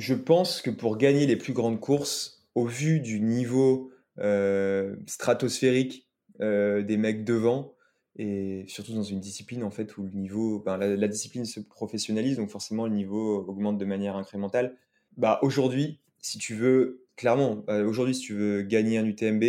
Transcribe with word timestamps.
je 0.00 0.14
pense 0.14 0.62
que 0.62 0.70
pour 0.70 0.96
gagner 0.96 1.26
les 1.26 1.36
plus 1.36 1.52
grandes 1.52 1.78
courses, 1.78 2.46
au 2.54 2.64
vu 2.64 3.00
du 3.00 3.20
niveau 3.20 3.92
euh, 4.18 4.96
stratosphérique 5.06 6.08
euh, 6.40 6.82
des 6.82 6.96
mecs 6.96 7.22
devant, 7.22 7.74
et 8.16 8.64
surtout 8.66 8.94
dans 8.94 9.02
une 9.02 9.20
discipline 9.20 9.62
en 9.62 9.70
fait 9.70 9.98
où 9.98 10.02
le 10.02 10.12
niveau, 10.12 10.58
ben, 10.58 10.78
la, 10.78 11.06
discipline 11.06 11.44
se 11.44 11.60
professionnalise, 11.60 12.38
donc 12.38 12.48
forcément 12.48 12.86
le 12.86 12.94
niveau 12.94 13.44
augmente 13.46 13.76
de 13.76 13.84
manière 13.84 14.16
incrémentale. 14.16 14.74
Bah 15.18 15.38
aujourd'hui, 15.42 16.00
si 16.18 16.38
tu 16.38 16.54
veux, 16.54 17.04
clairement, 17.16 17.62
euh, 17.68 17.84
aujourd'hui 17.84 18.14
si 18.14 18.22
tu 18.22 18.34
veux 18.34 18.62
gagner 18.62 18.96
un 18.96 19.04
UTMB, 19.04 19.44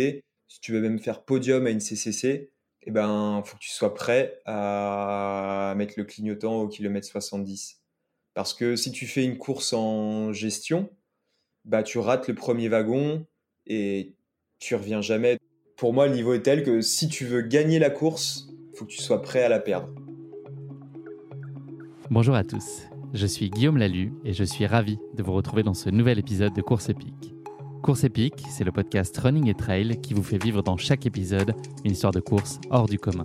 si 0.48 0.60
tu 0.60 0.72
veux 0.72 0.82
même 0.82 0.98
faire 0.98 1.24
podium 1.24 1.66
à 1.66 1.70
une 1.70 1.80
CCC, 1.80 2.50
eh 2.82 2.90
ben 2.90 3.42
faut 3.46 3.56
que 3.56 3.62
tu 3.62 3.70
sois 3.70 3.94
prêt 3.94 4.42
à 4.44 5.74
mettre 5.78 5.94
le 5.96 6.04
clignotant 6.04 6.60
au 6.60 6.68
kilomètre 6.68 7.06
70. 7.06 7.81
Parce 8.34 8.54
que 8.54 8.76
si 8.76 8.92
tu 8.92 9.06
fais 9.06 9.24
une 9.24 9.36
course 9.36 9.72
en 9.72 10.32
gestion, 10.32 10.88
bah 11.64 11.82
tu 11.82 11.98
rates 11.98 12.28
le 12.28 12.34
premier 12.34 12.68
wagon 12.68 13.26
et 13.66 14.14
tu 14.58 14.74
reviens 14.74 15.02
jamais. 15.02 15.38
Pour 15.76 15.92
moi, 15.92 16.06
le 16.06 16.14
niveau 16.14 16.32
est 16.32 16.42
tel 16.42 16.62
que 16.62 16.80
si 16.80 17.08
tu 17.08 17.26
veux 17.26 17.42
gagner 17.42 17.78
la 17.78 17.90
course, 17.90 18.48
faut 18.74 18.86
que 18.86 18.90
tu 18.90 19.02
sois 19.02 19.20
prêt 19.20 19.42
à 19.42 19.48
la 19.48 19.60
perdre. 19.60 19.88
Bonjour 22.10 22.34
à 22.34 22.44
tous, 22.44 22.82
je 23.14 23.26
suis 23.26 23.50
Guillaume 23.50 23.78
Lalu 23.78 24.12
et 24.24 24.32
je 24.32 24.44
suis 24.44 24.66
ravi 24.66 24.98
de 25.14 25.22
vous 25.22 25.32
retrouver 25.32 25.62
dans 25.62 25.74
ce 25.74 25.90
nouvel 25.90 26.18
épisode 26.18 26.54
de 26.54 26.62
Course 26.62 26.88
épique. 26.88 27.34
Course 27.82 28.04
épique, 28.04 28.44
c'est 28.48 28.64
le 28.64 28.72
podcast 28.72 29.16
Running 29.18 29.48
et 29.48 29.54
Trail 29.54 30.00
qui 30.00 30.14
vous 30.14 30.22
fait 30.22 30.42
vivre 30.42 30.62
dans 30.62 30.76
chaque 30.76 31.04
épisode 31.04 31.54
une 31.84 31.92
histoire 31.92 32.12
de 32.12 32.20
course 32.20 32.60
hors 32.70 32.86
du 32.86 32.98
commun. 32.98 33.24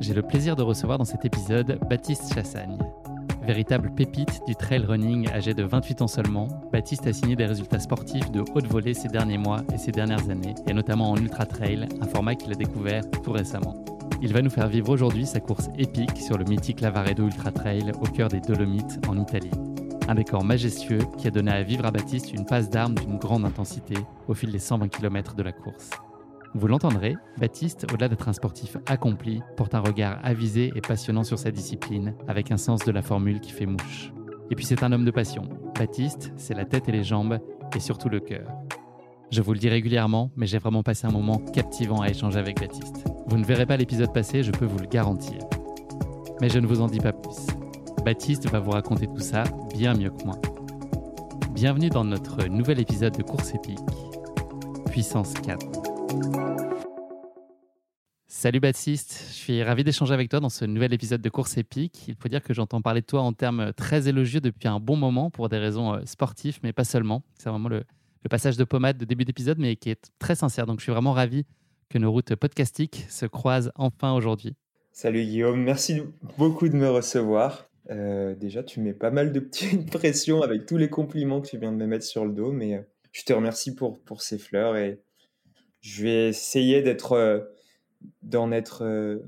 J'ai 0.00 0.14
le 0.14 0.22
plaisir 0.22 0.54
de 0.54 0.62
recevoir 0.62 0.98
dans 0.98 1.04
cet 1.04 1.24
épisode 1.24 1.80
Baptiste 1.90 2.32
Chassagne. 2.32 2.78
Véritable 3.42 3.92
pépite 3.94 4.42
du 4.46 4.54
trail 4.54 4.84
running 4.86 5.28
âgé 5.30 5.54
de 5.54 5.64
28 5.64 6.02
ans 6.02 6.06
seulement, 6.06 6.46
Baptiste 6.72 7.06
a 7.08 7.12
signé 7.12 7.34
des 7.34 7.46
résultats 7.46 7.80
sportifs 7.80 8.30
de 8.30 8.44
haute 8.54 8.66
volée 8.66 8.94
ces 8.94 9.08
derniers 9.08 9.38
mois 9.38 9.62
et 9.74 9.78
ces 9.78 9.90
dernières 9.90 10.30
années, 10.30 10.54
et 10.68 10.72
notamment 10.72 11.10
en 11.10 11.16
ultra 11.16 11.46
trail, 11.46 11.88
un 12.00 12.06
format 12.06 12.36
qu'il 12.36 12.52
a 12.52 12.54
découvert 12.54 13.02
tout 13.24 13.32
récemment. 13.32 13.84
Il 14.22 14.32
va 14.32 14.40
nous 14.40 14.50
faire 14.50 14.68
vivre 14.68 14.90
aujourd'hui 14.90 15.26
sa 15.26 15.40
course 15.40 15.68
épique 15.76 16.16
sur 16.18 16.38
le 16.38 16.44
mythique 16.44 16.80
Lavaredo 16.80 17.24
Ultra 17.24 17.50
Trail 17.50 17.92
au 18.00 18.06
cœur 18.06 18.28
des 18.28 18.40
Dolomites 18.40 19.00
en 19.08 19.18
Italie. 19.18 19.50
Un 20.06 20.14
décor 20.14 20.44
majestueux 20.44 21.02
qui 21.18 21.26
a 21.26 21.30
donné 21.30 21.50
à 21.50 21.62
vivre 21.62 21.86
à 21.86 21.90
Baptiste 21.90 22.32
une 22.32 22.46
passe 22.46 22.70
d'armes 22.70 22.94
d'une 22.94 23.18
grande 23.18 23.44
intensité 23.44 23.94
au 24.28 24.34
fil 24.34 24.52
des 24.52 24.58
120 24.58 24.88
km 24.88 25.34
de 25.34 25.42
la 25.42 25.52
course. 25.52 25.90
Vous 26.54 26.66
l'entendrez, 26.66 27.14
Baptiste, 27.38 27.86
au-delà 27.92 28.08
d'être 28.08 28.28
un 28.28 28.32
sportif 28.32 28.78
accompli, 28.86 29.42
porte 29.56 29.74
un 29.74 29.80
regard 29.80 30.18
avisé 30.22 30.72
et 30.74 30.80
passionnant 30.80 31.22
sur 31.22 31.38
sa 31.38 31.50
discipline, 31.50 32.14
avec 32.26 32.50
un 32.50 32.56
sens 32.56 32.84
de 32.84 32.90
la 32.90 33.02
formule 33.02 33.40
qui 33.40 33.52
fait 33.52 33.66
mouche. 33.66 34.12
Et 34.50 34.54
puis 34.54 34.64
c'est 34.64 34.82
un 34.82 34.92
homme 34.92 35.04
de 35.04 35.10
passion. 35.10 35.42
Baptiste, 35.78 36.32
c'est 36.36 36.54
la 36.54 36.64
tête 36.64 36.88
et 36.88 36.92
les 36.92 37.04
jambes, 37.04 37.38
et 37.76 37.80
surtout 37.80 38.08
le 38.08 38.20
cœur. 38.20 38.48
Je 39.30 39.42
vous 39.42 39.52
le 39.52 39.58
dis 39.58 39.68
régulièrement, 39.68 40.30
mais 40.36 40.46
j'ai 40.46 40.56
vraiment 40.58 40.82
passé 40.82 41.06
un 41.06 41.12
moment 41.12 41.36
captivant 41.36 42.00
à 42.00 42.08
échanger 42.08 42.38
avec 42.38 42.58
Baptiste. 42.60 43.04
Vous 43.26 43.36
ne 43.36 43.44
verrez 43.44 43.66
pas 43.66 43.76
l'épisode 43.76 44.12
passé, 44.14 44.42
je 44.42 44.50
peux 44.50 44.64
vous 44.64 44.78
le 44.78 44.86
garantir. 44.86 45.38
Mais 46.40 46.48
je 46.48 46.58
ne 46.58 46.66
vous 46.66 46.80
en 46.80 46.86
dis 46.86 47.00
pas 47.00 47.12
plus. 47.12 47.46
Baptiste 48.06 48.48
va 48.48 48.58
vous 48.58 48.70
raconter 48.70 49.06
tout 49.06 49.20
ça 49.20 49.44
bien 49.74 49.92
mieux 49.92 50.10
que 50.10 50.24
moi. 50.24 50.36
Bienvenue 51.52 51.90
dans 51.90 52.04
notre 52.04 52.46
nouvel 52.46 52.80
épisode 52.80 53.16
de 53.18 53.22
Course 53.22 53.54
épique, 53.54 53.78
Puissance 54.86 55.34
4. 55.34 55.87
Salut 58.40 58.60
Baptiste, 58.60 59.24
je 59.30 59.34
suis 59.34 59.62
ravi 59.64 59.82
d'échanger 59.82 60.14
avec 60.14 60.28
toi 60.28 60.38
dans 60.38 60.48
ce 60.48 60.64
nouvel 60.64 60.94
épisode 60.94 61.20
de 61.20 61.28
Course 61.28 61.58
épique. 61.58 62.04
Il 62.06 62.14
faut 62.14 62.28
dire 62.28 62.42
que 62.42 62.54
j'entends 62.54 62.80
parler 62.80 63.00
de 63.00 63.06
toi 63.06 63.22
en 63.22 63.32
termes 63.32 63.72
très 63.72 64.06
élogieux 64.06 64.40
depuis 64.40 64.68
un 64.68 64.78
bon 64.78 64.96
moment 64.96 65.28
pour 65.28 65.48
des 65.48 65.58
raisons 65.58 65.94
euh, 65.94 66.00
sportives, 66.04 66.60
mais 66.62 66.72
pas 66.72 66.84
seulement. 66.84 67.24
C'est 67.36 67.50
vraiment 67.50 67.68
le, 67.68 67.82
passage 68.30 68.56
de 68.56 68.64
pommade 68.64 68.96
de 68.96 69.04
début 69.04 69.24
d'épisode, 69.24 69.58
mais 69.58 69.74
qui 69.74 69.90
est 69.90 70.12
très 70.18 70.36
sincère. 70.36 70.66
Donc 70.66 70.78
je 70.78 70.84
suis 70.84 70.92
vraiment 70.92 71.12
ravi 71.12 71.46
que 71.88 71.98
nos 71.98 72.12
routes 72.12 72.34
podcastiques 72.36 73.06
se 73.08 73.26
croisent 73.26 73.72
enfin 73.74 74.12
aujourd'hui. 74.12 74.54
Salut 74.92 75.24
Guillaume, 75.24 75.60
merci 75.60 76.02
beaucoup 76.36 76.68
de 76.68 76.76
me 76.76 76.88
recevoir. 76.88 77.68
Euh, 77.90 78.34
déjà, 78.34 78.62
tu 78.62 78.80
mets 78.80 78.92
pas 78.92 79.10
mal 79.10 79.32
de 79.32 79.40
petites 79.40 79.90
pressions 79.90 80.42
avec 80.42 80.64
tous 80.64 80.76
les 80.76 80.90
compliments 80.90 81.40
que 81.40 81.48
tu 81.48 81.58
viens 81.58 81.72
de 81.72 81.76
me 81.76 81.86
mettre 81.86 82.04
sur 82.04 82.24
le 82.24 82.32
dos, 82.32 82.52
mais 82.52 82.76
euh, 82.76 82.82
je 83.10 83.24
te 83.24 83.32
remercie 83.32 83.74
pour, 83.74 83.98
pour 84.00 84.22
ces 84.22 84.38
fleurs 84.38 84.76
et 84.76 85.00
je 85.80 86.02
vais 86.02 86.28
essayer 86.28 86.82
d'être, 86.82 87.12
euh, 87.12 87.40
d'en 88.22 88.52
être, 88.52 89.20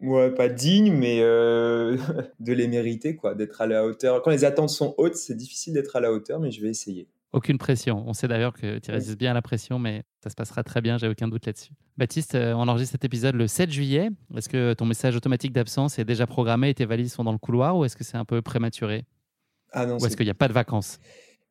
ouais, 0.00 0.30
pas 0.30 0.48
digne, 0.48 0.92
mais 0.92 1.20
de 2.40 2.52
les 2.52 2.68
mériter, 2.68 3.16
quoi, 3.16 3.34
d'être 3.34 3.60
à 3.60 3.66
la 3.66 3.84
hauteur. 3.84 4.22
Quand 4.22 4.30
les 4.30 4.44
attentes 4.44 4.70
sont 4.70 4.94
hautes, 4.98 5.16
c'est 5.16 5.36
difficile 5.36 5.74
d'être 5.74 5.96
à 5.96 6.00
la 6.00 6.12
hauteur, 6.12 6.40
mais 6.40 6.50
je 6.50 6.60
vais 6.60 6.68
essayer. 6.68 7.08
Aucune 7.32 7.58
pression. 7.58 8.02
On 8.06 8.14
sait 8.14 8.28
d'ailleurs 8.28 8.54
que 8.54 8.78
tu 8.78 8.90
résistes 8.90 9.18
bien 9.18 9.32
à 9.32 9.34
la 9.34 9.42
pression, 9.42 9.78
mais 9.78 10.04
ça 10.22 10.30
se 10.30 10.34
passera 10.34 10.62
très 10.62 10.80
bien, 10.80 10.96
j'ai 10.96 11.06
aucun 11.06 11.28
doute 11.28 11.44
là-dessus. 11.44 11.72
Baptiste, 11.98 12.34
euh, 12.34 12.54
on 12.54 12.66
enregistre 12.66 12.92
cet 12.92 13.04
épisode 13.04 13.34
le 13.34 13.46
7 13.46 13.70
juillet. 13.70 14.08
Est-ce 14.34 14.48
que 14.48 14.72
ton 14.72 14.86
message 14.86 15.16
automatique 15.16 15.52
d'absence 15.52 15.98
est 15.98 16.04
déjà 16.04 16.26
programmé 16.26 16.70
et 16.70 16.74
tes 16.74 16.86
valises 16.86 17.12
sont 17.12 17.24
dans 17.24 17.32
le 17.32 17.38
couloir 17.38 17.76
ou 17.76 17.84
est-ce 17.84 17.94
que 17.94 18.04
c'est 18.04 18.16
un 18.16 18.24
peu 18.24 18.40
prématuré? 18.40 19.04
Ah 19.72 19.84
non, 19.84 19.98
Ou 19.98 20.06
est-ce 20.06 20.16
qu'il 20.16 20.24
n'y 20.24 20.30
a 20.30 20.34
pas 20.34 20.48
de 20.48 20.54
vacances? 20.54 20.98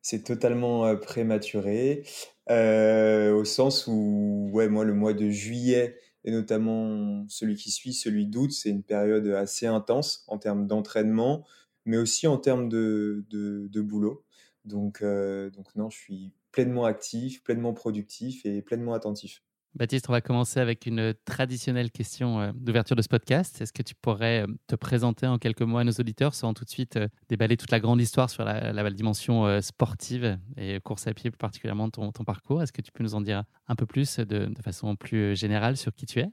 C'est 0.08 0.22
totalement 0.22 0.96
prématuré, 0.98 2.04
au 2.48 3.44
sens 3.44 3.88
où, 3.88 4.48
ouais, 4.52 4.68
moi, 4.68 4.84
le 4.84 4.94
mois 4.94 5.14
de 5.14 5.28
juillet, 5.30 5.98
et 6.22 6.30
notamment 6.30 7.24
celui 7.28 7.56
qui 7.56 7.72
suit, 7.72 7.92
celui 7.92 8.28
d'août, 8.28 8.52
c'est 8.52 8.70
une 8.70 8.84
période 8.84 9.26
assez 9.26 9.66
intense 9.66 10.22
en 10.28 10.38
termes 10.38 10.68
d'entraînement, 10.68 11.44
mais 11.86 11.96
aussi 11.96 12.28
en 12.28 12.38
termes 12.38 12.68
de, 12.68 13.26
de 13.32 13.80
boulot. 13.80 14.24
Donc, 14.64 15.02
donc 15.02 15.74
non, 15.74 15.90
je 15.90 15.98
suis 15.98 16.32
pleinement 16.52 16.84
actif, 16.84 17.42
pleinement 17.42 17.74
productif 17.74 18.46
et 18.46 18.62
pleinement 18.62 18.94
attentif. 18.94 19.42
Baptiste, 19.76 20.08
on 20.08 20.12
va 20.12 20.22
commencer 20.22 20.58
avec 20.58 20.86
une 20.86 21.12
traditionnelle 21.26 21.90
question 21.90 22.40
euh, 22.40 22.52
d'ouverture 22.54 22.96
de 22.96 23.02
ce 23.02 23.08
podcast. 23.08 23.60
Est-ce 23.60 23.74
que 23.74 23.82
tu 23.82 23.94
pourrais 23.94 24.44
euh, 24.44 24.46
te 24.68 24.74
présenter 24.74 25.26
en 25.26 25.36
quelques 25.36 25.60
mots 25.60 25.76
à 25.76 25.84
nos 25.84 25.92
auditeurs 25.92 26.34
sans 26.34 26.54
tout 26.54 26.64
de 26.64 26.70
suite 26.70 26.98
déballer 27.28 27.58
toute 27.58 27.70
la 27.70 27.78
grande 27.78 28.00
histoire 28.00 28.30
sur 28.30 28.42
la, 28.42 28.90
dimension 28.90 29.60
sportive 29.60 30.38
et 30.56 30.80
course 30.80 31.06
à 31.06 31.12
pied 31.12 31.30
plus 31.30 31.36
particulièrement 31.36 31.90
ton 31.90 32.10
parcours? 32.24 32.62
Est-ce 32.62 32.72
que 32.72 32.80
tu 32.80 32.90
peux 32.90 33.02
nous 33.02 33.14
en 33.14 33.20
dire 33.20 33.44
un 33.68 33.74
peu 33.74 33.84
plus 33.84 34.18
de 34.18 34.48
façon 34.62 34.96
plus 34.96 35.36
générale 35.36 35.76
sur 35.76 35.94
qui 35.94 36.06
tu 36.06 36.20
es? 36.20 36.30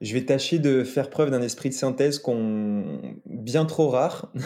Je 0.00 0.14
vais 0.14 0.24
tâcher 0.24 0.58
de 0.58 0.84
faire 0.84 1.10
preuve 1.10 1.30
d'un 1.30 1.42
esprit 1.42 1.70
de 1.70 1.74
synthèse 1.74 2.18
qu'on 2.18 3.16
bien 3.26 3.64
trop 3.64 3.88
rare. 3.88 4.32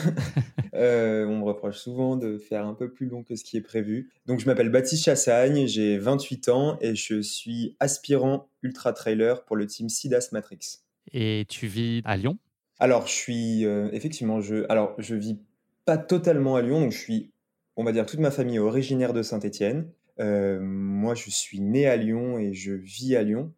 Euh, 0.74 1.26
on 1.26 1.40
me 1.40 1.44
reproche 1.44 1.76
souvent 1.76 2.16
de 2.16 2.38
faire 2.38 2.66
un 2.66 2.72
peu 2.72 2.90
plus 2.90 3.06
long 3.06 3.22
que 3.22 3.36
ce 3.36 3.44
qui 3.44 3.58
est 3.58 3.62
prévu. 3.62 4.10
Donc 4.24 4.40
je 4.40 4.46
m'appelle 4.46 4.70
Baptiste 4.70 5.04
Chassagne, 5.04 5.66
j'ai 5.66 5.98
28 5.98 6.48
ans 6.48 6.78
et 6.80 6.94
je 6.94 7.20
suis 7.20 7.76
aspirant 7.78 8.48
ultra 8.62 8.94
trailer 8.94 9.44
pour 9.44 9.54
le 9.54 9.66
team 9.66 9.90
Sidas 9.90 10.30
Matrix. 10.32 10.78
Et 11.12 11.44
tu 11.50 11.66
vis 11.66 12.00
à 12.06 12.16
Lyon? 12.16 12.38
Alors 12.78 13.06
je 13.06 13.12
suis 13.12 13.66
euh, 13.66 13.90
effectivement 13.92 14.40
je 14.40 14.64
alors 14.70 14.94
je 14.96 15.14
vis 15.14 15.38
pas 15.84 15.98
totalement 15.98 16.56
à 16.56 16.62
Lyon, 16.62 16.80
donc 16.80 16.92
je 16.92 16.98
suis 16.98 17.32
on 17.76 17.84
va 17.84 17.92
dire 17.92 18.06
toute 18.06 18.20
ma 18.20 18.30
famille 18.30 18.56
est 18.56 18.60
originaire 18.60 19.12
de 19.12 19.22
Saint-Étienne. 19.22 19.90
Euh, 20.20 20.58
moi 20.58 21.14
je 21.14 21.28
suis 21.28 21.60
né 21.60 21.86
à 21.86 21.96
Lyon 21.96 22.38
et 22.38 22.54
je 22.54 22.72
vis 22.72 23.14
à 23.14 23.22
Lyon. 23.22 23.52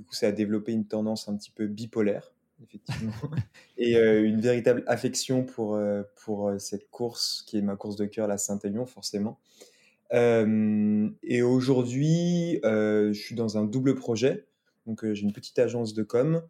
Du 0.00 0.06
coup, 0.06 0.14
ça 0.14 0.28
a 0.28 0.32
développé 0.32 0.72
une 0.72 0.86
tendance 0.86 1.28
un 1.28 1.36
petit 1.36 1.50
peu 1.50 1.66
bipolaire, 1.66 2.32
effectivement, 2.64 3.12
et 3.76 3.96
euh, 3.96 4.24
une 4.24 4.40
véritable 4.40 4.82
affection 4.86 5.44
pour, 5.44 5.74
euh, 5.74 6.04
pour 6.24 6.48
euh, 6.48 6.58
cette 6.58 6.88
course 6.88 7.44
qui 7.46 7.58
est 7.58 7.60
ma 7.60 7.76
course 7.76 7.96
de 7.96 8.06
cœur, 8.06 8.26
la 8.26 8.38
Saint-Élion, 8.38 8.86
forcément. 8.86 9.38
et 10.10 11.42
aujourd'hui, 11.42 12.60
je 12.62 13.12
suis 13.12 13.34
dans 13.34 13.58
un 13.58 13.64
double 13.64 13.94
projet. 13.94 14.46
Donc, 14.86 15.04
j'ai 15.04 15.22
une 15.22 15.34
petite 15.34 15.58
agence 15.58 15.92
de 15.92 16.02
com 16.02 16.42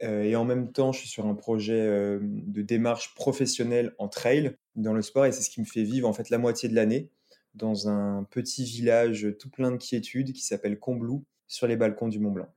et 0.00 0.34
en 0.34 0.46
même 0.46 0.72
temps, 0.72 0.92
je 0.92 1.00
suis 1.00 1.08
sur 1.08 1.26
un 1.26 1.34
projet 1.34 1.86
de 2.22 2.62
démarche 2.62 3.14
professionnelle 3.14 3.94
en 3.98 4.08
trail 4.08 4.56
dans 4.76 4.94
le 4.94 5.02
sport 5.02 5.26
et 5.26 5.32
c'est 5.32 5.42
ce 5.42 5.50
qui 5.50 5.60
me 5.60 5.66
fait 5.66 5.82
vivre 5.82 6.08
en 6.08 6.14
fait 6.14 6.30
la 6.30 6.38
moitié 6.38 6.70
de 6.70 6.74
l'année 6.74 7.10
dans 7.54 7.86
un 7.86 8.24
petit 8.30 8.64
village 8.64 9.28
tout 9.38 9.50
plein 9.50 9.72
de 9.72 9.76
quiétude 9.76 10.32
qui 10.32 10.40
s'appelle 10.40 10.78
Combloux 10.78 11.22
sur 11.46 11.66
les 11.66 11.76
balcons 11.76 12.08
du 12.08 12.18
Mont 12.18 12.32
Blanc. 12.32 12.48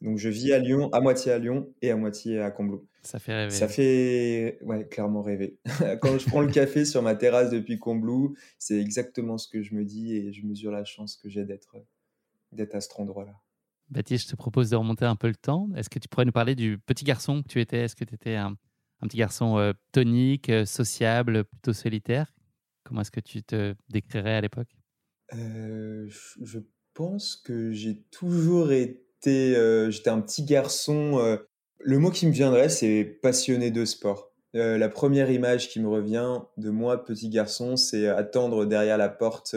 Donc 0.00 0.18
je 0.18 0.28
vis 0.28 0.52
à 0.52 0.58
Lyon, 0.58 0.90
à 0.92 1.00
moitié 1.00 1.32
à 1.32 1.38
Lyon 1.38 1.72
et 1.82 1.90
à 1.90 1.96
moitié 1.96 2.40
à 2.40 2.50
Combloux. 2.50 2.86
Ça 3.02 3.18
fait 3.18 3.34
rêver. 3.34 3.50
Ça 3.50 3.68
fait 3.68 4.58
ouais, 4.62 4.86
clairement 4.86 5.22
rêver. 5.22 5.58
Quand 6.00 6.18
je 6.18 6.26
prends 6.26 6.40
le 6.40 6.52
café 6.52 6.84
sur 6.84 7.02
ma 7.02 7.14
terrasse 7.14 7.50
depuis 7.50 7.78
Combloux, 7.78 8.36
c'est 8.58 8.78
exactement 8.78 9.38
ce 9.38 9.48
que 9.48 9.62
je 9.62 9.74
me 9.74 9.84
dis 9.84 10.16
et 10.16 10.32
je 10.32 10.46
mesure 10.46 10.70
la 10.70 10.84
chance 10.84 11.16
que 11.16 11.28
j'ai 11.28 11.44
d'être 11.44 11.76
d'être 12.52 12.74
à 12.74 12.80
cet 12.80 12.98
endroit-là. 12.98 13.34
Baptiste, 13.90 14.26
je 14.26 14.30
te 14.32 14.36
propose 14.36 14.70
de 14.70 14.76
remonter 14.76 15.04
un 15.04 15.16
peu 15.16 15.28
le 15.28 15.34
temps. 15.34 15.68
Est-ce 15.74 15.88
que 15.88 15.98
tu 15.98 16.08
pourrais 16.08 16.26
nous 16.26 16.32
parler 16.32 16.54
du 16.54 16.78
petit 16.78 17.04
garçon 17.04 17.42
que 17.42 17.48
tu 17.48 17.60
étais? 17.60 17.78
Est-ce 17.78 17.96
que 17.96 18.04
tu 18.04 18.14
étais 18.14 18.34
un, 18.34 18.56
petit 19.00 19.16
garçon 19.16 19.58
euh, 19.58 19.72
tonique, 19.92 20.50
euh, 20.50 20.66
sociable, 20.66 21.44
plutôt 21.44 21.72
solitaire? 21.72 22.32
Comment 22.84 23.00
est-ce 23.00 23.10
que 23.10 23.20
tu 23.20 23.42
te 23.42 23.74
décrirais 23.88 24.34
à 24.34 24.40
l'époque? 24.40 24.68
Euh, 25.34 26.06
je, 26.08 26.58
pense 26.94 27.36
que 27.36 27.70
j'ai 27.70 28.02
toujours 28.10 28.72
été. 28.72 29.07
J'étais 29.24 30.10
un 30.10 30.20
petit 30.20 30.44
garçon. 30.44 31.38
le 31.80 31.98
mot 31.98 32.10
qui 32.10 32.26
me 32.26 32.32
viendrait, 32.32 32.68
c'est 32.68 33.04
passionné 33.04 33.70
de 33.70 33.84
sport. 33.84 34.32
la 34.54 34.88
première 34.88 35.30
image 35.30 35.68
qui 35.68 35.80
me 35.80 35.88
revient 35.88 36.40
de 36.56 36.70
moi, 36.70 37.04
petit 37.04 37.28
garçon, 37.28 37.76
c'est 37.76 38.08
attendre 38.08 38.64
derrière 38.64 38.98
la 38.98 39.08
porte 39.08 39.54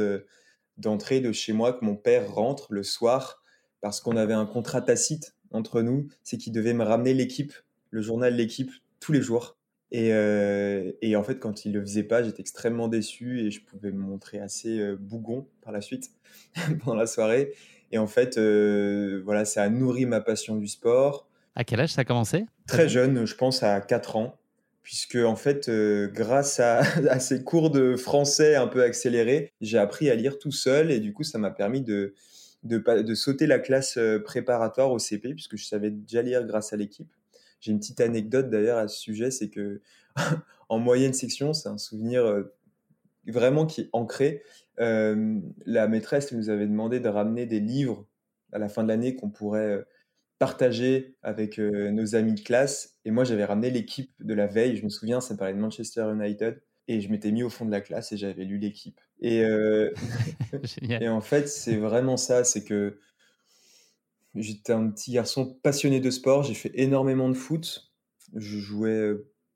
d'entrée 0.78 1.22
de 1.22 1.31
chez 1.31 1.54
moi 1.54 1.74
que 1.74 1.86
mon 1.86 1.96
père 1.96 2.34
rentre 2.34 2.68
le 2.72 2.84
soir 2.84 3.42
parce 3.81 4.00
qu'on 4.00 4.16
avait 4.16 4.34
un 4.34 4.46
contrat 4.46 4.81
tacite 4.81 5.36
entre 5.52 5.81
nous, 5.81 6.07
c'est 6.24 6.38
qu'il 6.38 6.54
devait 6.54 6.74
me 6.74 6.84
ramener 6.84 7.14
l'équipe, 7.14 7.54
le 7.90 8.02
journal 8.02 8.36
L'équipe, 8.36 8.72
tous 9.00 9.12
les 9.12 9.22
jours. 9.22 9.57
Et, 9.92 10.14
euh, 10.14 10.94
et, 11.02 11.18
en 11.18 11.24
fait, 11.24 11.40
quand 11.40 11.66
il 11.66 11.74
le 11.74 11.81
faisait 11.81 12.04
pas, 12.04 12.24
j'étais 12.24 12.40
extrêmement 12.40 12.88
déçu 12.88 13.42
et 13.42 13.52
je 13.52 13.62
pouvais 13.62 13.92
me 13.92 14.00
montrer 14.00 14.40
assez 14.40 14.80
euh, 14.80 14.96
bougon 14.96 15.50
par 15.62 15.74
la 15.74 15.81
suite 15.81 16.12
pendant 16.84 16.96
la 16.96 17.07
soirée. 17.07 17.54
Et 17.92 17.98
en 17.98 18.08
fait, 18.08 18.38
euh, 18.38 19.22
voilà, 19.26 19.46
ça 19.46 19.64
a 19.64 19.70
nourri 19.70 20.06
ma 20.06 20.22
passion 20.22 20.56
du 20.56 20.68
sport. 20.68 21.28
À 21.56 21.64
quel 21.64 21.80
âge 21.80 21.92
ça 21.92 22.02
a 22.02 22.04
commencé 22.06 22.46
Très 22.68 22.88
jeune, 22.88 23.26
je 23.26 23.36
pense 23.36 23.64
à 23.64 23.82
4 23.82 24.16
ans, 24.16 24.38
puisque 24.84 25.18
en 25.18 25.36
fait, 25.36 25.70
grâce 26.14 26.60
à, 26.60 26.80
à, 27.10 27.20
ces 27.20 27.44
cours 27.44 27.70
de 27.70 27.96
français 27.96 28.56
un 28.56 28.68
peu 28.68 28.84
accélérés, 28.84 29.52
j'ai 29.60 29.78
appris 29.78 30.10
à 30.10 30.16
lire 30.16 30.40
tout 30.40 30.52
seul 30.52 30.92
et 30.92 31.00
du 31.00 31.14
coup, 31.14 31.24
ça 31.24 31.38
m'a 31.38 31.52
permis 31.52 31.82
de, 31.82 32.14
de, 32.64 32.78
de 33.02 33.16
sauter 33.16 33.48
la 33.48 33.60
classe 33.60 34.00
préparatoire 34.24 34.92
au 34.92 35.00
CP, 35.00 35.34
puisque 35.34 35.58
je 35.58 35.66
savais 35.66 35.92
déjà 35.92 36.22
lire 36.22 36.46
grâce 36.46 36.72
à 36.72 36.78
l'équipe. 36.78 37.12
J'ai 37.60 37.72
une 37.72 37.80
petite 37.80 38.02
anecdote 38.02 38.50
d'ailleurs 38.50 38.78
à 38.78 38.88
ce 38.88 38.98
sujet, 38.98 39.32
c'est 39.32 39.50
que 39.50 39.82
en 40.70 40.80
moyenne 40.80 41.14
section, 41.14 41.54
c'est 41.54 41.70
un 41.70 41.78
souvenir 41.78 42.46
vraiment 43.28 43.66
qui 43.66 43.82
est 43.82 43.90
ancré. 43.94 44.44
La 44.77 45.88
maîtresse 45.88 46.31
nous 46.31 46.50
avait 46.50 46.68
demandé 46.68 47.00
de 47.00 47.09
ramener 47.09 47.45
des 47.45 47.59
livres 47.59 48.07
à 48.51 48.59
la 48.59 48.69
fin 48.69 48.83
de 48.83 48.88
l'année 48.88 49.15
qu'on 49.15 49.29
pourrait 49.29 49.85
partager 50.39 51.15
avec 51.21 51.59
nos 51.59 52.15
amis 52.15 52.33
de 52.33 52.41
classe. 52.41 52.97
Et 53.06 53.12
moi, 53.12 53.23
j'avais 53.23 53.45
ramené 53.45 53.69
l'équipe 53.69 54.12
de 54.19 54.33
la 54.33 54.47
veille. 54.47 54.75
Je 54.75 54.83
me 54.83 54.89
souviens, 54.89 55.21
ça 55.21 55.35
parlait 55.35 55.53
de 55.53 55.59
Manchester 55.59 56.12
United. 56.12 56.62
Et 56.88 57.00
je 57.00 57.09
m'étais 57.09 57.31
mis 57.31 57.44
au 57.44 57.50
fond 57.50 57.65
de 57.65 57.71
la 57.71 57.79
classe 57.79 58.12
et 58.12 58.18
j'avais 58.18 58.44
lu 58.44 58.57
l'équipe. 58.57 59.00
Et, 59.21 59.44
euh, 59.44 59.94
et 60.81 61.07
en 61.07 61.21
fait, 61.21 61.47
c'est 61.47 61.77
vraiment 61.77 62.18
ça, 62.18 62.44
c'est 62.44 62.63
que 62.63 62.97
j'étais 64.35 64.73
un 64.73 64.89
petit 64.89 65.12
garçon 65.12 65.57
passionné 65.62 66.00
de 66.00 66.09
sport, 66.09 66.44
j'ai 66.44 66.53
fait 66.53 66.71
énormément 66.73 67.29
de 67.29 67.33
foot. 67.33 67.91
Je 68.35 68.57
jouais, 68.57 69.12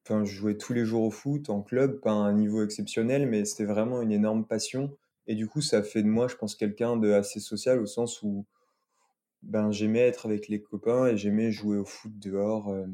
enfin, 0.05 0.23
je 0.25 0.35
jouais 0.35 0.57
tous 0.57 0.73
les 0.73 0.85
jours 0.85 1.03
au 1.03 1.11
foot, 1.11 1.49
en 1.49 1.61
club, 1.61 2.01
pas 2.01 2.11
à 2.11 2.15
un 2.15 2.33
niveau 2.33 2.63
exceptionnel, 2.63 3.27
mais 3.27 3.45
c'était 3.45 3.65
vraiment 3.65 4.01
une 4.01 4.11
énorme 4.11 4.45
passion. 4.45 4.95
Et 5.27 5.35
du 5.35 5.47
coup, 5.47 5.61
ça 5.61 5.81
fait 5.83 6.03
de 6.03 6.07
moi, 6.07 6.27
je 6.27 6.35
pense, 6.35 6.55
quelqu'un 6.55 6.97
de 6.97 7.11
assez 7.11 7.39
social 7.39 7.79
au 7.79 7.85
sens 7.85 8.21
où 8.21 8.45
ben, 9.41 9.71
j'aimais 9.71 9.99
être 9.99 10.25
avec 10.25 10.47
les 10.47 10.61
copains 10.61 11.07
et 11.07 11.17
j'aimais 11.17 11.51
jouer 11.51 11.77
au 11.77 11.85
foot 11.85 12.11
dehors. 12.17 12.69
Euh, 12.69 12.85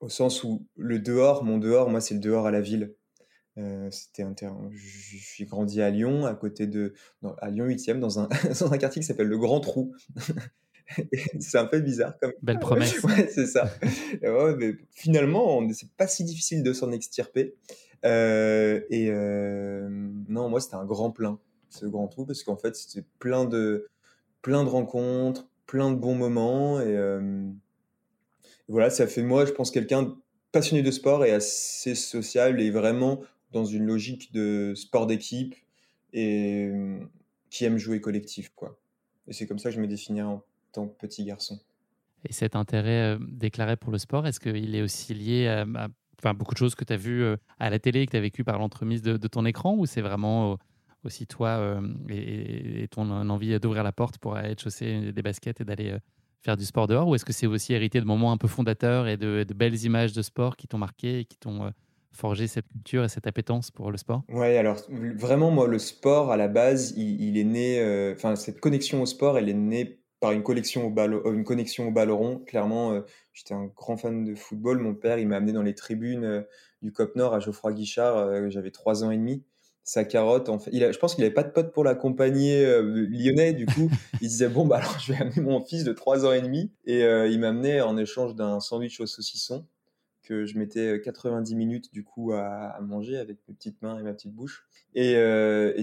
au 0.00 0.08
sens 0.08 0.44
où 0.44 0.66
le 0.76 0.98
dehors, 0.98 1.44
mon 1.44 1.58
dehors, 1.58 1.90
moi, 1.90 2.00
c'est 2.00 2.14
le 2.14 2.20
dehors 2.20 2.46
à 2.46 2.50
la 2.50 2.60
ville. 2.60 2.94
Euh, 3.58 3.90
c'était 3.90 4.22
un 4.22 4.32
terrain. 4.32 4.70
J'ai 4.72 5.44
grandi 5.44 5.82
à 5.82 5.90
Lyon, 5.90 6.24
à 6.24 6.34
côté 6.34 6.66
de, 6.66 6.94
à 7.38 7.50
Lyon 7.50 7.66
8e, 7.66 7.98
dans 7.98 8.18
un, 8.18 8.28
dans 8.60 8.72
un 8.72 8.78
quartier 8.78 9.00
qui 9.00 9.06
s'appelle 9.06 9.28
le 9.28 9.38
Grand 9.38 9.60
Trou. 9.60 9.94
c'est 11.40 11.58
un 11.58 11.66
peu 11.66 11.80
bizarre 11.80 12.16
comme. 12.18 12.32
Belle 12.42 12.58
promesse. 12.60 13.02
ouais, 13.02 13.28
c'est 13.28 13.46
ça. 13.46 13.70
ouais, 14.22 14.56
mais 14.56 14.74
finalement, 14.92 15.66
c'est 15.72 15.90
pas 15.92 16.06
si 16.06 16.24
difficile 16.24 16.62
de 16.62 16.72
s'en 16.72 16.92
extirper. 16.92 17.54
Euh, 18.04 18.80
et 18.90 19.10
euh, 19.10 19.88
non, 20.28 20.48
moi, 20.48 20.60
c'était 20.60 20.76
un 20.76 20.84
grand 20.84 21.10
plein, 21.10 21.38
ce 21.68 21.86
Grand 21.86 22.08
Trou, 22.08 22.24
parce 22.24 22.42
qu'en 22.42 22.56
fait, 22.56 22.76
c'était 22.76 23.06
plein 23.18 23.44
de, 23.44 23.88
plein 24.42 24.64
de 24.64 24.68
rencontres, 24.68 25.48
plein 25.66 25.90
de 25.90 25.96
bons 25.96 26.14
moments. 26.14 26.80
Et 26.80 26.96
voilà, 28.68 28.90
ça 28.90 29.06
fait 29.06 29.22
moi, 29.22 29.44
je 29.44 29.52
pense, 29.52 29.70
quelqu'un 29.70 30.16
passionné 30.52 30.82
de 30.82 30.90
sport 30.90 31.24
et 31.24 31.32
assez 31.32 31.94
sociable 31.94 32.60
et 32.60 32.70
vraiment 32.70 33.20
dans 33.52 33.64
une 33.64 33.84
logique 33.84 34.32
de 34.32 34.74
sport 34.74 35.06
d'équipe 35.06 35.54
et 36.12 36.70
qui 37.50 37.64
aime 37.64 37.78
jouer 37.78 38.00
collectif. 38.00 38.52
Quoi. 38.54 38.78
Et 39.28 39.32
c'est 39.32 39.46
comme 39.46 39.58
ça 39.58 39.70
que 39.70 39.76
je 39.76 39.80
me 39.80 39.86
définirais 39.86 40.26
en 40.26 40.42
tant 40.72 40.88
que 40.88 40.96
petit 40.98 41.24
garçon. 41.24 41.58
Et 42.28 42.32
cet 42.32 42.54
intérêt 42.54 43.16
déclaré 43.20 43.76
pour 43.76 43.92
le 43.92 43.98
sport, 43.98 44.26
est-ce 44.26 44.40
qu'il 44.40 44.74
est 44.74 44.82
aussi 44.82 45.14
lié 45.14 45.46
à, 45.48 45.88
enfin, 46.22 46.34
beaucoup 46.34 46.54
de 46.54 46.58
choses 46.58 46.74
que 46.74 46.84
tu 46.84 46.92
as 46.92 46.96
vues 46.96 47.24
à 47.58 47.70
la 47.70 47.78
télé, 47.78 48.06
que 48.06 48.12
tu 48.12 48.16
as 48.16 48.20
vécues 48.20 48.44
par 48.44 48.58
l'entremise 48.58 49.02
de, 49.02 49.16
ton 49.28 49.44
écran, 49.44 49.74
ou 49.76 49.86
c'est 49.86 50.02
vraiment 50.02 50.58
aussi 51.04 51.26
toi 51.26 51.80
et, 52.08 52.86
ton 52.90 53.10
envie 53.30 53.58
d'ouvrir 53.58 53.82
la 53.82 53.92
porte 53.92 54.18
pour 54.18 54.36
aller 54.36 54.54
chausser 54.58 55.12
des 55.12 55.22
baskets 55.22 55.60
et 55.60 55.64
d'aller 55.64 55.96
faire 56.42 56.56
du 56.56 56.64
sport 56.64 56.86
dehors, 56.86 57.08
ou 57.08 57.14
est-ce 57.14 57.24
que 57.24 57.32
c'est 57.32 57.46
aussi 57.46 57.72
hérité 57.72 58.00
de 58.00 58.06
moments 58.06 58.32
un 58.32 58.36
peu 58.36 58.48
fondateurs 58.48 59.08
et 59.08 59.16
de, 59.16 59.44
belles 59.54 59.84
images 59.84 60.12
de 60.12 60.22
sport 60.22 60.56
qui 60.56 60.66
t'ont 60.66 60.78
marqué 60.78 61.20
et 61.20 61.24
qui 61.24 61.36
t'ont 61.36 61.72
forger 62.12 62.46
cette 62.46 62.66
culture 62.66 63.04
et 63.04 63.08
cette 63.08 63.26
appétence 63.26 63.70
pour 63.70 63.90
le 63.90 63.96
sport? 63.96 64.22
Ouais, 64.28 64.56
alors 64.56 64.78
vraiment, 64.90 65.50
moi, 65.50 65.66
le 65.66 65.78
sport, 65.78 66.30
à 66.30 66.36
la 66.36 66.48
base, 66.48 66.92
il, 66.96 67.38
est 67.38 67.44
né, 67.44 67.80
euh, 67.80 68.14
enfin, 68.14 68.36
cette 68.36 68.60
connexion 68.60 69.02
au 69.02 69.06
sport, 69.06 69.38
elle 69.38 69.48
est 69.48 69.54
née 69.54 69.99
par 70.20 70.32
une, 70.32 70.42
au 70.42 70.48
euh, 70.48 71.32
une 71.32 71.44
connexion 71.44 71.88
au 71.88 71.90
ballon. 71.90 72.38
Clairement, 72.46 72.92
euh, 72.92 73.00
j'étais 73.32 73.54
un 73.54 73.66
grand 73.66 73.96
fan 73.96 74.24
de 74.24 74.34
football. 74.34 74.78
Mon 74.78 74.94
père, 74.94 75.18
il 75.18 75.26
m'a 75.26 75.36
amené 75.36 75.52
dans 75.52 75.62
les 75.62 75.74
tribunes 75.74 76.44
du 76.82 76.92
Cop 76.92 77.16
Nord 77.16 77.34
à 77.34 77.40
Geoffroy 77.40 77.72
Guichard, 77.72 78.50
j'avais 78.50 78.70
trois 78.70 79.04
ans 79.04 79.10
et 79.10 79.16
demi. 79.16 79.42
Sa 79.82 80.04
carotte, 80.04 80.48
en 80.48 80.58
fait, 80.58 80.70
je 80.72 80.98
pense 80.98 81.14
qu'il 81.14 81.24
n'avait 81.24 81.34
pas 81.34 81.42
de 81.42 81.50
pote 81.50 81.72
pour 81.72 81.84
l'accompagner 81.84 82.64
lyonnais. 82.82 83.54
Du 83.54 83.66
coup, 83.66 83.90
il 84.20 84.28
disait 84.28 84.48
Bon, 84.48 84.66
bah 84.66 84.76
alors, 84.76 84.98
je 85.00 85.12
vais 85.12 85.20
amener 85.20 85.40
mon 85.40 85.64
fils 85.64 85.84
de 85.84 85.92
trois 85.92 86.24
ans 86.24 86.32
et 86.32 86.40
demi. 86.40 86.70
Et 86.84 87.00
il 87.00 87.40
m'amenait 87.40 87.80
en 87.80 87.96
échange 87.96 88.34
d'un 88.34 88.60
sandwich 88.60 89.00
au 89.00 89.06
saucisson 89.06 89.66
je 90.30 90.58
mettais 90.58 91.00
90 91.00 91.54
minutes 91.54 91.92
du 91.92 92.04
coup 92.04 92.32
à, 92.32 92.78
manger 92.80 93.18
avec 93.18 93.38
mes 93.48 93.54
petites 93.54 93.80
mains 93.82 93.98
et 93.98 94.02
ma 94.02 94.12
petite 94.12 94.32
bouche. 94.32 94.64
Et, 94.94 95.14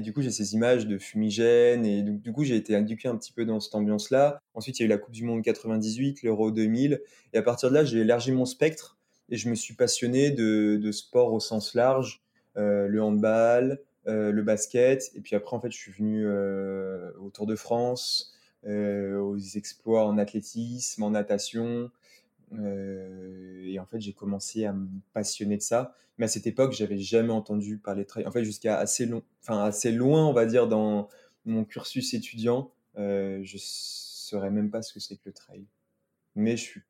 du 0.01 0.13
coup, 0.13 0.21
j'ai 0.21 0.31
ces 0.31 0.53
images 0.53 0.87
de 0.87 0.97
fumigène 0.97 1.85
et 1.85 2.01
du 2.01 2.31
coup, 2.31 2.43
j'ai 2.43 2.55
été 2.55 2.73
éduqué 2.73 3.07
un 3.07 3.15
petit 3.15 3.31
peu 3.31 3.45
dans 3.45 3.59
cette 3.59 3.75
ambiance-là. 3.75 4.41
Ensuite, 4.53 4.79
il 4.79 4.83
y 4.83 4.85
a 4.85 4.87
eu 4.87 4.89
la 4.89 4.97
Coupe 4.97 5.13
du 5.13 5.23
Monde 5.23 5.43
98, 5.43 6.23
l'Euro 6.23 6.51
2000. 6.51 7.01
Et 7.33 7.37
à 7.37 7.41
partir 7.41 7.69
de 7.69 7.75
là, 7.75 7.83
j'ai 7.83 7.99
élargi 7.99 8.31
mon 8.31 8.45
spectre 8.45 8.97
et 9.29 9.37
je 9.37 9.49
me 9.49 9.55
suis 9.55 9.75
passionné 9.75 10.31
de, 10.31 10.91
sport 10.91 11.33
au 11.33 11.39
sens 11.39 11.73
large, 11.73 12.21
le 12.55 12.99
handball, 13.01 13.79
le 14.05 14.41
basket. 14.41 15.11
Et 15.15 15.21
puis 15.21 15.35
après, 15.35 15.55
en 15.55 15.59
fait, 15.59 15.71
je 15.71 15.77
suis 15.77 15.91
venu 15.91 16.27
au 16.27 17.29
Tour 17.29 17.45
de 17.45 17.55
France, 17.55 18.33
aux 18.65 19.37
exploits 19.55 20.05
en 20.05 20.17
athlétisme, 20.17 21.03
en 21.03 21.11
natation. 21.11 21.91
Euh, 22.53 23.65
et 23.65 23.79
en 23.79 23.85
fait, 23.85 23.99
j'ai 23.99 24.13
commencé 24.13 24.65
à 24.65 24.73
me 24.73 24.87
passionner 25.13 25.57
de 25.57 25.61
ça. 25.61 25.93
Mais 26.17 26.25
à 26.25 26.27
cette 26.27 26.47
époque, 26.47 26.73
j'avais 26.73 26.97
jamais 26.97 27.31
entendu 27.31 27.77
parler 27.77 28.03
de 28.03 28.07
trail. 28.07 28.25
En 28.25 28.31
fait, 28.31 28.43
jusqu'à 28.43 28.77
assez, 28.79 29.05
long, 29.05 29.23
enfin, 29.41 29.63
assez 29.63 29.91
loin, 29.91 30.25
on 30.25 30.33
va 30.33 30.45
dire, 30.45 30.67
dans 30.67 31.09
mon 31.45 31.63
cursus 31.63 32.13
étudiant, 32.13 32.71
euh, 32.97 33.39
je 33.43 33.57
saurais 33.59 34.49
même 34.49 34.71
pas 34.71 34.81
ce 34.81 34.93
que 34.93 34.99
c'est 34.99 35.15
que 35.15 35.23
le 35.25 35.33
trail. 35.33 35.65
Mais 36.35 36.57
je 36.57 36.63
suis 36.63 36.81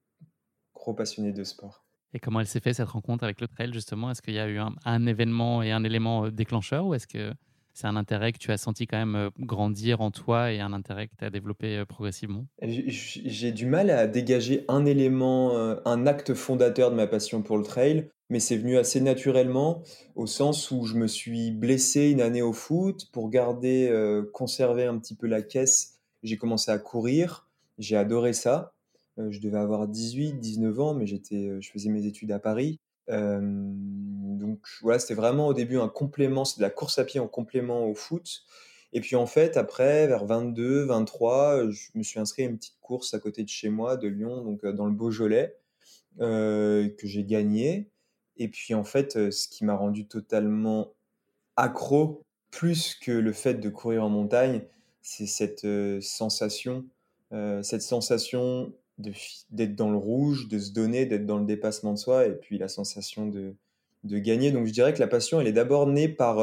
gros 0.74 0.94
passionné 0.94 1.34
de 1.34 1.44
sport. 1.44 1.84
Et 2.14 2.20
comment 2.20 2.40
elle 2.40 2.48
s'est 2.48 2.62
fait 2.62 2.74
cette 2.74 2.88
rencontre 2.88 3.24
avec 3.24 3.42
le 3.42 3.48
trail, 3.48 3.74
justement? 3.74 4.12
Est-ce 4.12 4.22
qu'il 4.22 4.34
y 4.34 4.40
a 4.40 4.48
eu 4.48 4.60
un, 4.60 4.74
un, 4.86 5.06
événement 5.06 5.62
et 5.62 5.72
un 5.72 5.84
élément 5.84 6.26
euh, 6.26 6.32
déclencheur 6.32 6.86
ou 6.86 6.94
est-ce 6.94 7.08
que 7.08 7.34
c'est 7.78 7.86
un 7.86 7.96
intérêt 7.96 8.32
que 8.32 8.40
tu 8.40 8.52
as 8.52 8.58
senti 8.58 8.88
quand 8.88 8.98
même 8.98 9.16
euh, 9.16 9.30
grandir 9.40 10.02
en 10.02 10.10
toi 10.10 10.52
et 10.52 10.60
un 10.60 10.74
intérêt 10.74 11.08
que 11.08 11.16
tu 11.16 11.24
as 11.24 11.30
développé 11.30 11.78
euh, 11.78 11.86
progressivement? 11.86 12.48
J'ai 12.64 13.52
du 13.52 13.68
mal 13.68 13.92
à 13.92 14.08
dégager 14.08 14.66
un 14.68 14.84
élément, 14.88 15.56
euh, 15.56 15.76
un 15.86 16.08
acte 16.08 16.34
fondateur 16.34 16.90
de 16.90 16.96
ma 16.96 17.06
passion 17.06 17.44
pour 17.44 17.56
le 17.56 17.64
trail, 17.64 18.10
mais 18.32 18.40
c'est 18.40 18.58
venu 18.58 18.80
assez 18.80 19.00
naturellement 19.00 19.84
au 20.16 20.26
sens 20.26 20.72
où 20.72 20.86
je 20.86 20.96
me 20.96 21.06
suis 21.06 21.52
blessé 21.52 22.10
une 22.10 22.22
année 22.22 22.42
au 22.42 22.52
foot 22.52 23.12
pour 23.12 23.30
garder, 23.30 23.94
conserver 24.34 24.86
un 24.86 24.98
petit 24.98 25.16
peu 25.16 25.28
la 25.28 25.42
caisse. 25.42 26.00
J'ai 26.24 26.36
commencé 26.36 26.72
à 26.72 26.80
courir, 26.80 27.48
j'ai 27.78 27.96
adoré 27.96 28.34
ça. 28.34 28.74
je 29.18 29.40
devais 29.40 29.60
avoir 29.60 29.88
18, 29.88 30.40
19 30.40 30.80
ans, 30.80 30.94
mais 30.94 31.06
j'étais, 31.06 31.52
je 31.62 31.72
faisais 31.72 31.90
mes 31.90 32.06
études 32.06 32.34
à 32.34 32.40
Paris 32.40 32.80
donc 33.10 34.60
voilà, 34.82 35.00
c'était 35.00 35.14
vraiment 35.14 35.48
au 35.48 35.54
début 35.54 35.78
un 35.78 35.90
complément, 35.90 36.46
c'est 36.46 36.58
de 36.58 36.64
la 36.64 36.70
course 36.70 37.00
à 37.00 37.06
pied 37.06 37.20
en 37.20 37.28
complément 37.28 37.86
au 37.86 37.96
foot. 37.96 38.44
Et 38.94 39.02
puis 39.02 39.16
en 39.16 39.26
fait, 39.26 39.58
après, 39.58 40.08
vers 40.08 40.26
22, 40.26 40.86
23, 40.86 41.70
je 41.70 41.90
me 41.96 42.04
suis 42.04 42.20
inscrit 42.20 42.44
à 42.44 42.46
une 42.46 42.58
petite 42.58 42.80
course 42.82 43.14
à 43.14 43.20
côté 43.20 43.44
de 43.44 43.50
chez 43.50 43.70
moi, 43.70 43.98
de 43.98 44.08
Lyon, 44.08 44.44
donc 44.44 44.66
dans 44.66 44.86
le 44.86 44.94
Beaujolais, 44.94 45.58
que 46.20 46.96
j'ai 47.04 47.24
gagné. 47.24 47.90
Et 48.38 48.48
puis 48.48 48.74
en 48.74 48.84
fait, 48.84 49.32
ce 49.32 49.48
qui 49.48 49.66
m'a 49.66 49.76
rendu 49.76 50.08
totalement 50.08 50.94
accro, 51.56 52.24
plus 52.50 52.96
que 52.96 53.12
le 53.12 53.34
fait 53.34 53.56
de 53.56 53.70
courir 53.70 54.04
en 54.04 54.10
montagne, 54.10 54.62
c'est 55.02 55.28
cette 55.28 55.68
sensation, 56.02 56.86
cette 57.62 57.82
sensation 57.82 58.74
d'être 58.98 59.76
dans 59.76 59.92
le 59.92 59.98
rouge, 59.98 60.48
de 60.48 60.60
se 60.60 60.72
donner, 60.72 61.06
d'être 61.06 61.26
dans 61.26 61.38
le 61.38 61.46
dépassement 61.46 61.94
de 61.94 61.98
soi, 61.98 62.26
et 62.26 62.34
puis 62.34 62.58
la 62.58 62.68
sensation 62.68 63.28
de, 63.28 63.56
de 64.04 64.18
gagner. 64.18 64.52
Donc 64.52 64.66
je 64.66 64.74
dirais 64.74 64.94
que 64.94 65.00
la 65.00 65.08
passion, 65.08 65.40
elle 65.40 65.48
est 65.48 65.54
d'abord 65.54 65.88
née 65.88 66.08
par 66.08 66.40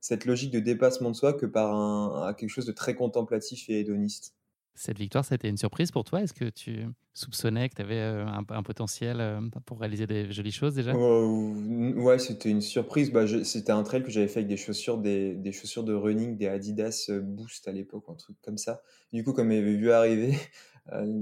cette 0.00 0.24
logique 0.24 0.50
de 0.50 0.60
dépassement 0.60 1.10
de 1.10 1.16
soi 1.16 1.32
que 1.32 1.46
par 1.46 1.74
un, 1.74 2.32
quelque 2.34 2.50
chose 2.50 2.66
de 2.66 2.72
très 2.72 2.94
contemplatif 2.94 3.68
et 3.68 3.80
hédoniste. 3.80 4.34
Cette 4.74 4.98
victoire, 4.98 5.24
ça 5.24 5.34
a 5.34 5.36
été 5.36 5.48
une 5.48 5.58
surprise 5.58 5.90
pour 5.90 6.04
toi? 6.04 6.22
Est-ce 6.22 6.32
que 6.32 6.46
tu 6.46 6.86
soupçonnais 7.12 7.68
que 7.68 7.74
tu 7.74 7.82
avais 7.82 7.98
euh, 7.98 8.24
un, 8.26 8.62
potentiel 8.62 9.20
euh, 9.20 9.40
pour 9.66 9.78
réaliser 9.78 10.06
des 10.06 10.32
jolies 10.32 10.52
choses 10.52 10.74
déjà? 10.74 10.92
Euh, 10.92 11.92
Ouais, 11.96 12.18
c'était 12.18 12.48
une 12.48 12.62
surprise. 12.62 13.12
Bah, 13.12 13.26
c'était 13.44 13.72
un 13.72 13.82
trail 13.82 14.02
que 14.02 14.10
j'avais 14.10 14.28
fait 14.28 14.38
avec 14.38 14.48
des 14.48 14.56
chaussures, 14.56 14.96
des, 14.96 15.34
des, 15.34 15.52
chaussures 15.52 15.84
de 15.84 15.92
running, 15.92 16.38
des 16.38 16.46
Adidas 16.46 17.10
Boost 17.20 17.68
à 17.68 17.72
l'époque, 17.72 18.04
un 18.08 18.14
truc 18.14 18.36
comme 18.42 18.56
ça. 18.56 18.80
Du 19.12 19.22
coup, 19.22 19.34
comme 19.34 19.50
j'avais 19.50 19.76
vu 19.76 19.90
arriver 19.90 20.38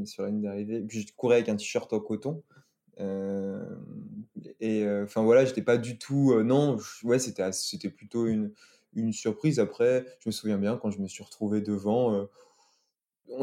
sur 0.04 0.22
la 0.22 0.30
ligne 0.30 0.42
d'arrivée, 0.42 0.80
puis 0.80 1.00
je 1.02 1.12
courais 1.14 1.36
avec 1.36 1.48
un 1.48 1.56
t-shirt 1.56 1.92
en 1.92 2.00
coton. 2.00 2.42
et 4.60 4.86
enfin 5.02 5.22
voilà, 5.22 5.44
j'étais 5.44 5.62
pas 5.62 5.78
du 5.78 5.98
tout. 5.98 6.40
non, 6.42 6.78
ouais, 7.04 7.18
c'était 7.18 7.90
plutôt 7.90 8.26
une, 8.26 8.52
surprise. 9.12 9.60
Après, 9.60 10.06
je 10.20 10.28
me 10.28 10.32
souviens 10.32 10.58
bien 10.58 10.76
quand 10.76 10.90
je 10.90 11.00
me 11.00 11.08
suis 11.08 11.22
retrouvé 11.22 11.60
devant 11.60 12.28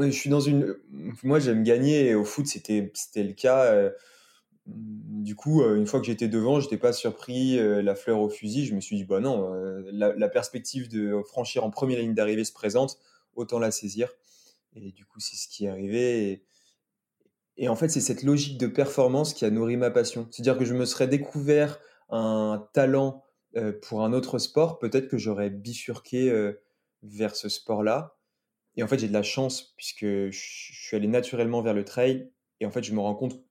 je 0.01 0.11
suis 0.11 0.29
dans 0.29 0.39
une. 0.39 0.75
Moi, 1.23 1.39
j'aime 1.39 1.63
gagner. 1.63 2.07
Et 2.07 2.15
au 2.15 2.25
foot, 2.25 2.47
c'était 2.47 2.91
c'était 2.93 3.23
le 3.23 3.33
cas. 3.33 3.63
Euh, 3.65 3.89
du 4.67 5.35
coup, 5.35 5.61
euh, 5.61 5.75
une 5.75 5.85
fois 5.85 5.99
que 5.99 6.07
j'étais 6.07 6.27
devant, 6.27 6.59
j'étais 6.59 6.77
pas 6.77 6.93
surpris, 6.93 7.59
euh, 7.59 7.81
la 7.81 7.95
fleur 7.95 8.19
au 8.19 8.29
fusil. 8.29 8.65
Je 8.65 8.75
me 8.75 8.81
suis 8.81 8.95
dit, 8.95 9.03
bah 9.03 9.19
non, 9.19 9.53
la, 9.91 10.29
perspective 10.29 10.89
de 10.89 11.21
franchir 11.27 11.63
en 11.63 11.69
première 11.69 11.99
ligne 11.99 12.13
d'arrivée 12.13 12.43
se 12.43 12.53
présente, 12.53 12.97
autant 13.35 13.59
la 13.59 13.71
saisir. 13.71 14.09
Et 14.75 14.91
du 14.91 15.05
coup, 15.05 15.19
c'est 15.19 15.35
ce 15.35 15.47
qui 15.47 15.65
est 15.65 15.69
arrivé. 15.69 16.45
Et, 17.57 17.69
en 17.69 17.75
fait, 17.75 17.89
c'est 17.89 18.01
cette 18.01 18.23
logique 18.23 18.57
de 18.57 18.67
performance 18.67 19.33
qui 19.33 19.45
a 19.45 19.49
nourri 19.49 19.77
ma 19.77 19.89
passion. 19.89 20.27
C'est-à-dire 20.31 20.57
que 20.57 20.65
je 20.65 20.73
me 20.73 20.85
serais 20.85 21.07
découvert 21.07 21.79
un 22.09 22.67
talent 22.73 23.23
pour 23.81 24.03
un 24.03 24.11
autre 24.11 24.37
sport, 24.37 24.79
peut-être 24.79 25.07
que 25.07 25.17
j'aurais 25.17 25.49
bifurqué 25.49 26.53
vers 27.03 27.35
ce 27.35 27.47
sport-là. 27.47 28.17
Et 28.75 28.83
en 28.83 28.87
fait, 28.87 28.99
j'ai 28.99 29.07
de 29.07 29.13
la 29.13 29.23
chance 29.23 29.73
puisque 29.77 30.05
je 30.05 30.31
suis 30.31 30.95
allé 30.95 31.07
naturellement 31.07 31.61
vers 31.61 31.73
le 31.73 31.85
trail. 31.85 32.29
Et 32.59 32.65
en 32.65 32.71
fait, 32.71 32.83
je 32.83 32.93
me 32.93 32.99
rends 32.99 33.15
compte, 33.15 33.41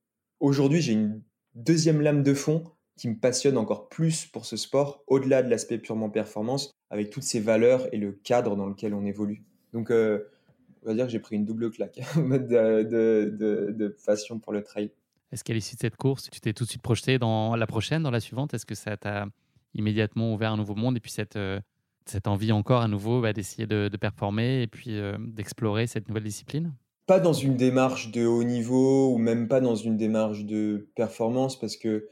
aujourd'hui, 0.40 0.82
j'ai 0.82 0.92
une 0.92 1.22
deuxième 1.54 2.00
lame 2.00 2.22
de 2.22 2.34
fond 2.34 2.64
qui 2.96 3.08
me 3.08 3.18
passionne 3.18 3.56
encore 3.56 3.88
plus 3.88 4.26
pour 4.26 4.46
ce 4.46 4.56
sport, 4.56 5.02
au-delà 5.06 5.42
de 5.42 5.50
l'aspect 5.50 5.78
purement 5.78 6.10
performance, 6.10 6.70
avec 6.90 7.10
toutes 7.10 7.24
ces 7.24 7.40
valeurs 7.40 7.92
et 7.92 7.96
le 7.96 8.12
cadre 8.12 8.54
dans 8.56 8.66
lequel 8.66 8.94
on 8.94 9.04
évolue. 9.04 9.42
Donc, 9.72 9.90
euh, 9.90 10.28
on 10.84 10.88
va 10.88 10.94
dire 10.94 11.06
que 11.06 11.12
j'ai 11.12 11.18
pris 11.18 11.36
une 11.36 11.44
double 11.44 11.70
claque 11.70 12.00
de, 12.16 12.82
de, 12.82 13.72
de, 13.72 13.96
passion 14.04 14.38
pour 14.38 14.52
le 14.52 14.62
trail. 14.62 14.90
Est-ce 15.32 15.42
qu'à 15.42 15.54
l'issue 15.54 15.74
de 15.74 15.80
cette 15.80 15.96
course, 15.96 16.28
tu 16.30 16.40
t'es 16.40 16.52
tout 16.52 16.64
de 16.64 16.68
suite 16.68 16.82
projeté 16.82 17.18
dans 17.18 17.56
la 17.56 17.66
prochaine, 17.66 18.02
dans 18.02 18.10
la 18.10 18.20
suivante? 18.20 18.54
Est-ce 18.54 18.66
que 18.66 18.74
ça 18.74 18.96
t'a 18.96 19.26
immédiatement 19.74 20.32
ouvert 20.34 20.52
un 20.52 20.56
nouveau 20.56 20.74
monde 20.74 20.96
et 20.96 21.00
puis 21.00 21.10
cette, 21.10 21.36
euh, 21.36 21.60
cette 22.06 22.28
envie 22.28 22.52
encore 22.52 22.82
à 22.82 22.88
nouveau 22.88 23.20
bah, 23.20 23.32
d'essayer 23.32 23.66
de, 23.66 23.88
performer 23.96 24.62
et 24.62 24.66
puis 24.66 24.98
euh, 24.98 25.16
d'explorer 25.18 25.86
cette 25.86 26.08
nouvelle 26.08 26.24
discipline? 26.24 26.72
Pas 27.06 27.20
dans 27.20 27.32
une 27.32 27.56
démarche 27.56 28.10
de 28.12 28.24
haut 28.24 28.44
niveau 28.44 29.12
ou 29.12 29.18
même 29.18 29.48
pas 29.48 29.60
dans 29.60 29.74
une 29.74 29.96
démarche 29.96 30.44
de 30.44 30.88
performance 30.94 31.58
parce 31.58 31.76
que 31.76 32.08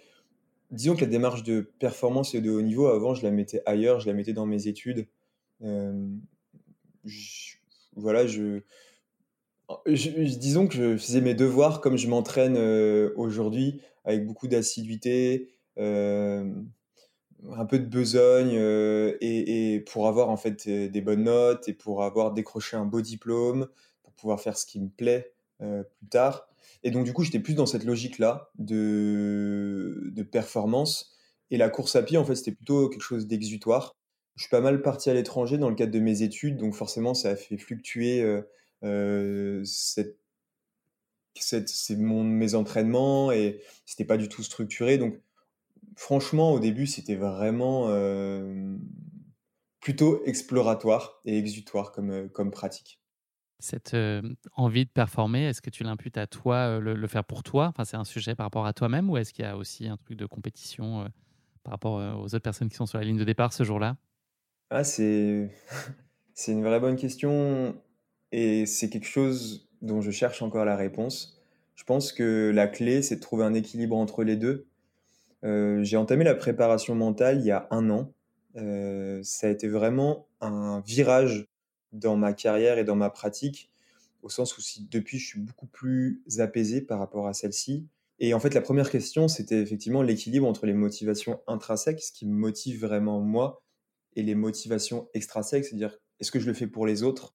disons 0.70 0.96
que 0.96 1.02
la 1.02 1.06
démarche 1.06 1.42
de 1.44 1.60
performance 1.78 2.34
et 2.34 2.40
de 2.40 2.50
haut 2.50 2.62
niveau, 2.62 2.88
avant, 2.88 3.14
je 3.14 3.22
la 3.22 3.30
mettais 3.30 3.62
ailleurs, 3.66 4.00
je 4.00 4.06
la 4.06 4.14
mettais 4.14 4.32
dans 4.32 4.46
mes 4.46 4.66
études. 4.66 5.06
Euh, 5.62 6.08
voilà, 7.96 8.26
je, 8.26 8.60
disons 9.86 10.66
que 10.66 10.74
je 10.74 10.96
faisais 10.96 11.20
mes 11.20 11.34
devoirs 11.34 11.80
comme 11.80 11.96
je 11.96 12.08
m'entraîne 12.08 12.56
euh, 12.56 13.12
aujourd'hui, 13.16 13.80
avec 14.04 14.26
beaucoup 14.26 14.48
d'assiduité 14.48 15.48
un 17.50 17.66
peu 17.66 17.78
de 17.78 17.86
besogne 17.86 18.56
euh, 18.56 19.16
et, 19.20 19.80
pour 19.90 20.08
avoir 20.08 20.30
en 20.30 20.36
fait 20.36 20.68
des 20.68 21.00
bonnes 21.00 21.24
notes 21.24 21.68
et 21.68 21.72
pour 21.72 22.02
avoir 22.02 22.32
décroché 22.32 22.76
un 22.76 22.84
beau 22.84 23.00
diplôme, 23.00 23.68
pour 24.02 24.12
pouvoir 24.14 24.40
faire 24.40 24.56
ce 24.56 24.66
qui 24.66 24.80
me 24.80 24.88
plaît 24.88 25.32
euh, 25.60 25.82
plus 25.82 26.08
tard. 26.08 26.48
Et 26.84 26.90
donc 26.90 27.04
du 27.04 27.12
coup, 27.12 27.24
j'étais 27.24 27.40
plus 27.40 27.54
dans 27.54 27.66
cette 27.66 27.84
logique-là 27.84 28.50
de, 28.58 30.10
de 30.12 30.22
performance. 30.22 31.16
Et 31.50 31.56
la 31.56 31.68
course 31.68 31.96
à 31.96 32.02
pied, 32.02 32.16
en 32.16 32.24
fait, 32.24 32.34
c'était 32.34 32.52
plutôt 32.52 32.88
quelque 32.88 33.02
chose 33.02 33.26
d'exutoire. 33.26 33.96
Je 34.36 34.42
suis 34.42 34.50
pas 34.50 34.60
mal 34.60 34.82
parti 34.82 35.10
à 35.10 35.14
l'étranger 35.14 35.58
dans 35.58 35.68
le 35.68 35.74
cadre 35.74 35.92
de 35.92 36.00
mes 36.00 36.22
études, 36.22 36.56
donc 36.56 36.74
forcément, 36.74 37.14
ça 37.14 37.30
a 37.30 37.36
fait 37.36 37.58
fluctuer 37.58 38.22
euh, 38.82 39.62
mon, 41.96 42.24
mes 42.24 42.54
entraînements 42.54 43.32
et 43.32 43.60
c'était 43.86 44.04
pas 44.04 44.16
du 44.16 44.28
tout 44.28 44.42
structuré. 44.42 44.98
Donc 44.98 45.20
franchement, 45.96 46.52
au 46.52 46.60
début, 46.60 46.86
c'était 46.86 47.16
vraiment 47.16 47.88
euh, 47.88 48.76
plutôt 49.80 50.24
exploratoire 50.24 51.20
et 51.24 51.38
exutoire 51.38 51.92
comme, 51.92 52.10
euh, 52.10 52.50
pratique. 52.50 53.00
Cette 53.58 53.94
euh, 53.94 54.22
envie 54.56 54.84
de 54.84 54.90
performer, 54.90 55.44
est-ce 55.44 55.62
que 55.62 55.70
tu 55.70 55.84
l'imputes 55.84 56.16
à 56.16 56.26
toi, 56.26 56.80
le, 56.80 57.06
faire 57.06 57.24
pour 57.24 57.42
toi? 57.42 57.68
Enfin, 57.68 57.84
C'est 57.84 57.96
un 57.96 58.04
sujet 58.04 58.34
par 58.34 58.46
rapport 58.46 58.66
à 58.66 58.72
toi-même 58.72 59.08
ou 59.08 59.16
est-ce 59.16 59.32
qu'il 59.32 59.44
y 59.44 59.48
a 59.48 59.56
aussi 59.56 59.86
un 59.86 59.96
truc 59.96 60.16
de 60.16 60.26
compétition 60.26 61.08
par 61.62 61.72
rapport 61.72 62.18
aux 62.18 62.24
autres 62.24 62.40
personnes 62.40 62.68
qui 62.68 62.74
sont 62.74 62.86
sur 62.86 62.98
la 62.98 63.04
ligne 63.04 63.18
de 63.18 63.24
départ 63.24 63.52
ce 63.52 63.62
jour-là? 63.62 63.96
Ah, 64.72 64.84
C'est 66.34 66.52
une 66.52 66.64
vraie 66.64 66.80
bonne 66.80 66.96
question 66.96 67.76
et 68.32 68.66
c'est 68.66 68.88
quelque 68.88 69.06
chose 69.06 69.68
dont 69.82 70.00
je 70.00 70.10
cherche 70.10 70.42
encore 70.42 70.64
la 70.64 70.76
réponse. 70.76 71.42
Je 71.74 71.84
pense 71.84 72.12
que 72.12 72.50
la 72.54 72.66
clé, 72.66 73.02
c'est 73.02 73.16
de 73.16 73.20
trouver 73.20 73.44
un 73.44 73.54
équilibre 73.54 73.96
entre 73.96 74.24
les 74.24 74.36
deux 74.36 74.66
euh, 75.44 75.82
j'ai 75.82 75.96
entamé 75.96 76.24
la 76.24 76.34
préparation 76.34 76.94
mentale 76.94 77.40
il 77.40 77.46
y 77.46 77.50
a 77.50 77.66
un 77.70 77.90
an. 77.90 78.12
Euh, 78.56 79.20
ça 79.22 79.48
a 79.48 79.50
été 79.50 79.68
vraiment 79.68 80.26
un 80.40 80.80
virage 80.80 81.48
dans 81.92 82.16
ma 82.16 82.32
carrière 82.32 82.78
et 82.78 82.84
dans 82.84 82.96
ma 82.96 83.10
pratique, 83.10 83.70
au 84.22 84.28
sens 84.28 84.56
où 84.56 84.62
depuis 84.90 85.18
je 85.18 85.26
suis 85.26 85.40
beaucoup 85.40 85.66
plus 85.66 86.22
apaisé 86.38 86.80
par 86.80 86.98
rapport 86.98 87.26
à 87.26 87.34
celle-ci. 87.34 87.86
Et 88.18 88.34
en 88.34 88.40
fait, 88.40 88.54
la 88.54 88.60
première 88.60 88.90
question, 88.90 89.26
c'était 89.26 89.60
effectivement 89.60 90.02
l'équilibre 90.02 90.46
entre 90.46 90.66
les 90.66 90.74
motivations 90.74 91.40
intrinsèques, 91.48 92.00
ce 92.00 92.12
qui 92.12 92.26
me 92.26 92.34
motive 92.34 92.80
vraiment 92.80 93.20
moi, 93.20 93.62
et 94.16 94.22
les 94.22 94.34
motivations 94.34 95.08
extrinsèques, 95.14 95.64
c'est-à-dire 95.64 95.98
est-ce 96.20 96.30
que 96.30 96.40
je 96.40 96.46
le 96.46 96.54
fais 96.54 96.66
pour 96.66 96.86
les 96.86 97.02
autres? 97.02 97.34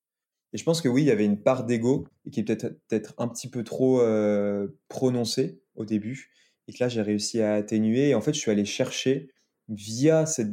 Et 0.54 0.58
je 0.58 0.64
pense 0.64 0.82
que 0.82 0.88
oui, 0.88 1.04
il 1.04 1.08
y 1.08 1.12
avait 1.12 1.26
une 1.26 1.42
part 1.42 1.66
d'ego 1.66 2.08
qui 2.32 2.40
est 2.40 2.44
peut-être 2.44 2.80
peut 2.88 3.14
un 3.18 3.28
petit 3.28 3.50
peu 3.50 3.64
trop 3.64 4.02
euh, 4.02 4.68
prononcée 4.88 5.62
au 5.76 5.86
début 5.86 6.32
et 6.68 6.74
que 6.74 6.84
là, 6.84 6.90
j'ai 6.90 7.02
réussi 7.02 7.42
à 7.42 7.54
atténuer. 7.54 8.10
Et 8.10 8.16
en 8.16 8.22
fait, 8.22 8.34
je 8.34 8.40
suis 8.40 8.52
allé 8.52 8.66
chercher 8.66 9.30
via 9.70 10.26
cette 10.26 10.52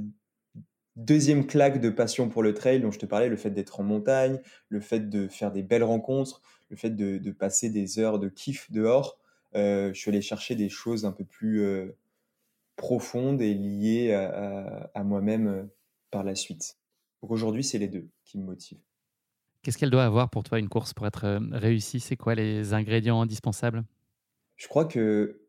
deuxième 0.96 1.46
claque 1.46 1.80
de 1.80 1.90
passion 1.90 2.28
pour 2.28 2.42
le 2.42 2.54
trail 2.54 2.80
dont 2.80 2.90
je 2.90 2.98
te 2.98 3.06
parlais, 3.06 3.28
le 3.28 3.36
fait 3.36 3.50
d'être 3.50 3.80
en 3.80 3.82
montagne, 3.82 4.40
le 4.68 4.80
fait 4.80 5.08
de 5.08 5.28
faire 5.28 5.50
des 5.50 5.62
belles 5.62 5.84
rencontres, 5.84 6.40
le 6.70 6.76
fait 6.76 6.90
de, 6.90 7.30
passer 7.32 7.68
des 7.68 7.98
heures 7.98 8.18
de 8.18 8.28
kiff 8.28 8.70
dehors. 8.70 9.18
Euh, 9.56 9.92
je 9.92 9.98
suis 9.98 10.10
allé 10.10 10.22
chercher 10.22 10.54
des 10.54 10.68
choses 10.68 11.04
un 11.04 11.12
peu 11.12 11.24
plus 11.24 11.62
euh, 11.62 11.96
profondes 12.76 13.42
et 13.42 13.54
liées 13.54 14.12
à, 14.12 15.04
moi-même 15.04 15.68
par 16.14 16.22
la 16.22 16.36
suite. 16.36 16.78
Donc 17.20 17.32
aujourd'hui, 17.32 17.64
c'est 17.64 17.78
les 17.78 17.88
deux 17.88 18.08
qui 18.24 18.38
me 18.38 18.44
motivent. 18.44 18.78
Qu'est-ce 19.62 19.78
qu'elle 19.78 19.90
doit 19.90 20.04
avoir 20.04 20.30
pour 20.30 20.44
toi 20.44 20.60
une 20.60 20.68
course 20.68 20.94
pour 20.94 21.08
être 21.08 21.40
réussie? 21.50 21.98
C'est 21.98 22.16
quoi 22.16 22.36
les 22.36 22.72
ingrédients 22.72 23.20
indispensables? 23.20 23.82
Je 24.56 24.68
crois 24.68 24.84
que 24.84 25.40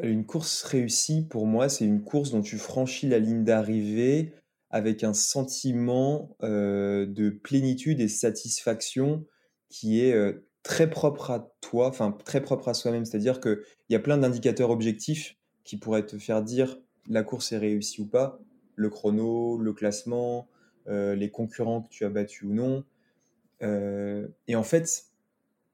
une 0.00 0.24
course 0.24 0.62
réussie, 0.62 1.26
pour 1.28 1.44
moi, 1.46 1.68
c'est 1.68 1.84
une 1.84 2.02
course 2.02 2.30
dont 2.30 2.40
tu 2.40 2.56
franchis 2.56 3.06
la 3.08 3.18
ligne 3.18 3.44
d'arrivée 3.44 4.32
avec 4.70 5.04
un 5.04 5.12
sentiment 5.12 6.36
euh, 6.42 7.04
de 7.04 7.28
plénitude 7.28 8.00
et 8.00 8.08
satisfaction 8.08 9.26
qui 9.68 10.00
est 10.00 10.14
euh, 10.14 10.48
très 10.62 10.88
propre 10.88 11.30
à 11.30 11.52
toi, 11.60 11.88
enfin 11.88 12.12
très 12.24 12.40
propre 12.40 12.68
à 12.68 12.74
soi-même. 12.74 13.04
C'est-à-dire 13.04 13.40
qu'il 13.40 13.58
y 13.90 13.94
a 13.94 14.00
plein 14.00 14.16
d'indicateurs 14.16 14.70
objectifs 14.70 15.36
qui 15.64 15.76
pourraient 15.76 16.06
te 16.06 16.16
faire 16.16 16.42
dire 16.42 16.78
la 17.08 17.24
course 17.24 17.52
est 17.52 17.58
réussie 17.58 18.00
ou 18.00 18.06
pas, 18.06 18.38
le 18.78 18.90
chrono, 18.90 19.58
le 19.58 19.72
classement, 19.72 20.48
euh, 20.86 21.14
les 21.14 21.30
concurrents 21.30 21.82
que 21.82 21.88
tu 21.90 22.04
as 22.04 22.08
battus 22.08 22.42
ou 22.42 22.54
non. 22.54 22.84
et 23.60 24.54
en 24.54 24.62
fait, 24.62 25.08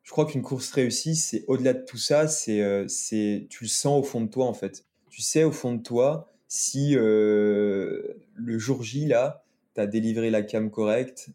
je 0.03 0.11
crois 0.11 0.27
qu'une 0.27 0.43
course 0.43 0.71
réussie, 0.71 1.17
c'est 1.17 1.45
au-delà 1.49 1.75
de 1.75 1.85
tout 1.85 1.99
ça, 1.99 2.29
c'est, 2.29 2.63
euh, 2.63 2.87
c'est, 2.89 3.47
tu 3.51 3.65
le 3.65 3.69
sens 3.69 4.01
au 4.01 4.03
fond 4.03 4.21
de 4.21 4.29
toi 4.29 4.47
en 4.47 4.55
fait. 4.55 4.87
Tu 5.11 5.23
sais 5.23 5.45
au 5.45 5.53
fond 5.53 5.75
de 5.75 5.83
toi 5.83 6.31
si 6.49 6.95
euh, 6.97 8.15
le 8.35 8.59
jour 8.59 8.83
J 8.83 9.07
là, 9.07 9.45
tu 9.75 9.81
as 9.81 9.87
délivré 9.87 10.31
la 10.31 10.43
cam 10.43 10.71
correcte 10.71 11.31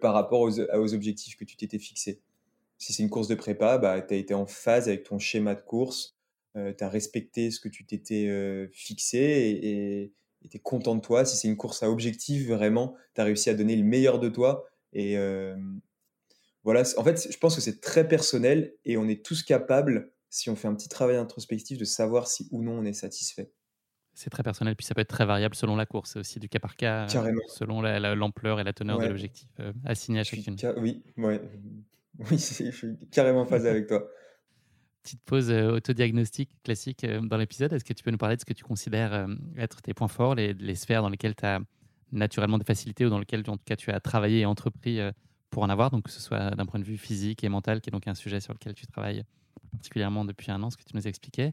par 0.00 0.14
rapport 0.14 0.40
aux, 0.40 0.60
aux, 0.60 0.94
objectifs 0.94 1.36
que 1.36 1.44
tu 1.44 1.56
t'étais 1.56 1.78
fixés. 1.78 2.20
Si 2.78 2.92
c'est 2.92 3.02
une 3.02 3.10
course 3.10 3.28
de 3.28 3.34
prépa, 3.34 3.78
bah, 3.78 4.00
tu 4.02 4.14
as 4.14 4.16
été 4.16 4.34
en 4.34 4.46
phase 4.46 4.88
avec 4.88 5.04
ton 5.04 5.18
schéma 5.18 5.54
de 5.54 5.62
course, 5.62 6.16
tu 6.54 6.84
as 6.84 6.88
respecté 6.88 7.50
ce 7.50 7.60
que 7.60 7.68
tu 7.68 7.86
t'étais 7.86 8.68
fixé 8.72 9.18
et 9.62 10.12
tu 10.48 10.56
es 10.56 10.60
content 10.60 10.94
de 10.94 11.00
toi. 11.00 11.24
Si 11.24 11.36
c'est 11.36 11.48
une 11.48 11.56
course 11.56 11.82
à 11.82 11.90
objectif, 11.90 12.48
vraiment, 12.48 12.94
tu 13.14 13.20
as 13.20 13.24
réussi 13.24 13.50
à 13.50 13.54
donner 13.54 13.76
le 13.76 13.84
meilleur 13.84 14.18
de 14.18 14.28
toi. 14.28 14.66
Et 14.92 15.16
voilà, 16.64 16.82
en 16.96 17.04
fait, 17.04 17.28
je 17.30 17.38
pense 17.38 17.54
que 17.54 17.60
c'est 17.60 17.80
très 17.80 18.06
personnel 18.06 18.74
et 18.84 18.96
on 18.96 19.08
est 19.08 19.24
tous 19.24 19.42
capables, 19.42 20.12
si 20.30 20.48
on 20.50 20.56
fait 20.56 20.68
un 20.68 20.74
petit 20.74 20.88
travail 20.88 21.16
introspectif, 21.16 21.78
de 21.78 21.84
savoir 21.84 22.28
si 22.28 22.48
ou 22.50 22.62
non 22.62 22.78
on 22.78 22.84
est 22.84 22.92
satisfait. 22.92 23.52
C'est 24.14 24.30
très 24.30 24.42
personnel, 24.42 24.76
puis 24.76 24.84
ça 24.84 24.94
peut 24.94 25.00
être 25.00 25.08
très 25.08 25.24
variable 25.24 25.54
selon 25.54 25.74
la 25.74 25.86
course, 25.86 26.16
aussi 26.16 26.38
du 26.38 26.48
cas 26.48 26.58
par 26.58 26.76
cas, 26.76 27.06
selon 27.48 27.80
l'ampleur 27.80 28.60
et 28.60 28.64
la 28.64 28.72
teneur 28.72 28.98
de 28.98 29.06
l'objectif 29.06 29.48
assigné 29.84 30.20
à 30.20 30.24
chacune. 30.24 30.56
Oui, 30.76 31.02
ouais. 31.16 31.40
oui, 32.30 32.38
je 32.38 32.70
suis 32.70 32.98
carrément 33.10 33.46
phasé 33.46 33.68
avec 33.68 33.86
toi. 33.86 34.06
Petite 35.02 35.22
pause 35.24 35.50
autodiagnostique 35.50 36.50
classique 36.62 37.04
dans 37.04 37.36
l'épisode. 37.36 37.72
Est-ce 37.72 37.84
que 37.84 37.92
tu 37.92 38.04
peux 38.04 38.10
nous 38.12 38.18
parler 38.18 38.36
de 38.36 38.40
ce 38.40 38.44
que 38.44 38.52
tu 38.52 38.62
considères 38.62 39.26
être 39.56 39.82
tes 39.82 39.94
points 39.94 40.08
forts, 40.08 40.36
les, 40.36 40.74
sphères 40.76 41.02
dans 41.02 41.08
lesquelles 41.08 41.34
tu 41.34 41.44
as 41.44 41.58
naturellement 42.12 42.58
des 42.58 42.64
facilités 42.64 43.04
ou 43.04 43.08
dans 43.08 43.18
lesquelles 43.18 43.42
en 43.48 43.56
tout 43.56 43.64
cas 43.64 43.74
tu 43.74 43.90
as 43.90 43.98
travaillé 43.98 44.40
et 44.40 44.46
entrepris 44.46 45.00
pour 45.50 45.64
en 45.64 45.68
avoir, 45.68 45.90
donc 45.90 46.04
que 46.04 46.10
ce 46.10 46.20
soit 46.20 46.52
d'un 46.52 46.66
point 46.66 46.78
de 46.78 46.84
vue 46.84 46.98
physique 46.98 47.42
et 47.42 47.48
mental, 47.48 47.80
qui 47.80 47.90
est 47.90 47.92
donc 47.92 48.06
un 48.06 48.14
sujet 48.14 48.38
sur 48.38 48.52
lequel 48.52 48.74
tu 48.74 48.86
travailles 48.86 49.24
particulièrement 49.72 50.24
depuis 50.24 50.50
un 50.50 50.62
an, 50.62 50.70
ce 50.70 50.76
que 50.76 50.84
tu 50.84 50.96
nous 50.96 51.06
expliquais. 51.08 51.52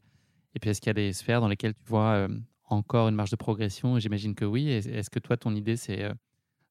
Et 0.56 0.60
puis, 0.60 0.70
est-ce 0.70 0.82
qu'il 0.82 0.89
y 0.89 0.91
a 0.91 0.94
des 0.94 1.13
sphères 1.13 1.41
dans 1.41 1.48
lesquelles 1.48 1.74
tu 1.74 1.86
vois 1.86 2.13
euh, 2.13 2.27
encore 2.65 3.08
une 3.08 3.15
marge 3.15 3.32
de 3.32 3.36
progression? 3.36 4.00
J'imagine 4.00 4.36
que 4.36 4.46
oui. 4.46 4.70
Est-ce 4.70 5.10
que 5.10 5.20
toi, 5.20 5.38
ton 5.38 5.56
idée, 5.56 5.77
c'est 5.77 6.03
euh, 6.03 6.13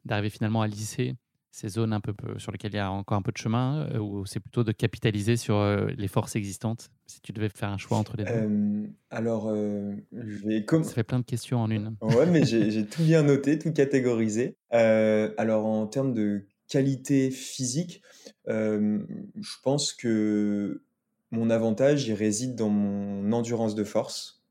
d'arriver 0.05 0.31
finalement 0.31 0.63
à 0.63 0.67
lisser 0.67 1.15
ces 1.51 1.69
zones 1.69 1.93
un 1.93 2.01
peu, 2.01 2.13
sur 2.39 2.53
lesquelles 2.53 2.73
il 2.73 2.77
y 2.77 2.81
a 2.81 2.91
encore 2.91 3.17
un 3.17 3.23
peu 3.23 3.33
de 3.33 3.39
chemin, 3.39 3.89
euh, 3.95 3.99
ou 3.99 4.27
c'est 4.27 4.41
plutôt 4.41 4.65
de 4.65 4.73
capitaliser 4.73 5.37
sur 5.37 5.63
les 5.87 6.09
forces 6.09 6.37
existantes, 6.37 6.91
si 7.07 7.21
tu 7.21 7.33
devais 7.33 7.49
faire 7.49 7.71
un 7.71 7.79
choix 7.79 7.99
entre 7.99 8.17
les 8.17 8.25
deux? 8.25 8.91
Alors, 9.11 9.55
je 9.55 10.47
vais... 10.47 10.65
Comme... 10.65 10.85
Ça 10.85 10.93
fait 10.93 11.05
plein 11.05 11.19
de 11.19 11.25
questions 11.25 11.59
en 11.59 11.71
une. 11.71 11.97
ouais, 12.03 12.27
mais 12.27 12.45
j'ai 12.45 12.87
tout 12.87 13.03
bien 13.03 13.23
noté, 13.23 13.59
tout 13.59 13.73
catégorisé. 13.73 14.57
alors, 14.71 15.67
en 15.67 15.87
termes 15.87 16.15
de 16.15 16.47
qualité 16.69 17.31
physique, 17.31 18.03
je 18.47 19.57
pense 19.63 19.93
que 19.93 20.83
mon 21.31 21.51
avantage, 21.51 22.07
il 22.07 22.15
réside 22.15 22.55
dans 22.55 22.71
mon 22.71 23.33
endurance 23.33 23.75
de 23.75 23.85
force, 23.85 24.43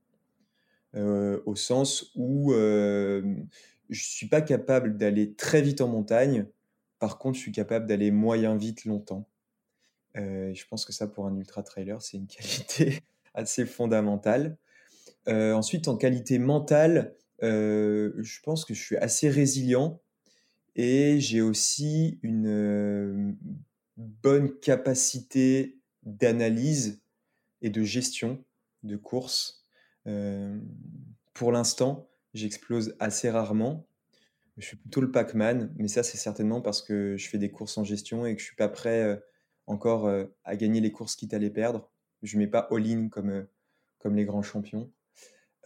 au 0.95 1.55
sens 1.55 2.11
où 2.15 2.53
je 2.53 3.23
ne 3.89 3.95
suis 3.95 4.27
pas 4.27 4.41
capable 4.41 4.97
d'aller 4.97 5.33
très 5.33 5.61
vite 5.61 5.81
en 5.81 5.87
montagne, 5.87 6.47
par 6.99 7.17
contre, 7.17 7.37
je 7.37 7.41
suis 7.41 7.51
capable 7.51 7.85
d'aller 7.85 8.11
moyen 8.11 8.55
vite 8.55 8.85
longtemps. 8.85 9.27
je 10.15 10.65
pense 10.69 10.85
que 10.85 10.93
ça, 10.93 11.07
pour 11.07 11.27
un 11.27 11.35
ultra-trailer, 11.35 12.01
c'est 12.01 12.17
une 12.17 12.27
qualité 12.27 13.03
assez 13.33 13.65
fondamentale. 13.65 14.57
ensuite, 15.27 15.87
en 15.87 15.97
qualité 15.97 16.39
mentale, 16.39 17.15
je 17.41 18.41
pense 18.41 18.65
que 18.65 18.73
je 18.73 18.81
suis 18.81 18.97
assez 18.97 19.29
résilient 19.29 20.01
et 20.75 21.19
j'ai 21.19 21.41
aussi 21.41 22.19
une 22.21 23.35
bonne 23.97 24.57
capacité 24.59 25.77
d'analyse 26.03 27.01
et 27.61 27.69
de 27.69 27.83
gestion 27.83 28.43
de 28.83 28.95
course. 28.95 29.63
pour 31.33 31.51
l'instant, 31.51 32.07
j'explose 32.33 32.95
assez 32.99 33.29
rarement. 33.29 33.85
Je 34.57 34.65
suis 34.65 34.77
plutôt 34.77 35.01
le 35.01 35.11
Pac-Man, 35.11 35.73
mais 35.77 35.87
ça, 35.87 36.03
c'est 36.03 36.17
certainement 36.17 36.61
parce 36.61 36.81
que 36.81 37.15
je 37.15 37.29
fais 37.29 37.37
des 37.37 37.51
courses 37.51 37.77
en 37.77 37.83
gestion 37.83 38.25
et 38.25 38.35
que 38.35 38.41
je 38.41 38.45
suis 38.45 38.55
pas 38.55 38.69
prêt 38.69 39.21
encore 39.67 40.09
à 40.43 40.55
gagner 40.55 40.81
les 40.81 40.91
courses 40.91 41.15
quitte 41.15 41.33
à 41.33 41.37
les 41.37 41.51
perdre. 41.51 41.91
Je 42.23 42.37
mets 42.37 42.47
pas 42.47 42.67
all-in 42.71 43.09
comme, 43.09 43.45
comme 43.99 44.15
les 44.15 44.25
grands 44.25 44.41
champions. 44.41 44.91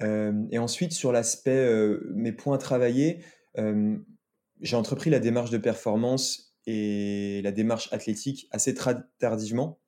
et 0.01 0.57
ensuite, 0.57 0.91
sur 0.91 1.12
l'aspect 1.13 1.69
mes 2.13 2.33
points 2.33 2.57
travaillés, 2.57 3.24
j'ai 3.55 4.75
entrepris 4.75 5.10
la 5.10 5.19
démarche 5.19 5.51
de 5.51 5.57
performance 5.57 6.57
et 6.67 7.41
la 7.43 7.51
démarche 7.51 7.91
athlétique 7.93 8.48
assez 8.51 8.75
tardivement. 9.20 9.79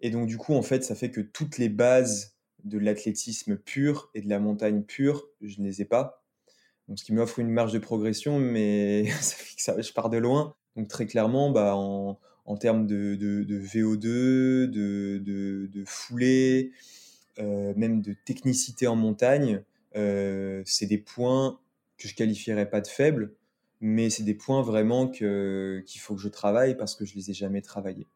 Et 0.00 0.10
donc, 0.10 0.28
du 0.28 0.36
coup, 0.36 0.54
en 0.54 0.62
fait, 0.62 0.84
ça 0.84 0.94
fait 0.94 1.10
que 1.10 1.20
toutes 1.20 1.58
les 1.58 1.68
bases 1.68 2.36
de 2.64 2.78
l'athlétisme 2.78 3.56
pur 3.56 4.10
et 4.14 4.20
de 4.20 4.28
la 4.28 4.38
montagne 4.38 4.82
pure, 4.82 5.26
je 5.40 5.60
ne 5.60 5.66
les 5.66 5.80
ai 5.80 5.84
pas. 5.84 6.17
Donc, 6.88 6.98
ce 6.98 7.04
qui 7.04 7.12
m'offre 7.12 7.38
une 7.38 7.50
marge 7.50 7.72
de 7.72 7.78
progression, 7.78 8.38
mais 8.38 9.06
ça 9.20 9.36
fait 9.36 9.76
que 9.76 9.82
je 9.82 9.92
pars 9.92 10.10
de 10.10 10.16
loin. 10.18 10.54
Donc, 10.76 10.88
très 10.88 11.06
clairement, 11.06 11.50
bah, 11.50 11.74
en, 11.76 12.18
en 12.44 12.56
termes 12.56 12.86
de, 12.86 13.14
de, 13.14 13.60
VO2, 13.60 14.66
de, 14.66 15.18
de 15.66 15.84
foulée, 15.84 16.72
euh, 17.40 17.72
même 17.76 18.02
de 18.02 18.14
technicité 18.24 18.88
en 18.88 18.96
montagne, 18.96 19.62
euh, 19.96 20.62
c'est 20.64 20.86
des 20.86 20.98
points 20.98 21.60
que 21.96 22.08
je 22.08 22.14
qualifierais 22.14 22.68
pas 22.68 22.80
de 22.80 22.88
faibles, 22.88 23.32
mais 23.80 24.10
c'est 24.10 24.24
des 24.24 24.34
points 24.34 24.62
vraiment 24.62 25.08
qu'il 25.08 26.00
faut 26.00 26.16
que 26.16 26.20
je 26.20 26.28
travaille 26.28 26.76
parce 26.76 26.96
que 26.96 27.04
je 27.04 27.14
les 27.14 27.30
ai 27.30 27.34
jamais 27.34 27.62
travaillés. 27.62 28.06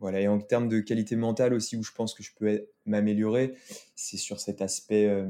Voilà, 0.00 0.20
et 0.20 0.28
en 0.28 0.40
termes 0.40 0.68
de 0.68 0.80
qualité 0.80 1.14
mentale 1.14 1.52
aussi, 1.52 1.76
où 1.76 1.82
je 1.82 1.92
pense 1.92 2.14
que 2.14 2.22
je 2.22 2.32
peux 2.34 2.66
m'améliorer, 2.86 3.54
c'est 3.94 4.16
sur 4.16 4.40
cet 4.40 4.62
aspect, 4.62 5.06
euh, 5.06 5.26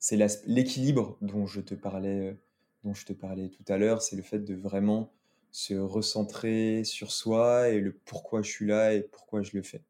c'est 0.00 0.18
l'équilibre 0.46 1.16
dont 1.20 1.46
je 1.46 1.60
te 1.60 1.74
parlais, 1.74 2.30
euh, 2.30 2.34
dont 2.82 2.94
je 2.94 3.06
te 3.06 3.12
parlais 3.12 3.48
tout 3.48 3.64
à 3.68 3.76
l'heure, 3.76 4.02
c'est 4.02 4.16
le 4.16 4.22
fait 4.22 4.40
de 4.40 4.54
vraiment 4.54 5.12
se 5.52 5.74
recentrer 5.74 6.84
sur 6.84 7.12
soi 7.12 7.68
et 7.68 7.80
le 7.80 7.92
pourquoi 7.92 8.42
je 8.42 8.50
suis 8.50 8.66
là 8.66 8.94
et 8.94 9.02
pourquoi 9.02 9.42
je 9.42 9.50
le 9.54 9.62
fais. 9.62 9.82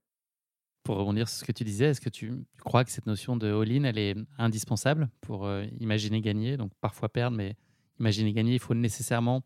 Pour 0.82 0.96
rebondir 0.96 1.28
sur 1.28 1.38
ce 1.38 1.44
que 1.44 1.52
tu 1.52 1.64
disais, 1.64 1.86
est-ce 1.86 2.00
que 2.00 2.08
tu, 2.08 2.32
crois 2.64 2.84
que 2.84 2.90
cette 2.90 3.06
notion 3.06 3.36
de 3.36 3.52
all-in, 3.52 3.84
elle 3.84 3.98
est 3.98 4.16
indispensable 4.38 5.08
pour 5.20 5.46
euh, 5.46 5.64
imaginer 5.78 6.20
gagner, 6.20 6.56
donc 6.56 6.72
parfois 6.80 7.08
perdre, 7.08 7.36
mais 7.36 7.54
imaginer 8.00 8.32
gagner, 8.32 8.54
il 8.54 8.58
faut 8.58 8.74
nécessairement 8.74 9.42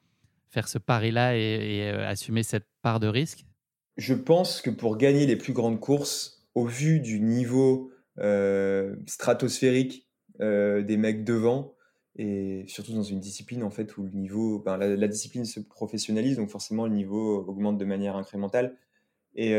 faire 0.49 0.69
ce 0.69 0.79
pari-là 0.79 1.37
et, 1.37 1.91
euh, 1.91 2.09
assumer 2.09 2.45
cette 2.45 2.67
part 2.81 3.01
de 3.01 3.09
risque? 3.09 3.45
Je 3.97 4.15
pense 4.15 4.63
que 4.63 4.71
pour 4.71 4.97
gagner 4.97 5.27
les 5.27 5.37
plus 5.37 5.53
grandes 5.53 5.81
courses, 5.81 6.47
au 6.55 6.65
vu 6.65 7.01
du 7.01 7.21
niveau 7.21 7.91
euh, 8.19 8.95
stratosphérique 9.07 10.07
euh, 10.41 10.83
des 10.83 10.97
mecs 10.97 11.25
devant, 11.25 11.75
et 12.17 12.65
surtout 12.69 12.93
dans 12.93 13.03
une 13.03 13.21
discipline 13.21 13.63
en 13.63 13.71
fait 13.71 13.97
où 13.97 14.05
le 14.05 14.11
niveau, 14.11 14.59
ben, 14.61 14.77
la, 14.77 15.09
discipline 15.09 15.45
se 15.45 15.61
professionnalise, 15.61 16.37
donc 16.37 16.51
forcément 16.51 16.87
le 16.87 16.95
niveau 16.95 17.45
augmente 17.47 17.79
de 17.79 17.85
manière 17.85 18.17
incrémentale. 18.17 18.77
Et 19.35 19.53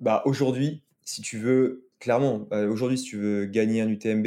bah, 0.00 0.22
aujourd'hui, 0.26 0.82
si 1.04 1.22
tu 1.22 1.38
veux, 1.38 1.88
clairement, 2.00 2.46
aujourd'hui 2.50 2.98
si 2.98 3.04
tu 3.04 3.16
veux 3.16 3.46
gagner 3.46 3.80
un 3.80 3.88
UTMB, 3.88 4.26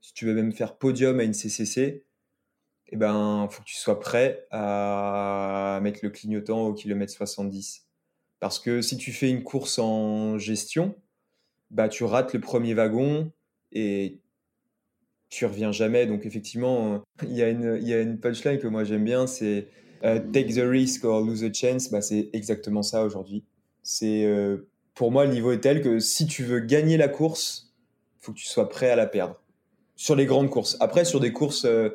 si 0.00 0.14
tu 0.14 0.26
veux 0.26 0.34
même 0.34 0.52
faire 0.52 0.76
podium 0.76 1.18
à 1.18 1.24
une 1.24 1.34
CCC, 1.34 2.04
eh 2.88 2.96
ben, 2.96 3.48
faut 3.50 3.62
que 3.62 3.66
tu 3.66 3.74
sois 3.74 3.98
prêt 3.98 4.46
à 4.50 5.80
mettre 5.82 6.00
le 6.02 6.10
clignotant 6.10 6.68
au 6.68 6.74
kilomètre 6.74 7.12
70. 7.12 7.86
Parce 8.38 8.60
que 8.60 8.82
si 8.82 8.96
tu 8.96 9.12
fais 9.12 9.28
une 9.28 9.42
course 9.42 9.78
en 9.78 10.38
gestion, 10.38 10.94
bah, 11.70 11.88
tu 11.88 12.04
rates 12.04 12.32
le 12.32 12.40
premier 12.40 12.74
wagon 12.74 13.32
et 13.72 14.20
tu 15.28 15.44
reviens 15.46 15.72
jamais. 15.72 16.06
Donc 16.06 16.26
effectivement, 16.26 17.02
il 17.22 17.32
y, 17.32 17.42
a 17.42 17.48
une, 17.48 17.78
il 17.80 17.88
y 17.88 17.94
a 17.94 18.00
une 18.00 18.18
punchline 18.18 18.58
que 18.58 18.68
moi 18.68 18.84
j'aime 18.84 19.04
bien, 19.04 19.26
c'est 19.26 19.68
euh, 20.04 20.20
take 20.32 20.54
the 20.54 20.64
risk 20.66 21.04
or 21.04 21.20
lose 21.20 21.44
a 21.44 21.52
chance. 21.52 21.90
Bah, 21.90 22.00
c'est 22.00 22.30
exactement 22.32 22.82
ça 22.82 23.04
aujourd'hui. 23.04 23.44
C'est 23.82 24.24
euh, 24.24 24.68
pour 24.94 25.10
moi 25.10 25.24
le 25.26 25.32
niveau 25.32 25.52
est 25.52 25.60
tel 25.60 25.82
que 25.82 25.98
si 25.98 26.26
tu 26.26 26.44
veux 26.44 26.60
gagner 26.60 26.96
la 26.96 27.08
course, 27.08 27.74
faut 28.20 28.32
que 28.32 28.38
tu 28.38 28.46
sois 28.46 28.68
prêt 28.68 28.90
à 28.90 28.96
la 28.96 29.06
perdre. 29.06 29.40
Sur 29.94 30.14
les 30.14 30.26
grandes 30.26 30.50
courses. 30.50 30.76
Après, 30.80 31.06
sur 31.06 31.20
des 31.20 31.32
courses 31.32 31.64
euh, 31.64 31.90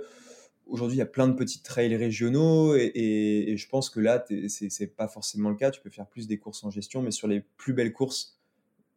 Aujourd'hui, 0.72 0.96
il 0.96 1.00
y 1.00 1.04
a 1.04 1.06
plein 1.08 1.28
de 1.28 1.34
petits 1.34 1.62
trails 1.62 1.98
régionaux 1.98 2.76
et, 2.78 3.56
je 3.58 3.67
pense 3.67 3.89
que 3.89 4.00
là, 4.00 4.24
c'est 4.48 4.96
pas 4.96 5.10
forcément 5.10 5.50
le 5.50 5.58
cas. 5.58 5.70
Tu 5.70 5.82
peux 5.82 5.89
faire 5.89 6.08
plus 6.08 6.28
des 6.28 6.38
courses 6.38 6.63
en 6.63 6.70
gestion, 6.70 7.02
mais 7.02 7.12
sur 7.12 7.28
les 7.28 7.41
plus 7.41 7.74
belles 7.74 7.91
courses, 7.91 8.39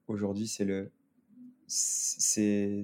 aujourd'hui, 0.06 0.46
c'est 0.46 0.64
le, 0.64 0.92
c'est 1.66 2.82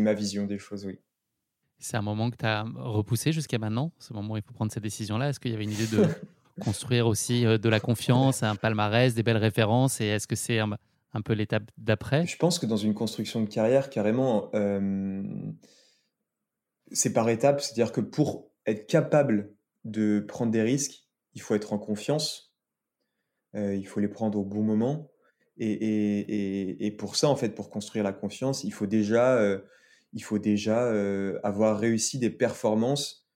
ma 0.00 0.14
vision 0.14 0.46
des 0.46 0.58
choses, 0.58 0.84
oui. 0.84 0.98
C'est 1.78 1.96
un 1.96 2.02
moment 2.02 2.30
que 2.30 2.36
tu 2.36 2.46
as 2.46 2.64
repoussé 2.76 3.32
jusqu'à 3.32 3.58
maintenant, 3.58 3.90
ce 3.98 4.12
moment 4.12 4.34
où 4.34 4.36
il 4.36 4.42
faut 4.42 4.52
prendre 4.52 4.70
cette 4.70 4.84
décision-là? 4.84 5.30
Est-ce 5.30 5.40
qu'il 5.40 5.50
y 5.50 5.54
avait 5.54 5.64
une 5.64 5.72
idée 5.72 5.88
de 5.88 6.06
construire 6.60 7.08
aussi 7.08 7.44
euh, 7.44 7.58
de 7.58 7.68
la 7.68 7.80
confiance, 7.80 8.42
un 8.44 8.54
palmarès, 8.54 9.14
des 9.14 9.24
belles 9.24 9.36
références 9.36 10.00
Et 10.00 10.06
est-ce 10.06 10.28
que 10.28 10.36
c'est 10.36 10.60
un, 10.60 10.78
peu 11.24 11.32
l'étape 11.32 11.64
d'après? 11.78 12.24
Je 12.24 12.36
pense 12.36 12.60
que 12.60 12.66
dans 12.66 12.76
une 12.76 12.94
construction 12.94 13.40
de 13.40 13.48
carrière, 13.48 13.90
carrément, 13.90 14.50
euh, 14.54 15.22
c'est 16.92 17.12
par 17.12 17.28
étapes, 17.28 17.60
c'est-à-dire 17.60 17.92
que 17.92 18.00
pour 18.00 18.50
être 18.66 18.86
capable 18.86 19.52
de 19.84 20.20
prendre 20.20 20.52
des 20.52 20.62
risques, 20.62 21.08
il 21.34 21.40
faut 21.40 21.54
être 21.54 21.72
en 21.72 21.78
confiance, 21.78 22.54
euh, 23.54 23.74
il 23.74 23.86
faut 23.86 24.00
les 24.00 24.08
prendre 24.08 24.38
au 24.38 24.44
bon 24.44 24.62
moment. 24.62 25.10
Et, 25.58 26.94
pour 26.98 27.16
ça, 27.16 27.28
en 27.28 27.36
fait, 27.36 27.50
pour 27.50 27.70
construire 27.70 28.04
la 28.04 28.12
confiance, 28.12 28.64
il 28.64 28.72
faut 28.72 28.86
déjà, 28.86 29.36
euh, 29.36 29.60
il 30.12 30.22
faut 30.22 30.38
déjà 30.38 30.90
avoir 31.42 31.78
réussi 31.78 32.18
des 32.18 32.30
performances 32.30 33.28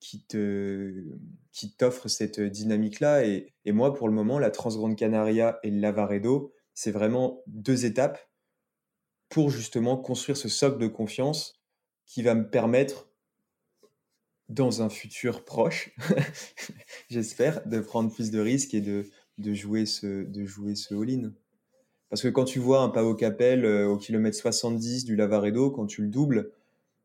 qui 0.00 0.24
te 0.24 1.04
qui 1.52 1.74
t'offrent 1.74 2.08
cette 2.08 2.40
dynamique-là. 2.40 3.24
Et, 3.26 3.52
moi, 3.66 3.94
pour 3.94 4.08
le 4.08 4.14
moment, 4.14 4.38
la 4.38 4.50
Transgrande 4.50 4.96
Canaria 4.96 5.58
et 5.62 5.70
le 5.70 5.80
Lavaredo, 5.80 6.52
c'est 6.74 6.90
vraiment 6.90 7.42
deux 7.46 7.84
étapes 7.84 8.18
pour 9.28 9.50
justement 9.50 9.96
construire 9.96 10.36
ce 10.36 10.48
socle 10.48 10.78
de 10.78 10.86
confiance 10.88 11.60
qui 12.06 12.22
va 12.22 12.34
me 12.34 12.48
permettre, 12.48 13.08
dans 14.48 14.82
un 14.82 14.88
futur 14.88 15.44
proche, 15.44 15.94
j'espère, 17.08 17.64
de 17.68 17.78
prendre 17.78 18.12
plus 18.12 18.32
de 18.32 18.40
risques 18.40 18.74
et 18.74 18.80
de 18.80 19.04
jouer 19.54 19.86
ce, 19.86 20.24
de 20.24 20.44
jouer 20.44 20.74
ce 20.74 20.92
all-in. 20.94 21.32
Parce 22.10 22.22
que 22.22 22.28
quand 22.28 22.44
tu 22.44 22.58
vois 22.58 22.82
un 22.82 22.88
Pau 22.88 23.14
Capel 23.14 23.64
euh, 23.64 23.86
au 23.86 23.96
kilomètre 23.96 24.36
70 24.36 25.04
du 25.04 25.14
Lavaredo, 25.14 25.70
quand 25.70 25.86
tu 25.86 26.02
le 26.02 26.08
doubles, 26.08 26.50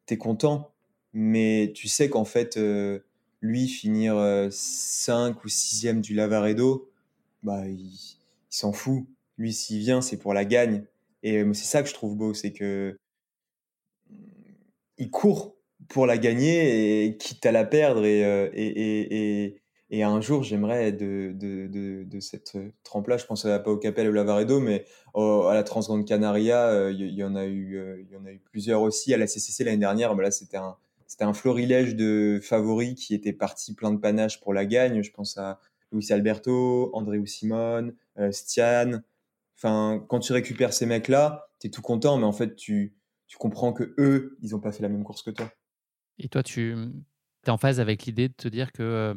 tu 0.08 0.16
es 0.16 0.18
content. 0.18 0.72
Mais 1.14 1.72
tu 1.76 1.88
sais 1.88 2.10
qu'en 2.10 2.26
fait, 2.26 2.58
euh, 2.58 3.00
lui, 3.40 3.68
finir 3.68 4.16
5 4.52 5.38
euh, 5.38 5.40
ou 5.46 5.48
6e 5.48 6.02
du 6.02 6.16
Lavaredo, 6.16 6.90
bah, 7.44 7.68
il, 7.68 8.18
s'en 8.50 8.74
fout. 8.74 9.06
Lui, 9.38 9.54
s'il 9.54 9.80
vient, 9.80 10.02
c'est 10.02 10.18
pour 10.18 10.34
la 10.34 10.44
gagne. 10.44 10.84
Et 11.22 11.44
c'est 11.54 11.66
ça 11.66 11.84
que 11.84 11.90
je 11.90 11.94
trouve 11.94 12.16
beau, 12.16 12.34
c'est 12.34 12.52
que 12.52 12.98
il 14.98 15.12
court 15.12 15.56
pour 15.90 16.06
la 16.06 16.18
gagner 16.18 17.06
et 17.06 17.18
quitte 17.18 17.46
à 17.46 17.52
la 17.52 17.66
perdre. 17.66 18.06
Et, 18.06 18.22
et, 18.22 18.68
et, 18.68 19.44
et 19.44 19.62
un 19.92 20.22
jour, 20.22 20.44
j'aimerais 20.44 20.92
de, 20.92 21.32
de, 21.34 21.68
de, 21.68 22.04
de, 22.04 22.20
cette 22.20 22.58
trempe-là, 22.84 23.18
je 23.18 23.26
pense 23.26 23.46
à, 23.46 23.60
pas 23.60 23.72
au 23.72 23.78
Capel 23.78 24.10
ou 24.10 24.14
Lavaredo, 24.14 24.60
mais 24.60 24.86
à 25.14 25.54
la 25.54 25.64
Transgrande 25.64 26.06
Canaria, 26.06 26.68
euh, 26.68 26.92
il 26.92 27.14
y, 27.14 27.24
en 27.24 27.36
a 27.36 27.46
eu, 27.46 27.78
euh, 27.78 28.04
y 28.12 28.16
en 28.16 28.26
a 28.26 28.32
eu 28.32 28.40
plusieurs 28.40 28.82
aussi. 28.82 29.14
À 29.14 29.18
la 29.18 29.28
CCC 29.28 29.64
l'année 29.64 29.78
dernière, 29.78 30.16
mais 30.16 30.24
là, 30.24 30.32
c'était 30.32 30.58
un, 30.58 30.76
un 31.20 31.34
florilège 31.34 31.96
de 31.96 32.40
favoris 32.42 32.96
qui 32.96 33.14
étaient 33.14 33.34
partis 33.34 33.76
plein 33.76 33.92
de 33.92 34.00
panache 34.00 34.42
pour 34.42 34.54
la 34.54 34.66
gagne. 34.66 35.02
Je 35.04 35.12
pense 35.12 35.38
à 35.38 35.60
Luis 35.92 36.12
Alberto, 36.12 36.90
André 36.94 37.24
Simone, 37.26 37.96
euh, 38.18 38.32
Stian. 38.32 39.02
Enfin, 39.58 40.04
quand 40.10 40.20
tu 40.20 40.34
récupères 40.34 40.74
ces 40.74 40.86
mecs-là, 40.86 41.48
tu 41.60 41.68
es 41.68 41.70
tout 41.70 41.82
content, 41.82 42.18
mais 42.18 42.26
en 42.26 42.34
fait, 42.34 42.56
tu, 42.56 42.96
tu 43.28 43.38
comprends 43.38 43.72
que 43.72 43.94
eux, 43.98 44.38
ils 44.42 44.52
n'ont 44.52 44.60
pas 44.60 44.72
fait 44.72 44.84
la 44.84 44.90
même 44.90 45.04
course 45.04 45.22
que 45.22 45.32
toi. 45.32 45.50
Et 46.18 46.28
toi, 46.28 46.44
tu 46.44 46.76
es 47.46 47.50
en 47.50 47.58
phase 47.58 47.80
avec 47.80 48.06
l'idée 48.06 48.28
de 48.28 48.34
te 48.34 48.48
dire 48.48 48.72
que 48.72 48.84
euh, 48.84 49.14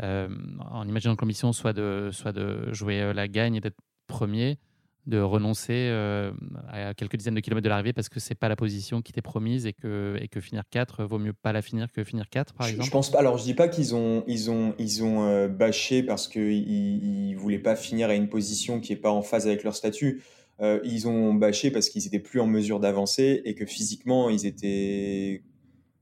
en 0.00 0.88
imaginant 0.88 1.16
que 1.16 1.22
l'ambition 1.22 1.52
soit 1.52 1.72
de, 1.72 2.10
soit 2.12 2.32
de 2.32 2.72
jouer 2.72 3.00
euh, 3.00 3.12
la 3.12 3.28
gagne 3.28 3.56
et 3.56 3.60
d'être 3.60 3.76
premier, 4.06 4.58
de 5.06 5.18
renoncer 5.20 5.88
euh, 5.90 6.32
à 6.68 6.94
quelques 6.94 7.16
dizaines 7.16 7.34
de 7.34 7.40
kilomètres 7.40 7.64
de 7.64 7.68
l'arrivée 7.68 7.92
parce 7.92 8.08
que 8.08 8.20
c'est 8.20 8.34
pas 8.34 8.48
la 8.48 8.56
position 8.56 9.00
qui 9.02 9.12
t'est 9.12 9.22
promise 9.22 9.66
et 9.66 9.72
que, 9.72 10.18
et 10.20 10.28
que 10.28 10.40
finir 10.40 10.64
4 10.70 11.04
vaut 11.04 11.18
mieux 11.18 11.32
pas 11.32 11.52
la 11.52 11.62
finir 11.62 11.90
que 11.92 12.04
finir 12.04 12.28
4 12.28 12.54
par 12.54 12.66
exemple 12.66 12.84
Je 12.84 12.90
pense 12.90 13.10
pas. 13.10 13.18
Alors 13.18 13.38
je 13.38 13.44
dis 13.44 13.54
pas 13.54 13.68
qu'ils 13.68 13.94
ont 13.94 14.22
ils 14.26 14.50
ont 14.50 14.74
ils 14.78 15.02
ont 15.02 15.48
bâché 15.48 16.02
parce 16.02 16.28
qu'ils 16.28 16.68
ils 16.68 17.34
voulaient 17.34 17.58
pas 17.58 17.74
finir 17.74 18.10
à 18.10 18.14
une 18.14 18.28
position 18.28 18.80
qui 18.80 18.92
est 18.92 18.96
pas 18.96 19.10
en 19.10 19.22
phase 19.22 19.46
avec 19.46 19.64
leur 19.64 19.74
statut. 19.74 20.22
ils 20.60 21.08
ont 21.08 21.32
bâché 21.32 21.70
parce 21.70 21.88
qu'ils 21.88 22.06
étaient 22.06 22.18
plus 22.18 22.40
en 22.40 22.46
mesure 22.46 22.78
d'avancer 22.78 23.40
et 23.46 23.54
que 23.54 23.64
physiquement 23.64 24.28
ils 24.28 24.44
étaient. 24.44 25.42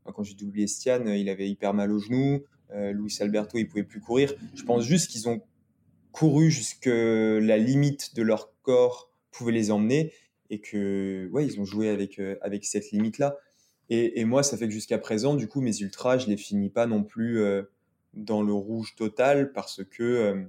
Quand 0.04 0.22
j'ai 0.22 0.34
doublé 0.34 0.64
Estienne, 0.64 1.08
il 1.08 1.28
avait 1.28 1.48
hyper 1.48 1.74
mal 1.74 1.92
au 1.92 1.98
genou. 1.98 2.42
Euh, 2.72 2.92
Luis 2.92 3.16
Alberto, 3.20 3.58
il 3.58 3.68
pouvait 3.68 3.84
plus 3.84 4.00
courir. 4.00 4.32
Je 4.54 4.62
pense 4.62 4.84
juste 4.84 5.10
qu'ils 5.10 5.28
ont 5.28 5.40
couru 6.12 6.50
jusque 6.50 6.86
la 6.86 7.58
limite 7.58 8.14
de 8.16 8.22
leur 8.22 8.52
corps 8.62 9.10
pouvait 9.30 9.52
les 9.52 9.70
emmener 9.70 10.12
et 10.50 10.60
que 10.60 11.28
ouais, 11.32 11.46
ils 11.46 11.60
ont 11.60 11.64
joué 11.64 11.88
avec 11.88 12.18
euh, 12.18 12.36
avec 12.40 12.64
cette 12.64 12.90
limite 12.90 13.18
là. 13.18 13.36
Et, 13.88 14.24
moi, 14.24 14.42
ça 14.42 14.56
fait 14.56 14.66
que 14.66 14.72
jusqu'à 14.72 14.98
présent, 14.98 15.36
du 15.36 15.46
coup, 15.46 15.60
mes 15.60 15.78
ultras, 15.78 16.18
je 16.18 16.26
les 16.26 16.36
finis 16.36 16.70
pas 16.70 16.86
non 16.86 17.04
plus 17.04 17.38
euh, 17.38 17.62
dans 18.14 18.42
le 18.42 18.52
rouge 18.52 18.96
total 18.96 19.52
parce 19.52 19.84
que 19.84 20.44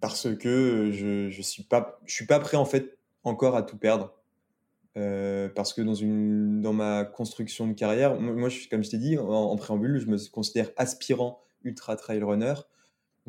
parce 0.00 0.34
que 0.36 0.90
je 0.92 1.30
je 1.30 1.42
suis 1.42 1.62
pas 1.62 2.00
je 2.04 2.14
suis 2.14 2.26
pas 2.26 2.40
prêt 2.40 2.56
en 2.56 2.64
fait 2.64 2.98
encore 3.22 3.54
à 3.54 3.62
tout 3.62 3.76
perdre. 3.78 4.17
Euh, 4.98 5.48
parce 5.48 5.72
que 5.72 5.80
dans, 5.80 5.94
une, 5.94 6.60
dans 6.60 6.72
ma 6.72 7.04
construction 7.04 7.68
de 7.68 7.72
carrière, 7.72 8.20
moi, 8.20 8.48
je, 8.48 8.68
comme 8.68 8.82
je 8.82 8.90
t'ai 8.90 8.98
dit 8.98 9.16
en, 9.16 9.56
préambule, 9.56 9.98
je 10.00 10.06
me 10.06 10.18
considère 10.30 10.70
aspirant 10.76 11.40
ultra 11.62 11.94
trail 11.94 12.22
runner. 12.22 12.54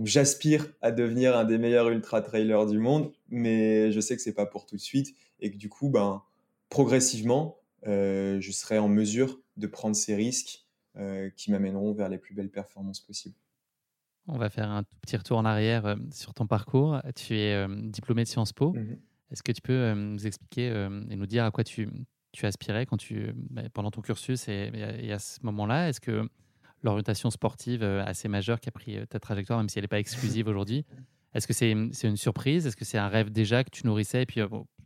J'aspire 0.03 0.65
à 0.81 0.91
devenir 0.91 1.37
un 1.37 1.43
des 1.43 1.57
meilleurs 1.57 1.89
ultra 1.89 2.21
trailers 2.21 2.65
du 2.65 2.79
monde, 2.79 3.11
mais 3.29 3.91
je 3.91 3.99
sais 3.99 4.15
que 4.15 4.21
c'est 4.21 4.33
pas 4.33 4.45
pour 4.45 4.65
tout 4.65 4.77
de 4.77 4.81
suite 4.81 5.13
et 5.41 5.51
que 5.51 5.57
du 5.57 5.69
coup, 5.69 5.89
ben, 5.89 6.23
progressivement, 6.69 7.57
euh, 7.85 8.39
je 8.39 8.51
serai 8.51 8.79
en 8.79 8.87
mesure 8.87 9.39
de 9.57 9.67
prendre 9.67 9.95
ces 9.95 10.15
risques 10.15 10.65
euh, 10.95 11.29
qui 11.35 11.51
m'amèneront 11.51 11.93
vers 11.93 12.09
les 12.09 12.17
plus 12.17 12.33
belles 12.33 12.49
performances 12.49 13.01
possibles. 13.01 13.35
On 14.27 14.37
va 14.37 14.49
faire 14.49 14.69
un 14.69 14.83
petit 15.01 15.17
retour 15.17 15.37
en 15.37 15.45
arrière 15.45 15.97
sur 16.11 16.33
ton 16.33 16.47
parcours. 16.47 16.99
Tu 17.15 17.37
es 17.37 17.67
diplômé 17.67 18.23
de 18.23 18.27
Sciences 18.27 18.53
Po. 18.53 18.73
Mmh 18.73 18.97
est-ce 19.31 19.43
que 19.43 19.51
tu 19.51 19.61
peux 19.61 19.73
euh, 19.73 19.95
nous 19.95 20.25
expliquer 20.25 20.69
euh, 20.69 21.01
et 21.09 21.15
nous 21.15 21.27
dire 21.27 21.45
à 21.45 21.51
quoi 21.51 21.63
tu, 21.63 21.87
tu 22.31 22.45
aspirais 22.45 22.85
quand 22.85 22.97
tu, 22.97 23.31
bah, 23.35 23.63
pendant 23.73 23.91
ton 23.91 24.01
cursus 24.01 24.47
et, 24.47 24.71
à 25.11 25.19
ce 25.19 25.39
moment-là? 25.43 25.89
Est-ce 25.89 26.01
que 26.01 26.27
l'orientation 26.83 27.29
sportive 27.29 27.83
euh, 27.83 28.03
assez 28.05 28.27
majeure 28.27 28.59
qui 28.59 28.69
a 28.69 28.71
pris 28.71 28.97
ta 29.07 29.19
trajectoire, 29.19 29.59
même 29.59 29.69
si 29.69 29.77
elle 29.77 29.83
n'est 29.83 29.89
pas 29.89 29.99
exclusive 29.99 30.47
aujourd'hui, 30.47 30.85
est-ce 31.35 31.45
que 31.45 31.53
c'est 31.53 31.69
une 31.69 32.17
surprise? 32.17 32.65
Est-ce 32.65 32.75
que 32.75 32.85
c'est 32.85 32.97
un 32.97 33.07
rêve 33.07 33.29
déjà 33.29 33.63
que 33.63 33.69
tu 33.69 33.85
nourrissais 33.85 34.23
et 34.23 34.25
puis 34.25 34.41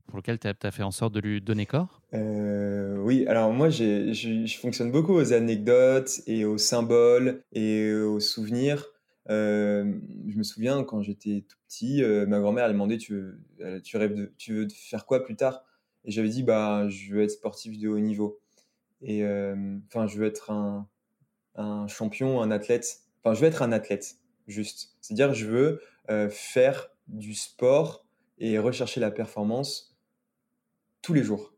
pour 0.07 0.17
lequel 0.17 0.37
tu 0.39 0.47
as, 0.47 0.71
fait 0.71 0.83
en 0.83 0.91
sorte 0.91 1.13
de 1.13 1.21
lui 1.21 1.39
donner 1.39 1.65
corps? 1.65 2.01
Oui, 2.11 3.25
alors 3.27 3.53
moi 3.53 3.69
je 3.69 4.57
fonctionne 4.61 4.91
beaucoup 4.91 5.13
aux 5.13 5.31
anecdotes 5.31 6.19
et 6.27 6.43
aux 6.43 6.57
symboles 6.57 7.43
et 7.53 7.93
aux 7.93 8.19
souvenirs. 8.19 8.92
Euh, 9.29 9.99
je 10.27 10.37
me 10.37 10.43
souviens 10.43 10.83
quand 10.83 11.01
j'étais 11.01 11.45
tout 11.47 11.57
petit, 11.67 12.03
euh, 12.03 12.25
ma 12.25 12.39
grand-mère 12.39 12.65
elle 12.65 12.73
demandait 12.73 12.97
tu 12.97 13.13
veux, 13.13 13.81
tu 13.81 13.95
rêves 13.97 14.13
de, 14.13 14.33
tu 14.37 14.53
veux 14.53 14.67
faire 14.69 15.05
quoi 15.05 15.23
plus 15.23 15.35
tard? 15.35 15.63
Et 16.05 16.11
j'avais 16.11 16.29
dit 16.29 16.43
bah 16.43 16.87
je 16.89 17.13
veux 17.13 17.23
être 17.23 17.31
sportif 17.31 17.77
de 17.79 17.87
haut 17.87 17.99
niveau. 17.99 18.39
Et 19.01 19.23
euh, 19.23 19.77
enfin 19.87 20.07
je 20.07 20.17
veux 20.17 20.25
être 20.25 20.51
un, 20.51 20.87
un, 21.55 21.87
champion, 21.87 22.41
un 22.41 22.51
athlète. 22.51 22.99
Enfin 23.23 23.33
je 23.33 23.41
veux 23.41 23.47
être 23.47 23.61
un 23.61 23.71
athlète 23.71 24.17
juste. 24.47 24.95
C'est-à-dire 25.01 25.33
je 25.33 25.47
veux 25.47 25.81
faire 26.29 26.89
du 27.07 27.33
sport 27.33 28.05
et 28.39 28.59
rechercher 28.59 28.99
la 28.99 29.11
performance 29.11 29.95
tous 31.01 31.13
les 31.13 31.23
jours 31.23 31.53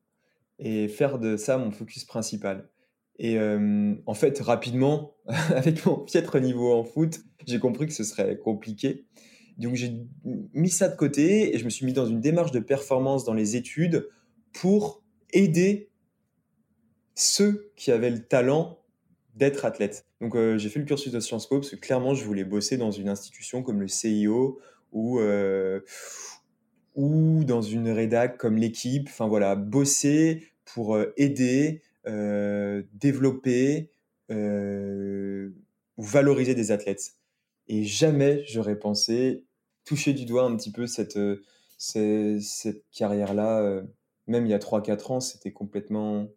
et 0.59 0.87
faire 0.87 1.19
de 1.19 1.35
ça 1.37 1.57
mon 1.57 1.71
focus 1.71 2.05
principal. 2.05 2.69
Et 3.17 3.37
en 3.39 4.13
fait, 4.13 4.39
rapidement, 4.39 5.15
avec 5.49 5.85
mon 5.85 5.97
piètre 5.97 6.39
niveau 6.39 6.73
en 6.73 6.83
foot, 6.83 7.21
j'ai 7.45 7.59
compris 7.59 7.87
que 7.87 7.93
ce 7.93 8.03
serait 8.03 8.37
compliqué. 8.37 9.05
Donc 9.57 9.75
j'ai 9.75 9.93
mis 10.53 10.69
ça 10.69 10.89
de 10.89 10.95
côté 10.97 11.55
et 11.55 11.57
je 11.57 11.63
me 11.63 11.69
suis 11.69 11.85
mis 11.85 11.93
dans 11.93 12.05
une 12.05 12.19
démarche 12.19 12.51
de 12.51 12.59
performance 12.59 13.23
dans 13.23 13.33
les 13.33 13.55
études 13.55 14.09
pour 14.51 15.01
aider 15.31 15.89
ceux 17.13 17.71
qui 17.77 17.91
avaient 17.91 18.09
le 18.09 18.19
talent 18.19 18.79
d'être 19.35 19.63
athlète. 19.63 20.05
Donc 20.19 20.35
j'ai 20.57 20.69
fait 20.69 20.79
le 20.79 20.85
cursus 20.85 21.11
de 21.11 21.21
Sciences 21.21 21.47
Po 21.47 21.59
parce 21.59 21.69
que 21.69 21.77
clairement 21.77 22.13
je 22.13 22.25
voulais 22.25 22.43
bosser 22.43 22.75
dans 22.75 22.91
une 22.91 23.07
institution 23.07 23.63
comme 23.63 23.79
le 23.79 23.87
CIO 23.87 24.59
ou, 24.91 25.21
ou 26.95 27.43
dans 27.45 27.61
une 27.61 27.89
rédac 27.89 28.37
comme 28.37 28.57
l'équipe. 28.57 29.07
Enfin 29.09 29.27
voilà, 29.27 29.55
bosser 29.55 30.43
pour 30.65 30.97
aider 31.15 31.81
euh, 32.07 32.83
développer 32.93 33.91
euh, 34.29 35.49
ou 35.97 36.03
valoriser 36.03 36.53
des 36.53 36.71
athlètes. 36.71 37.15
Et 37.67 37.83
jamais 37.83 38.43
j'aurais 38.45 38.77
pensé 38.77 39.43
toucher 39.85 40.13
du 40.13 40.25
doigt 40.25 40.43
un 40.43 40.55
petit 40.55 40.71
peu 40.71 40.85
cette, 40.85 41.17
euh, 41.17 41.41
cette, 41.79 42.85
carrière-là. 42.91 43.81
Même 44.27 44.45
il 44.45 44.49
y 44.49 44.53
a 44.53 44.59
3-4 44.59 45.13
ans, 45.13 45.19
c'était 45.19 45.51
complètement... 45.51 46.27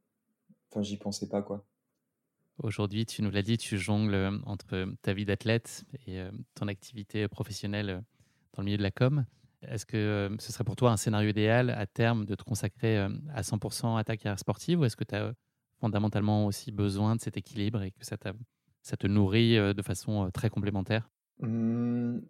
Enfin, 0.70 0.82
j'y 0.82 0.96
pensais 0.96 1.28
pas, 1.28 1.42
quoi. 1.42 1.64
Aujourd'hui, 2.62 3.06
tu 3.06 3.22
nous 3.22 3.30
l'as 3.30 3.42
dit, 3.42 3.56
tu 3.56 3.78
jongles 3.78 4.40
entre 4.44 4.86
ta 5.02 5.12
vie 5.12 5.24
d'athlète 5.24 5.84
et 6.06 6.20
ton 6.54 6.66
activité 6.66 7.28
professionnelle 7.28 8.02
dans 8.52 8.62
le 8.62 8.64
milieu 8.64 8.78
de 8.78 8.82
la 8.82 8.90
com. 8.90 9.24
Est-ce 9.62 9.86
que 9.86 10.34
ce 10.40 10.52
serait 10.52 10.64
pour 10.64 10.76
toi 10.76 10.90
un 10.90 10.96
scénario 10.96 11.30
idéal 11.30 11.70
à 11.70 11.86
terme 11.86 12.26
de 12.26 12.34
te 12.34 12.42
consacrer 12.42 12.98
à 12.98 13.42
100% 13.42 13.96
à 13.98 14.04
ta 14.04 14.16
carrière 14.16 14.38
sportive 14.38 14.80
ou 14.80 14.84
est-ce 14.84 14.96
que 14.96 15.04
tu 15.04 15.14
as 15.14 15.32
fondamentalement 15.80 16.46
aussi 16.46 16.72
besoin 16.72 17.16
de 17.16 17.20
cet 17.20 17.36
équilibre 17.36 17.82
et 17.82 17.90
que 17.90 18.04
ça, 18.04 18.16
te 18.16 19.06
nourrit 19.06 19.56
euh, 19.56 19.72
de 19.72 19.82
façon 19.82 20.26
euh, 20.26 20.30
très 20.30 20.50
complémentaire? 20.50 21.10
Mmh, 21.40 22.20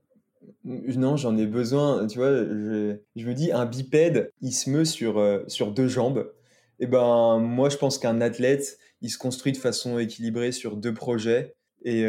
Non, 0.64 1.16
j'en 1.16 1.36
ai 1.36 1.46
besoin. 1.46 2.06
Tu 2.06 2.18
vois, 2.18 2.30
je, 2.30 3.26
me 3.26 3.34
dis, 3.34 3.52
un 3.52 3.66
bipède, 3.66 4.30
il 4.40 4.52
se 4.52 4.70
meut 4.70 4.84
sur, 4.84 5.18
euh, 5.18 5.44
sur 5.48 5.72
deux 5.72 5.88
jambes. 5.88 6.32
Et 6.80 6.84
eh 6.84 6.86
ben, 6.86 7.38
moi, 7.38 7.68
je 7.70 7.76
pense 7.76 7.98
qu'un 7.98 8.20
athlète, 8.20 8.78
il 9.02 9.10
se 9.10 9.18
construit 9.18 9.52
de 9.52 9.56
façon 9.56 9.98
équilibrée 9.98 10.52
sur 10.52 10.76
deux 10.76 10.94
projets. 10.94 11.56
Et, 11.84 12.04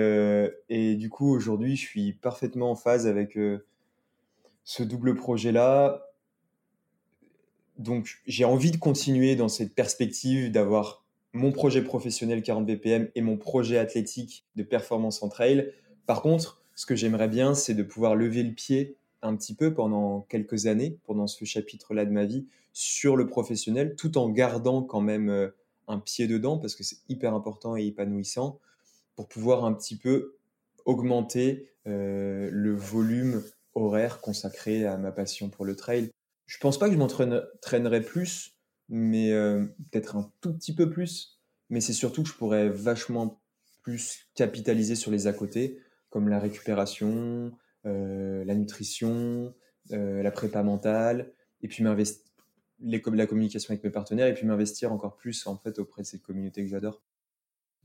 et 0.70 0.96
du 0.96 1.10
coup, 1.10 1.32
aujourd'hui, 1.32 1.76
je 1.76 1.82
suis 1.82 2.14
parfaitement 2.14 2.72
en 2.72 2.76
phase 2.76 3.08
avec 3.08 3.38
ce 4.64 4.84
double 4.84 5.16
projet-là 5.16 6.10
donc 7.80 8.22
j'ai 8.28 8.46
envie 8.46 8.72
de 8.72 8.78
continuer 8.78 9.36
dans 9.36 9.48
cette 9.48 9.74
perspective 9.74 10.52
d'avoir 10.52 10.99
mon 11.34 11.52
projet 11.52 11.84
professionnel 11.84 12.42
40 12.42 12.66
BPM 12.66 13.10
et 13.16 13.22
mon 13.22 13.38
projet 13.38 13.78
athlétique 13.78 14.46
de 14.56 14.64
performance 14.64 15.22
en 15.22 15.30
trail. 15.30 15.72
Par 16.06 16.22
contre, 16.22 16.62
ce 16.76 16.86
que 16.86 16.96
j'aimerais 16.96 17.28
bien, 17.28 17.54
c'est 17.54 17.74
de 17.74 17.84
pouvoir 17.84 18.16
lever 18.16 18.44
le 18.44 18.54
pied 18.54 18.98
un 19.22 19.36
petit 19.36 19.54
peu 19.54 19.74
pendant 19.74 20.22
quelques 20.22 20.66
années, 20.66 20.98
pendant 21.04 21.28
ce 21.28 21.44
chapitre-là 21.46 22.06
de 22.06 22.12
ma 22.12 22.26
vie, 22.26 22.48
sur 22.74 23.16
le 23.16 23.28
professionnel, 23.28 23.96
tout 23.96 24.18
en 24.18 24.30
gardant 24.30 24.82
quand 24.82 25.02
même 25.02 25.30
euh, 25.30 25.50
un 25.88 26.00
pied 26.00 26.28
dedans, 26.28 26.58
parce 26.58 26.76
que 26.76 26.84
c'est 26.84 27.00
hyper 27.10 27.34
important 27.34 27.76
et 27.76 27.86
épanouissant, 27.86 28.60
pour 29.16 29.28
pouvoir 29.28 29.66
un 29.66 29.74
petit 29.74 29.98
peu 29.98 30.38
augmenter 30.86 31.70
euh, 31.88 32.50
le 32.52 32.74
volume 32.74 33.44
horaire 33.76 34.22
consacré 34.22 34.86
à 34.86 34.98
ma 34.98 35.12
passion 35.12 35.50
pour 35.50 35.66
le 35.66 35.76
trail. 35.76 36.10
Je 36.46 36.58
pense 36.58 36.80
pas 36.80 36.88
que 36.88 36.94
je 36.94 36.98
m'entraînerai 36.98 38.02
plus, 38.02 38.56
mais 38.90 39.32
euh, 39.32 39.66
peut-être 39.92 40.16
un 40.16 40.32
tout 40.42 40.54
petit 40.54 40.74
peu 40.74 40.90
plus. 40.90 41.40
Mais 41.70 41.82
c'est 41.82 41.94
surtout 41.94 42.24
que 42.24 42.30
je 42.30 42.34
pourrais 42.34 42.70
vachement 42.70 43.42
plus 43.84 44.28
capitaliser 44.36 44.96
sur 44.96 45.12
les 45.12 45.28
à 45.28 45.34
côté, 45.34 45.80
comme 46.10 46.28
la 46.28 46.40
récupération, 46.40 47.52
euh, 47.86 48.44
la 48.44 48.56
nutrition, 48.56 49.54
euh, 49.92 50.22
la 50.24 50.32
prépa 50.32 50.64
mentale, 50.64 51.32
et 51.62 51.68
puis 51.68 51.84
m'investir 51.84 52.26
la 52.82 53.28
communication 53.28 53.72
avec 53.72 53.84
mes 53.84 53.90
partenaires, 53.90 54.28
et 54.28 54.34
puis 54.34 54.48
m'investir 54.48 54.92
encore 54.92 55.18
plus 55.18 55.46
en 55.48 55.58
fait 55.58 55.80
auprès 55.80 56.02
de 56.02 56.08
cette 56.08 56.22
communauté 56.22 56.64
que 56.64 56.70
j'adore. 56.70 57.02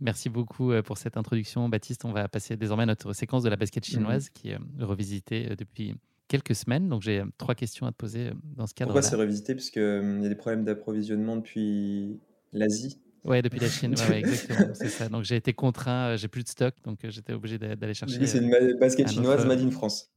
Merci 0.01 0.29
beaucoup 0.29 0.73
pour 0.85 0.99
cette 0.99 1.17
introduction, 1.17 1.69
Baptiste. 1.69 2.05
On 2.05 2.13
va 2.13 2.29
passer 2.29 2.57
désormais 2.57 2.85
à 2.85 2.87
notre 2.87 3.13
séquence 3.13 3.43
de 3.43 3.49
la 3.49 3.57
basket 3.57 3.85
mmh 3.85 3.91
chinoise 3.91 4.31
qui 4.31 4.51
est 4.51 4.59
revisitée 4.79 5.55
depuis 5.57 5.95
quelques 6.29 6.55
semaines. 6.55 6.89
Donc 6.89 7.03
j'ai 7.03 7.23
trois 7.39 7.55
questions 7.55 7.87
à 7.87 7.93
te 7.93 7.97
poser 7.97 8.31
dans 8.57 8.67
ce 8.67 8.75
cadre. 8.75 8.93
Pourquoi 8.93 9.03
c'est 9.09 9.17
revisité? 9.17 9.55
Parce 9.55 9.71
qu'il 9.71 9.83
y 10.23 10.27
a 10.27 10.29
des 10.29 10.35
problèmes 10.35 10.65
d'approvisionnement 10.65 11.37
depuis 11.37 12.21
l'Asie. 12.53 13.01
Ouais, 13.25 13.41
depuis 13.41 13.59
la 13.59 13.69
Chine, 13.69 13.95
ouais, 14.11 14.19
exactement, 14.19 14.75
c'est 14.75 14.89
ça. 14.91 15.09
Donc 15.09 15.25
j'ai 15.25 15.37
été 15.37 15.55
contraint, 15.55 16.15
j'ai 16.17 16.29
plus 16.29 16.45
de 16.45 16.49
stock, 16.49 16.75
donc 16.85 16.99
j'étais 17.09 17.33
obligé 17.33 17.59
d'aller 17.59 17.95
chercher. 17.95 18.27
C'est 18.27 18.39
une 18.39 18.77
basket 18.79 19.11
chinoise 19.11 19.47
made 19.47 19.61
in 19.61 19.71
France. 19.71 20.13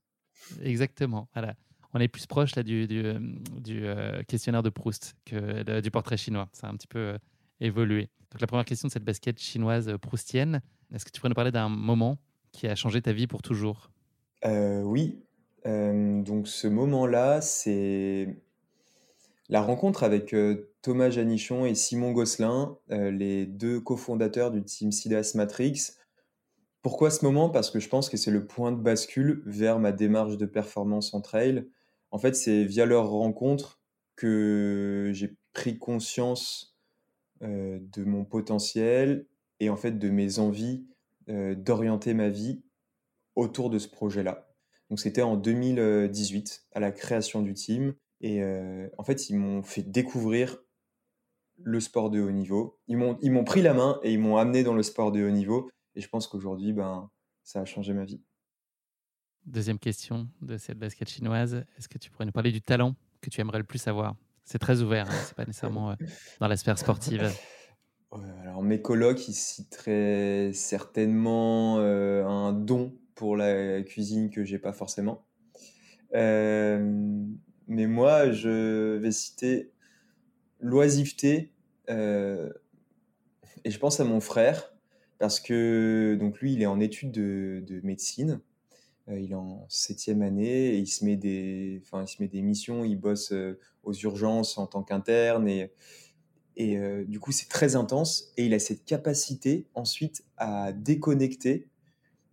Exactement, 0.61 1.29
voilà. 1.33 1.55
On 1.93 1.99
est 2.01 2.09
plus 2.09 2.27
proche 2.27 2.55
là 2.55 2.63
du, 2.63 2.85
du, 2.85 3.01
du 3.61 3.85
questionnaire 4.27 4.61
de 4.61 4.69
Proust 4.69 5.15
que 5.25 5.79
du 5.79 5.89
portrait 5.89 6.17
chinois. 6.17 6.49
Ça 6.51 6.67
a 6.67 6.69
un 6.69 6.75
petit 6.75 6.87
peu 6.87 7.17
évolué. 7.61 8.09
Donc 8.31 8.41
la 8.41 8.47
première 8.47 8.65
question 8.65 8.87
de 8.87 8.91
cette 8.91 9.05
basket 9.05 9.39
chinoise 9.39 9.91
proustienne, 10.01 10.61
est-ce 10.93 11.05
que 11.05 11.11
tu 11.11 11.19
pourrais 11.19 11.29
nous 11.29 11.35
parler 11.35 11.51
d'un 11.51 11.69
moment 11.69 12.17
qui 12.51 12.67
a 12.67 12.75
changé 12.75 13.01
ta 13.01 13.13
vie 13.13 13.25
pour 13.25 13.41
toujours? 13.41 13.89
Euh, 14.45 14.81
Oui, 14.81 15.23
euh, 15.65 16.21
donc 16.21 16.47
ce 16.47 16.67
moment-là, 16.67 17.41
c'est 17.41 18.37
la 19.49 19.61
rencontre 19.61 20.03
avec 20.03 20.33
euh, 20.33 20.71
Thomas 20.81 21.09
Janichon 21.09 21.65
et 21.65 21.75
Simon 21.75 22.11
Gosselin, 22.11 22.77
euh, 22.91 23.11
les 23.11 23.45
deux 23.45 23.79
cofondateurs 23.79 24.51
du 24.51 24.63
team 24.63 24.91
SIDAS 24.91 25.33
Matrix. 25.35 25.93
Pourquoi 26.81 27.09
ce 27.09 27.25
moment? 27.25 27.49
Parce 27.49 27.71
que 27.71 27.79
je 27.79 27.89
pense 27.89 28.09
que 28.09 28.17
c'est 28.17 28.31
le 28.31 28.45
point 28.45 28.71
de 28.71 28.81
bascule 28.81 29.41
vers 29.45 29.79
ma 29.79 29.91
démarche 29.91 30.37
de 30.37 30.45
performance 30.45 31.13
en 31.13 31.21
trail. 31.21 31.67
En 32.11 32.17
fait, 32.17 32.35
c'est 32.35 32.63
via 32.63 32.85
leur 32.85 33.09
rencontre 33.09 33.81
que 34.15 35.11
j'ai 35.13 35.35
pris 35.53 35.77
conscience 35.77 36.75
de 37.41 38.03
mon 38.03 38.25
potentiel 38.25 39.27
et 39.59 39.69
en 39.69 39.75
fait 39.75 39.99
de 39.99 40.09
mes 40.09 40.39
envies 40.39 40.87
d'orienter 41.27 42.13
ma 42.13 42.29
vie 42.29 42.63
autour 43.35 43.69
de 43.69 43.79
ce 43.79 43.87
projet-là. 43.89 44.46
Donc 44.89 44.99
c'était 44.99 45.21
en 45.21 45.35
2018 45.35 46.67
à 46.73 46.79
la 46.79 46.91
création 46.91 47.41
du 47.41 47.53
team. 47.53 47.93
Et 48.21 48.41
euh, 48.41 48.87
en 48.97 49.03
fait, 49.03 49.29
ils 49.29 49.35
m'ont 49.37 49.61
fait 49.61 49.83
découvrir 49.83 50.57
le 51.63 51.79
sport 51.79 52.09
de 52.09 52.21
haut 52.21 52.31
niveau. 52.31 52.79
Ils 52.87 52.97
m'ont, 52.97 53.17
ils 53.21 53.31
m'ont 53.31 53.43
pris 53.43 53.61
la 53.61 53.73
main 53.73 53.99
et 54.03 54.13
ils 54.13 54.19
m'ont 54.19 54.37
amené 54.37 54.63
dans 54.63 54.73
le 54.73 54.83
sport 54.83 55.11
de 55.11 55.23
haut 55.23 55.31
niveau. 55.31 55.69
Et 55.95 56.01
je 56.01 56.07
pense 56.09 56.27
qu'aujourd'hui, 56.27 56.73
ben, 56.73 57.09
ça 57.43 57.61
a 57.61 57.65
changé 57.65 57.93
ma 57.93 58.05
vie. 58.05 58.21
Deuxième 59.45 59.79
question 59.79 60.27
de 60.41 60.57
cette 60.57 60.77
basket 60.77 61.09
chinoise. 61.09 61.65
Est-ce 61.77 61.87
que 61.87 61.97
tu 61.97 62.11
pourrais 62.11 62.25
nous 62.25 62.31
parler 62.31 62.51
du 62.51 62.61
talent 62.61 62.95
que 63.21 63.29
tu 63.29 63.41
aimerais 63.41 63.59
le 63.59 63.63
plus 63.63 63.87
avoir? 63.87 64.15
C'est 64.43 64.59
très 64.59 64.81
ouvert, 64.81 65.09
hein, 65.09 65.15
c'est 65.25 65.35
pas 65.35 65.45
nécessairement 65.45 65.91
euh, 65.91 65.95
dans 66.39 66.47
la 66.47 66.57
sphère 66.57 66.77
sportive. 66.77 67.29
alors 68.41 68.61
mes 68.61 68.81
colocs, 68.81 69.27
ils 69.27 69.33
citeraient 69.33 70.51
certainement 70.53 71.79
euh, 71.79 72.25
un 72.25 72.53
don 72.53 72.93
pour 73.17 73.35
la 73.35 73.81
cuisine 73.81 74.29
que 74.29 74.45
j'ai 74.45 74.59
pas 74.59 74.71
forcément. 74.71 75.25
Euh, 76.15 76.79
mais 77.67 77.87
moi, 77.87 78.31
je 78.31 78.95
vais 78.95 79.11
citer 79.11 79.71
l'oisiveté. 80.61 81.51
Euh, 81.89 82.53
et 83.65 83.71
je 83.71 83.79
pense 83.79 83.99
à 83.99 84.05
mon 84.05 84.21
frère 84.21 84.73
parce 85.19 85.39
que 85.39 86.15
donc 86.19 86.39
lui, 86.39 86.53
il 86.53 86.61
est 86.61 86.67
en 86.67 86.79
études 86.79 87.11
de, 87.11 87.81
médecine. 87.83 88.39
Euh, 89.09 89.19
il 89.19 89.31
est 89.31 89.35
en 89.35 89.65
septième 89.67 90.21
année 90.21 90.75
et 90.75 90.77
il 90.77 90.87
se 90.87 91.03
met 91.03 91.15
des, 91.15 91.81
enfin, 91.83 92.03
il 92.03 92.07
se 92.07 92.21
met 92.21 92.27
des 92.27 92.43
missions. 92.43 92.85
Il 92.85 92.97
bosse 92.97 93.33
aux 93.83 93.93
urgences 93.93 94.57
en 94.57 94.67
tant 94.67 94.83
qu'interne 94.83 95.49
et 95.49 95.71
et 96.59 96.75
du 97.05 97.19
coup, 97.19 97.31
c'est 97.31 97.49
très 97.49 97.75
intense. 97.75 98.33
Et 98.35 98.47
il 98.47 98.53
a 98.55 98.57
cette 98.57 98.83
capacité 98.83 99.67
ensuite 99.75 100.25
à 100.37 100.73
déconnecter 100.73 101.67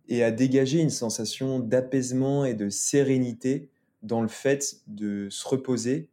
et 0.07 0.23
à 0.23 0.31
dégager 0.31 0.79
une 0.79 0.89
sensation 0.89 1.59
d'apaisement 1.59 2.45
et 2.45 2.53
de 2.53 2.69
sérénité 2.69 3.69
dans 4.03 4.21
le 4.21 4.27
fait 4.27 4.77
de 4.87 5.29
se 5.29 5.47
reposer 5.47 6.09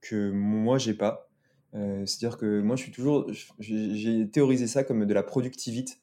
que 0.00 0.30
moi 0.30 0.78
j'ai 0.78 0.94
pas. 0.94 1.28
Euh, 1.74 2.04
c'est-à-dire 2.06 2.38
que 2.38 2.60
moi 2.60 2.76
je 2.76 2.82
suis 2.82 2.92
toujours, 2.92 3.30
j'ai 3.58 4.28
théorisé 4.30 4.66
ça 4.66 4.84
comme 4.84 5.04
de 5.04 5.14
la 5.14 5.22
productivité. 5.22 5.94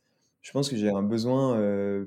Je 0.42 0.52
pense 0.52 0.70
que 0.70 0.76
j'ai 0.76 0.90
un 0.90 1.04
besoin 1.04 1.58
euh, 1.58 2.06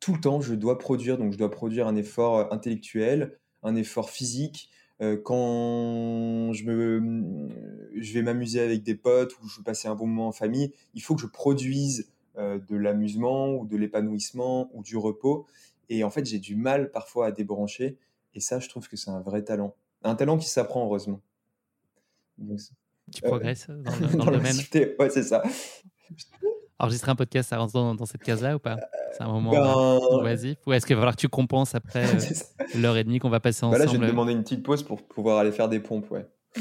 tout 0.00 0.12
le 0.12 0.20
temps, 0.20 0.40
je 0.40 0.54
dois 0.54 0.78
produire, 0.78 1.16
donc 1.16 1.32
je 1.32 1.38
dois 1.38 1.50
produire 1.50 1.86
un 1.86 1.96
effort 1.96 2.52
intellectuel, 2.52 3.38
un 3.62 3.76
effort 3.76 4.10
physique. 4.10 4.70
Euh, 5.00 5.16
quand 5.20 6.52
je, 6.52 6.62
je 7.96 8.12
vais 8.12 8.22
m'amuser 8.22 8.60
avec 8.60 8.82
des 8.82 8.94
potes 8.94 9.32
ou 9.40 9.48
je 9.48 9.58
veux 9.58 9.64
passer 9.64 9.88
un 9.88 9.94
bon 9.94 10.06
moment 10.06 10.28
en 10.28 10.32
famille, 10.32 10.72
il 10.94 11.02
faut 11.02 11.14
que 11.14 11.20
je 11.20 11.26
produise 11.26 12.00
euh, 12.00 12.13
de 12.36 12.76
l'amusement 12.76 13.54
ou 13.54 13.66
de 13.66 13.76
l'épanouissement 13.76 14.70
ou 14.72 14.82
du 14.82 14.96
repos. 14.96 15.46
Et 15.88 16.04
en 16.04 16.10
fait, 16.10 16.26
j'ai 16.26 16.38
du 16.38 16.56
mal 16.56 16.90
parfois 16.90 17.26
à 17.26 17.30
débrancher. 17.30 17.98
Et 18.34 18.40
ça, 18.40 18.58
je 18.58 18.68
trouve 18.68 18.88
que 18.88 18.96
c'est 18.96 19.10
un 19.10 19.20
vrai 19.20 19.42
talent. 19.42 19.74
Un 20.02 20.14
talent 20.14 20.36
qui 20.38 20.48
s'apprend, 20.48 20.84
heureusement. 20.84 21.20
tu 23.12 23.22
progresses 23.22 23.66
dans 23.68 23.96
le, 23.96 24.16
dans 24.16 24.30
le 24.30 24.36
domaine 24.38 24.56
Ouais, 24.98 25.10
c'est 25.10 25.22
ça. 25.22 25.42
Enregistrer 26.78 27.12
un 27.12 27.16
podcast, 27.16 27.50
ça 27.50 27.58
rentre 27.58 27.72
dans, 27.72 28.06
cette 28.06 28.22
case-là 28.22 28.56
ou 28.56 28.58
pas? 28.58 28.76
C'est 29.12 29.22
un 29.22 29.28
moment 29.28 29.52
ben... 29.52 30.24
oisif 30.24 30.58
Ou 30.66 30.72
est-ce 30.72 30.86
qu'il 30.86 30.96
va 30.96 31.02
falloir 31.02 31.14
que 31.14 31.20
tu 31.20 31.28
compenses 31.28 31.74
après 31.74 32.04
euh, 32.14 32.64
l'heure 32.74 32.96
et 32.96 33.04
demie 33.04 33.20
qu'on 33.20 33.30
va 33.30 33.40
passer 33.40 33.64
ensemble 33.64 33.78
bah 33.78 33.84
Là, 33.84 33.92
je 33.92 33.96
vais 33.96 34.06
te 34.06 34.10
demander 34.10 34.32
une 34.32 34.42
petite 34.42 34.64
pause 34.64 34.82
pour 34.82 35.02
pouvoir 35.02 35.38
aller 35.38 35.52
faire 35.52 35.68
des 35.68 35.78
pompes, 35.78 36.10
ouais. 36.10 36.26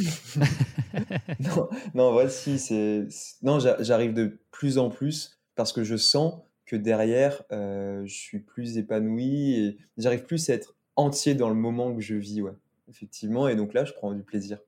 non, 1.40 1.70
non, 1.94 2.12
voici, 2.12 2.58
c'est. 2.58 3.08
Non, 3.42 3.60
j'arrive 3.60 4.14
de 4.14 4.40
plus 4.52 4.78
en 4.78 4.90
plus 4.90 5.40
parce 5.56 5.74
que 5.74 5.84
je 5.84 5.96
sens 5.96 6.42
que 6.66 6.76
derrière, 6.76 7.44
euh, 7.52 8.04
je 8.06 8.14
suis 8.14 8.40
plus 8.40 8.78
épanoui 8.78 9.54
et 9.56 9.78
j'arrive 9.98 10.24
plus 10.24 10.50
à 10.50 10.54
être 10.54 10.76
entier 10.96 11.36
dans 11.36 11.50
le 11.50 11.56
moment 11.56 11.94
que 11.94 12.02
je 12.02 12.16
vis, 12.16 12.42
ouais, 12.42 12.54
effectivement. 12.90 13.48
Et 13.48 13.56
donc 13.56 13.74
là, 13.74 13.86
je 13.86 13.94
prends 13.94 14.14
du 14.14 14.24
plaisir. 14.24 14.60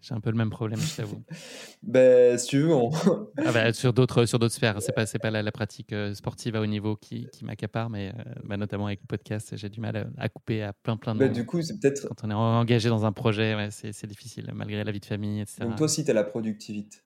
J'ai 0.00 0.14
un 0.14 0.20
peu 0.20 0.30
le 0.30 0.36
même 0.36 0.48
problème, 0.48 0.80
je 0.80 0.96
t'avoue. 0.96 1.22
ben, 1.82 2.38
si 2.38 2.46
tu 2.46 2.60
veux, 2.60 2.72
on... 2.72 2.90
ah 2.90 3.52
bah, 3.52 3.72
sur 3.74 3.92
d'autres 3.92 4.24
sur 4.24 4.38
d'autres 4.38 4.54
sphères, 4.54 4.80
c'est 4.80 4.92
pas 4.92 5.04
c'est 5.04 5.18
pas 5.18 5.30
la, 5.30 5.52
pratique 5.52 5.92
euh, 5.92 6.14
sportive 6.14 6.56
à 6.56 6.62
haut 6.62 6.66
niveau 6.66 6.96
qui, 6.96 7.28
qui 7.32 7.44
m'accapare, 7.44 7.90
mais 7.90 8.08
euh, 8.08 8.32
bah, 8.44 8.56
notamment 8.56 8.86
avec 8.86 9.00
le 9.02 9.06
podcast, 9.06 9.56
j'ai 9.56 9.68
du 9.68 9.80
mal 9.80 10.10
à, 10.16 10.28
couper 10.30 10.62
à 10.62 10.72
plein 10.72 10.96
plein 10.96 11.14
de. 11.14 11.20
Bah, 11.20 11.28
du 11.28 11.44
coup, 11.44 11.60
c'est 11.60 11.78
peut-être 11.78 12.08
quand 12.08 12.24
on 12.24 12.30
est 12.30 12.34
engagé 12.34 12.88
dans 12.88 13.04
un 13.04 13.12
projet, 13.12 13.54
ouais, 13.54 13.68
c'est 13.70 14.06
difficile 14.06 14.50
malgré 14.54 14.82
la 14.82 14.90
vie 14.90 15.00
de 15.00 15.04
famille, 15.04 15.42
etc. 15.42 15.64
Donc 15.64 15.76
toi 15.76 15.84
aussi, 15.84 16.02
tu 16.02 16.10
as 16.10 16.14
la 16.14 16.24
productivité. 16.24 16.98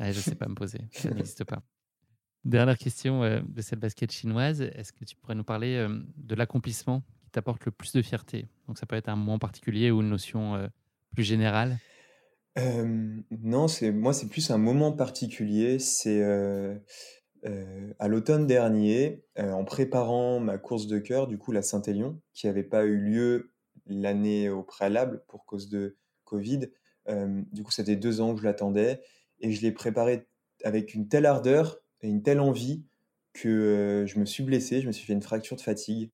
Ouais, 0.00 0.12
je 0.12 0.20
sais 0.20 0.34
pas 0.34 0.48
me 0.48 0.54
poser, 0.54 0.80
ça 0.92 1.10
n'existe 1.10 1.44
pas. 1.44 1.62
Dernière 2.44 2.76
question 2.76 3.22
euh, 3.22 3.40
de 3.48 3.62
cette 3.62 3.78
basket 3.78 4.12
chinoise. 4.12 4.60
Est-ce 4.60 4.92
que 4.92 5.04
tu 5.06 5.16
pourrais 5.16 5.34
nous 5.34 5.44
parler 5.44 5.76
euh, 5.76 5.88
de 6.18 6.34
l'accomplissement 6.34 7.02
qui 7.22 7.30
t'apporte 7.30 7.64
le 7.64 7.72
plus 7.72 7.92
de 7.92 8.02
fierté? 8.02 8.48
Donc 8.68 8.76
ça 8.76 8.84
peut 8.84 8.96
être 8.96 9.08
un 9.08 9.16
moment 9.16 9.38
particulier 9.38 9.90
ou 9.90 10.02
une 10.02 10.10
notion 10.10 10.54
euh, 10.54 10.66
plus 11.14 11.24
générale? 11.24 11.78
Non, 12.56 13.66
moi 13.94 14.12
c'est 14.12 14.28
plus 14.28 14.50
un 14.50 14.58
moment 14.58 14.92
particulier. 14.92 15.80
C'est 15.80 16.22
à 17.98 18.06
l'automne 18.06 18.46
dernier, 18.46 19.24
en 19.36 19.64
préparant 19.64 20.38
ma 20.38 20.56
course 20.56 20.86
de 20.86 21.00
cœur, 21.00 21.26
du 21.26 21.36
coup 21.36 21.50
la 21.50 21.62
Saint-Élion, 21.62 22.20
qui 22.32 22.46
n'avait 22.46 22.62
pas 22.62 22.84
eu 22.84 22.96
lieu 22.96 23.52
l'année 23.86 24.50
au 24.50 24.62
préalable 24.62 25.24
pour 25.26 25.46
cause 25.46 25.68
de 25.68 25.96
Covid. 26.22 26.68
du 27.08 27.64
coup, 27.64 27.72
ça 27.72 27.82
faisait 27.82 27.96
deux 27.96 28.20
ans 28.20 28.34
que 28.36 28.40
je 28.40 28.44
l'attendais 28.44 29.00
et 29.40 29.50
je 29.50 29.60
l'ai 29.60 29.72
préparé 29.72 30.28
avec 30.62 30.94
une 30.94 31.08
telle 31.08 31.26
ardeur 31.26 31.80
une 32.08 32.22
telle 32.22 32.40
envie 32.40 32.84
que 33.32 34.04
je 34.06 34.18
me 34.18 34.24
suis 34.24 34.42
blessé, 34.42 34.80
je 34.80 34.86
me 34.86 34.92
suis 34.92 35.06
fait 35.06 35.12
une 35.12 35.22
fracture 35.22 35.56
de 35.56 35.60
fatigue. 35.60 36.10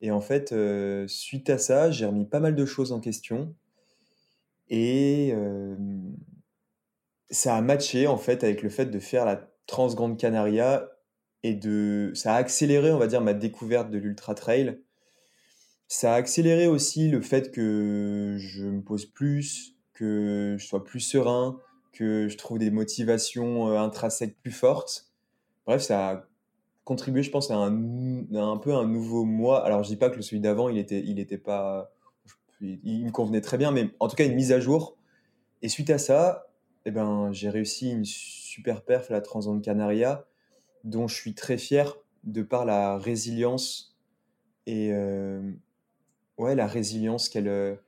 Et 0.00 0.10
en 0.10 0.20
fait, 0.20 0.54
suite 1.08 1.48
à 1.48 1.58
ça, 1.58 1.90
j'ai 1.90 2.06
remis 2.06 2.26
pas 2.26 2.40
mal 2.40 2.54
de 2.54 2.66
choses 2.66 2.92
en 2.92 3.00
question. 3.00 3.54
Et 4.68 5.32
ça 7.30 7.56
a 7.56 7.60
matché 7.60 8.06
en 8.06 8.18
fait 8.18 8.44
avec 8.44 8.62
le 8.62 8.68
fait 8.68 8.86
de 8.86 8.98
faire 8.98 9.24
la 9.24 9.48
Transgrande 9.66 10.18
Canaria 10.18 10.90
et 11.42 11.54
de 11.54 12.10
ça 12.14 12.34
a 12.34 12.36
accéléré, 12.36 12.92
on 12.92 12.98
va 12.98 13.06
dire, 13.06 13.20
ma 13.20 13.34
découverte 13.34 13.90
de 13.90 13.98
l'ultra 13.98 14.34
trail. 14.34 14.80
Ça 15.88 16.14
a 16.14 16.16
accéléré 16.16 16.66
aussi 16.66 17.08
le 17.08 17.20
fait 17.20 17.52
que 17.52 18.36
je 18.38 18.64
me 18.64 18.82
pose 18.82 19.06
plus, 19.06 19.76
que 19.92 20.56
je 20.58 20.66
sois 20.66 20.84
plus 20.84 21.00
serein, 21.00 21.60
que 21.92 22.28
je 22.28 22.36
trouve 22.36 22.58
des 22.58 22.72
motivations 22.72 23.68
intrinsèques 23.78 24.36
plus 24.42 24.50
fortes. 24.50 25.12
Bref, 25.66 25.82
ça 25.82 26.10
a 26.10 26.24
contribué, 26.84 27.22
je 27.22 27.30
pense, 27.30 27.50
à 27.50 27.56
un, 27.56 28.34
un 28.34 28.56
peu 28.58 28.74
un 28.74 28.86
nouveau 28.86 29.24
moi. 29.24 29.64
Alors, 29.64 29.82
je 29.82 29.88
dis 29.88 29.96
pas 29.96 30.10
que 30.10 30.22
celui 30.22 30.40
d'avant, 30.40 30.68
il 30.68 30.78
était, 30.78 31.00
il 31.00 31.18
était 31.18 31.38
pas, 31.38 31.92
il 32.60 33.04
me 33.04 33.10
convenait 33.10 33.40
très 33.40 33.58
bien, 33.58 33.72
mais 33.72 33.90
en 34.00 34.08
tout 34.08 34.16
cas, 34.16 34.24
une 34.24 34.34
mise 34.34 34.52
à 34.52 34.60
jour. 34.60 34.96
Et 35.62 35.68
suite 35.68 35.90
à 35.90 35.98
ça, 35.98 36.46
eh 36.84 36.92
ben, 36.92 37.32
j'ai 37.32 37.50
réussi 37.50 37.90
une 37.90 38.04
super 38.04 38.82
perf 38.84 39.10
la 39.10 39.20
Transande 39.20 39.62
Canaria, 39.62 40.24
dont 40.84 41.08
je 41.08 41.16
suis 41.16 41.34
très 41.34 41.58
fier 41.58 41.96
de 42.22 42.42
par 42.42 42.64
la 42.64 42.98
résilience 42.98 43.96
et 44.66 44.90
euh, 44.92 45.42
ouais, 46.38 46.54
la 46.54 46.66
résilience 46.68 47.28
qu'elle 47.28 47.78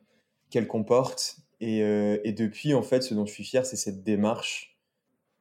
comporte. 0.67 1.37
Et, 1.61 1.83
euh, 1.83 2.19
et, 2.25 2.33
depuis, 2.33 2.75
en 2.75 2.83
fait, 2.83 3.03
ce 3.03 3.15
dont 3.15 3.27
je 3.27 3.33
suis 3.33 3.45
fier, 3.45 3.65
c'est 3.65 3.77
cette 3.77 4.03
démarche. 4.03 4.77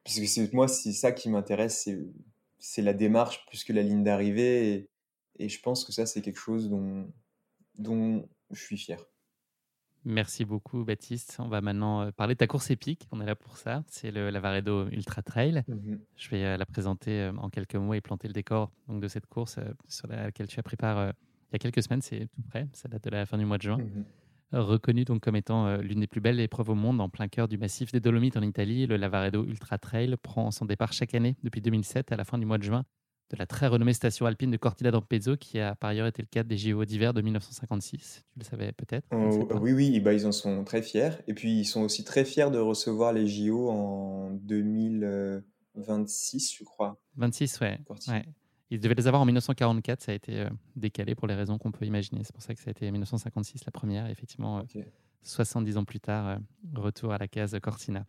Parce 0.04 0.18
que 0.20 0.54
moi, 0.54 0.68
c'est 0.68 0.92
ça 0.92 1.12
qui 1.12 1.28
m'intéresse, 1.28 1.82
c'est, 1.84 1.98
c'est 2.58 2.82
la 2.82 2.94
démarche 2.94 3.46
plus 3.46 3.64
que 3.64 3.72
la 3.72 3.82
ligne 3.82 4.04
d'arrivée. 4.04 4.72
Et, 4.72 4.90
et 5.38 5.48
je 5.48 5.60
pense 5.60 5.84
que 5.84 5.92
ça, 5.92 6.06
c'est 6.06 6.20
quelque 6.22 6.38
chose 6.38 6.68
dont, 6.68 7.12
dont 7.78 8.28
je 8.50 8.60
suis 8.60 8.76
fier. 8.76 9.04
Merci 10.04 10.44
beaucoup, 10.44 10.84
Baptiste. 10.84 11.36
On 11.38 11.48
va 11.48 11.60
maintenant 11.60 12.02
euh, 12.02 12.10
parler 12.12 12.34
de 12.34 12.38
ta 12.38 12.46
course 12.46 12.70
épique. 12.70 13.08
On 13.10 13.20
est 13.20 13.26
là 13.26 13.34
pour 13.34 13.58
ça. 13.58 13.82
C'est 13.88 14.10
le 14.10 14.30
Lavaredo 14.30 14.88
Ultra 14.88 15.22
Trail. 15.22 15.64
Mmh 15.68 15.96
je 16.16 16.30
vais 16.30 16.56
la 16.56 16.66
présenter 16.66 17.30
en 17.38 17.50
quelques 17.50 17.74
mots 17.76 17.94
et 17.94 18.00
planter 18.00 18.28
le 18.28 18.34
décor 18.34 18.70
donc, 18.88 19.00
de 19.00 19.08
cette 19.08 19.26
course 19.26 19.58
sur 19.88 20.08
laquelle 20.08 20.46
tu 20.46 20.58
as 20.58 20.62
préparé 20.62 21.12
il 21.50 21.54
y 21.54 21.56
a 21.56 21.58
quelques 21.58 21.82
semaines, 21.82 22.02
c'est 22.02 22.26
tout 22.26 22.42
près, 22.42 22.68
ça 22.74 22.88
date 22.88 23.04
de 23.04 23.10
la 23.10 23.24
fin 23.24 23.38
du 23.38 23.46
mois 23.46 23.56
de 23.56 23.62
juin. 23.62 23.78
Mmh 23.78 24.04
Reconnu 24.52 25.04
donc 25.04 25.20
comme 25.20 25.36
étant 25.36 25.66
euh, 25.66 25.78
l'une 25.78 26.00
des 26.00 26.06
plus 26.06 26.20
belles 26.20 26.40
épreuves 26.40 26.70
au 26.70 26.74
monde 26.74 27.00
en 27.00 27.08
plein 27.08 27.28
cœur 27.28 27.48
du 27.48 27.58
massif 27.58 27.92
des 27.92 28.00
Dolomites 28.00 28.36
en 28.36 28.42
Italie, 28.42 28.86
le 28.86 28.96
Lavaredo 28.96 29.44
Ultra 29.44 29.78
Trail 29.78 30.16
prend 30.22 30.50
son 30.50 30.64
départ 30.64 30.92
chaque 30.92 31.14
année 31.14 31.36
depuis 31.42 31.60
2007 31.60 32.12
à 32.12 32.16
la 32.16 32.24
fin 32.24 32.38
du 32.38 32.46
mois 32.46 32.58
de 32.58 32.62
juin 32.62 32.84
de 33.30 33.36
la 33.36 33.46
très 33.46 33.66
renommée 33.66 33.92
station 33.92 34.24
alpine 34.26 34.50
de 34.50 34.56
Cortina 34.56 34.90
d'Ampezzo, 34.90 35.36
qui 35.36 35.60
a 35.60 35.74
par 35.74 35.90
ailleurs 35.90 36.06
été 36.06 36.22
le 36.22 36.28
cadre 36.28 36.48
des 36.48 36.56
JO 36.56 36.82
d'hiver 36.84 37.12
de 37.12 37.20
1956. 37.20 38.24
Tu 38.32 38.38
le 38.38 38.44
savais 38.44 38.72
peut-être 38.72 39.06
oh, 39.12 39.46
Oui, 39.60 39.72
oui, 39.72 40.00
bah, 40.00 40.14
ils 40.14 40.26
en 40.26 40.32
sont 40.32 40.64
très 40.64 40.80
fiers. 40.82 41.10
Et 41.26 41.34
puis 41.34 41.60
ils 41.60 41.66
sont 41.66 41.82
aussi 41.82 42.04
très 42.04 42.24
fiers 42.24 42.50
de 42.50 42.58
recevoir 42.58 43.12
les 43.12 43.26
JO 43.26 43.68
en 43.68 44.30
2026, 44.30 46.54
je 46.58 46.64
crois. 46.64 46.98
26, 47.16 47.60
ouais. 47.60 47.78
ouais. 48.08 48.24
Ils 48.70 48.80
devaient 48.80 48.94
les 48.94 49.06
avoir 49.06 49.22
en 49.22 49.24
1944, 49.24 50.02
ça 50.02 50.12
a 50.12 50.14
été 50.14 50.40
euh, 50.40 50.50
décalé 50.76 51.14
pour 51.14 51.26
les 51.26 51.34
raisons 51.34 51.56
qu'on 51.56 51.72
peut 51.72 51.86
imaginer. 51.86 52.22
C'est 52.24 52.34
pour 52.34 52.42
ça 52.42 52.54
que 52.54 52.60
ça 52.60 52.68
a 52.68 52.70
été 52.72 52.90
1956 52.90 53.64
la 53.64 53.72
première. 53.72 54.06
effectivement, 54.08 54.62
70 55.22 55.76
euh, 55.76 55.80
ans 55.80 55.84
plus 55.84 56.00
tard, 56.00 56.28
euh, 56.28 56.36
retour 56.74 57.12
à 57.12 57.18
la 57.18 57.28
case 57.28 57.56
Cortina. 57.62 58.04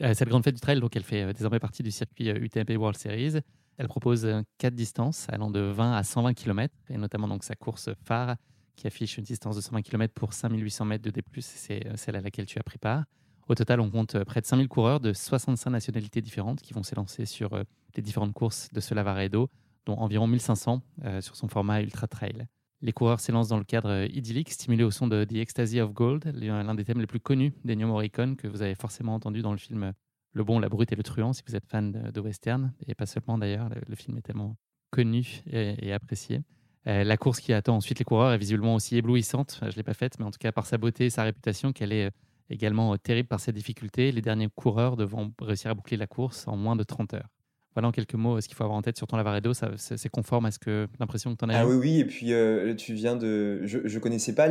cette 0.00 0.28
grande 0.28 0.42
fête 0.42 0.54
du 0.54 0.60
trail, 0.60 0.80
donc, 0.80 0.96
elle 0.96 1.04
fait 1.04 1.32
désormais 1.32 1.60
partie 1.60 1.84
du 1.84 1.92
circuit 1.92 2.28
UTMB 2.28 2.70
World 2.76 2.98
Series. 2.98 3.40
Elle 3.76 3.88
propose 3.88 4.26
quatre 4.58 4.74
distances 4.74 5.28
allant 5.28 5.50
de 5.50 5.60
20 5.60 5.94
à 5.94 6.02
120 6.02 6.34
km, 6.34 6.74
et 6.90 6.96
notamment 6.96 7.28
donc 7.28 7.44
sa 7.44 7.54
course 7.54 7.90
phare 8.04 8.36
qui 8.76 8.88
affiche 8.88 9.18
une 9.18 9.24
distance 9.24 9.54
de 9.54 9.60
120 9.60 9.82
km 9.82 10.12
pour 10.12 10.32
5800 10.32 10.84
mètres 10.84 11.04
de 11.04 11.10
D+, 11.10 11.22
c'est 11.40 11.96
celle 11.96 12.16
à 12.16 12.20
laquelle 12.20 12.46
tu 12.46 12.58
as 12.58 12.62
pris 12.64 12.78
part. 12.78 13.04
Au 13.48 13.54
total, 13.54 13.80
on 13.80 13.90
compte 13.90 14.22
près 14.24 14.40
de 14.40 14.46
5000 14.46 14.66
coureurs 14.68 14.98
de 14.98 15.12
65 15.12 15.70
nationalités 15.70 16.20
différentes 16.20 16.60
qui 16.60 16.72
vont 16.72 16.82
s'élancer 16.82 17.24
sur 17.26 17.56
les 17.94 18.02
différentes 18.02 18.32
courses 18.32 18.68
de 18.72 18.80
ce 18.80 18.94
Lavaredo, 18.94 19.48
dont 19.86 19.96
environ 19.96 20.26
1500 20.26 20.82
euh, 21.04 21.20
sur 21.20 21.36
son 21.36 21.48
format 21.48 21.82
Ultra 21.82 22.06
Trail. 22.06 22.46
Les 22.80 22.92
coureurs 22.92 23.20
s'élancent 23.20 23.48
dans 23.48 23.58
le 23.58 23.64
cadre 23.64 23.88
euh, 23.88 24.06
idyllique, 24.06 24.50
stimulé 24.50 24.84
au 24.84 24.90
son 24.90 25.06
de 25.06 25.24
The 25.24 25.36
Ecstasy 25.36 25.80
of 25.80 25.92
Gold, 25.92 26.32
l'un 26.34 26.74
des 26.74 26.84
thèmes 26.84 27.00
les 27.00 27.06
plus 27.06 27.20
connus 27.20 27.52
d'Ennio 27.64 27.86
Morricone, 27.86 28.36
que 28.36 28.46
vous 28.46 28.62
avez 28.62 28.74
forcément 28.74 29.14
entendu 29.14 29.42
dans 29.42 29.52
le 29.52 29.58
film 29.58 29.92
Le 30.32 30.44
Bon, 30.44 30.58
la 30.58 30.68
Brute 30.68 30.92
et 30.92 30.96
le 30.96 31.02
Truand, 31.02 31.32
si 31.32 31.42
vous 31.46 31.56
êtes 31.56 31.66
fan 31.66 31.92
de, 31.92 32.20
western, 32.20 32.72
et 32.86 32.94
pas 32.94 33.06
seulement 33.06 33.38
d'ailleurs, 33.38 33.70
le, 33.88 33.96
film 33.96 34.18
est 34.18 34.22
tellement 34.22 34.56
connu 34.90 35.42
et, 35.46 35.92
apprécié. 35.92 36.42
Euh, 36.86 37.04
la 37.04 37.16
course 37.16 37.40
qui 37.40 37.54
attend 37.54 37.76
ensuite 37.76 37.98
les 37.98 38.04
coureurs 38.04 38.32
est 38.32 38.38
visiblement 38.38 38.74
aussi 38.74 38.96
éblouissante. 38.96 39.58
Je 39.62 39.66
ne 39.66 39.72
l'ai 39.72 39.82
pas 39.82 39.94
faite, 39.94 40.18
mais 40.18 40.26
en 40.26 40.30
tout 40.30 40.38
cas 40.38 40.52
par 40.52 40.66
sa 40.66 40.76
beauté 40.76 41.06
et 41.06 41.10
sa 41.10 41.22
réputation, 41.22 41.72
qu'elle 41.72 41.92
est 41.92 42.10
également 42.50 42.96
terrible 42.98 43.28
par 43.28 43.40
ses 43.40 43.52
difficultés. 43.52 44.12
Les 44.12 44.20
derniers 44.20 44.48
coureurs 44.54 44.96
devront 44.96 45.32
réussir 45.40 45.70
à 45.70 45.74
boucler 45.74 45.96
la 45.96 46.06
course 46.06 46.46
en 46.46 46.56
moins 46.56 46.76
de 46.76 46.82
30 46.82 47.14
heures. 47.14 47.33
Voilà 47.74 47.88
en 47.88 47.92
quelques 47.92 48.14
mots 48.14 48.40
ce 48.40 48.46
qu'il 48.46 48.56
faut 48.56 48.64
avoir 48.64 48.78
en 48.78 48.82
tête 48.82 48.96
sur 48.96 49.06
ton 49.06 49.16
Lavaredo. 49.16 49.52
C'est 49.76 50.08
conforme 50.08 50.46
à 50.46 50.50
ce 50.50 50.58
que 50.58 50.86
l'impression 51.00 51.34
que 51.34 51.38
tu 51.38 51.44
en 51.44 51.48
as 51.48 51.58
Ah 51.58 51.66
oui, 51.66 51.74
oui. 51.74 52.00
Et 52.00 52.04
puis 52.04 52.32
euh, 52.32 52.74
tu 52.74 52.94
viens 52.94 53.16
de. 53.16 53.62
Je 53.64 53.78
ne 53.78 53.98
connaissais 53.98 54.34
pas 54.34 54.48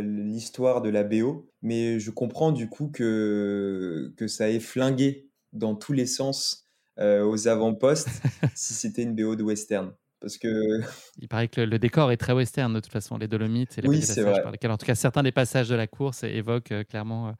l'histoire 0.00 0.82
de 0.82 0.90
la 0.90 1.02
BO, 1.02 1.48
mais 1.62 1.98
je 1.98 2.10
comprends 2.10 2.52
du 2.52 2.68
coup 2.68 2.88
que, 2.88 4.12
que 4.16 4.28
ça 4.28 4.50
ait 4.50 4.60
flingué 4.60 5.30
dans 5.52 5.74
tous 5.74 5.92
les 5.92 6.06
sens 6.06 6.66
euh, 6.98 7.24
aux 7.24 7.48
avant-postes 7.48 8.08
si 8.54 8.74
c'était 8.74 9.02
une 9.02 9.14
BO 9.14 9.36
de 9.36 9.42
western. 9.42 9.92
Parce 10.20 10.38
que... 10.38 10.80
Il 11.18 11.28
paraît 11.28 11.48
que 11.48 11.60
le, 11.60 11.78
décor 11.78 12.10
est 12.10 12.16
très 12.16 12.32
western 12.32 12.72
de 12.72 12.80
toute 12.80 12.92
façon, 12.92 13.18
les 13.18 13.28
Dolomites 13.28 13.78
et 13.78 13.82
les 13.82 13.88
oui, 13.88 14.00
vrai. 14.00 14.42
par 14.42 14.50
lesquels, 14.50 14.70
en 14.70 14.78
tout 14.78 14.86
cas, 14.86 14.94
certains 14.94 15.22
des 15.22 15.32
passages 15.32 15.68
de 15.68 15.74
la 15.74 15.86
course 15.86 16.24
évoquent 16.24 16.72
euh, 16.72 16.84
clairement 16.84 17.34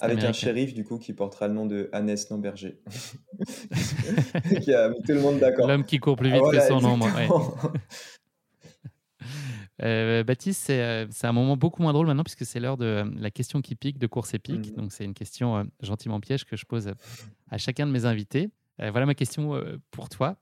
avec 0.00 0.24
un 0.24 0.32
shérif, 0.32 0.74
du 0.74 0.84
coup, 0.84 0.98
qui 0.98 1.12
portera 1.12 1.48
le 1.48 1.54
nom 1.54 1.66
de 1.66 1.88
Hannes 1.92 2.16
Namberger. 2.30 2.80
qui 4.62 4.74
a 4.74 4.88
mis 4.88 5.02
tout 5.02 5.12
le 5.12 5.20
monde 5.20 5.38
d'accord. 5.38 5.66
L'homme 5.66 5.84
qui 5.84 5.98
court 5.98 6.16
plus 6.16 6.30
vite 6.30 6.42
que 6.50 6.60
son 6.60 6.80
nom. 6.80 6.98
Euh, 9.82 10.22
Baptiste, 10.22 10.70
euh, 10.70 11.06
c'est 11.10 11.26
un 11.26 11.32
moment 11.32 11.56
beaucoup 11.56 11.82
moins 11.82 11.92
drôle 11.92 12.06
maintenant 12.06 12.22
puisque 12.22 12.46
c'est 12.46 12.60
l'heure 12.60 12.76
de 12.76 12.84
euh, 12.84 13.10
la 13.16 13.30
question 13.30 13.60
qui 13.60 13.74
pique 13.74 13.98
de 13.98 14.06
course 14.06 14.34
épique. 14.34 14.70
Mhm. 14.70 14.76
Donc, 14.76 14.92
c'est 14.92 15.04
une 15.04 15.14
question 15.14 15.66
gentiment 15.82 16.20
piège 16.20 16.44
que 16.44 16.56
je 16.56 16.64
pose 16.64 16.92
à 17.50 17.58
chacun 17.58 17.86
de 17.86 17.92
mes 17.92 18.04
invités. 18.04 18.50
voilà 18.78 19.06
ma 19.06 19.14
question 19.14 19.60
pour 19.90 20.08
toi. 20.08 20.36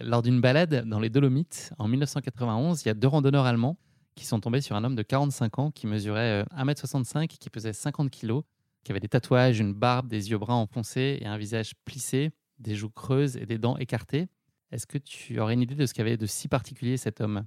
lors 0.00 0.22
d'une 0.22 0.40
balade 0.40 0.84
dans 0.86 1.00
les 1.00 1.10
Dolomites 1.10 1.72
en 1.78 1.88
1991, 1.88 2.82
il 2.82 2.88
y 2.88 2.90
a 2.90 2.94
deux 2.94 3.08
randonneurs 3.08 3.46
allemands 3.46 3.76
qui 4.14 4.26
sont 4.26 4.40
tombés 4.40 4.60
sur 4.60 4.76
un 4.76 4.84
homme 4.84 4.96
de 4.96 5.02
45 5.02 5.58
ans 5.58 5.70
qui 5.70 5.86
mesurait 5.86 6.44
1m65, 6.56 7.26
qui 7.26 7.50
pesait 7.50 7.72
50 7.72 8.10
kg, 8.10 8.42
qui 8.84 8.92
avait 8.92 9.00
des 9.00 9.08
tatouages, 9.08 9.60
une 9.60 9.74
barbe, 9.74 10.08
des 10.08 10.30
yeux 10.30 10.38
bruns 10.38 10.54
enfoncés 10.54 11.18
et 11.20 11.26
un 11.26 11.38
visage 11.38 11.74
plissé, 11.84 12.30
des 12.58 12.74
joues 12.74 12.90
creuses 12.90 13.36
et 13.36 13.46
des 13.46 13.58
dents 13.58 13.76
écartées. 13.78 14.28
Est-ce 14.70 14.86
que 14.86 14.98
tu 14.98 15.38
aurais 15.38 15.54
une 15.54 15.60
idée 15.60 15.74
de 15.74 15.86
ce 15.86 15.94
qu'avait 15.94 16.16
de 16.16 16.26
si 16.26 16.48
particulier 16.48 16.96
cet 16.96 17.20
homme? 17.20 17.44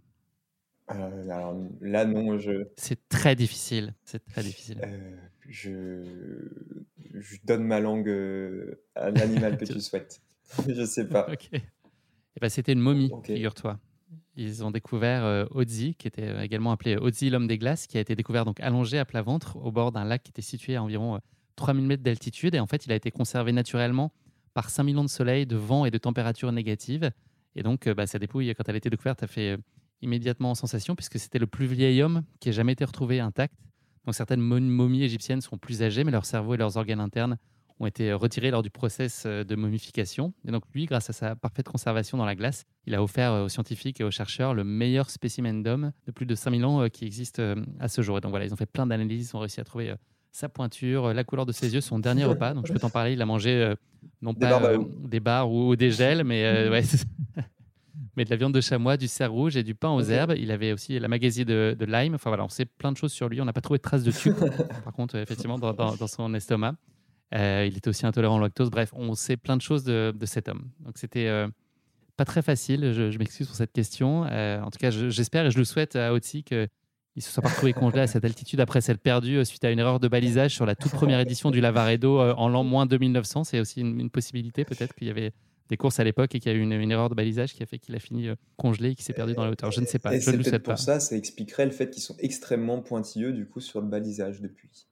Euh, 0.92 1.30
alors 1.30 1.56
là, 1.82 2.06
non, 2.06 2.38
je. 2.38 2.68
C'est 2.78 3.08
très 3.10 3.36
difficile. 3.36 3.94
C'est 4.04 4.24
très 4.24 4.44
difficile. 4.44 4.80
Euh, 4.84 5.16
je... 5.50 6.04
je... 7.16 7.38
donne 7.44 7.64
ma 7.64 7.80
langue 7.80 8.08
euh, 8.08 8.84
à 8.94 9.10
l'animal 9.10 9.58
que 9.58 9.66
tu 9.74 9.80
souhaites. 9.82 10.22
je 10.68 10.86
sais 10.86 11.08
pas. 11.08 11.28
Ok. 11.32 11.50
Et 11.54 11.62
eh 12.38 12.40
ben, 12.40 12.50
c'était 12.50 12.74
une 12.74 12.82
momie, 12.82 13.10
figure-toi. 13.24 13.80
Ils 14.38 14.64
ont 14.64 14.72
découvert 14.72 15.24
euh, 15.24 15.46
Ozzy, 15.52 15.96
qui 15.96 16.08
était 16.08 16.44
également 16.44 16.72
appelé 16.72 16.98
Ozzy 16.98 17.30
l'homme 17.30 17.48
des 17.48 17.58
glaces, 17.58 17.88
qui 17.88 17.98
a 17.98 18.02
été 18.02 18.16
découvert 18.16 18.46
donc 18.46 18.60
allongé 18.60 19.00
à 19.00 19.06
plat 19.06 19.22
ventre 19.22 19.56
au 19.58 19.72
bord 19.72 19.92
d'un 19.92 20.04
lac 20.04 20.24
qui 20.24 20.32
était 20.32 20.42
situé 20.42 20.76
à 20.76 20.84
environ 20.84 21.20
3000 21.56 21.86
mètres 21.86 22.04
d'altitude. 22.04 22.56
Et 22.56 22.60
en 22.60 22.68
fait, 22.68 22.86
il 22.86 22.92
a 22.92 22.96
été 22.96 23.12
conservé 23.12 23.52
naturellement 23.52 24.12
par 24.54 24.70
5 24.70 24.84
millions 24.84 25.04
de 25.04 25.10
soleil, 25.10 25.46
de 25.46 25.56
vent 25.56 25.86
et 25.86 25.92
de 25.92 25.98
température 25.98 26.52
négative. 26.52 27.12
Et 27.56 27.64
donc, 27.64 27.88
bah, 27.90 28.08
sa 28.08 28.20
dépouille, 28.20 28.54
quand 28.56 28.68
elle 28.68 28.76
a 28.76 28.78
été 28.78 28.90
découverte, 28.90 29.24
a 29.24 29.28
fait 29.28 29.58
immédiatement 30.02 30.54
sensation, 30.56 30.96
puisque 30.96 31.18
c'était 31.18 31.40
le 31.40 31.48
plus 31.48 31.68
vieil 31.68 32.02
homme 32.02 32.24
qui 32.40 32.50
ait 32.50 32.54
jamais 32.54 32.74
été 32.74 32.84
retrouvé 32.84 33.22
intact. 33.22 33.56
Donc, 34.06 34.16
certaines 34.16 34.42
momies 34.42 35.04
égyptiennes 35.04 35.42
sont 35.42 35.58
plus 35.58 35.82
âgées, 35.82 36.04
mais 36.04 36.12
leur 36.12 36.26
cerveau 36.26 36.56
et 36.56 36.58
leurs 36.58 36.76
organes 36.78 37.00
internes 37.00 37.38
ont 37.80 37.86
été 37.86 38.14
retirés 38.14 38.52
lors 38.52 38.64
du 38.64 38.70
process 38.70 39.24
euh, 39.26 39.44
de 39.44 39.56
momification. 39.56 40.34
Et 40.48 40.52
donc 40.52 40.64
lui, 40.74 40.86
grâce 40.86 41.10
à 41.10 41.14
sa 41.14 41.36
parfaite 41.36 41.68
conservation 41.68 42.18
dans 42.18 42.26
la 42.26 42.36
glace, 42.36 42.66
il 42.86 42.96
a 42.96 43.04
offert 43.04 43.32
euh, 43.32 43.46
aux 43.46 43.50
scientifiques 43.50 44.00
et 44.00 44.04
aux 44.04 44.12
chercheurs 44.12 44.54
le 44.54 44.64
meilleur 44.64 45.10
spécimen 45.10 45.62
d'homme 45.62 45.92
de 46.08 46.12
plus 46.12 46.26
de 46.26 46.36
5000 46.36 46.66
ans 46.66 46.82
euh, 46.82 46.88
qui 46.88 47.06
existe 47.06 47.42
à 47.80 47.88
ce 47.88 48.02
jour. 48.02 48.18
Et 48.18 48.22
donc 48.22 48.32
voilà, 48.32 48.46
ils 48.46 48.54
ont 48.54 48.58
fait 48.58 48.66
plein 48.66 48.88
d'analyses, 48.88 49.32
ils 49.32 49.36
ont 49.36 49.40
réussi 49.40 49.60
à 49.60 49.64
trouver 49.64 49.94
sa 50.32 50.50
pointure, 50.50 51.14
la 51.14 51.24
couleur 51.24 51.46
de 51.46 51.52
ses 51.52 51.74
yeux, 51.74 51.82
son 51.82 52.00
dernier 52.00 52.26
repas. 52.26 52.54
Donc 52.54 52.68
je 52.68 52.74
peux 52.74 52.80
t'en 52.80 52.90
parler, 52.90 53.14
il 53.14 53.22
a 53.22 53.26
mangé 53.26 53.74
non 54.22 54.34
pas 54.34 54.78
des, 55.04 55.20
bars 55.20 55.52
ou, 55.52 55.76
des 55.76 55.92
gels, 55.92 56.24
mais, 56.24 56.44
ouais, 56.70 56.84
mais 58.16 58.26
de 58.26 58.30
la 58.30 58.36
viande 58.36 58.54
de 58.54 58.62
chamois, 58.62 58.98
du 58.98 59.08
cerf 59.08 59.32
rouge 59.32 59.58
et 59.58 59.64
du 59.64 59.76
pain 59.76 59.90
aux 59.90 60.02
herbes. 60.02 60.34
Il 60.38 60.52
avait 60.52 60.72
aussi 60.72 61.00
la 61.00 61.08
magasie 61.08 61.46
de, 61.46 61.76
lime. 61.80 62.16
Enfin 62.16 62.30
voilà, 62.30 62.46
on 62.46 62.50
sait 62.50 62.66
plein 62.66 62.92
de 62.92 62.98
choses 62.98 63.12
sur 63.12 63.28
lui. 63.28 63.42
On 63.42 63.46
n'a 63.46 63.54
pas 63.54 63.62
trouvé 63.62 63.80
de 63.80 63.84
traces 63.84 64.04
de 64.04 64.12
tube, 64.12 64.36
par 64.84 64.94
contre, 64.94 65.16
effectivement, 65.16 65.60
dans 65.60 66.08
son 66.08 66.34
estomac. 66.34 66.76
Euh, 67.34 67.66
il 67.68 67.78
était 67.78 67.88
aussi 67.88 68.06
intolérant 68.06 68.38
au 68.38 68.42
lactose. 68.42 68.70
Bref, 68.70 68.92
on 68.94 69.16
sait 69.16 69.38
plein 69.38 69.58
de 69.58 69.62
choses 69.62 69.84
de, 69.84 70.14
cet 70.26 70.48
homme. 70.48 70.70
Donc 70.80 70.98
c'était 70.98 71.28
euh, 71.28 71.48
pas 72.18 72.26
très 72.26 72.42
facile. 72.42 72.94
Je, 72.94 73.18
m'excuse 73.18 73.48
pour 73.48 73.56
cette 73.56 73.74
question. 73.74 74.26
Euh, 74.26 74.62
en 74.62 74.70
tout 74.70 74.80
cas, 74.80 74.92
j'espère 74.92 75.46
et 75.46 75.52
je 75.52 75.58
le 75.58 75.66
souhaite 75.66 75.96
à 75.96 76.14
Otsi 76.14 76.44
qu'il 76.44 76.68
il 77.16 77.22
se 77.22 77.32
soit 77.32 77.42
pas 77.42 77.50
retrouvé 77.50 77.74
congelé 77.74 78.02
à 78.02 78.08
cette 78.08 78.26
altitude 78.26 78.60
après 78.60 78.82
s'être 78.82 79.02
perdu 79.02 79.44
suite 79.46 79.64
à 79.64 79.72
une 79.72 79.80
erreur 79.80 80.00
de 80.00 80.08
balisage 80.08 80.54
sur 80.54 80.66
la 80.66 80.76
toute 80.76 80.92
première 80.92 81.20
édition 81.20 81.50
du 81.50 81.62
Lavaredo 81.62 82.20
en 82.20 82.50
l'an 82.50 82.64
moins 82.64 82.86
2900. 82.86 83.46
C'est 83.46 83.60
aussi 83.60 83.82
une, 83.82 84.10
possibilité, 84.10 84.66
peut-être 84.66 84.94
qu'il 84.94 85.08
y 85.08 85.10
avait 85.10 85.32
des 85.70 85.78
courses 85.78 86.00
à 86.00 86.04
l'époque 86.04 86.36
et 86.36 86.40
qu'il 86.40 86.52
y 86.52 86.56
a 86.56 86.58
eu 86.58 86.62
une, 86.62 86.92
erreur 86.92 87.10
de 87.10 87.16
balisage 87.16 87.54
qui 87.54 87.64
a 87.64 87.66
fait 87.66 87.80
qu'il 87.80 87.96
a 87.96 88.00
fini 88.00 88.30
congelé 88.58 88.90
et 88.92 88.96
qu'il 88.96 89.06
s'est 89.06 89.14
perdu 89.14 89.34
dans 89.34 89.46
la 89.46 89.52
hauteur. 89.52 89.72
Je 89.72 89.82
ne 89.82 89.86
sais 89.86 89.98
pas. 89.98 90.14
Et 90.14 90.20
je 90.20 90.30
ne 90.30 90.38
le 90.38 90.44
pas. 90.44 90.74
Pour 90.74 90.80
ça, 90.80 91.00
ça 91.00 91.16
expliquerait 91.16 91.66
le 91.66 91.72
fait 91.72 91.90
qu'ils 91.90 92.04
sont 92.04 92.18
extrêmement 92.20 92.82
pointilleux 92.82 93.32
du 93.32 93.48
coup 93.48 93.62
sur 93.62 93.82
le 93.82 93.88
balisage 93.88 94.42
depuis. 94.42 94.88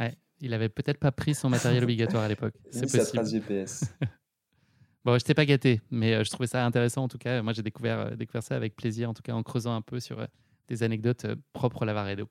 Ouais, 0.00 0.16
il 0.40 0.54
avait 0.54 0.68
peut-être 0.68 0.98
pas 0.98 1.12
pris 1.12 1.34
son 1.34 1.48
matériel 1.48 1.84
obligatoire 1.84 2.24
à 2.24 2.28
l'époque. 2.28 2.54
C'est 2.70 2.82
possible. 2.82 3.06
trace 3.06 3.30
GPS. 3.30 3.84
Bon, 5.02 5.18
je 5.18 5.24
t'ai 5.24 5.32
pas 5.32 5.46
gâté, 5.46 5.80
mais 5.90 6.12
euh, 6.12 6.24
je 6.24 6.30
trouvais 6.30 6.46
ça 6.46 6.64
intéressant 6.64 7.04
en 7.04 7.08
tout 7.08 7.16
cas. 7.16 7.40
Moi, 7.40 7.54
j'ai 7.54 7.62
découvert, 7.62 8.00
euh, 8.00 8.16
découvert 8.16 8.42
ça 8.42 8.54
avec 8.54 8.76
plaisir, 8.76 9.08
en 9.08 9.14
tout 9.14 9.22
cas 9.22 9.32
en 9.32 9.42
creusant 9.42 9.74
un 9.74 9.80
peu 9.80 9.98
sur 9.98 10.20
euh, 10.20 10.26
des 10.68 10.82
anecdotes 10.82 11.26
propres 11.54 11.84
à 11.84 11.86
Lavaredo. 11.86 12.28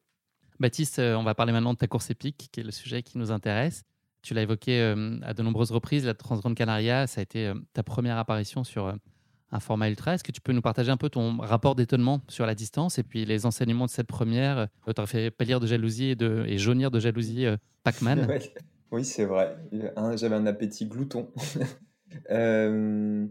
Baptiste, 0.60 1.00
on 1.00 1.24
va 1.24 1.34
parler 1.34 1.52
maintenant 1.52 1.74
de 1.74 1.80
ta 1.80 1.88
course 1.88 2.12
épique, 2.12 2.50
qui 2.52 2.60
est 2.60 2.64
le 2.64 2.72
sujet 2.72 3.02
qui 3.02 3.18
nous 3.18 3.32
intéresse. 3.32 3.84
Tu 4.22 4.34
l'as 4.34 4.42
évoqué 4.42 4.82
à 5.22 5.34
de 5.34 5.42
nombreuses 5.42 5.72
reprises, 5.72 6.06
la 6.06 6.14
Transgrande 6.14 6.54
Canaria, 6.54 7.08
ça 7.08 7.22
a 7.22 7.24
été 7.24 7.54
ta 7.72 7.82
première 7.82 8.18
apparition 8.18 8.66
sur 8.66 8.94
un 9.52 9.60
format 9.60 9.90
ultra. 9.90 10.14
Est-ce 10.14 10.24
que 10.24 10.32
tu 10.32 10.42
peux 10.42 10.54
nous 10.54 10.62
partager 10.62 10.92
un 10.92 10.98
peu 10.98 11.10
ton 11.10 11.38
rapport 11.38 11.76
d'étonnement 11.76 12.22
sur 12.28 12.46
la 12.46 12.56
distance 12.56 13.00
et 13.00 13.04
puis 13.04 13.26
les 13.26 13.46
enseignements 13.46 13.86
de 13.86 13.92
cette 13.92 14.08
première? 14.08 14.68
Tu 14.86 14.94
aurais 14.98 15.08
fait 15.08 15.32
pâlir 15.32 15.60
de 15.60 15.68
jalousie 15.68 16.12
et, 16.12 16.16
de, 16.16 16.46
jaunir 16.58 16.92
de 16.92 17.00
jalousie 17.00 17.46
Pac-Man. 17.84 18.28
Oui, 18.92 19.06
c'est 19.06 19.26
vrai. 19.26 19.56
J'avais 20.16 20.36
un 20.36 20.46
appétit 20.46 20.88
glouton. 20.88 21.30
Euh, 22.32 23.28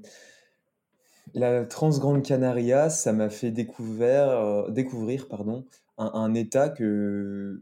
la 1.34 1.64
Transgrande 1.64 2.22
Canaria, 2.22 2.90
ça 2.90 3.12
m'a 3.12 3.28
fait 3.28 3.50
découvrir, 3.50 4.28
euh, 4.28 4.70
découvrir 4.70 5.26
pardon, 5.26 5.66
un, 5.98 6.32
état 6.34 6.68
que, 6.68 7.60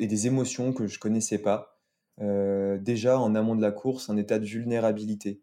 et 0.00 0.08
des 0.08 0.26
émotions 0.26 0.72
que 0.72 0.88
je 0.88 0.98
connaissais 0.98 1.38
pas. 1.38 1.78
Euh, 2.20 2.76
déjà 2.78 3.20
en 3.20 3.36
amont 3.36 3.54
de 3.54 3.62
la 3.62 3.70
course, 3.70 4.10
un 4.10 4.16
état 4.16 4.40
de 4.40 4.44
vulnérabilité, 4.44 5.42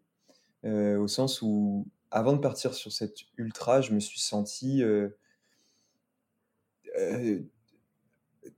au 0.64 1.08
sens 1.08 1.42
où 1.42 1.86
avant 2.10 2.34
de 2.34 2.38
partir 2.38 2.74
sur 2.74 2.92
cette 2.92 3.18
ultra, 3.36 3.80
je 3.80 3.92
me 3.92 4.00
suis 4.00 4.20
senti 4.20 4.82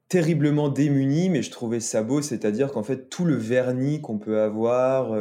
terriblement 0.09 0.69
démuni, 0.69 1.31
mais 1.31 1.43
je 1.43 1.51
trouvais 1.51 1.81
ça 1.81 2.03
beau, 2.03 2.21
c'est-à-dire 2.23 2.73
qu'en 2.73 2.83
fait 2.83 3.09
tout 3.09 3.25
le 3.25 3.37
vernis 3.37 4.01
qu'on 4.01 4.19
peut 4.19 4.41
avoir 4.41 5.13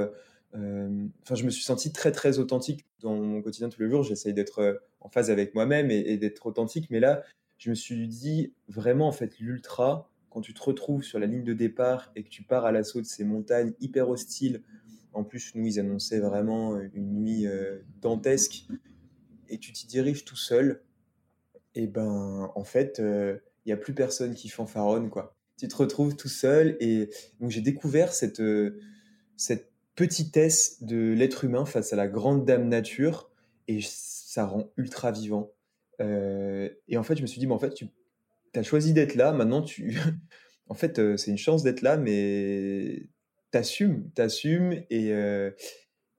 enfin, 0.54 1.36
je 1.36 1.44
me 1.46 1.50
suis 1.50 1.64
senti 1.64 1.92
très 1.92 2.12
très 2.12 2.40
authentique 2.40 2.86
dans 3.02 3.16
mon 3.16 3.42
quotidien 3.42 3.70
tous 3.70 3.82
les 3.82 3.90
jours. 3.90 4.04
J'essaye 4.04 4.34
d'être 4.34 4.82
en 5.02 5.10
phase 5.10 5.30
avec 5.30 5.54
moi-même 5.56 5.92
et, 5.92 6.18
d'être 6.18 6.46
authentique. 6.46 6.90
Mais 6.90 7.00
là, 7.00 7.24
je 7.58 7.70
me 7.70 7.76
suis 7.76 8.08
dit 8.08 8.54
vraiment 8.68 9.08
en 9.08 9.12
fait 9.12 9.40
l'ultra, 9.40 10.10
quand 10.30 10.42
tu 10.42 10.54
te 10.54 10.64
retrouves 10.64 11.04
sur 11.04 11.20
la 11.20 11.28
ligne 11.28 11.44
de 11.44 11.54
départ 11.54 12.12
et 12.16 12.24
que 12.24 12.30
tu 12.30 12.44
pars 12.44 12.66
à 12.66 12.72
l'assaut 12.72 13.02
de 13.02 13.06
ces 13.06 13.24
montagnes 13.24 13.74
hyper 13.80 14.10
hostiles. 14.10 14.64
En 15.14 15.24
plus, 15.24 15.54
nous, 15.56 15.66
ils 15.66 15.80
annonçaient 15.80 16.20
vraiment 16.20 16.80
une 16.94 17.14
nuit 17.14 17.46
dantesque 18.02 18.66
et 19.50 19.58
tu 19.58 19.72
t'y 19.72 19.88
diriges 19.88 20.26
tout 20.26 20.36
seul. 20.36 20.82
Et 21.76 21.88
ben, 21.88 22.52
en 22.56 22.64
fait, 22.64 23.00
il 23.00 23.40
n'y 23.68 23.72
a 23.72 23.78
plus 23.78 23.94
personne 23.94 24.34
qui 24.34 24.50
fanfaronne 24.50 25.10
quoi. 25.10 25.36
Tu 25.58 25.68
te 25.68 25.76
retrouves 25.76 26.16
tout 26.16 26.30
seul 26.30 26.76
et 26.80 27.10
donc 27.40 27.52
j'ai 27.52 27.62
découvert 27.62 28.14
cette 28.14 28.42
cette 29.38 29.72
petitesse 29.96 30.82
de 30.84 31.14
l'être 31.14 31.44
humain 31.44 31.66
face 31.66 31.94
à 31.94 31.96
la 31.96 32.08
grande 32.08 32.46
dame 32.46 32.68
nature 32.68 33.30
et 33.68 33.80
ça 33.82 34.46
rend 34.46 34.72
ultra 34.78 35.12
vivant. 35.12 35.52
Euh, 36.02 36.70
et 36.88 36.98
en 36.98 37.04
fait, 37.04 37.16
je 37.16 37.22
me 37.22 37.28
suis 37.28 37.40
dit, 37.40 37.48
en 37.48 37.60
fait, 37.60 37.74
tu 37.74 37.88
as 38.56 38.64
choisi 38.64 38.94
d'être 38.94 39.16
là, 39.16 39.32
maintenant 39.32 39.62
tu. 39.62 39.98
en 40.68 40.74
fait, 40.74 41.00
euh, 41.00 41.18
c'est 41.18 41.32
une 41.32 41.38
chance 41.38 41.64
d'être 41.64 41.82
là, 41.82 41.98
mais 41.98 43.04
t'assumes, 43.54 44.10
t'assumes 44.12 44.84
et, 44.90 45.14
euh, 45.14 45.52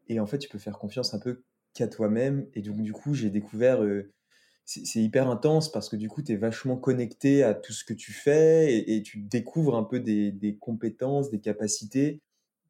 et 0.09 0.21
en 0.21 0.27
fait, 0.27 0.39
tu 0.39 0.49
peux 0.49 0.59
faire 0.59 0.79
confiance 0.79 1.15
un 1.15 1.19
peu 1.19 1.45
qu'à 1.75 1.89
toi-même. 1.89 2.49
Et 2.55 2.63
donc, 2.63 2.81
du 2.81 2.93
coup, 2.93 3.15
j'ai 3.15 3.31
découvert. 3.31 3.81
c'est 4.65 5.03
hyper 5.03 5.29
intense 5.29 5.71
parce 5.71 5.89
que 5.89 5.97
du 5.97 6.09
coup, 6.09 6.23
tu 6.23 6.33
es 6.33 6.37
vachement 6.37 6.77
connecté 6.77 7.43
à 7.43 7.55
tout 7.55 7.73
ce 7.73 7.85
que 7.85 7.95
tu 7.95 8.13
fais 8.13 8.73
et, 8.73 8.97
et 8.97 9.03
tu 9.03 9.19
découvres 9.19 9.77
un 9.77 9.85
peu 9.85 10.01
des, 10.01 10.59
compétences, 10.61 11.31
des 11.31 11.41
capacités 11.41 12.23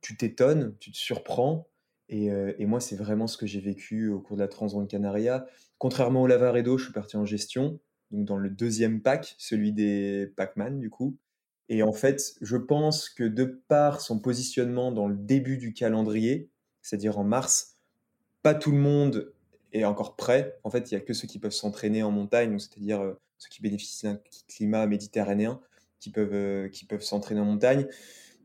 tu 0.05 0.19
t'étonnes, 0.19 0.77
tu 0.81 0.93
te 0.93 0.99
surprends. 0.99 1.67
Euh, 2.13 2.53
et, 2.59 2.67
moi, 2.67 2.79
c'est 2.79 2.95
vraiment 2.95 3.27
ce 3.27 3.39
que 3.39 3.47
j'ai 3.47 3.61
vécu 3.61 4.09
au 4.09 4.21
cours 4.21 4.37
de 4.37 4.43
la 4.43 4.49
Transgrande 4.49 4.87
Canaria. 4.87 5.47
Contrairement 5.79 6.23
au 6.23 6.27
Lavaredo, 6.27 6.77
je 6.77 6.85
suis 6.85 6.93
parti 6.93 7.17
en 7.17 7.25
gestion, 7.25 7.81
donc 8.11 8.27
dans 8.27 8.37
le 8.37 8.51
deuxième 8.51 9.01
pack, 9.01 9.35
celui 9.39 9.73
des 9.73 10.31
Pac-Man, 10.37 10.79
du 10.79 10.91
coup. 10.91 11.17
Et 11.69 11.83
en 11.83 11.93
fait, 11.93 12.35
je 12.41 12.57
pense 12.57 13.09
que 13.09 13.25
de 13.25 13.45
par 13.69 14.01
son 14.01 14.19
positionnement 14.19 14.93
dans 14.93 15.09
le 15.09 15.17
début 15.17 15.57
du 15.57 15.73
calendrier, 15.73 16.51
c'est-à-dire 16.83 17.19
en 17.19 17.25
mars, 17.25 17.77
pas 18.43 18.55
tout 18.55 18.71
le 18.71 18.79
monde 18.79 19.33
est 19.73 19.85
encore 19.85 20.17
prêt. 20.17 20.59
En 20.65 20.71
fait, 20.71 20.91
il 20.91 20.95
n'y 20.95 21.01
a 21.01 21.05
que 21.05 21.15
ceux 21.15 21.27
qui 21.27 21.39
peuvent 21.39 21.53
s'entraîner 21.53 22.03
en 22.03 22.11
montagne, 22.11 22.59
c'est-à-dire 22.59 23.01
euh, 23.01 23.15
ceux 23.39 23.49
qui 23.49 23.63
bénéficient 23.63 24.05
d'un 24.07 24.21
climat 24.49 24.87
méditerranéen, 24.87 25.61
qui 25.99 26.11
peuvent, 26.11 26.35
euh, 26.35 26.69
qui 26.69 26.85
peuvent 26.85 27.03
s'entraîner 27.03 27.41
en 27.41 27.47
montagne. 27.47 27.87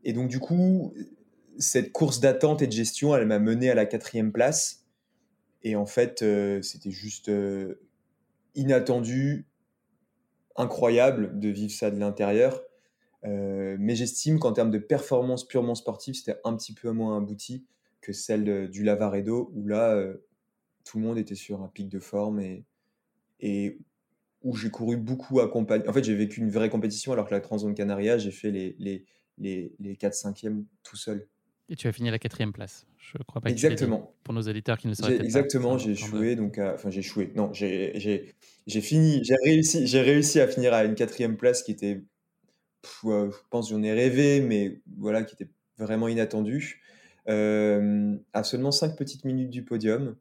Et 0.02 0.14
donc, 0.14 0.28
du 0.28 0.40
coup, 0.40 0.94
cette 1.58 1.92
course 1.92 2.20
d'attente 2.20 2.62
et 2.62 2.66
de 2.66 2.72
gestion, 2.72 3.14
elle 3.14 3.26
m'a 3.26 3.38
mené 3.38 3.70
à 3.70 3.74
la 3.74 3.84
quatrième 3.84 4.32
place. 4.32 4.86
Et 5.62 5.76
en 5.76 5.84
fait, 5.84 6.22
euh, 6.22 6.62
c'était 6.62 6.90
juste 6.90 7.30
inattendu, 8.54 9.46
incroyable 10.56 11.38
de 11.38 11.48
vivre 11.50 11.72
ça 11.72 11.90
de 11.90 11.98
l'intérieur. 11.98 12.62
Euh, 13.24 13.76
mais 13.78 13.94
j'estime 13.94 14.38
qu'en 14.38 14.52
termes 14.52 14.70
de 14.70 14.78
performance 14.78 15.46
purement 15.46 15.74
sportive, 15.74 16.14
c'était 16.14 16.38
un 16.44 16.56
petit 16.56 16.74
peu 16.74 16.90
moins 16.90 17.18
abouti 17.18 17.66
que 18.00 18.12
celle 18.12 18.70
du 18.70 18.82
Lavaredo, 18.82 19.50
où 19.54 19.66
là, 19.66 20.02
tout 20.84 20.98
le 20.98 21.04
monde 21.04 21.18
était 21.18 21.34
sur 21.34 21.62
un 21.62 21.68
pic 21.68 21.88
de 21.88 21.98
forme 21.98 22.40
et, 22.40 22.64
et 23.40 23.78
où 24.42 24.56
j'ai 24.56 24.70
couru 24.70 24.96
beaucoup 24.96 25.40
accompagné. 25.40 25.86
En 25.88 25.92
fait, 25.92 26.04
j'ai 26.04 26.14
vécu 26.14 26.40
une 26.40 26.50
vraie 26.50 26.70
compétition, 26.70 27.12
alors 27.12 27.26
que 27.26 27.34
la 27.34 27.40
Transzone 27.40 27.74
Canaria, 27.74 28.18
j'ai 28.18 28.30
fait 28.30 28.50
les, 28.50 28.74
les, 28.78 29.04
les, 29.38 29.74
les 29.78 29.94
4-5e 29.94 30.64
tout 30.82 30.96
seul. 30.96 31.28
Et 31.68 31.76
tu 31.76 31.86
as 31.86 31.92
fini 31.92 32.08
à 32.08 32.12
la 32.12 32.18
quatrième 32.18 32.52
place. 32.52 32.86
Je 32.98 33.18
crois 33.18 33.40
pas 33.40 33.48
que 33.48 33.52
Exactement. 33.52 34.12
pour 34.24 34.34
nos 34.34 34.40
éditeurs 34.40 34.76
qui 34.78 34.88
ne 34.88 34.94
sauraient 34.94 35.18
pas. 35.18 35.24
Exactement, 35.24 35.78
j'ai 35.78 35.92
échoué. 35.92 36.34
Donc, 36.34 36.58
enfin, 36.58 36.90
j'ai 36.90 37.00
échoué. 37.00 37.32
Non, 37.36 37.52
j'ai 37.52 38.34
fini, 38.66 39.22
j'ai 39.22 39.36
réussi, 39.44 39.86
j'ai 39.86 40.00
réussi 40.00 40.40
à 40.40 40.48
finir 40.48 40.74
à 40.74 40.84
une 40.84 40.94
quatrième 40.94 41.36
place 41.36 41.62
qui 41.62 41.70
était, 41.70 42.02
je 42.84 43.30
pense, 43.50 43.70
j'en 43.70 43.82
ai 43.82 43.92
rêvé, 43.92 44.40
mais 44.40 44.80
voilà, 44.98 45.22
qui 45.22 45.34
était 45.34 45.50
vraiment 45.78 46.08
inattendue. 46.08 46.82
Euh, 47.28 48.16
à 48.32 48.42
seulement 48.44 48.72
cinq 48.72 48.96
petites 48.96 49.24
minutes 49.24 49.50
du 49.50 49.64
podium. 49.64 50.16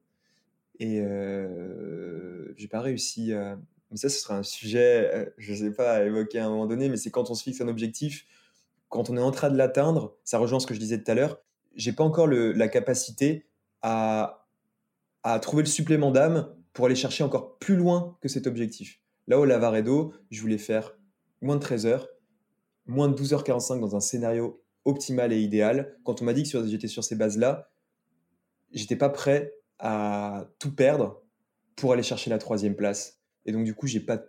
Et 0.79 1.01
euh, 1.01 2.53
j'ai 2.55 2.67
pas 2.67 2.81
réussi 2.81 3.33
à. 3.33 3.57
Mais 3.91 3.97
ça, 3.97 4.09
ce 4.09 4.19
sera 4.19 4.37
un 4.37 4.43
sujet, 4.43 5.09
euh, 5.13 5.25
je 5.37 5.53
sais 5.53 5.71
pas, 5.71 5.93
à 5.93 6.03
évoquer 6.03 6.39
à 6.39 6.45
un 6.45 6.49
moment 6.49 6.67
donné, 6.67 6.89
mais 6.89 6.97
c'est 6.97 7.09
quand 7.09 7.31
on 7.31 7.33
se 7.33 7.41
fixe 7.41 7.59
un 7.59 7.67
objectif, 7.67 8.27
quand 8.87 9.09
on 9.09 9.17
est 9.17 9.21
en 9.21 9.31
train 9.31 9.49
de 9.49 9.57
l'atteindre, 9.57 10.15
ça 10.23 10.37
rejoint 10.37 10.59
ce 10.59 10.67
que 10.67 10.75
je 10.75 10.79
disais 10.79 11.01
tout 11.01 11.09
à 11.09 11.15
l'heure, 11.15 11.41
j'ai 11.75 11.91
pas 11.91 12.03
encore 12.03 12.27
la 12.27 12.67
capacité 12.67 13.47
à, 13.81 14.47
à 15.23 15.39
trouver 15.39 15.63
le 15.63 15.67
supplément 15.67 16.11
d'âme 16.11 16.53
pour 16.73 16.85
aller 16.85 16.93
chercher 16.93 17.23
encore 17.23 17.57
plus 17.57 17.75
loin 17.75 18.15
que 18.21 18.27
cet 18.27 18.45
objectif. 18.45 18.99
Là, 19.27 19.39
au 19.39 19.45
Lavaredo, 19.45 20.13
je 20.29 20.39
voulais 20.39 20.59
faire 20.59 20.95
moins 21.41 21.55
de 21.55 21.61
13 21.61 21.87
heures, 21.87 22.07
moins 22.89 23.07
de 23.07 23.15
12h45 23.15 23.79
dans 23.79 23.95
un 23.95 23.99
scénario 23.99 24.61
optimal 24.83 25.31
et 25.31 25.39
idéal. 25.39 25.95
Quand 26.03 26.21
on 26.21 26.25
m'a 26.25 26.33
dit 26.33 26.43
que 26.43 26.67
j'étais 26.67 26.87
sur 26.87 27.03
ces 27.03 27.15
bases-là, 27.15 27.69
j'étais 28.71 28.95
pas 28.95 29.09
prêt 29.09 29.53
à 29.77 30.47
tout 30.57 30.73
perdre 30.73 31.21
pour 31.75 31.93
aller 31.93 32.03
chercher 32.03 32.29
la 32.29 32.39
troisième 32.39 32.75
place. 32.75 33.21
Et 33.45 33.51
donc, 33.51 33.63
du 33.63 33.75
coup, 33.75 33.87
j'ai 33.87 33.99
pas 33.99 34.19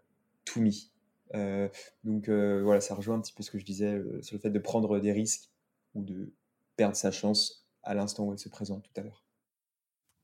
tout 0.44 0.60
mis. 0.60 0.92
Euh, 1.34 1.68
donc 2.04 2.28
euh, 2.28 2.60
voilà, 2.62 2.80
ça 2.80 2.94
rejoint 2.94 3.16
un 3.16 3.20
petit 3.20 3.32
peu 3.32 3.42
ce 3.42 3.50
que 3.50 3.58
je 3.58 3.64
disais 3.64 3.94
euh, 3.94 4.20
sur 4.20 4.34
le 4.34 4.40
fait 4.40 4.50
de 4.50 4.58
prendre 4.58 4.98
des 4.98 5.12
risques 5.12 5.48
ou 5.94 6.02
de 6.02 6.32
perdre 6.76 6.96
sa 6.96 7.12
chance 7.12 7.68
à 7.82 7.94
l'instant 7.94 8.24
où 8.24 8.32
elle 8.32 8.38
se 8.38 8.48
présente 8.48 8.82
tout 8.82 9.00
à 9.00 9.04
l'heure. 9.04 9.24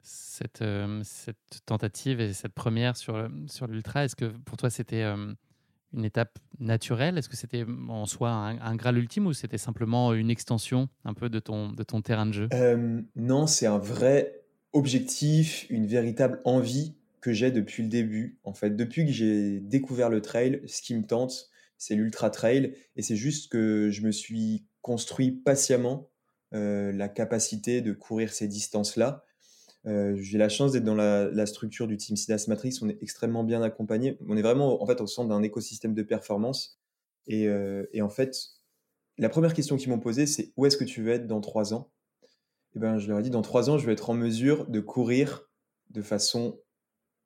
Cette, 0.03 0.65
tentative 1.65 2.21
et 2.21 2.33
cette 2.33 2.53
première 2.53 2.97
sur, 2.97 3.29
sur 3.47 3.67
l'ultra, 3.67 4.05
est-ce 4.05 4.15
que 4.15 4.27
pour 4.27 4.57
toi 4.57 4.71
c'était 4.71 5.05
une 5.93 6.05
étape 6.05 6.39
naturelle? 6.59 7.19
Est-ce 7.19 7.29
que 7.29 7.37
c'était 7.37 7.65
en 7.89 8.07
soi 8.07 8.31
un, 8.31 8.61
un, 8.61 8.77
Graal 8.77 8.99
ultime 8.99 9.27
ou 9.27 9.33
c'était 9.33 9.59
simplement 9.59 10.15
une 10.15 10.31
extension 10.31 10.89
un 11.05 11.15
peu 11.15 11.29
de 11.29 11.39
ton, 11.39 11.73
de 11.73 11.83
ton 11.83 12.03
terrain 12.03 12.27
de 12.27 12.33
jeu? 12.33 12.49
Non, 13.15 13.47
c'est 13.47 13.67
un 13.67 13.79
vrai 13.79 14.43
objectif, 14.73 15.67
une 15.71 15.87
véritable 15.87 16.41
envie 16.45 16.95
que 17.21 17.33
j'ai 17.33 17.51
depuis 17.51 17.83
le 17.83 17.89
début. 17.89 18.39
En 18.45 18.53
fait, 18.53 18.77
depuis 18.77 19.05
que 19.05 19.11
j'ai 19.11 19.59
découvert 19.61 20.11
le 20.11 20.21
trail, 20.21 20.63
ce 20.67 20.83
qui 20.83 20.95
me 20.95 21.05
tente, 21.05 21.51
c'est 21.79 21.95
l'ultra 21.95 22.31
trail. 22.31 22.75
Et 22.95 23.03
c'est 23.03 23.17
juste 23.17 23.51
que 23.51 23.91
je 23.91 24.03
me 24.03 24.13
suis 24.13 24.65
construit 24.83 25.33
patiemment 25.33 26.09
euh, 26.55 26.93
la 26.93 27.09
capacité 27.09 27.81
de 27.81 27.93
courir 27.93 28.33
ces 28.33 28.47
distances-là. 28.47 29.25
J'ai 29.87 30.39
la 30.39 30.49
chance 30.49 30.73
d'être 30.73 30.85
dans 30.85 30.95
la, 30.95 31.47
structure 31.47 31.87
du 31.87 31.97
team 31.97 32.17
Sidas 32.17 32.47
Matrix. 32.49 32.79
On 32.83 32.89
est 32.89 33.03
extrêmement 33.03 33.45
bien 33.45 33.63
accompagné. 33.63 34.19
On 34.29 34.37
est 34.37 34.43
vraiment 34.43 34.83
en 34.83 34.87
fait 34.87 35.01
au 35.01 35.07
centre 35.07 35.29
d'un 35.29 35.43
écosystème 35.43 35.95
de 35.95 36.03
performance. 36.03 36.81
Et, 37.29 37.49
et, 37.93 38.03
en 38.03 38.09
fait, 38.09 38.37
la 39.19 39.29
première 39.29 39.55
question 39.55 39.77
qu'ils 39.77 39.91
m'ont 39.91 40.01
posée, 40.01 40.27
c'est 40.27 40.53
où 40.57 40.67
est-ce 40.67 40.77
que 40.77 40.85
tu 40.85 41.03
veux 41.03 41.13
être 41.13 41.27
dans 41.27 41.41
trois 41.41 41.73
ans? 41.73 41.91
Et 42.75 42.79
ben, 42.79 42.99
je 42.99 43.09
leur 43.09 43.21
ai 43.21 43.23
dit 43.23 43.31
dans 43.31 43.43
trois 43.43 43.71
ans, 43.71 43.79
je 43.79 43.87
vais 43.87 43.93
être 43.93 44.11
en 44.11 44.15
mesure 44.15 44.67
de 44.67 44.81
courir 44.81 45.49
de 45.91 46.03
façon 46.03 46.61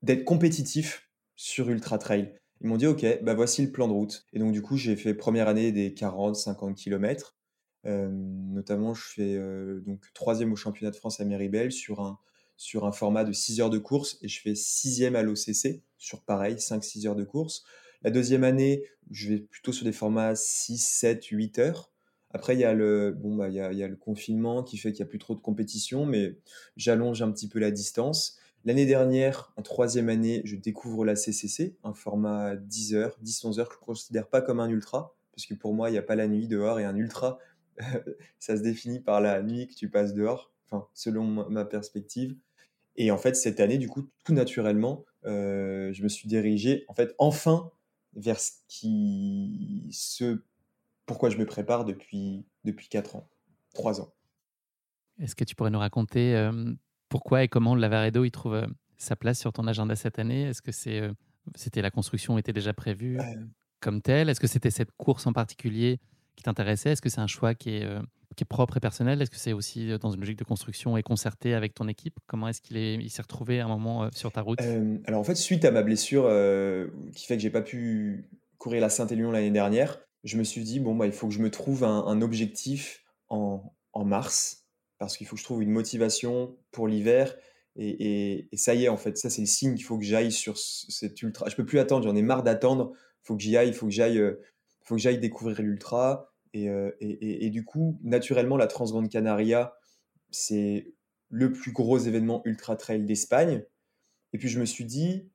d'être 0.02 0.24
compétitif 0.24 1.10
sur 1.34 1.70
ultra 1.70 1.98
trail. 1.98 2.34
Ils 2.60 2.68
m'ont 2.68 2.76
dit 2.76 2.86
ok, 2.86 3.22
bah 3.22 3.34
voici 3.34 3.64
le 3.64 3.72
plan 3.72 3.88
de 3.88 3.92
route. 3.92 4.26
Et 4.32 4.38
donc 4.38 4.52
du 4.52 4.62
coup, 4.62 4.76
j'ai 4.76 4.96
fait 4.96 5.14
première 5.14 5.48
année 5.48 5.72
des 5.72 5.90
40-50 5.90 6.74
km. 6.74 7.36
notamment, 7.84 8.94
je 8.94 9.02
fais 9.02 9.38
donc 9.80 10.04
troisième 10.14 10.52
au 10.52 10.56
championnat 10.56 10.90
de 10.90 10.96
France 10.96 11.20
à 11.20 11.24
Méribel 11.24 11.72
sur 11.72 12.00
un, 12.00 12.18
sur 12.60 12.84
un 12.84 12.92
format 12.92 13.24
de 13.24 13.32
6 13.32 13.62
heures 13.62 13.70
de 13.70 13.78
course 13.78 14.18
et 14.20 14.28
je 14.28 14.38
fais 14.38 14.54
sixième 14.54 15.16
à 15.16 15.22
l'OCC 15.22 15.80
sur 15.96 16.20
pareil, 16.20 16.56
5-6 16.56 17.08
heures 17.08 17.16
de 17.16 17.24
course. 17.24 17.64
La 18.02 18.10
deuxième 18.10 18.44
année, 18.44 18.84
je 19.10 19.30
vais 19.30 19.38
plutôt 19.38 19.72
sur 19.72 19.86
des 19.86 19.92
formats 19.92 20.34
6, 20.36 20.76
7, 20.76 21.24
8 21.24 21.58
heures. 21.58 21.90
Après, 22.34 22.54
il 22.54 22.60
y, 22.60 22.64
a 22.64 22.74
le, 22.74 23.12
bon, 23.12 23.34
bah, 23.34 23.48
il, 23.48 23.54
y 23.54 23.60
a, 23.60 23.88
le 23.88 23.96
confinement 23.96 24.62
qui 24.62 24.76
fait 24.76 24.92
qu'il 24.92 25.02
n'y 25.02 25.08
a 25.08 25.10
plus 25.10 25.18
trop 25.18 25.34
de 25.34 25.40
compétition, 25.40 26.04
mais 26.04 26.36
j'allonge 26.76 27.22
un 27.22 27.32
petit 27.32 27.48
peu 27.48 27.58
la 27.58 27.70
distance. 27.70 28.38
L'année 28.66 28.84
dernière, 28.84 29.54
en 29.56 29.62
troisième 29.62 30.10
année, 30.10 30.42
je 30.44 30.54
découvre 30.54 31.06
la 31.06 31.16
CCC, 31.16 31.78
un 31.82 31.94
format 31.94 32.56
10 32.56 32.94
heures, 32.94 33.18
10-11 33.24 33.58
heures 33.58 33.68
que 33.70 33.76
je 33.76 33.80
ne 33.80 33.86
considère 33.86 34.28
pas 34.28 34.42
comme 34.42 34.60
un 34.60 34.68
ultra, 34.68 35.16
parce 35.34 35.46
que 35.46 35.54
pour 35.54 35.72
moi, 35.72 35.88
il 35.88 35.92
n'y 35.92 35.98
a 35.98 36.02
pas 36.02 36.14
la 36.14 36.28
nuit 36.28 36.46
dehors 36.46 36.78
et 36.78 36.84
un 36.84 36.94
ultra, 36.94 37.38
ça 38.38 38.54
se 38.54 38.60
définit 38.60 39.00
par 39.00 39.22
la 39.22 39.42
nuit 39.42 39.66
que 39.66 39.74
tu 39.74 39.88
passes 39.88 40.12
dehors, 40.12 40.52
enfin, 40.66 40.86
selon 40.92 41.24
ma 41.24 41.64
perspective. 41.64 42.36
Et 43.00 43.10
en 43.10 43.16
fait, 43.16 43.34
cette 43.34 43.60
année, 43.60 43.78
du 43.78 43.88
coup, 43.88 44.10
tout 44.24 44.34
naturellement, 44.34 45.06
euh, 45.24 45.90
je 45.90 46.02
me 46.02 46.08
suis 46.08 46.28
dirigé, 46.28 46.84
en 46.86 46.92
fait, 46.92 47.14
enfin 47.16 47.70
vers 48.14 48.38
ce 48.38 48.50
qui, 48.68 49.88
ce 49.90 50.42
pourquoi 51.06 51.30
je 51.30 51.38
me 51.38 51.46
prépare 51.46 51.86
depuis 51.86 52.44
depuis 52.64 52.88
quatre 52.88 53.16
ans, 53.16 53.26
trois 53.72 54.02
ans. 54.02 54.12
Est-ce 55.18 55.34
que 55.34 55.44
tu 55.44 55.54
pourrais 55.54 55.70
nous 55.70 55.78
raconter 55.78 56.36
euh, 56.36 56.74
pourquoi 57.08 57.42
et 57.42 57.48
comment 57.48 57.74
le 57.74 57.80
Lavaredo 57.80 58.24
il 58.24 58.32
trouve 58.32 58.54
euh, 58.54 58.66
sa 58.98 59.16
place 59.16 59.38
sur 59.38 59.54
ton 59.54 59.66
agenda 59.66 59.96
cette 59.96 60.18
année? 60.18 60.42
Est-ce 60.42 60.60
que 60.60 60.72
c'est 60.72 61.10
c'était 61.54 61.80
la 61.80 61.90
construction 61.90 62.36
était 62.36 62.52
déjà 62.52 62.74
prévue 62.74 63.18
comme 63.80 64.02
telle? 64.02 64.28
Est-ce 64.28 64.40
que 64.40 64.46
c'était 64.46 64.70
cette 64.70 64.92
course 64.98 65.26
en 65.26 65.32
particulier 65.32 66.00
qui 66.36 66.42
t'intéressait? 66.42 66.90
Est-ce 66.90 67.02
que 67.02 67.08
c'est 67.08 67.22
un 67.22 67.26
choix 67.26 67.54
qui 67.54 67.76
est 67.76 67.88
qui 68.36 68.44
est 68.44 68.46
propre 68.46 68.76
et 68.76 68.80
personnel 68.80 69.20
Est-ce 69.20 69.30
que 69.30 69.38
c'est 69.38 69.52
aussi 69.52 69.90
euh, 69.90 69.98
dans 69.98 70.10
une 70.10 70.20
logique 70.20 70.38
de 70.38 70.44
construction 70.44 70.96
et 70.96 71.02
concerté 71.02 71.54
avec 71.54 71.74
ton 71.74 71.88
équipe? 71.88 72.16
Comment 72.26 72.48
est-ce 72.48 72.60
qu'il 72.60 72.76
est, 72.76 72.94
il 72.94 73.10
s'est 73.10 73.22
retrouvé 73.22 73.60
à 73.60 73.66
un 73.66 73.68
moment 73.68 74.04
euh, 74.04 74.08
sur 74.14 74.32
ta 74.32 74.42
route? 74.42 74.60
Euh, 74.62 74.98
Alors 75.06 75.20
en 75.20 75.24
fait, 75.24 75.34
suite 75.34 75.64
à 75.64 75.70
ma 75.70 75.82
blessure 75.82 76.28
qui 77.14 77.26
fait 77.26 77.36
que 77.36 77.42
j'ai 77.42 77.50
pas 77.50 77.62
pu 77.62 78.28
courir 78.58 78.80
la 78.80 78.88
Saint-Élion 78.88 79.30
l'année 79.30 79.50
dernière, 79.50 80.00
je 80.22 80.36
me 80.36 80.44
suis 80.44 80.62
dit 80.62 80.80
bon 80.80 80.94
bah 80.94 81.06
il 81.06 81.12
faut 81.12 81.28
que 81.28 81.34
je 81.34 81.40
me 81.40 81.50
trouve 81.50 81.82
un, 81.82 82.20
objectif 82.20 83.04
en, 83.28 83.72
mars 84.04 84.66
parce 84.98 85.16
qu'il 85.16 85.26
faut 85.26 85.34
que 85.34 85.40
je 85.40 85.44
trouve 85.44 85.62
une 85.62 85.70
motivation 85.70 86.56
pour 86.70 86.86
l'hiver 86.86 87.34
et, 87.76 88.48
ça 88.52 88.74
y 88.74 88.84
est 88.84 88.88
en 88.88 88.98
fait 88.98 89.16
ça 89.16 89.30
c'est 89.30 89.40
le 89.40 89.46
signe 89.46 89.74
qu'il 89.74 89.84
faut 89.84 89.98
que 89.98 90.04
j'aille 90.04 90.32
sur 90.32 90.58
cet 90.58 91.22
ultra. 91.22 91.48
Je 91.48 91.56
peux 91.56 91.64
plus 91.64 91.78
attendre, 91.78 92.04
j'en 92.04 92.14
ai 92.14 92.22
marre 92.22 92.42
d'attendre. 92.42 92.92
Il 92.94 93.26
faut 93.26 93.36
que 93.36 93.42
j'y 93.42 93.56
aille, 93.56 93.68
il 93.68 93.74
faut 93.74 93.86
que 93.86 93.92
j'aille, 93.92 94.22
faut 94.82 94.96
que 94.96 95.00
j'aille 95.00 95.18
découvrir 95.18 95.62
l'ultra. 95.62 96.29
Euh, 96.56 96.92
et, 97.00 97.50
du 97.50 97.64
coup, 97.64 97.98
naturellement, 98.02 98.56
la 98.56 98.66
Transgrande 98.66 99.08
Canaria, 99.08 99.74
c'est 100.30 100.94
le 101.28 101.52
plus 101.52 101.72
gros 101.72 101.98
événement 101.98 102.42
ultra 102.44 102.76
trail 102.76 103.04
d'Espagne. 103.04 103.62
Et 104.32 104.38
puis 104.38 104.48
je 104.48 104.60
me 104.60 104.64
suis 104.64 104.84
dit, 104.84 105.30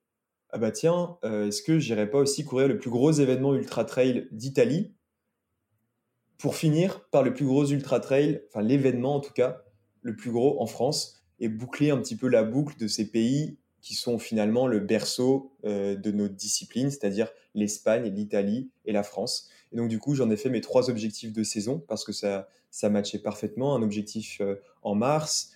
ah 0.49 0.57
bah 0.57 0.72
tiens, 0.72 1.18
euh, 1.24 1.47
est-ce 1.47 1.61
que 1.61 1.80
j'irais 1.80 2.09
pas 2.09 2.20
aussi 2.20 2.43
courir 2.43 2.68
le 2.68 2.78
plus 2.78 2.89
gros 2.89 3.11
événement 3.11 3.55
ultra 3.55 3.86
trail 3.86 4.28
d'Italie 4.32 4.93
pour 6.38 6.55
finir 6.55 7.07
par 7.09 7.24
le 7.24 7.34
plus 7.34 7.45
gros 7.45 7.66
ultra 7.66 7.99
trail, 7.99 8.41
enfin 8.49 8.61
l'événement 8.61 9.16
en 9.16 9.20
tout 9.22 9.34
cas, 9.34 9.63
le 10.01 10.16
plus 10.16 10.32
gros 10.32 10.61
en 10.61 10.66
France, 10.66 11.26
et 11.39 11.49
boucler 11.49 11.91
un 11.91 11.97
petit 11.97 12.16
peu 12.16 12.28
la 12.28 12.43
boucle 12.43 12.78
de 12.78 12.88
ces 12.88 13.09
pays 13.09 13.57
qui 13.82 13.95
sont 13.95 14.18
finalement 14.18 14.68
le 14.68 14.80
berceau 14.80 15.55
euh, 15.63 15.95
de 15.95 16.11
nos 16.11 16.28
disciplines, 16.28 16.89
c'est-à-dire 16.89 17.30
l'Espagne, 17.53 18.13
l'Italie 18.13 18.72
et 18.86 18.91
la 18.91 19.03
France? 19.03 19.49
Et 19.76 19.78
donc, 19.78 19.89
du 19.89 19.99
coup, 19.99 20.15
j'en 20.15 20.30
ai 20.30 20.38
fait 20.38 20.49
mes 20.49 20.61
trois 20.61 20.89
objectifs 20.89 21.34
de 21.34 21.43
saison 21.43 21.84
parce 21.86 22.05
que 22.05 22.13
ça, 22.13 22.47
ça 22.71 22.89
matchait 22.89 23.19
parfaitement. 23.19 23.76
Un 23.76 23.82
objectif 23.82 24.39
euh, 24.39 24.55
en 24.84 24.95
mars, 24.95 25.51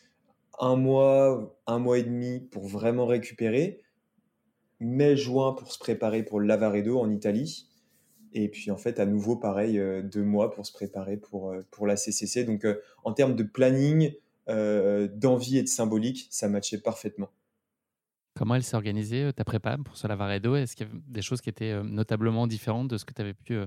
un 0.60 0.76
mois, 0.76 1.58
un 1.68 1.80
mois 1.80 2.00
et 2.00 2.04
demi 2.04 2.42
pour 2.42 2.68
vraiment 2.68 3.06
récupérer, 3.06 3.82
mai-juin 4.82 5.54
pour 5.54 5.72
se 5.72 5.80
préparer 5.80 6.24
pour 6.24 6.42
l'Avaredo 6.42 7.00
en 7.00 7.10
Italie. 7.10 7.70
Et 8.34 8.50
puis, 8.50 8.72
en 8.72 8.78
fait, 8.78 9.00
à 9.00 9.06
nouveau, 9.06 9.38
pareil, 9.38 9.80
euh, 9.80 10.02
deux 10.02 10.24
mois 10.24 10.52
pour 10.52 10.66
se 10.66 10.74
préparer 10.74 11.16
pour, 11.16 11.56
pour 11.72 11.88
la 11.88 11.96
CCC. 11.96 12.44
Donc, 12.44 12.68
en 13.06 13.14
termes 13.14 13.38
de 13.38 13.44
planning, 13.44 14.12
d'envie 14.48 15.60
et 15.60 15.64
de 15.64 15.68
symbolique, 15.68 16.28
ça 16.30 16.50
matchait 16.50 16.80
parfaitement. 16.80 17.30
Comment 18.40 18.56
elle 18.56 18.64
s'est 18.64 18.78
organisée, 18.78 19.26
euh, 19.26 19.32
ta 19.34 19.44
prépa 19.44 19.78
pour 19.78 19.98
ce 19.98 20.08
Lavaredo? 20.08 20.56
Est-ce 20.56 20.74
qu'il 20.74 20.88
y 20.88 20.90
a 20.90 20.94
des 21.10 21.22
choses 21.22 21.42
qui 21.42 21.50
étaient 21.50 21.72
euh, 21.72 21.84
notablement 21.84 22.48
différentes 22.48 22.88
de 22.88 22.98
ce 22.98 23.04
que 23.04 23.14
tu 23.14 23.22
avais 23.22 23.34
pu 23.34 23.56
euh, 23.56 23.66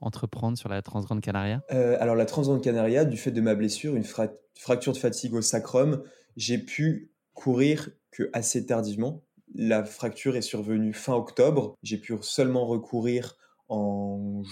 entreprendre 0.00 0.58
sur 0.58 0.68
la 0.68 0.82
Transgrande 0.82 1.20
Canaria? 1.20 1.62
Alors, 1.68 2.14
la 2.14 2.26
Transgrande 2.26 2.62
Canaria, 2.62 3.04
du 3.04 3.16
fait 3.16 3.30
de 3.30 3.40
ma 3.40 3.54
blessure, 3.54 3.96
une 3.96 4.04
fracture 4.04 4.92
de 4.92 4.98
fatigue 4.98 5.34
au 5.34 5.42
sacrum, 5.42 6.02
j'ai 6.36 6.58
pu 6.58 7.12
courir 7.34 7.90
que 8.10 8.30
assez 8.32 8.66
tardivement. 8.66 9.24
La 9.54 9.84
fracture 9.84 10.36
est 10.36 10.42
survenue 10.42 10.92
fin 10.92 11.14
octobre. 11.14 11.76
J'ai 11.82 11.98
pu 11.98 12.14
seulement 12.22 12.66
recourir 12.66 13.36
en, 13.68 14.42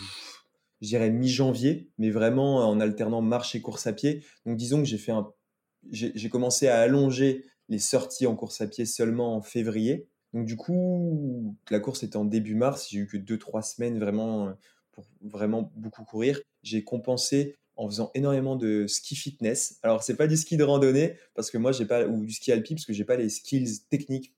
je 0.80 0.88
dirais, 0.88 1.10
mi-janvier, 1.10 1.90
mais 1.98 2.10
vraiment 2.10 2.68
en 2.68 2.80
alternant 2.80 3.22
marche 3.22 3.54
et 3.54 3.60
course 3.60 3.86
à 3.86 3.92
pied. 3.92 4.24
Donc, 4.46 4.56
disons 4.56 4.78
que 4.78 4.86
j'ai 4.86 4.98
fait 4.98 5.12
un 5.12 5.28
j'ai 5.90 6.28
commencé 6.28 6.68
à 6.68 6.80
allonger 6.80 7.44
les 7.68 7.78
sorties 7.78 8.26
en 8.26 8.34
course 8.34 8.60
à 8.60 8.66
pied 8.66 8.86
seulement 8.86 9.36
en 9.36 9.42
février. 9.42 10.08
Donc 10.32 10.44
du 10.44 10.56
coup, 10.56 11.56
la 11.70 11.80
course 11.80 12.02
était 12.02 12.16
en 12.16 12.24
début 12.24 12.54
mars, 12.54 12.88
j'ai 12.90 12.98
eu 12.98 13.06
que 13.06 13.16
2-3 13.16 13.62
semaines 13.62 13.98
vraiment 13.98 14.48
euh, 14.48 14.52
pour 15.20 15.28
vraiment 15.30 15.72
beaucoup 15.76 16.04
courir. 16.04 16.40
J'ai 16.62 16.84
compensé 16.84 17.56
en 17.76 17.88
faisant 17.88 18.10
énormément 18.14 18.56
de 18.56 18.86
ski 18.86 19.14
fitness. 19.14 19.78
Alors 19.82 20.02
c'est 20.02 20.16
pas 20.16 20.26
du 20.26 20.36
ski 20.36 20.56
de 20.56 20.64
randonnée 20.64 21.14
parce 21.34 21.50
que 21.50 21.58
moi 21.58 21.72
j'ai 21.72 21.86
pas 21.86 22.06
ou 22.06 22.24
du 22.24 22.32
ski 22.32 22.50
alpi 22.50 22.74
parce 22.74 22.84
que 22.84 22.92
j'ai 22.92 23.04
pas 23.04 23.16
les 23.16 23.28
skills 23.28 23.86
techniques 23.88 24.34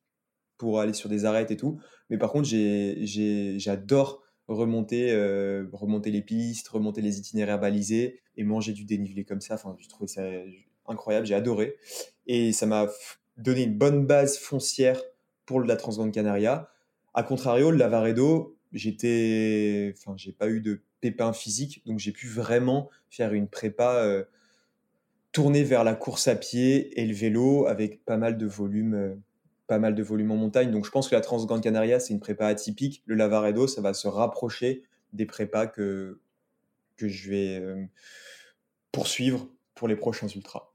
pour 0.58 0.80
aller 0.80 0.92
sur 0.92 1.08
des 1.08 1.24
arêtes 1.24 1.50
et 1.50 1.56
tout. 1.56 1.80
Mais 2.10 2.18
par 2.18 2.30
contre 2.30 2.48
j'adore 2.48 4.22
remonter 4.46 5.12
euh, 5.12 5.66
remonter 5.72 6.10
les 6.10 6.22
pistes, 6.22 6.68
remonter 6.68 7.00
les 7.00 7.18
itinéraires 7.18 7.58
balisés 7.58 8.20
et 8.36 8.44
manger 8.44 8.72
du 8.72 8.84
dénivelé 8.84 9.24
comme 9.24 9.40
ça. 9.40 9.54
Enfin, 9.54 9.74
je 9.78 9.88
trouvais 9.88 10.08
ça 10.08 10.22
incroyable, 10.86 11.26
j'ai 11.26 11.34
adoré 11.34 11.76
et 12.26 12.52
ça 12.52 12.66
m'a 12.66 12.88
donner 13.38 13.62
une 13.62 13.78
bonne 13.78 14.06
base 14.06 14.36
foncière 14.36 15.00
pour 15.46 15.60
la 15.60 15.76
Transgrande 15.76 16.12
Canaria. 16.12 16.68
A 17.14 17.22
contrario, 17.22 17.70
le 17.70 17.78
Lavaredo, 17.78 18.56
j'ai 18.72 20.32
pas 20.32 20.48
eu 20.48 20.60
de 20.60 20.80
pépin 21.00 21.32
physique, 21.32 21.82
donc 21.86 21.98
j'ai 21.98 22.12
pu 22.12 22.26
vraiment 22.26 22.90
faire 23.08 23.32
une 23.32 23.48
prépa 23.48 23.96
euh, 23.96 24.24
tournée 25.32 25.64
vers 25.64 25.84
la 25.84 25.94
course 25.94 26.28
à 26.28 26.36
pied 26.36 27.00
et 27.00 27.06
le 27.06 27.14
vélo 27.14 27.66
avec 27.66 28.04
pas 28.04 28.16
mal 28.16 28.36
de 28.36 28.46
volume, 28.46 28.94
euh, 28.94 29.14
pas 29.66 29.78
mal 29.78 29.94
de 29.94 30.02
volume 30.02 30.30
en 30.30 30.36
montagne. 30.36 30.70
Donc 30.70 30.84
je 30.84 30.90
pense 30.90 31.08
que 31.08 31.14
la 31.14 31.20
Transgrande 31.20 31.62
Canaria 31.62 32.00
c'est 32.00 32.12
une 32.12 32.20
prépa 32.20 32.46
atypique. 32.46 33.02
Le 33.06 33.14
Lavaredo, 33.14 33.66
ça 33.66 33.80
va 33.80 33.94
se 33.94 34.08
rapprocher 34.08 34.82
des 35.12 35.26
prépas 35.26 35.66
que 35.66 36.20
que 36.96 37.08
je 37.08 37.30
vais 37.30 37.58
euh, 37.58 37.84
poursuivre 38.92 39.48
pour 39.74 39.88
les 39.88 39.96
prochains 39.96 40.28
ultras. 40.28 40.69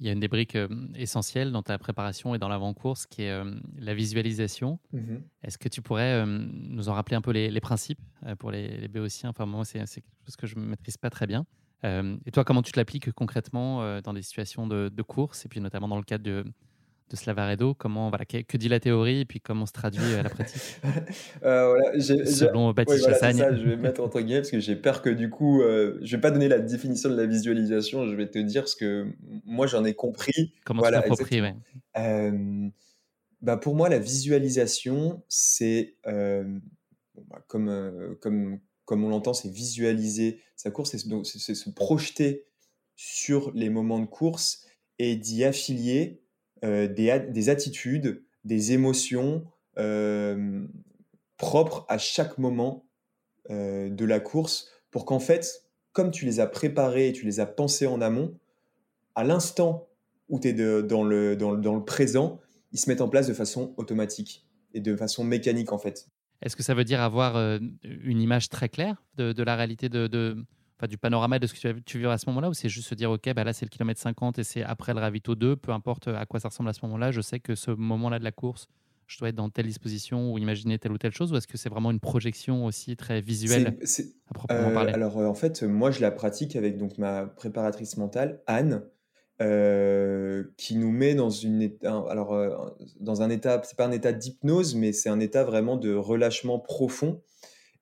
Il 0.00 0.06
y 0.06 0.08
a 0.08 0.12
une 0.12 0.20
des 0.20 0.28
briques 0.28 0.56
euh, 0.56 0.68
essentielles 0.96 1.52
dans 1.52 1.62
ta 1.62 1.78
préparation 1.78 2.34
et 2.34 2.38
dans 2.38 2.48
l'avant-course 2.48 3.06
qui 3.06 3.22
est 3.22 3.30
euh, 3.30 3.54
la 3.78 3.94
visualisation. 3.94 4.78
Mmh 4.92 5.16
Est-ce 5.42 5.56
que 5.56 5.68
tu 5.68 5.82
pourrais 5.82 6.22
euh, 6.22 6.26
nous 6.26 6.88
en 6.88 6.94
rappeler 6.94 7.16
un 7.16 7.20
peu 7.20 7.30
les, 7.30 7.60
principes 7.60 8.00
pour 8.38 8.50
les, 8.50 8.76
les 8.76 8.88
béotiens? 8.88 9.30
Enfin, 9.30 9.46
moi, 9.46 9.64
c'est 9.64 9.78
quelque 9.78 10.04
chose 10.26 10.36
que 10.36 10.46
je 10.46 10.56
ne 10.56 10.64
maîtrise 10.64 10.96
pas 10.96 11.10
très 11.10 11.26
bien. 11.26 11.46
et 11.84 12.30
toi, 12.32 12.44
comment 12.44 12.62
tu 12.62 12.72
te 12.72 12.80
l'appliques 12.80 13.12
concrètement 13.12 14.00
dans 14.00 14.14
des 14.14 14.22
situations 14.22 14.66
de, 14.66 14.88
de, 14.88 15.02
course 15.02 15.44
et 15.44 15.48
puis 15.48 15.60
notamment 15.60 15.86
dans 15.86 15.98
le 15.98 16.02
cadre 16.02 16.24
de, 16.24 16.44
de 17.14 17.18
Slavaredo 17.18 17.74
Comment, 17.74 18.08
voilà, 18.08 18.24
que, 18.24 18.56
dit 18.56 18.68
la 18.68 18.80
théorie 18.80 19.20
et 19.20 19.24
puis 19.24 19.40
comment 19.40 19.66
se 19.66 19.72
traduit 19.72 20.14
à 20.14 20.22
la 20.22 20.30
pratique 20.30 20.80
euh, 21.44 21.68
voilà, 21.68 22.00
Selon 22.00 22.72
Baptiste 22.72 23.04
Chassagne. 23.04 23.56
je 23.56 23.68
vais 23.68 23.76
mettre 23.76 24.02
entre 24.02 24.20
guillemets 24.20 24.40
parce 24.40 24.50
que 24.50 24.60
j'ai 24.60 24.76
peur 24.76 25.02
que 25.02 25.10
du 25.10 25.30
coup, 25.30 25.62
euh, 25.62 25.98
je 26.02 26.16
vais 26.16 26.20
pas 26.20 26.30
donner 26.30 26.48
la 26.48 26.58
définition 26.58 27.08
de 27.08 27.16
la 27.16 27.26
visualisation, 27.26 28.06
je 28.06 28.14
vais 28.14 28.28
te 28.28 28.38
dire 28.38 28.68
ce 28.68 28.76
que 28.76 29.06
moi 29.44 29.66
j'en 29.66 29.84
ai 29.84 29.94
compris. 29.94 30.52
Comment 30.64 30.80
voilà, 30.80 31.02
tu 31.02 31.40
ouais. 31.40 31.54
Euh, 31.96 32.68
bah 33.40 33.56
pour 33.56 33.74
moi, 33.74 33.88
la 33.88 33.98
visualisation, 33.98 35.22
c'est 35.28 35.96
bah, 36.04 36.44
comme, 37.46 38.16
comme, 38.20 38.58
comme 38.84 39.04
on 39.04 39.08
l'entend, 39.08 39.34
c'est 39.34 39.50
visualiser 39.50 40.40
sa 40.56 40.70
course, 40.70 40.96
c'est 40.96 41.54
se 41.54 41.70
projeter 41.70 42.46
sur 42.96 43.52
les 43.54 43.70
moments 43.70 43.98
de 43.98 44.06
course 44.06 44.66
et 44.98 45.16
d'y 45.16 45.44
affilier 45.44 46.23
des, 46.64 47.26
des, 47.28 47.48
attitudes, 47.48 48.22
des 48.44 48.72
émotions 48.72 49.44
propres 51.36 51.84
à 51.88 51.98
chaque 51.98 52.38
moment 52.38 52.86
de 53.50 54.04
la 54.04 54.20
course 54.20 54.70
pour 54.90 55.04
qu'en 55.04 55.18
fait, 55.18 55.64
comme 55.92 56.10
tu 56.10 56.24
les 56.24 56.40
as 56.40 56.46
préparés 56.46 57.08
et 57.08 57.12
tu 57.12 57.24
les 57.24 57.40
as 57.40 57.46
pensés 57.46 57.86
en 57.86 58.00
amont, 58.00 58.38
à 59.14 59.24
l'instant 59.24 59.86
où 60.28 60.40
tu 60.40 60.48
es 60.48 60.52
dans, 60.82 61.04
le, 61.04 61.36
dans, 61.36 61.54
dans, 61.54 61.74
le 61.74 61.84
présent, 61.84 62.40
ils 62.72 62.78
se 62.78 62.88
mettent 62.88 63.00
en 63.00 63.08
place 63.08 63.26
de 63.26 63.34
façon 63.34 63.74
automatique 63.76 64.46
et 64.72 64.80
de 64.80 64.96
façon 64.96 65.24
mécanique 65.24 65.72
en 65.72 65.78
fait. 65.78 66.08
Est-ce 66.42 66.56
que 66.56 66.62
ça 66.62 66.74
veut 66.74 66.84
dire 66.84 67.00
avoir 67.00 67.36
une 67.82 68.20
image 68.20 68.48
très 68.48 68.68
claire 68.68 69.02
de, 69.16 69.32
de 69.32 69.42
la 69.42 69.56
réalité 69.56 69.88
de, 69.88 70.06
de, 70.06 70.36
du 70.88 70.98
panorama 70.98 71.38
de 71.38 71.46
ce 71.46 71.54
que 71.54 71.80
tu, 71.80 71.98
vivre 71.98 72.10
à 72.10 72.18
ce 72.18 72.26
moment-là 72.28 72.50
ou 72.50 72.54
c'est 72.54 72.68
juste 72.68 72.88
se 72.88 72.94
dire 72.94 73.10
ok 73.10 73.32
bah 73.34 73.44
là 73.44 73.52
c'est 73.52 73.64
le 73.64 73.70
kilomètre 73.70 74.00
50 74.00 74.38
et 74.38 74.44
c'est 74.44 74.62
après 74.62 74.92
le 74.92 75.00
ravito 75.00 75.34
2 75.34 75.56
peu 75.56 75.72
importe 75.72 76.08
à 76.08 76.26
quoi 76.26 76.40
ça 76.40 76.48
ressemble 76.48 76.68
à 76.68 76.72
ce 76.72 76.80
moment-là 76.82 77.10
je 77.10 77.20
sais 77.20 77.40
que 77.40 77.54
ce 77.54 77.70
moment-là 77.70 78.18
de 78.18 78.24
la 78.24 78.32
course 78.32 78.68
je 79.06 79.18
dois 79.18 79.28
être 79.28 79.34
dans 79.34 79.50
telle 79.50 79.66
disposition 79.66 80.32
ou 80.32 80.38
imaginer 80.38 80.78
telle 80.78 80.92
ou 80.92 80.98
telle 80.98 81.12
chose 81.12 81.32
ou 81.32 81.36
est-ce 81.36 81.46
que 81.46 81.56
c'est 81.56 81.68
vraiment 81.68 81.90
une 81.90 82.00
projection 82.00 82.64
aussi 82.66 82.96
très 82.96 83.20
visuelle 83.20 83.78
à 84.28 84.34
proprement 84.34 84.72
parler? 84.72 84.92
euh, 84.92 84.94
Alors 84.94 85.16
en 85.16 85.34
fait 85.34 85.62
moi 85.62 85.90
je 85.90 86.00
la 86.00 86.10
pratique 86.10 86.56
avec 86.56 86.76
donc 86.76 86.98
ma 86.98 87.26
préparatrice 87.26 87.96
mentale 87.96 88.42
Anne 88.46 88.82
euh, 89.42 90.44
qui 90.56 90.76
nous 90.76 90.92
met 90.92 91.14
dans 91.14 91.30
une 91.30 91.76
alors 91.82 92.34
euh, 92.34 92.56
dans 93.00 93.20
un 93.22 93.30
état 93.30 93.60
c'est 93.64 93.76
pas 93.76 93.86
un 93.86 93.90
état 93.90 94.12
d'hypnose 94.12 94.76
mais 94.76 94.92
c'est 94.92 95.08
un 95.08 95.18
état 95.18 95.42
vraiment 95.42 95.76
de 95.76 95.92
relâchement 95.92 96.60
profond. 96.60 97.20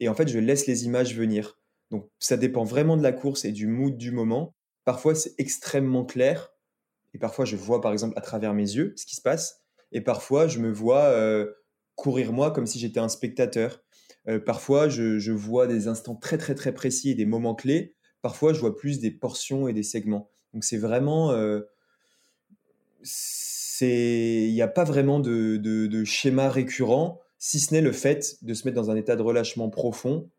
Et 0.01 0.09
en 0.09 0.15
fait 0.15 0.29
je 0.29 0.39
laisse 0.39 0.67
les 0.67 0.87
images 0.87 1.15
venir 1.15 1.62
donc 1.93 2.09
ça 2.19 2.39
dépend 2.39 2.65
vraiment 2.65 2.97
de 2.97 3.03
la 3.03 3.13
course 3.13 3.45
et 3.45 3.53
du 3.53 3.67
mood 3.67 3.97
du 3.97 4.11
moment. 4.13 4.57
Parfois 4.85 5.15
c'est 5.15 5.35
extrêmement 5.39 6.05
clair 6.05 6.51
et 7.13 7.19
parfois 7.19 7.45
je 7.45 7.55
vois 7.55 7.83
par 7.83 7.93
exemple 7.93 8.15
à 8.17 8.23
travers 8.23 8.55
mes 8.55 8.63
yeux 8.63 8.95
ce 8.97 9.05
qui 9.05 9.15
se 9.15 9.21
passe 9.21 9.61
et 9.93 10.01
parfois 10.01 10.49
je 10.49 10.59
me 10.59 10.73
vois 10.73 11.05
euh, 11.05 11.53
courir 11.95 12.33
moi 12.33 12.51
comme 12.51 12.67
si 12.67 12.79
j'étais 12.79 12.99
un 12.99 13.11
spectateur. 13.11 13.85
Euh, 14.27 14.41
parfois 14.41 14.89
je, 14.89 15.31
vois 15.33 15.67
des 15.67 15.87
instants 15.87 16.17
très 16.17 16.39
très 16.39 16.55
très 16.55 16.73
précis 16.73 17.11
et 17.11 17.15
des 17.15 17.27
moments 17.27 17.55
clés. 17.55 17.95
Parfois 18.23 18.55
je 18.55 18.61
vois 18.61 18.75
plus 18.75 18.99
des 18.99 19.11
portions 19.11 19.69
et 19.69 19.75
des 19.75 19.83
segments. 19.83 20.31
Donc 20.55 20.65
c'est 20.65 20.79
vraiment 20.79 21.33
euh, 21.33 21.61
il 23.83 24.53
n'y 24.55 24.63
a 24.63 24.69
pas 24.69 24.85
vraiment 24.85 25.21
de, 25.21 25.59
de, 25.59 26.05
schéma 26.05 26.49
récurrent 26.49 27.21
si 27.39 27.61
ce 27.61 27.75
n'est 27.75 27.81
le 27.83 27.93
fait 27.93 28.37
de 28.43 28.55
se 28.55 28.65
mettre 28.65 28.77
dans 28.77 28.91
un 28.91 28.97
état 28.97 29.15
de 29.15 29.23
relâchement 29.23 29.69
profond 29.69 30.31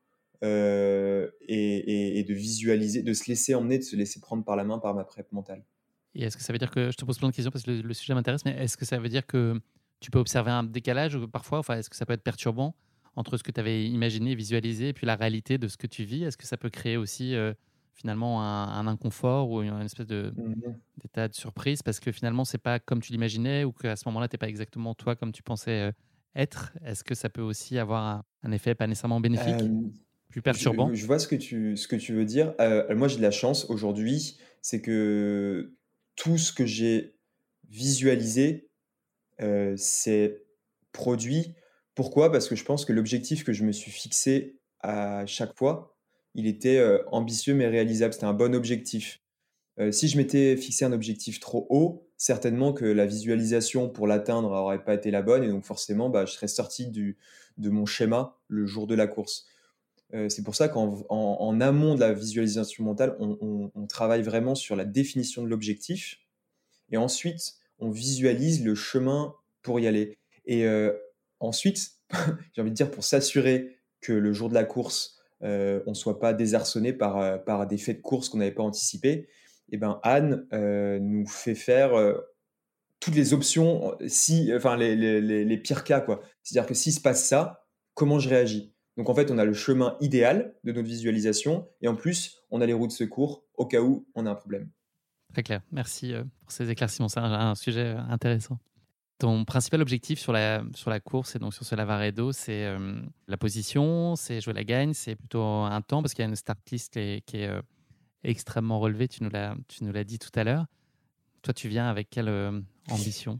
euh, 0.44 1.30
et, 1.48 2.24
de 2.28 2.34
visualiser, 2.34 3.02
de 3.02 3.14
se 3.14 3.30
laisser 3.30 3.56
emmener, 3.56 3.78
de 3.78 3.84
se 3.84 3.96
laisser 3.96 4.20
prendre 4.20 4.44
par 4.44 4.56
la 4.56 4.64
main 4.64 4.78
par 4.78 4.94
ma 4.94 5.04
prep 5.04 5.32
mentale. 5.32 5.64
Et 6.16 6.24
est-ce 6.24 6.38
que 6.38 6.44
ça 6.44 6.52
veut 6.52 6.60
dire 6.60 6.70
que, 6.70 6.92
je 6.92 6.98
te 6.98 7.06
pose 7.06 7.18
plein 7.18 7.30
de 7.30 7.34
questions 7.34 7.52
parce 7.52 7.64
que 7.64 7.72
le, 7.72 7.94
sujet 7.94 8.14
m'intéresse, 8.14 8.46
mais 8.46 8.52
est-ce 8.52 8.78
que 8.78 8.86
ça 8.86 8.98
veut 9.00 9.10
dire 9.10 9.26
que 9.26 9.60
tu 10.00 10.12
peux 10.12 10.20
observer 10.20 10.52
un 10.52 10.64
décalage 10.64 11.18
parfois, 11.28 11.60
enfin, 11.60 11.78
est-ce 11.78 11.90
que 11.90 11.96
ça 11.96 12.06
peut 12.06 12.14
être 12.14 12.24
perturbant 12.24 12.76
entre 13.16 13.38
ce 13.38 13.44
que 13.44 13.52
tu 13.52 13.60
avais 13.60 13.86
imaginé, 13.86 14.36
visualisé, 14.36 14.90
et 14.90 14.94
puis 14.94 15.06
la 15.06 15.16
réalité 15.16 15.58
de 15.58 15.68
ce 15.68 15.78
que 15.78 15.88
tu 15.88 16.04
vis? 16.04 16.24
Est-ce 16.24 16.38
que 16.38 16.46
ça 16.46 16.58
peut 16.58 16.70
créer 16.70 16.98
aussi 16.98 17.36
euh, 17.36 17.54
finalement 17.94 18.44
un, 18.44 18.86
inconfort 18.86 19.50
ou 19.50 19.62
une, 19.62 19.82
espèce 19.82 20.08
de, 20.08 20.34
mmh. 20.36 20.54
d'état 21.02 21.28
de 21.30 21.36
surprise? 21.36 21.82
Parce 21.82 22.00
que 22.00 22.12
finalement 22.12 22.44
c'est 22.44 22.58
pas 22.58 22.80
comme 22.80 23.02
tu 23.02 23.12
l'imaginais 23.14 23.64
ou 23.64 23.72
qu'à 23.72 23.96
ce 23.96 24.08
moment-là 24.10 24.28
tu 24.28 24.36
n'es 24.36 24.40
pas 24.40 24.50
exactement 24.50 24.94
toi 24.94 25.16
comme 25.16 25.32
tu 25.32 25.42
pensais 25.42 25.90
euh, 25.90 25.92
être. 26.36 26.74
Est-ce 26.84 27.04
que 27.04 27.16
ça 27.16 27.30
peut 27.30 27.42
aussi 27.42 27.78
avoir 27.78 28.24
un, 28.44 28.52
effet 28.52 28.76
pas 28.76 28.88
nécessairement 28.88 29.20
bénéfique? 29.20 29.64
Perturbant. 30.42 30.94
Je, 30.94 31.06
vois 31.06 31.20
ce 31.20 31.28
que 31.28 31.36
tu, 31.36 31.78
ce 31.78 31.88
que 31.88 31.96
tu 31.96 32.14
veux 32.14 32.26
dire. 32.26 32.54
Euh, 32.60 32.96
moi, 32.96 33.08
j'ai 33.08 33.18
de 33.18 33.22
la 33.22 33.32
chance 33.32 33.66
aujourd'hui, 33.70 34.38
c'est 34.62 34.82
que 34.82 35.74
tout 36.16 36.38
ce 36.38 36.52
que 36.54 36.66
j'ai 36.66 37.16
visualisé, 37.70 38.70
euh, 39.42 39.74
c'est 39.78 40.44
produit. 40.92 41.56
Pourquoi? 41.96 42.32
Parce 42.32 42.48
que 42.48 42.56
je 42.56 42.64
pense 42.64 42.86
que 42.86 42.94
l'objectif 42.94 43.44
que 43.44 43.54
je 43.54 43.64
me 43.64 43.72
suis 43.72 43.92
fixé 43.92 44.58
à 44.80 45.26
chaque 45.26 45.56
fois, 45.58 45.98
il 46.36 46.48
était 46.48 46.78
euh, 46.78 47.04
ambitieux 47.12 47.54
mais 47.54 47.68
réalisable. 47.68 48.14
C'était 48.14 48.26
un 48.26 48.34
bon 48.34 48.56
objectif. 48.56 49.22
si 49.92 50.08
je 50.08 50.18
m'étais 50.18 50.56
fixé 50.56 50.86
un 50.86 50.92
objectif 50.92 51.40
trop 51.40 51.66
haut, 51.70 52.08
certainement 52.18 52.74
que 52.74 52.86
la 52.86 53.06
visualisation 53.06 53.90
pour 53.90 54.08
l'atteindre 54.08 54.50
n'aurait 54.50 54.84
pas 54.84 54.94
été 54.94 55.12
la 55.12 55.22
bonne 55.22 55.44
et 55.44 55.50
donc 55.50 55.66
forcément, 55.66 56.10
bah, 56.10 56.26
je 56.26 56.34
serais 56.34 56.48
sorti 56.48 56.88
du, 56.88 57.18
de 57.58 57.70
mon 57.70 57.86
schéma 57.86 58.38
le 58.48 58.66
jour 58.66 58.88
de 58.88 58.96
la 58.96 59.08
course. 59.08 59.46
Euh, 60.14 60.30
c'est 60.30 60.44
pour 60.44 60.56
ça 60.56 60.70
qu'en 60.70 61.60
amont 61.60 61.96
de 61.96 62.00
la 62.00 62.14
visualisation 62.14 62.84
mentale, 62.84 63.16
on, 63.20 63.88
travaille 63.88 64.22
vraiment 64.22 64.56
sur 64.56 64.76
la 64.76 64.86
définition 64.86 65.44
de 65.44 65.48
l'objectif 65.48 66.20
et 66.92 66.98
ensuite 66.98 67.56
on 67.80 67.90
visualise 67.90 68.64
le 68.64 68.76
chemin 68.76 69.36
pour 69.62 69.80
y 69.80 69.88
aller. 69.88 70.18
Et 70.46 70.66
euh, 70.66 70.94
ensuite, 71.40 71.92
j'ai 72.54 72.62
envie 72.62 72.72
de 72.72 72.76
dire, 72.76 72.92
pour 72.92 73.04
s'assurer 73.04 73.78
que 74.02 74.14
le 74.14 74.34
jour 74.34 74.50
de 74.50 74.54
la 74.54 74.64
course, 74.64 75.20
euh, 75.44 75.82
on 75.86 75.92
ne 75.92 75.96
soit 75.96 76.20
pas 76.20 76.34
désarçonné 76.34 76.94
par, 76.94 77.68
des 77.68 77.78
faits 77.78 77.98
de 77.98 78.02
course 78.02 78.30
qu'on 78.30 78.38
n'avait 78.38 78.52
pas 78.52 78.64
anticipés, 78.64 79.28
et 79.72 79.76
eh 79.76 79.78
ben 79.78 80.00
Anne 80.04 80.46
nous 81.02 81.26
fait 81.26 81.56
faire 81.56 81.92
toutes 83.00 83.16
les 83.16 83.34
options, 83.34 83.98
si, 84.08 84.52
enfin 84.54 84.76
les, 84.78 85.58
pires 85.58 85.84
cas. 85.84 86.06
C'est-à-dire 86.44 86.68
que 86.68 86.74
s'il 86.74 86.94
se 86.94 87.00
passe 87.00 87.26
ça, 87.26 87.66
comment 87.94 88.20
je 88.20 88.30
réagis? 88.30 88.73
Donc 88.98 89.10
en 89.10 89.16
fait, 89.16 89.32
on 89.32 89.38
a 89.38 89.46
le 89.46 89.54
chemin 89.54 89.98
idéal 90.02 90.54
de 90.64 90.72
notre 90.72 90.88
visualisation 90.88 91.68
et 91.82 91.88
en 91.88 91.96
plus, 91.96 92.44
on 92.52 92.62
a 92.62 92.66
les 92.66 92.74
routes 92.74 92.92
de 92.92 92.96
secours 92.96 93.44
au 93.56 93.66
cas 93.66 93.82
où 93.82 94.08
on 94.16 94.26
a 94.26 94.32
un 94.32 94.36
problème. 94.36 94.70
Très 95.34 95.42
clair. 95.42 95.62
Merci 95.72 96.14
euh, 96.14 96.24
pour 96.42 96.52
ces 96.52 96.70
éclaircissements. 96.70 97.10
C'est 97.10 97.20
un, 97.20 97.56
sujet 97.56 97.96
euh, 97.96 98.00
intéressant. 98.10 98.60
Ton 99.18 99.46
principal 99.46 99.82
objectif 99.82 100.20
sur 100.20 100.32
la, 100.32 100.64
sur 100.76 100.92
la 100.92 101.00
course 101.00 101.36
et 101.36 101.40
donc 101.40 101.56
sur 101.56 101.66
ce 101.66 101.76
Lavaredo, 101.76 102.32
c'est 102.32 102.66
euh, 102.66 103.02
la 103.28 103.38
position, 103.38 104.16
c'est 104.16 104.42
jouer 104.42 104.54
la 104.54 104.64
gagne, 104.64 104.94
c'est 104.94 105.16
plutôt 105.16 105.42
un 105.42 105.82
temps 105.82 106.04
parce 106.04 106.14
qu'il 106.14 106.24
y 106.24 106.26
a 106.26 106.30
une 106.30 106.36
start 106.36 106.60
list 106.72 106.94
qui 106.94 107.38
est, 107.38 107.50
extrêmement 108.24 108.80
relevée. 108.80 109.10
Tu 109.10 109.24
nous 109.24 109.92
l'as 109.92 110.04
dit 110.04 110.18
tout 110.18 110.32
à 110.36 110.46
l'heure. 110.46 110.66
Toi, 111.42 111.54
tu 111.54 111.68
viens 111.68 111.90
avec 111.90 112.10
quelle 112.10 112.30
ambition? 112.90 113.40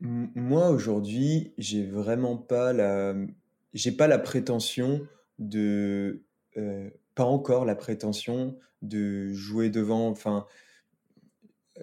Moi, 0.00 0.70
aujourd'hui, 0.70 1.52
j'ai 1.58 1.84
vraiment 1.84 2.36
pas 2.36 2.72
la 2.72 3.14
j'ai 3.74 3.92
pas 3.92 4.06
la 4.06 4.18
prétention 4.18 5.06
de 5.38 6.22
euh, 6.56 6.90
pas 7.14 7.24
encore 7.24 7.64
la 7.64 7.74
prétention 7.74 8.58
de 8.82 9.32
jouer 9.32 9.70
devant. 9.70 10.08
Enfin, 10.08 10.46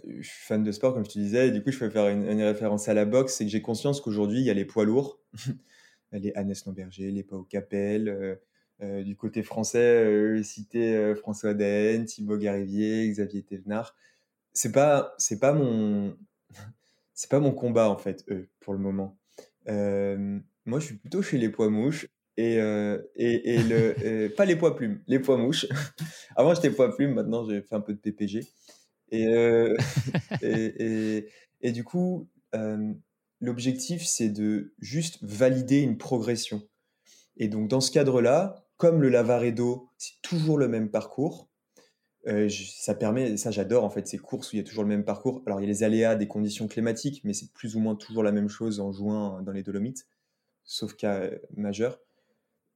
je 0.06 0.28
suis 0.28 0.46
fan 0.46 0.64
de 0.64 0.72
sport 0.72 0.94
comme 0.94 1.06
je 1.06 1.12
te 1.12 1.20
disais, 1.20 1.52
du 1.52 1.64
coup 1.64 1.72
je 1.72 1.80
peux 1.80 1.90
faire 1.90 2.10
une, 2.10 2.42
référence 2.42 2.90
à 2.90 2.94
la 2.94 3.06
boxe, 3.06 3.36
c'est 3.36 3.46
que 3.46 3.52
j'ai 3.52 3.62
conscience 3.62 4.02
qu'aujourd'hui 4.02 4.40
il 4.40 4.46
y 4.46 4.50
a 4.50 4.54
les 4.54 4.66
poids 4.66 4.86
lourds, 4.86 5.22
les 6.12 6.34
Hannes 6.36 6.54
Lamberger, 6.66 7.12
les 7.12 7.24
Pau 7.24 7.44
Capel. 7.44 8.10
Euh, 8.10 8.36
euh, 8.82 9.04
du 9.04 9.16
côté 9.16 9.42
français, 9.42 10.44
citer 10.44 11.16
François 11.16 11.54
Daen, 11.54 12.04
Thibaut 12.04 12.38
Garivier, 12.38 13.10
Xavier 13.10 13.42
Thévenard. 13.42 13.96
C'est 14.52 14.74
pas, 14.74 15.16
c'est 15.18 15.40
pas 15.40 15.54
mon, 15.54 16.18
c'est 17.14 17.30
pas 17.30 17.40
mon 17.40 17.54
combat 17.54 17.90
en 17.90 17.98
fait, 17.98 18.26
eux, 18.30 18.50
pour 18.60 18.74
le 18.74 18.80
moment. 18.80 19.18
Moi, 20.66 20.80
je 20.80 20.86
suis 20.86 20.96
plutôt 20.96 21.22
chez 21.22 21.38
les 21.38 21.50
pois 21.50 21.70
mouches. 21.70 22.08
Et, 22.38 22.60
euh, 22.60 23.02
et, 23.16 23.56
et 23.56 23.64
le, 23.64 24.28
pas 24.28 24.46
les 24.46 24.58
pois 24.58 24.76
plumes, 24.76 25.02
les 25.08 25.20
pois 25.20 25.38
mouches. 25.38 25.68
Avant, 26.36 26.54
j'étais 26.54 26.72
pois 26.72 26.94
plumes, 26.94 27.14
maintenant, 27.14 27.48
j'ai 27.48 27.62
fait 27.62 27.76
un 27.76 27.82
peu 27.82 27.94
de 27.94 28.00
PPG. 28.00 28.46
Et, 29.12 29.28
euh, 29.28 29.76
et, 30.42 31.28
et, 31.62 31.72
du 31.72 31.84
coup, 31.84 32.28
euh, 32.54 32.94
l'objectif, 33.40 34.04
c'est 34.04 34.30
de 34.30 34.74
juste 34.80 35.20
valider 35.22 35.80
une 35.80 35.98
progression. 35.98 36.62
Et 37.38 37.48
donc, 37.48 37.70
dans 37.70 37.82
ce 37.82 37.92
cadre-là, 37.92 38.66
comme 38.78 39.02
le 39.02 39.10
Lavaredo, 39.10 39.90
c'est 39.98 40.22
toujours 40.22 40.58
le 40.58 40.68
même 40.68 40.90
parcours, 40.90 41.50
ça 42.50 42.96
permet, 42.96 43.38
ça 43.38 43.52
j'adore 43.52 43.84
en 43.84 43.92
fait, 43.92 44.08
ces 44.08 44.18
courses 44.18 44.52
où 44.52 44.56
il 44.56 44.60
y 44.60 44.62
a 44.62 44.66
toujours 44.66 44.84
le 44.84 44.90
même 44.90 45.06
parcours. 45.06 45.44
Alors, 45.46 45.62
il 45.62 45.64
y 45.64 45.68
a 45.68 45.70
les 45.70 45.84
aléas 45.84 46.16
des 46.16 46.28
conditions 46.28 46.68
climatiques, 46.68 47.22
mais 47.24 47.34
c'est 47.34 47.54
plus 47.54 47.76
ou 47.76 47.80
moins 47.80 47.96
toujours 47.96 48.24
la 48.24 48.32
même 48.32 48.50
chose 48.50 48.80
en 48.80 48.92
juin 48.92 49.42
dans 49.44 49.52
les 49.52 49.62
Dolomites 49.62 50.08
sauf 50.66 50.96
cas 50.96 51.22
euh, 51.22 51.38
majeur. 51.56 52.00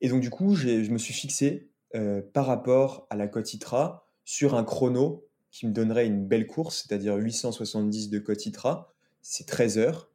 Et 0.01 0.09
donc, 0.09 0.21
du 0.21 0.29
coup, 0.29 0.55
je 0.55 0.89
me 0.89 0.97
suis 0.97 1.13
fixé 1.13 1.69
euh, 1.95 2.21
par 2.21 2.45
rapport 2.45 3.07
à 3.09 3.15
la 3.15 3.27
cote 3.27 3.53
ITRA 3.53 4.07
sur 4.23 4.55
un 4.55 4.63
chrono 4.63 5.27
qui 5.51 5.67
me 5.67 5.73
donnerait 5.73 6.05
une 6.05 6.25
belle 6.25 6.47
course, 6.47 6.85
c'est-à-dire 6.87 7.15
870 7.15 8.09
de 8.09 8.19
cote 8.19 8.45
ITRA, 8.45 8.93
c'est 9.21 9.45
13 9.45 9.77
heures. 9.79 10.11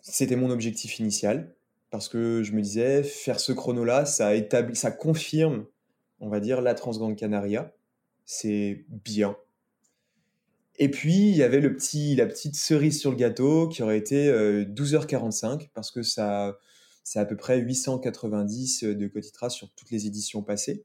C'était 0.00 0.36
mon 0.36 0.50
objectif 0.50 0.98
initial 1.00 1.54
parce 1.90 2.08
que 2.08 2.42
je 2.42 2.52
me 2.52 2.62
disais, 2.62 3.02
faire 3.02 3.40
ce 3.40 3.52
chrono-là, 3.52 4.04
ça, 4.04 4.34
établit, 4.34 4.76
ça 4.76 4.90
confirme, 4.90 5.66
on 6.20 6.28
va 6.28 6.38
dire, 6.38 6.60
la 6.60 6.74
Transgrande 6.74 7.16
Canaria. 7.16 7.72
C'est 8.24 8.84
bien. 8.88 9.36
Et 10.78 10.90
puis, 10.90 11.28
il 11.30 11.36
y 11.36 11.42
avait 11.42 11.60
la 11.60 11.70
petite 11.70 12.54
cerise 12.54 13.00
sur 13.00 13.10
le 13.10 13.16
gâteau 13.16 13.68
qui 13.68 13.82
aurait 13.82 13.98
été 13.98 14.30
12h45 14.30 15.46
euh, 15.46 15.66
parce 15.74 15.90
que 15.90 16.02
ça, 16.02 16.56
c'est 17.02 17.18
à 17.18 17.24
peu 17.24 17.36
près 17.36 17.58
890 17.58 18.84
euh, 18.84 18.94
de 18.94 19.08
Cotitra 19.08 19.50
sur 19.50 19.70
toutes 19.74 19.90
les 19.90 20.06
éditions 20.06 20.42
passées. 20.42 20.84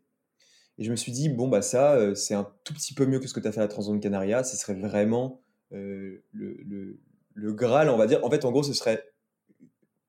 Et 0.80 0.84
je 0.84 0.90
me 0.90 0.96
suis 0.96 1.12
dit, 1.12 1.30
bon, 1.30 1.48
bah 1.48 1.62
ça, 1.62 1.94
euh, 1.94 2.16
c'est 2.16 2.34
un 2.34 2.52
tout 2.64 2.74
petit 2.74 2.96
peu 2.96 3.06
mieux 3.06 3.20
que 3.20 3.28
ce 3.28 3.36
que 3.36 3.40
tu 3.40 3.48
as 3.48 3.52
fait 3.52 3.60
à 3.60 3.64
la 3.64 3.68
Transzone 3.68 4.00
Canaria. 4.00 4.44
Ce 4.44 4.58
serait 4.58 4.74
vraiment 4.74 5.42
le, 5.70 6.24
le, 6.32 7.00
le, 7.34 7.54
Graal, 7.54 7.90
on 7.90 7.98
va 7.98 8.08
dire. 8.08 8.24
En 8.26 8.32
fait, 8.32 8.46
en 8.46 8.52
gros, 8.52 8.64
ce 8.64 8.74
serait 8.74 9.04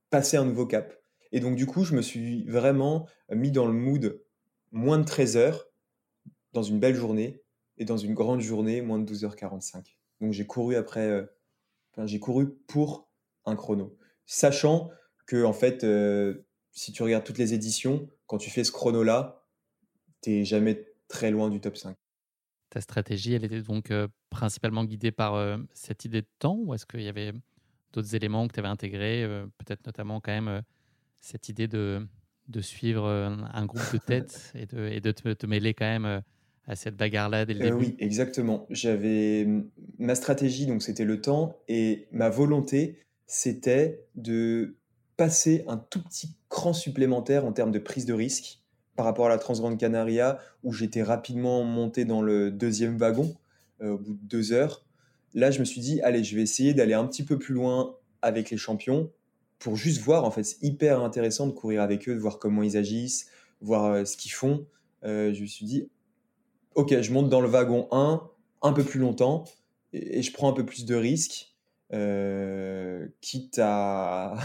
passer 0.08 0.38
un 0.38 0.44
nouveau 0.46 0.66
cap. 0.66 0.94
Et 1.32 1.40
donc, 1.40 1.56
du 1.56 1.66
coup, 1.66 1.84
je 1.84 1.94
me 1.94 2.00
suis 2.00 2.44
vraiment 2.44 3.06
mis 3.30 3.50
dans 3.50 3.66
le 3.66 3.72
mood 3.72 4.22
moins 4.72 4.98
de 4.98 5.04
13 5.04 5.36
heures 5.36 5.66
dans 6.52 6.62
une 6.62 6.80
belle 6.80 6.94
journée 6.94 7.43
et 7.78 7.84
dans 7.84 7.96
une 7.96 8.14
grande 8.14 8.40
journée, 8.40 8.82
moins 8.82 8.98
de 8.98 9.12
12h45. 9.12 9.96
Donc, 10.20 10.32
j'ai 10.32 10.46
couru 10.46 10.76
après, 10.76 11.28
enfin, 11.92 12.06
j'ai 12.06 12.20
couru 12.20 12.54
pour 12.66 13.08
un 13.44 13.56
chrono, 13.56 13.96
sachant 14.26 14.90
que, 15.26 15.44
en 15.44 15.52
fait, 15.52 15.84
si 16.72 16.92
tu 16.92 17.02
regardes 17.02 17.24
toutes 17.24 17.38
les 17.38 17.54
éditions, 17.54 18.08
quand 18.26 18.38
tu 18.38 18.50
fais 18.50 18.64
ce 18.64 18.72
chrono-là, 18.72 19.44
tu 20.22 20.44
jamais 20.44 20.86
très 21.08 21.30
loin 21.30 21.50
du 21.50 21.60
top 21.60 21.76
5. 21.76 21.96
Ta 22.70 22.80
stratégie, 22.80 23.34
elle 23.34 23.44
était 23.44 23.62
donc 23.62 23.90
euh, 23.90 24.08
principalement 24.30 24.84
guidée 24.84 25.12
par 25.12 25.34
euh, 25.34 25.58
cette 25.72 26.04
idée 26.04 26.22
de 26.22 26.28
temps 26.38 26.56
ou 26.56 26.74
est-ce 26.74 26.86
qu'il 26.86 27.02
y 27.02 27.08
avait 27.08 27.32
d'autres 27.92 28.14
éléments 28.14 28.48
que 28.48 28.54
tu 28.54 28.58
avais 28.58 28.68
intégrés, 28.68 29.22
euh, 29.22 29.46
peut-être 29.58 29.86
notamment 29.86 30.20
quand 30.20 30.32
même 30.32 30.62
cette 31.20 31.48
idée 31.48 31.68
de, 31.68 32.06
suivre 32.60 33.06
un 33.08 33.66
groupe 33.66 33.92
de 33.92 33.98
tête 33.98 34.52
et 34.54 34.66
de 34.66 35.12
te, 35.12 35.46
mêler 35.46 35.72
quand 35.72 35.86
même 35.86 36.22
à 36.66 36.76
cette 36.76 36.96
bagarre-là 36.96 37.44
dès 37.44 37.54
le 37.54 37.60
début 37.60 37.76
Oui, 37.76 37.96
exactement. 37.98 38.66
J'avais 38.70 39.46
ma 39.98 40.14
stratégie, 40.14 40.66
donc 40.66 40.82
c'était 40.82 41.04
le 41.04 41.20
temps, 41.20 41.58
et 41.68 42.06
ma 42.12 42.28
volonté, 42.28 42.98
c'était 43.26 44.06
de 44.14 44.76
passer 45.16 45.64
un 45.68 45.76
tout 45.76 46.02
petit 46.02 46.36
cran 46.48 46.72
supplémentaire 46.72 47.44
en 47.44 47.52
termes 47.52 47.72
de 47.72 47.78
prise 47.78 48.06
de 48.06 48.14
risque 48.14 48.60
par 48.96 49.06
rapport 49.06 49.26
à 49.26 49.28
la 49.28 49.38
Transgrande 49.38 49.78
Canaria, 49.78 50.38
où 50.62 50.72
j'étais 50.72 51.02
rapidement 51.02 51.64
monté 51.64 52.04
dans 52.04 52.22
le 52.22 52.50
deuxième 52.50 52.96
wagon 52.96 53.36
euh, 53.82 53.90
au 53.90 53.98
bout 53.98 54.14
de 54.14 54.28
deux 54.28 54.52
heures. 54.52 54.84
Là, 55.34 55.50
je 55.50 55.58
me 55.58 55.64
suis 55.64 55.80
dit, 55.80 56.00
allez, 56.02 56.22
je 56.22 56.36
vais 56.36 56.42
essayer 56.42 56.74
d'aller 56.74 56.94
un 56.94 57.04
petit 57.06 57.24
peu 57.24 57.38
plus 57.38 57.54
loin 57.54 57.96
avec 58.22 58.50
les 58.50 58.56
champions 58.56 59.10
pour 59.58 59.76
juste 59.76 60.00
voir. 60.00 60.24
En 60.24 60.30
fait, 60.30 60.44
c'est 60.44 60.62
hyper 60.62 61.00
intéressant 61.00 61.46
de 61.46 61.52
courir 61.52 61.82
avec 61.82 62.08
eux, 62.08 62.14
de 62.14 62.20
voir 62.20 62.38
comment 62.38 62.62
ils 62.62 62.76
agissent, 62.76 63.28
voir 63.60 63.84
euh, 63.86 64.04
ce 64.04 64.16
qu'ils 64.16 64.30
font. 64.30 64.66
Euh, 65.04 65.34
je 65.34 65.42
me 65.42 65.46
suis 65.46 65.66
dit, 65.66 65.88
ok, 66.74 67.00
je 67.00 67.12
monte 67.12 67.28
dans 67.28 67.40
le 67.40 67.48
wagon 67.48 67.88
1 67.92 68.22
un 68.62 68.72
peu 68.72 68.84
plus 68.84 69.00
longtemps 69.00 69.44
et, 69.92 70.18
et 70.18 70.22
je 70.22 70.32
prends 70.32 70.48
un 70.48 70.54
peu 70.54 70.64
plus 70.64 70.84
de 70.84 70.94
risques. 70.94 71.54
Euh, 71.92 73.06
quitte 73.20 73.60
à, 73.62 74.36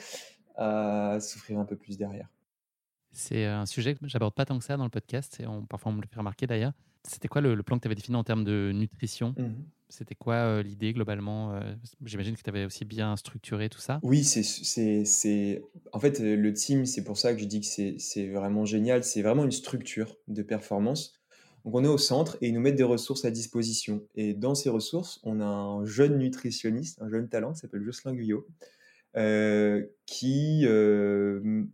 à 0.56 1.18
souffrir 1.20 1.58
un 1.58 1.64
peu 1.64 1.76
plus 1.76 1.98
derrière. 1.98 2.28
C'est 3.12 3.44
un 3.44 3.66
sujet 3.66 3.94
que 3.94 4.06
j'aborde 4.06 4.34
pas 4.34 4.44
tant 4.44 4.58
que 4.58 4.64
ça 4.64 4.76
dans 4.76 4.84
le 4.84 4.90
podcast, 4.90 5.38
et 5.40 5.46
on, 5.46 5.64
parfois 5.64 5.92
on 5.92 5.96
me 5.96 6.00
le 6.00 6.06
fait 6.06 6.18
remarquer 6.18 6.46
d'ailleurs. 6.46 6.72
C'était 7.02 7.28
quoi 7.28 7.40
le, 7.40 7.62
plan 7.62 7.76
que 7.76 7.82
tu 7.82 7.88
avais 7.88 7.94
défini 7.94 8.16
en 8.16 8.24
termes 8.24 8.44
de 8.44 8.72
nutrition? 8.74 9.34
Mmh 9.36 9.54
C'était 9.88 10.14
quoi 10.14 10.34
euh, 10.34 10.62
l'idée 10.62 10.92
globalement 10.92 11.54
euh, 11.54 11.74
J'imagine 12.04 12.36
que 12.36 12.42
tu 12.42 12.50
avais 12.50 12.64
aussi 12.64 12.84
bien 12.84 13.16
structuré 13.16 13.68
tout 13.68 13.78
ça. 13.78 14.00
Oui, 14.02 14.24
c'est, 14.24 15.62
en 15.92 16.00
fait 16.00 16.18
le 16.20 16.52
team, 16.52 16.84
c'est 16.86 17.04
pour 17.04 17.18
ça 17.18 17.34
que 17.34 17.40
je 17.40 17.46
dis 17.46 17.60
que 17.60 17.66
c'est 17.98 18.28
vraiment 18.28 18.64
génial. 18.64 19.04
C'est 19.04 19.22
vraiment 19.22 19.44
une 19.44 19.52
structure 19.52 20.16
de 20.28 20.42
performance 20.42 21.15
donc 21.66 21.74
on 21.74 21.84
est 21.84 21.88
au 21.88 21.98
centre 21.98 22.38
et 22.40 22.46
ils 22.46 22.54
nous 22.54 22.60
mettent 22.60 22.76
des 22.76 22.84
ressources 22.84 23.24
à 23.24 23.32
disposition. 23.32 24.06
Et 24.14 24.34
dans 24.34 24.54
ces 24.54 24.70
ressources, 24.70 25.18
on 25.24 25.40
a 25.40 25.44
un 25.44 25.84
jeune 25.84 26.16
nutritionniste, 26.16 27.02
un 27.02 27.10
jeune 27.10 27.28
talent 27.28 27.54
qui 27.54 27.58
s'appelle 27.58 27.82
Jocelyn 27.82 28.14
Guyot, 28.14 28.46
euh, 29.16 29.84
qui 30.06 30.64
euh, 30.64 31.64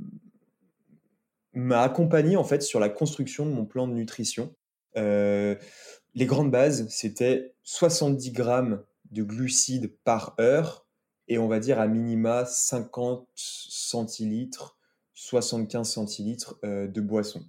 m'a 1.53 1.82
accompagné 1.82 2.36
en 2.36 2.45
fait 2.45 2.62
sur 2.62 2.80
la 2.80 2.88
construction 2.88 3.45
de 3.45 3.51
mon 3.51 3.66
plan 3.66 3.86
de 3.86 3.93
nutrition. 3.93 4.55
Euh, 4.97 5.57
les 6.14 6.24
grandes 6.24 6.51
bases, 6.51 6.88
c'était 6.88 7.55
70 7.64 8.32
grammes 8.32 8.82
de 9.11 9.22
glucides 9.22 9.95
par 10.05 10.34
heure 10.40 10.86
et 11.28 11.36
on 11.36 11.49
va 11.49 11.61
dire 11.61 11.78
à 11.78 11.86
minima 11.86 12.47
50 12.47 13.28
centilitres, 13.34 14.78
75 15.12 15.86
centilitres 15.86 16.59
de 16.62 17.01
boisson. 17.03 17.45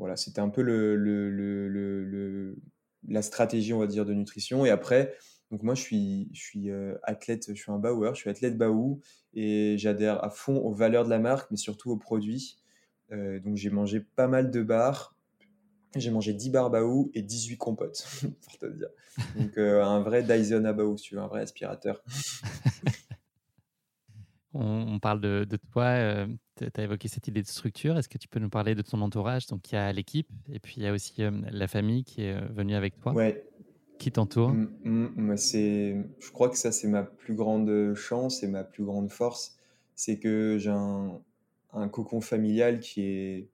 Voilà, 0.00 0.16
c'était 0.16 0.40
un 0.40 0.48
peu 0.48 0.62
la 3.06 3.22
stratégie, 3.22 3.74
on 3.74 3.78
va 3.78 3.86
dire, 3.86 4.06
de 4.06 4.14
nutrition. 4.14 4.64
Et 4.64 4.70
après, 4.70 5.14
donc 5.50 5.62
moi, 5.62 5.74
je 5.74 5.82
suis, 5.82 6.70
euh, 6.70 6.96
athlète, 7.02 7.48
je 7.48 7.60
suis 7.60 7.70
un 7.70 7.78
Bauer, 7.78 8.14
je 8.14 8.20
suis 8.20 8.30
athlète 8.30 8.56
Baou 8.56 9.02
et 9.34 9.76
j'adhère 9.76 10.24
à 10.24 10.30
fond 10.30 10.56
aux 10.56 10.72
valeurs 10.72 11.04
de 11.04 11.10
la 11.10 11.18
marque, 11.18 11.50
mais 11.50 11.58
surtout 11.58 11.90
aux 11.90 11.98
produits. 11.98 12.56
Euh, 13.12 13.40
donc 13.40 13.56
j'ai 13.56 13.68
mangé 13.68 14.00
pas 14.00 14.26
mal 14.26 14.50
de 14.50 14.62
bars. 14.62 15.14
J'ai 15.94 16.10
mangé 16.10 16.32
10 16.32 16.48
bars 16.48 16.70
Baou 16.70 17.10
et 17.12 17.20
18 17.20 17.58
compotes, 17.58 18.06
pour 18.42 18.56
te 18.58 18.66
dire. 18.66 18.88
Donc 19.36 19.58
euh, 19.58 19.84
un 19.84 20.00
vrai 20.00 20.22
Dyson 20.22 20.64
à 20.64 20.72
Baou, 20.72 20.96
tu 20.96 21.14
veux, 21.14 21.20
un 21.20 21.26
vrai 21.26 21.42
aspirateur. 21.42 22.02
On, 24.54 24.98
parle 24.98 25.20
de, 25.20 25.46
toi, 25.70 26.26
tu 26.68 26.80
as 26.80 26.84
évoqué 26.84 27.08
cette 27.08 27.28
idée 27.28 27.42
de 27.42 27.46
structure. 27.46 27.96
Est-ce 27.96 28.08
que 28.08 28.18
tu 28.18 28.28
peux 28.28 28.38
nous 28.38 28.48
parler 28.48 28.74
de 28.74 28.82
ton 28.82 29.00
entourage? 29.00 29.46
Donc, 29.46 29.70
il 29.70 29.74
y 29.74 29.78
a 29.78 29.92
l'équipe 29.92 30.28
et 30.52 30.58
puis 30.58 30.74
il 30.76 30.82
y 30.82 30.86
a 30.86 30.92
aussi 30.92 31.22
euh, 31.22 31.30
la 31.50 31.68
famille 31.68 32.04
qui 32.04 32.22
est 32.22 32.34
euh, 32.34 32.40
venue 32.50 32.74
avec 32.74 32.98
toi. 33.00 33.12
Ouais. 33.12 33.44
Qui 33.98 34.10
t'entoure? 34.12 34.50
Mmh, 34.50 34.68
mmh, 34.84 35.36
Je 35.36 36.30
crois 36.32 36.48
que 36.48 36.56
ça, 36.56 36.72
c'est 36.72 36.88
ma 36.88 37.02
plus 37.02 37.34
grande 37.34 37.94
chance 37.94 38.42
et 38.42 38.48
ma 38.48 38.64
plus 38.64 38.84
grande 38.84 39.10
force. 39.10 39.56
C'est 39.94 40.18
que 40.18 40.56
j'ai 40.58 40.70
un, 40.70 41.20
cocon 41.88 42.20
familial 42.20 42.80
qui 42.80 43.02
est 43.02 43.48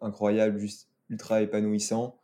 incroyable, 0.00 0.58
juste 0.58 0.88
ultra 1.10 1.42
épanouissant. 1.42 2.16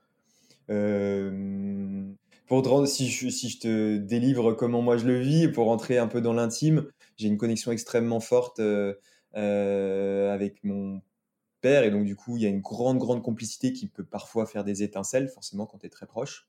pour 2.47 2.87
si 2.87 3.09
je, 3.09 3.29
si 3.29 3.51
je 3.51 3.59
te 3.59 3.97
délivre 3.99 4.55
comment 4.55 4.81
moi 4.81 4.97
je 4.97 5.07
le 5.07 5.19
vis, 5.19 5.49
pour 5.49 5.67
rentrer 5.67 5.99
un 5.99 6.07
peu 6.07 6.23
dans 6.23 6.33
l'intime, 6.33 6.87
j'ai 7.17 7.29
une 7.29 7.37
connexion 7.37 7.73
extrêmement 7.73 8.21
forte 8.21 8.61
euh, 8.61 8.95
euh, 8.95 8.95
avec 9.35 10.63
mon 10.65 11.01
père 11.61 11.85
et 11.85 11.91
donc 11.91 12.05
du 12.05 12.15
coup 12.15 12.37
il 12.37 12.43
y 12.43 12.47
a 12.47 12.49
une 12.49 12.61
grande 12.61 12.99
grande 12.99 13.23
complicité 13.23 13.73
qui 13.73 13.87
peut 13.87 14.05
parfois 14.05 14.47
faire 14.47 14.65
des 14.65 14.83
étincelles 14.83 15.29
forcément 15.29 15.67
quand 15.67 15.79
tu 15.79 15.87
es 15.87 15.91
très 15.91 16.07
proche. 16.07 16.49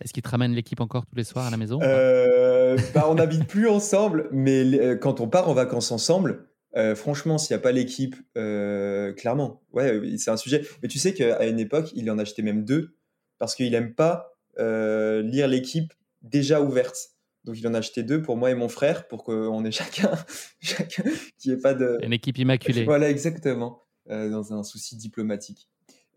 Est-ce 0.00 0.12
qu'il 0.12 0.22
te 0.22 0.28
ramène 0.28 0.52
l'équipe 0.52 0.80
encore 0.80 1.06
tous 1.06 1.14
les 1.14 1.24
soirs 1.24 1.46
à 1.46 1.50
la 1.50 1.56
maison 1.56 1.78
euh, 1.82 2.76
bah, 2.94 3.06
On 3.08 3.14
n'habite 3.14 3.46
plus 3.46 3.68
ensemble, 3.68 4.28
mais 4.32 4.98
quand 5.00 5.20
on 5.20 5.28
part 5.28 5.48
en 5.48 5.54
vacances 5.54 5.92
ensemble, 5.92 6.48
franchement, 6.96 7.38
s'il 7.38 7.54
n'y 7.54 7.60
a 7.60 7.62
pas 7.62 7.70
l'équipe, 7.70 8.16
clairement, 8.34 9.62
ouais, 9.72 10.02
c'est 10.18 10.32
un 10.32 10.36
sujet. 10.36 10.66
Mais 10.82 10.88
tu 10.88 10.98
sais 10.98 11.14
qu'à 11.14 11.46
une 11.46 11.60
époque, 11.60 11.92
il 11.94 12.10
en 12.10 12.18
achetait 12.18 12.42
même 12.42 12.64
deux 12.64 12.96
parce 13.38 13.54
qu'il 13.54 13.70
n'aime 13.70 13.94
pas 13.94 14.36
lire 14.58 15.46
l'équipe 15.46 15.92
déjà 16.22 16.60
ouverte. 16.60 17.14
Donc 17.44 17.58
il 17.58 17.66
en 17.68 17.74
a 17.74 17.78
acheté 17.78 18.02
deux 18.02 18.22
pour 18.22 18.36
moi 18.36 18.50
et 18.50 18.54
mon 18.54 18.68
frère 18.68 19.06
pour 19.06 19.24
qu'on 19.24 19.64
ait 19.64 19.70
chacun, 19.72 20.12
chacun 20.60 21.04
qui 21.38 21.50
ait 21.50 21.58
pas 21.58 21.74
de. 21.74 21.98
Une 22.02 22.12
équipe 22.12 22.38
immaculée. 22.38 22.84
Voilà, 22.84 23.10
exactement, 23.10 23.82
euh, 24.10 24.30
dans 24.30 24.52
un 24.52 24.62
souci 24.62 24.96
diplomatique. 24.96 25.68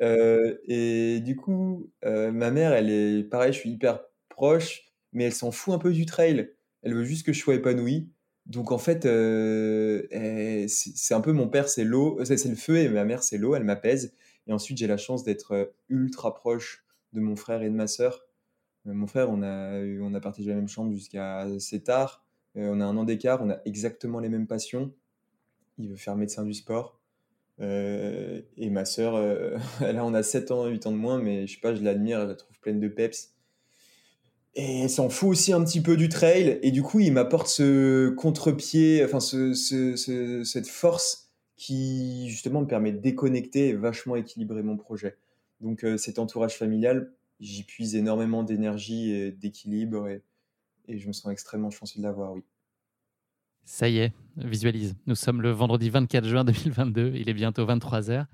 Euh, 0.02 0.56
et 0.66 1.20
du 1.22 1.36
coup, 1.36 1.92
euh, 2.06 2.32
ma 2.32 2.52
mère, 2.52 2.74
elle 2.74 2.90
est 2.90 3.24
pareil, 3.24 3.52
je 3.52 3.60
suis 3.60 3.72
hyper 3.72 4.02
proche, 4.30 4.84
mais 5.12 5.26
elle 5.26 5.34
s'en 5.34 5.52
fout 5.52 5.74
un 5.74 5.80
peu 5.80 5.92
du 5.92 6.06
trail. 6.06 6.54
Elle 6.84 6.94
veut 6.94 7.04
juste 7.04 7.26
que 7.26 7.34
je 7.34 7.40
sois 7.40 7.56
épanoui. 7.56 8.10
Donc 8.46 8.72
en 8.72 8.78
fait, 8.78 9.04
c'est 10.70 11.14
un 11.14 11.22
peu 11.22 11.34
mon 11.34 11.50
père, 11.50 11.68
c'est 11.68 11.84
l'eau, 11.84 12.18
c'est 12.24 12.46
le 12.46 12.56
feu 12.56 12.78
et 12.78 12.88
ma 12.88 13.04
mère, 13.04 13.22
c'est 13.24 13.38
l'eau, 13.38 13.56
elle 13.56 13.66
m'apaise. 13.66 14.14
Et 14.48 14.54
ensuite, 14.54 14.78
j'ai 14.78 14.88
la 14.88 14.96
chance 14.96 15.26
d'être 15.26 15.74
ultra 15.90 16.34
proche 16.34 16.86
de 17.12 17.20
mon 17.20 17.36
frère 17.36 17.62
et 17.62 17.70
de 17.70 17.76
ma 17.76 17.88
sœur. 17.88 18.27
Euh, 18.88 18.94
mon 18.94 19.08
frère, 19.08 19.30
on 19.30 19.42
a, 19.44 19.80
on 20.02 20.14
a 20.14 20.20
partagé 20.20 20.50
la 20.50 20.56
même 20.56 20.68
chambre 20.68 20.92
jusqu'à 20.94 21.40
assez 21.40 21.82
tard. 21.82 22.24
Euh, 22.56 22.70
on 22.72 22.80
a 22.80 22.86
un 22.86 22.98
an 22.98 23.04
d'écart, 23.04 23.42
on 23.44 23.50
a 23.50 23.58
exactement 23.66 24.20
les 24.20 24.30
mêmes 24.30 24.48
passions. 24.48 24.92
Il 25.78 25.90
veut 25.90 25.96
faire 25.96 26.16
médecin 26.16 26.44
du 26.44 26.54
sport. 26.54 27.00
Euh, 27.60 28.42
et 28.56 28.70
ma 28.70 28.86
sœur, 28.86 29.14
là, 29.82 30.06
on 30.06 30.14
a 30.14 30.24
7 30.24 30.52
ans, 30.52 30.68
8 30.68 30.88
ans 30.88 30.92
de 30.92 30.98
moins, 30.98 31.22
mais 31.22 31.48
je 31.48 31.56
sais 31.56 31.62
pas, 31.62 31.76
je 31.76 31.84
l'admire, 31.84 32.22
je 32.22 32.28
la 32.28 32.36
trouve 32.36 32.60
pleine 32.60 32.80
de 32.80 32.88
peps. 32.88 33.34
Et 34.56 34.82
elle 34.82 34.90
s'en 34.90 35.10
fout 35.10 35.30
aussi 35.30 35.54
un 35.54 35.64
petit 35.64 35.82
peu 35.82 35.98
du 35.98 36.10
trail. 36.10 36.60
Et 36.64 36.72
du 36.72 36.82
coup, 36.82 37.00
il 37.00 37.14
m'apporte 37.14 37.48
ce 37.48 38.10
contre-pied, 38.10 39.04
enfin, 39.06 39.20
ce, 39.20 39.54
ce, 39.54 40.44
cette 40.44 40.68
force 40.68 41.32
qui, 41.56 42.28
justement, 42.30 42.62
me 42.62 42.68
permet 42.68 42.92
de 42.92 42.98
déconnecter 42.98 43.70
et 43.70 43.74
vachement 43.74 44.16
équilibrer 44.16 44.64
mon 44.64 44.76
projet. 44.76 45.16
Donc, 45.62 45.86
cet 45.98 46.18
entourage 46.18 46.56
familial, 46.56 47.12
j'y 47.40 47.64
puise 47.64 47.96
énormément 47.96 48.44
d'énergie 48.44 49.12
et 49.12 49.32
d'équilibre 49.32 50.08
et, 50.08 50.24
je 50.90 51.06
me 51.08 51.12
sens 51.12 51.32
extrêmement 51.34 51.70
chanceux 51.70 52.00
de 52.00 52.04
l'avoir, 52.04 52.34
oui. 52.34 52.44
Ça 53.66 53.90
y 53.90 53.98
est, 53.98 54.14
visualise. 54.38 54.96
Nous 55.06 55.16
sommes 55.16 55.42
le 55.42 55.52
vendredi 55.52 55.90
24 55.90 56.26
juin 56.26 56.46
2022, 56.46 57.12
il 57.16 57.28
est 57.28 57.34
bientôt 57.34 57.66
23h. 57.66 58.26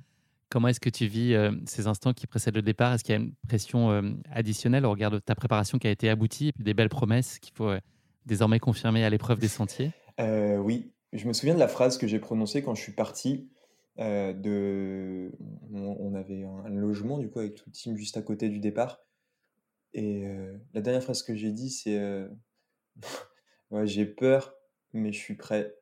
Comment 0.53 0.67
est-ce 0.67 0.79
que 0.79 0.89
tu 0.91 1.07
vis 1.07 1.33
euh, 1.33 1.51
ces 1.65 1.87
instants 1.87 2.13
qui 2.13 2.27
précèdent 2.27 2.55
le 2.55 2.61
départ? 2.61 2.93
Est-ce 2.93 3.03
qu'il 3.03 3.15
y 3.15 3.17
a 3.17 3.21
une 3.21 3.33
pression 3.47 3.89
euh, 3.89 4.11
additionnelle 4.31 4.85
au 4.85 4.91
regard 4.91 5.09
de 5.09 5.17
ta 5.17 5.33
préparation 5.33 5.79
qui 5.79 5.87
a 5.87 5.89
été 5.89 6.09
aboutie 6.09 6.49
et 6.49 6.51
puis 6.51 6.63
des 6.63 6.75
belles 6.75 6.89
promesses 6.89 7.39
qu'il 7.39 7.55
faut 7.55 7.69
euh, 7.69 7.79
désormais 8.27 8.59
confirmer 8.59 9.03
à 9.03 9.09
l'épreuve 9.09 9.39
des 9.39 9.47
sentiers? 9.47 9.93
Oui, 10.19 10.91
je 11.11 11.27
me 11.27 11.33
souviens 11.33 11.55
de 11.55 11.59
la 11.59 11.67
phrase 11.67 11.97
que 11.97 12.05
j'ai 12.05 12.19
prononcée 12.19 12.61
quand 12.61 12.75
je 12.75 12.81
suis 12.83 12.91
parti. 12.91 13.49
Euh, 13.99 14.33
de, 14.33 15.31
on, 15.71 16.15
avait 16.15 16.43
un, 16.43 16.69
logement 16.69 17.19
du 17.19 17.29
coup 17.29 17.39
avec 17.39 17.53
tout 17.53 17.65
le 17.67 17.71
team 17.71 17.95
juste 17.95 18.17
à 18.17 18.21
côté 18.21 18.49
du 18.49 18.59
départ. 18.59 18.99
Et 19.93 20.25
la 20.73 20.81
dernière 20.81 21.03
phrase 21.03 21.21
que 21.21 21.35
j'ai 21.35 21.51
dit, 21.51 21.69
c'est 21.69 22.27
ouais, 23.71 23.85
j'ai 23.85 24.05
peur, 24.05 24.55
mais 24.91 25.11
je 25.13 25.19
suis 25.19 25.35
prêt. 25.35 25.75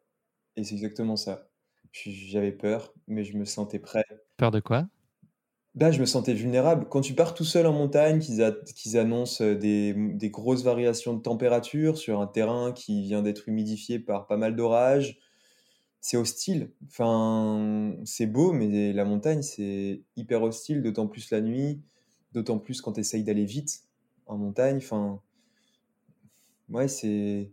Et 0.57 0.66
c'est 0.66 0.76
exactement 0.76 1.16
ça. 1.16 1.49
J'avais 1.93 2.51
peur, 2.51 2.93
mais 3.07 3.24
je 3.24 3.38
me 3.38 3.45
sentais 3.45 3.80
prêt. 3.80 4.05
Peur 4.38 4.51
de 4.51 4.59
quoi? 4.59 4.88
Bah, 5.74 5.91
je 5.91 6.01
me 6.01 6.05
sentais 6.05 6.34
vulnérable. 6.34 6.88
Quand 6.89 6.99
tu 6.99 7.14
pars 7.14 7.34
tout 7.34 7.45
seul 7.45 7.66
en 7.66 7.72
montagne, 7.72 8.20
qu'ils 8.20 8.97
annoncent 8.97 9.43
des, 9.43 9.93
des, 9.93 10.30
grosses 10.30 10.64
variations 10.64 11.14
de 11.14 11.22
température 11.22 11.97
sur 11.97 12.20
un 12.20 12.28
terrain 12.28 12.74
qui 12.74 13.03
vient 13.03 13.22
d'être 13.22 13.47
humidifié 13.47 13.97
par 13.97 14.28
pas 14.28 14.36
mal 14.36 14.57
d'orages, 14.57 15.18
c'est 16.01 16.17
hostile. 16.17 16.71
Enfin, 16.87 17.95
c'est 18.03 18.25
beau, 18.25 18.51
mais 18.51 18.91
la 18.91 19.05
montagne, 19.05 19.41
c'est 19.41 20.01
hyper 20.17 20.43
hostile, 20.43 20.81
d'autant 20.81 21.07
plus 21.07 21.29
la 21.31 21.41
nuit, 21.41 21.81
d'autant 22.33 22.59
plus 22.59 22.81
quand 22.81 22.93
tu 22.93 22.99
essayes 22.99 23.23
d'aller 23.23 23.45
vite 23.45 23.83
en 24.25 24.37
montagne. 24.37 24.77
Enfin, 24.77 25.21
ouais, 26.69 26.87
c'est 26.87 27.51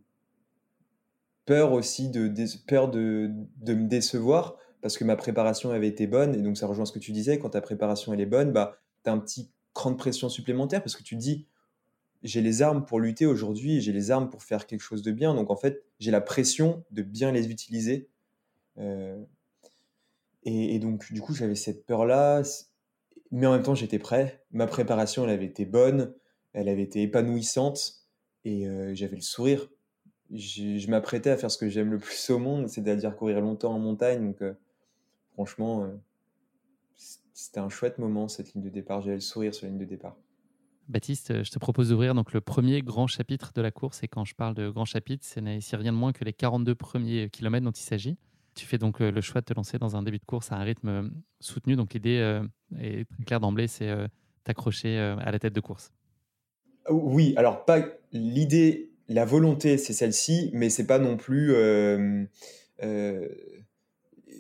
peur 1.45 1.73
aussi 1.73 2.11
de, 2.11 2.33
peur 2.67 2.91
de, 2.91 3.31
de 3.59 3.75
me 3.75 3.87
décevoir 3.87 4.57
parce 4.81 4.97
que 4.97 5.05
ma 5.05 5.17
préparation 5.17 5.71
avait 5.71 5.89
été 5.89 6.07
bonne, 6.07 6.35
et 6.35 6.43
donc 6.43 6.57
ça 6.57 6.67
rejoint 6.67 6.85
ce 6.85 6.93
que 6.93 6.99
tu 6.99 7.13
disais, 7.13 7.39
quand 7.39 7.51
ta 7.51 7.61
préparation 7.61 8.13
elle 8.13 8.21
est 8.21 8.27
bonne, 8.27 8.53
bah, 8.53 8.79
tu 9.05 9.11
as 9.11 9.13
un 9.13 9.19
petit 9.19 9.51
cran 9.75 9.91
de 9.91 9.97
pression 9.97 10.29
supplémentaire, 10.29 10.83
parce 10.83 10.97
que 10.97 11.03
tu 11.03 11.17
te 11.17 11.21
dis, 11.21 11.47
j'ai 12.23 12.43
les 12.43 12.63
armes 12.63 12.85
pour 12.85 13.01
lutter 13.01 13.27
aujourd'hui, 13.27 13.81
j'ai 13.81 13.93
les 13.93 14.11
armes 14.11 14.31
pour 14.31 14.43
faire 14.43 14.67
quelque 14.67 14.81
chose 14.81 15.03
de 15.03 15.13
bien, 15.13 15.35
donc 15.35 15.51
en 15.51 15.57
fait, 15.57 15.85
j'ai 15.99 16.11
la 16.11 16.21
pression 16.21 16.85
de 16.91 17.03
bien 17.03 17.33
les 17.33 17.51
utiliser. 17.51 18.09
Euh, 18.79 19.23
et, 20.45 20.79
donc, 20.79 21.13
du 21.13 21.21
coup, 21.21 21.35
j'avais 21.35 21.55
cette 21.55 21.85
peur-là, 21.85 22.43
mais 23.31 23.47
en 23.47 23.53
même 23.53 23.63
temps, 23.63 23.75
j'étais 23.75 23.99
prêt. 23.99 24.45
Ma 24.51 24.67
préparation, 24.67 25.25
elle 25.25 25.31
avait 25.31 25.45
été 25.47 25.67
bonne, 25.67 26.15
elle 26.53 26.69
avait 26.69 26.83
été 26.83 27.03
épanouissante, 27.03 28.07
et 28.45 28.67
euh, 28.67 28.95
j'avais 28.95 29.17
le 29.17 29.23
sourire. 29.23 29.69
Je, 30.33 30.89
m'apprêtais 30.89 31.31
à 31.31 31.37
faire 31.37 31.51
ce 31.51 31.59
que 31.59 31.69
j'aime 31.69 31.91
le 31.91 31.99
plus 31.99 32.31
au 32.31 32.39
monde, 32.39 32.69
c'est-à-dire 32.69 33.15
courir 33.17 33.41
longtemps 33.41 33.75
en 33.75 33.79
montagne. 33.79 34.25
Donc, 34.25 34.43
euh, 34.43 34.55
franchement, 35.33 35.91
c'était 36.97 37.61
un 37.61 37.69
chouette 37.69 37.99
moment, 37.99 38.29
cette 38.29 38.55
ligne 38.55 38.65
de 38.65 38.71
départ. 38.71 39.03
J'avais 39.03 39.17
le 39.17 39.21
sourire 39.21 39.55
sur 39.55 39.67
la 39.67 39.71
ligne 39.71 39.81
de 39.81 39.85
départ. 39.85 40.17
Baptiste, 40.89 41.45
je 41.45 41.51
te 41.51 41.59
propose 41.59 41.91
d'ouvrir 41.91 42.15
donc 42.15 42.33
le 42.33 42.41
premier 42.41 42.81
grand 42.81 43.07
chapitre 43.07 43.53
de 43.55 43.61
la 43.61 43.71
course. 43.71 44.03
Et 44.03 44.09
quand 44.09 44.25
je 44.25 44.35
parle 44.35 44.55
de 44.55 44.71
grand 44.71 44.87
chapitre, 44.87 45.27
ce 45.27 45.39
n'est 45.39 45.59
ici 45.59 45.77
rien 45.77 45.93
de 45.93 45.99
moins 45.99 46.13
que 46.13 46.25
les 46.25 46.33
42 46.33 46.75
premiers 46.75 47.29
kilomètres 47.29 47.65
dont 47.65 47.73
il 47.73 47.83
s'agit. 47.83 48.17
Tu 48.59 48.67
fais 48.67 48.79
donc 48.79 49.01
euh, 49.01 49.11
le 49.13 49.21
choix 49.21 49.41
de 49.41 49.47
te 49.47 49.55
lancer 49.55 49.79
dans 49.79 49.97
un 49.97 50.03
début 50.03 50.19
de 50.19 50.25
course 50.25 50.51
à 50.53 50.57
un 50.57 50.63
rythme 50.63 51.11
soutenu. 51.41 51.77
Donc 51.77 51.95
l'idée 51.95 52.43
est 52.79 53.09
très 53.09 53.25
claire 53.25 53.41
d'emblée, 53.41 53.69
c'est 53.69 53.95
t'accrocher 54.45 54.99
à 54.99 55.31
la 55.31 55.39
tête 55.39 55.53
de 55.53 55.61
course. 55.61 55.93
Oui, 56.91 57.35
alors 57.37 57.65
pas 57.65 57.81
l'idée, 58.13 58.91
la 59.09 59.25
volonté, 59.25 59.79
c'est 59.79 59.93
celle-ci, 59.93 60.51
mais 60.55 60.71
c'est 60.71 60.87
pas 60.87 60.99
non 60.99 61.17
plus 61.17 61.55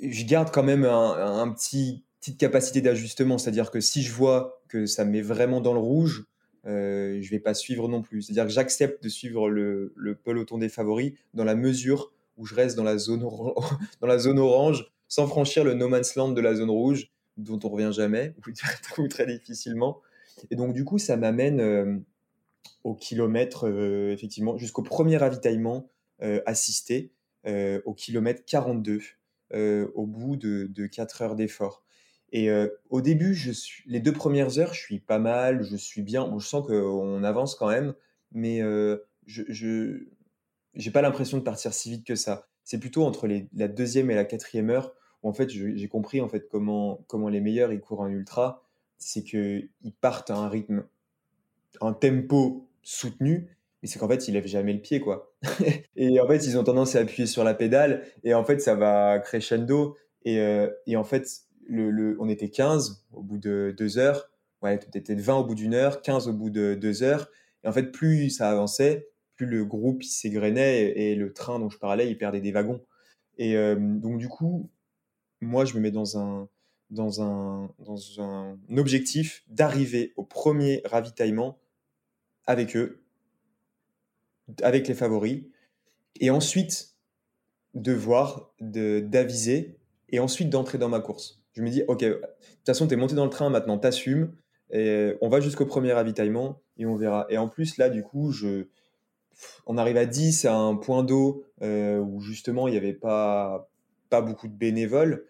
je 0.02 0.24
garde 0.24 0.50
quand 0.50 0.62
même 0.62 0.84
un, 0.84 1.48
petit 1.52 2.04
petite 2.20 2.38
capacité 2.38 2.80
d'ajustement, 2.80 3.38
c'est-à-dire 3.38 3.70
que 3.70 3.80
si 3.80 4.02
je 4.02 4.12
vois 4.12 4.60
que 4.68 4.86
ça 4.86 5.04
me 5.04 5.12
met 5.12 5.22
vraiment 5.22 5.60
dans 5.60 5.72
le 5.72 5.78
rouge, 5.78 6.24
euh, 6.66 7.18
je 7.20 7.30
vais 7.30 7.38
pas 7.38 7.54
suivre 7.54 7.88
non 7.88 8.02
plus. 8.02 8.22
C'est-à-dire 8.22 8.44
que 8.44 8.52
j'accepte 8.52 9.02
de 9.02 9.08
suivre 9.08 9.48
le, 9.48 9.92
peloton 10.24 10.58
des 10.58 10.68
favoris 10.68 11.12
dans 11.34 11.44
la 11.44 11.54
mesure 11.54 12.12
où 12.38 12.46
je 12.46 12.54
reste 12.54 12.76
dans 12.76 12.84
la 12.84 12.96
zone, 12.96 13.20
dans 14.00 14.06
la 14.06 14.18
zone 14.18 14.38
orange 14.38 14.90
sans 15.08 15.26
franchir 15.26 15.64
le 15.64 15.74
no 15.74 15.88
man's 15.88 16.14
land 16.14 16.30
de 16.30 16.40
la 16.40 16.54
zone 16.54 16.70
rouge 16.70 17.10
dont 17.36 17.58
on 17.62 17.68
revient 17.68 17.90
jamais 17.92 18.34
ou 18.98 19.08
très 19.08 19.26
difficilement. 19.26 20.00
Et 20.50 20.56
donc 20.56 20.72
du 20.72 20.84
coup, 20.84 20.98
ça 20.98 21.16
m'amène 21.16 21.60
euh, 21.60 21.98
au 22.84 22.94
kilomètre, 22.94 23.68
euh, 23.68 24.12
effectivement, 24.12 24.56
jusqu'au 24.56 24.82
premier 24.82 25.16
ravitaillement 25.16 25.90
euh, 26.22 26.40
assisté, 26.46 27.12
au 27.86 27.94
kilomètre 27.94 28.44
42. 28.44 29.00
Euh, 29.54 29.90
au 29.94 30.04
bout 30.04 30.36
de, 30.36 30.66
de 30.66 30.86
4 30.86 31.22
heures 31.22 31.34
d'effort. 31.34 31.82
Et 32.32 32.50
au 32.90 33.00
début, 33.00 33.34
je 33.34 33.50
suis, 33.50 33.82
les 33.86 34.00
deux 34.00 34.12
premières 34.12 34.58
heures, 34.58 34.74
je 34.74 34.80
suis 34.80 34.98
pas 34.98 35.18
mal, 35.18 35.62
je 35.62 35.76
suis 35.76 36.02
bien. 36.02 36.30
je 36.38 36.46
sens 36.46 36.66
qu'on 36.66 37.24
avance 37.24 37.54
quand 37.54 37.68
même, 37.68 37.94
mais 38.32 38.60
je 39.26 40.04
n'ai 40.76 40.90
pas 40.90 41.02
l'impression 41.02 41.38
de 41.38 41.42
partir 41.42 41.72
si 41.72 41.90
vite 41.90 42.06
que 42.06 42.14
ça. 42.14 42.46
C'est 42.64 42.78
plutôt 42.78 43.04
entre 43.04 43.28
la 43.54 43.68
deuxième 43.68 44.10
et 44.10 44.14
la 44.14 44.24
quatrième 44.24 44.70
heure 44.70 44.94
où 45.22 45.28
en 45.28 45.32
fait 45.32 45.48
j'ai 45.50 45.88
compris 45.88 46.20
en 46.20 46.28
fait 46.28 46.48
comment, 46.48 47.04
comment 47.06 47.28
les 47.28 47.40
meilleurs 47.40 47.72
ils 47.72 47.80
courent 47.80 48.00
en 48.00 48.08
ultra. 48.08 48.62
C'est 48.98 49.22
qu'ils 49.22 49.70
partent 50.00 50.30
à 50.30 50.36
un 50.36 50.48
rythme, 50.48 50.84
un 51.80 51.92
tempo 51.92 52.68
soutenu, 52.82 53.56
mais 53.82 53.88
c'est 53.88 53.98
qu'en 53.98 54.08
fait, 54.08 54.26
ils 54.26 54.34
lèvent 54.34 54.46
jamais 54.46 54.72
le 54.72 54.80
pied, 54.80 55.00
quoi. 55.00 55.32
et 55.96 56.18
en 56.20 56.26
fait, 56.26 56.44
ils 56.46 56.58
ont 56.58 56.64
tendance 56.64 56.96
à 56.96 57.00
appuyer 57.00 57.26
sur 57.26 57.44
la 57.44 57.54
pédale, 57.54 58.04
et 58.24 58.34
en 58.34 58.44
fait, 58.44 58.60
ça 58.60 58.74
va 58.74 59.20
crescendo. 59.20 59.96
Et, 60.24 60.40
euh, 60.40 60.68
et 60.86 60.96
en 60.96 61.04
fait, 61.04 61.28
le, 61.68 62.16
on 62.18 62.28
était 62.28 62.48
15 62.48 63.06
au 63.12 63.22
bout 63.22 63.38
de 63.38 63.74
deux 63.76 63.98
heures, 63.98 64.30
ouais, 64.62 64.78
peut-être 64.78 65.12
20 65.12 65.36
au 65.36 65.44
bout 65.44 65.54
d'une 65.54 65.74
heure, 65.74 66.02
15 66.02 66.28
au 66.28 66.32
bout 66.32 66.50
de 66.50 66.74
deux 66.74 67.02
heures. 67.02 67.30
Et 67.62 67.68
en 67.68 67.72
fait, 67.72 67.92
plus 67.92 68.30
ça 68.30 68.50
avançait, 68.50 69.08
plus 69.38 69.46
le 69.46 69.64
groupe 69.64 70.02
s'égrenait 70.02 70.92
et, 70.98 71.14
le 71.14 71.32
train 71.32 71.58
dont 71.58 71.70
je 71.70 71.78
parlais, 71.78 72.10
il 72.10 72.18
perdait 72.18 72.40
des 72.40 72.52
wagons. 72.52 72.84
Et 73.38 73.56
euh, 73.56 73.76
donc, 73.78 74.18
du 74.18 74.28
coup, 74.28 74.68
moi, 75.40 75.64
je 75.64 75.74
me 75.74 75.80
mets 75.80 75.92
dans 75.92 76.18
un, 76.18 76.48
dans 76.90 77.22
un, 77.22 77.70
dans 77.78 78.20
un 78.20 78.58
objectif 78.76 79.44
d'arriver 79.48 80.12
au 80.16 80.24
premier 80.24 80.82
ravitaillement 80.84 81.58
avec 82.46 82.76
eux 82.76 83.02
avec 84.62 84.88
les 84.88 84.94
favoris, 84.94 85.42
et 86.20 86.30
ensuite 86.30 86.94
de 87.74 87.92
voir, 87.92 88.54
d'aviser, 88.60 89.78
et 90.08 90.20
ensuite 90.20 90.48
d'entrer 90.48 90.78
dans 90.78 90.88
ma 90.88 91.00
course. 91.00 91.42
Je 91.52 91.62
me 91.62 91.68
dis, 91.68 91.82
ok, 91.86 92.00
de 92.00 92.12
toute 92.14 92.66
façon, 92.66 92.86
tu 92.86 92.94
es 92.94 92.96
monté 92.96 93.14
dans 93.14 93.24
le 93.24 93.30
train, 93.30 93.50
maintenant 93.50 93.78
t'assumes, 93.78 94.32
et 94.70 95.14
on 95.20 95.28
va 95.28 95.40
jusqu'au 95.40 95.66
premier 95.66 95.92
ravitaillement, 95.92 96.62
et 96.76 96.86
on 96.86 96.96
verra. 96.96 97.26
Et 97.28 97.38
en 97.38 97.48
plus, 97.48 97.76
là, 97.76 97.90
du 97.90 98.02
coup, 98.02 98.32
je, 98.32 98.68
on 99.66 99.78
arrive 99.78 99.96
à 99.96 100.06
10 100.06 100.44
à 100.44 100.54
un 100.54 100.74
point 100.76 101.02
d'eau 101.02 101.44
euh, 101.62 101.98
où 101.98 102.20
justement 102.20 102.68
il 102.68 102.72
n'y 102.72 102.76
avait 102.76 102.92
pas, 102.92 103.68
pas 104.10 104.20
beaucoup 104.20 104.48
de 104.48 104.54
bénévoles. 104.54 105.24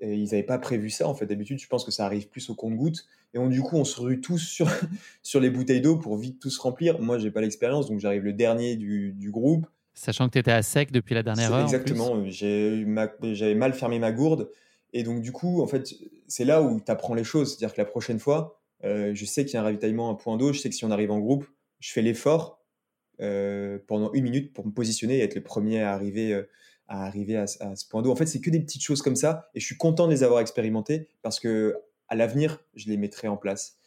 Et 0.00 0.14
ils 0.14 0.24
n'avaient 0.24 0.42
pas 0.42 0.58
prévu 0.58 0.90
ça. 0.90 1.06
En 1.06 1.14
fait, 1.14 1.26
d'habitude, 1.26 1.60
je 1.60 1.68
pense 1.68 1.84
que 1.84 1.92
ça 1.92 2.04
arrive 2.04 2.28
plus 2.28 2.50
au 2.50 2.56
compte-gouttes. 2.56 3.06
Et 3.34 3.38
on, 3.38 3.48
du 3.48 3.62
coup, 3.62 3.76
on 3.76 3.84
se 3.84 4.00
rue 4.00 4.20
tous 4.20 4.38
sur, 4.38 4.68
sur 5.22 5.38
les 5.40 5.48
bouteilles 5.48 5.80
d'eau 5.80 5.96
pour 5.96 6.16
vite 6.16 6.40
tous 6.40 6.58
remplir. 6.58 7.00
Moi, 7.00 7.18
j'ai 7.18 7.30
pas 7.30 7.40
l'expérience, 7.40 7.88
donc 7.88 8.00
j'arrive 8.00 8.24
le 8.24 8.32
dernier 8.32 8.74
du, 8.74 9.12
du 9.12 9.30
groupe. 9.30 9.66
Sachant 9.94 10.26
que 10.26 10.32
tu 10.32 10.38
étais 10.38 10.50
à 10.50 10.62
sec 10.62 10.90
depuis 10.90 11.14
la 11.14 11.22
dernière 11.22 11.52
heure. 11.52 11.62
Exactement. 11.62 12.24
J'avais 12.26 13.54
mal 13.54 13.74
fermé 13.74 14.00
ma 14.00 14.10
gourde. 14.10 14.50
Et 14.92 15.04
donc, 15.04 15.22
du 15.22 15.30
coup, 15.30 15.62
en 15.62 15.66
fait, 15.66 15.94
c'est 16.26 16.44
là 16.44 16.62
où 16.62 16.80
tu 16.80 16.90
apprends 16.90 17.14
les 17.14 17.24
choses. 17.24 17.50
C'est-à-dire 17.50 17.74
que 17.74 17.80
la 17.80 17.86
prochaine 17.86 18.18
fois, 18.18 18.60
euh, 18.84 19.12
je 19.14 19.24
sais 19.24 19.44
qu'il 19.44 19.54
y 19.54 19.56
a 19.56 19.60
un 19.60 19.64
ravitaillement 19.64 20.10
à 20.10 20.16
point 20.16 20.36
d'eau. 20.36 20.52
Je 20.52 20.58
sais 20.58 20.68
que 20.68 20.74
si 20.74 20.84
on 20.84 20.90
arrive 20.90 21.10
en 21.10 21.20
groupe, 21.20 21.46
je 21.78 21.92
fais 21.92 22.02
l'effort 22.02 22.61
pendant 23.18 24.12
une 24.12 24.24
minute 24.24 24.52
pour 24.52 24.66
me 24.66 24.72
positionner 24.72 25.18
et 25.18 25.22
être 25.22 25.34
le 25.34 25.42
premier 25.42 25.82
à 25.82 25.92
arriver. 25.92 26.32
Euh, 26.34 26.48
à 26.88 27.06
arriver 27.06 27.36
à, 27.36 27.46
ce 27.46 27.88
point 27.88 28.02
d'eau. 28.02 28.12
En 28.12 28.16
fait, 28.16 28.26
c'est 28.26 28.40
que 28.40 28.50
des 28.50 28.60
petites 28.60 28.82
choses 28.82 29.00
comme 29.00 29.16
ça, 29.16 29.48
et 29.54 29.60
je 29.60 29.64
suis 29.64 29.78
content 29.78 30.06
de 30.06 30.12
les 30.12 30.24
avoir 30.24 30.40
expérimentées 30.40 31.08
parce 31.22 31.40
que 31.40 31.74
à 32.08 32.14
l'avenir, 32.14 32.62
je 32.74 32.88
les 32.88 32.98
mettrai 32.98 33.28
en 33.28 33.38
place. 33.38 33.78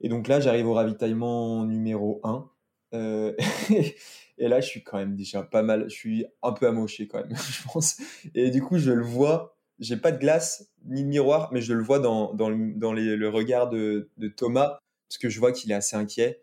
Et 0.00 0.08
donc 0.08 0.26
là, 0.26 0.40
j'arrive 0.40 0.66
au 0.66 0.72
ravitaillement 0.72 1.66
numéro 1.66 2.20
1. 2.24 2.50
Euh, 2.94 3.34
et 4.38 4.48
là, 4.48 4.60
je 4.60 4.66
suis 4.66 4.82
quand 4.82 4.96
même 4.96 5.16
déjà 5.16 5.42
pas 5.42 5.62
mal, 5.62 5.90
je 5.90 5.94
suis 5.94 6.24
un 6.42 6.52
peu 6.52 6.66
amoché 6.66 7.08
quand 7.08 7.18
même, 7.18 7.36
je 7.50 7.62
pense. 7.70 7.98
Et 8.34 8.50
du 8.50 8.62
coup, 8.62 8.78
je 8.78 8.92
le 8.92 9.04
vois, 9.04 9.58
j'ai 9.78 9.98
pas 9.98 10.12
de 10.12 10.18
glace 10.18 10.72
ni 10.86 11.02
de 11.02 11.08
miroir, 11.08 11.50
mais 11.52 11.60
je 11.60 11.74
le 11.74 11.82
vois 11.82 11.98
dans, 11.98 12.32
dans, 12.32 12.50
dans 12.50 12.92
le 12.94 13.28
regard 13.28 13.68
de, 13.68 14.10
de 14.16 14.28
Thomas, 14.28 14.78
parce 15.08 15.18
que 15.18 15.28
je 15.28 15.38
vois 15.40 15.52
qu'il 15.52 15.70
est 15.72 15.74
assez 15.74 15.96
inquiet. 15.96 16.42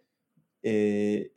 Et, 0.64 1.34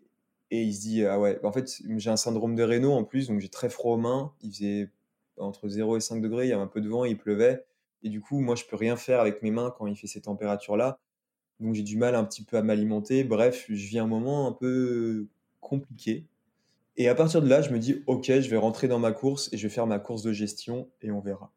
et 0.59 0.63
il 0.65 0.75
se 0.75 0.81
dit, 0.81 1.05
ah 1.05 1.19
ouais, 1.19 1.39
en 1.45 1.53
fait, 1.53 1.83
j'ai 1.97 2.11
un 2.11 2.17
syndrome 2.17 2.55
de 2.55 2.63
Raynaud 2.63 2.93
en 2.93 3.05
plus, 3.05 3.29
donc 3.29 3.41
j'ai 3.41 3.49
très 3.49 3.69
froid 3.69 3.95
aux 3.95 3.99
mains. 3.99 4.33
Il 4.43 4.51
faisait 4.53 4.91
entre 5.37 5.69
0 5.69 5.97
et 5.97 6.01
5 6.01 6.21
degrés, 6.21 6.47
il 6.47 6.51
y 6.51 6.53
avait 6.53 6.63
un 6.63 6.69
peu 6.69 6.81
de 6.81 6.89
vent, 6.89 7.05
il 7.05 7.17
pleuvait. 7.17 7.65
Et 8.03 8.09
du 8.09 8.21
coup, 8.21 8.41
moi, 8.41 8.55
je 8.55 8.65
peux 8.65 8.77
rien 8.77 8.97
faire 8.97 9.21
avec 9.21 9.43
mes 9.43 9.51
mains 9.51 9.75
quand 9.77 9.87
il 9.87 9.97
fait 9.97 10.07
ces 10.07 10.21
températures-là. 10.23 11.01
Donc 11.61 11.75
j'ai 11.75 11.83
du 11.83 11.97
mal 11.97 12.15
un 12.15 12.25
petit 12.25 12.43
peu 12.45 12.57
à 12.57 12.63
m'alimenter. 12.63 13.25
Bref, 13.25 13.67
je 13.69 13.87
vis 13.87 13.99
un 13.99 14.07
moment 14.07 14.49
un 14.49 14.53
peu 14.53 15.27
compliqué. 15.61 16.27
Et 16.97 17.09
à 17.09 17.15
partir 17.15 17.43
de 17.43 17.49
là, 17.49 17.63
je 17.63 17.71
me 17.71 17.79
dis, 17.79 18.03
ok, 18.07 18.27
je 18.27 18.49
vais 18.49 18.57
rentrer 18.57 18.89
dans 18.89 18.99
ma 18.99 19.13
course 19.13 19.53
et 19.53 19.57
je 19.57 19.67
vais 19.67 19.73
faire 19.73 19.87
ma 19.87 19.99
course 19.99 20.23
de 20.23 20.33
gestion 20.33 20.89
et 21.01 21.11
on 21.11 21.21
verra. 21.21 21.53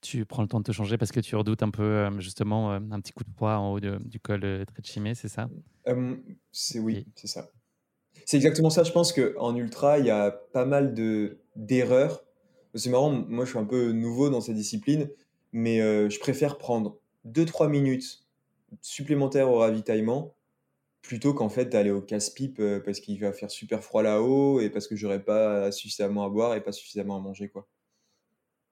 Tu 0.00 0.26
prends 0.26 0.42
le 0.42 0.48
temps 0.48 0.58
de 0.58 0.64
te 0.64 0.72
changer 0.72 0.98
parce 0.98 1.12
que 1.12 1.20
tu 1.20 1.34
redoutes 1.34 1.62
un 1.62 1.70
peu 1.70 1.82
euh, 1.82 2.20
justement 2.20 2.72
euh, 2.72 2.80
un 2.90 3.00
petit 3.00 3.12
coup 3.12 3.24
de 3.24 3.30
froid 3.30 3.54
en 3.54 3.72
haut 3.72 3.80
du 3.80 4.20
col 4.20 4.40
de 4.40 4.64
Tréchimé, 4.66 5.14
c'est 5.14 5.28
ça? 5.28 5.48
Euh, 5.88 6.16
C'est 6.52 6.78
oui, 6.78 7.06
c'est 7.14 7.26
ça. 7.26 7.48
C'est 8.24 8.36
exactement 8.36 8.70
ça. 8.70 8.82
Je 8.82 8.92
pense 8.92 9.12
qu'en 9.12 9.54
ultra, 9.54 9.98
il 9.98 10.06
y 10.06 10.10
a 10.10 10.30
pas 10.30 10.64
mal 10.64 10.94
de 10.94 11.38
d'erreurs. 11.56 12.24
C'est 12.74 12.90
marrant, 12.90 13.10
moi 13.10 13.44
je 13.44 13.50
suis 13.50 13.58
un 13.58 13.64
peu 13.64 13.92
nouveau 13.92 14.30
dans 14.30 14.40
ces 14.40 14.54
disciplines, 14.54 15.08
mais 15.52 15.80
euh, 15.80 16.10
je 16.10 16.18
préfère 16.18 16.58
prendre 16.58 16.98
2-3 17.26 17.68
minutes 17.68 18.24
supplémentaires 18.82 19.48
au 19.50 19.58
ravitaillement 19.58 20.34
plutôt 21.02 21.34
qu'en 21.34 21.48
fait 21.48 21.66
d'aller 21.66 21.90
au 21.90 22.00
casse-pipe 22.00 22.60
parce 22.84 22.98
qu'il 22.98 23.20
va 23.20 23.32
faire 23.32 23.50
super 23.50 23.84
froid 23.84 24.02
là-haut 24.02 24.60
et 24.60 24.70
parce 24.70 24.88
que 24.88 24.96
j'aurais 24.96 25.22
pas 25.22 25.70
suffisamment 25.70 26.24
à 26.24 26.28
boire 26.30 26.54
et 26.54 26.62
pas 26.62 26.72
suffisamment 26.72 27.16
à 27.16 27.20
manger 27.20 27.48
quoi. 27.48 27.68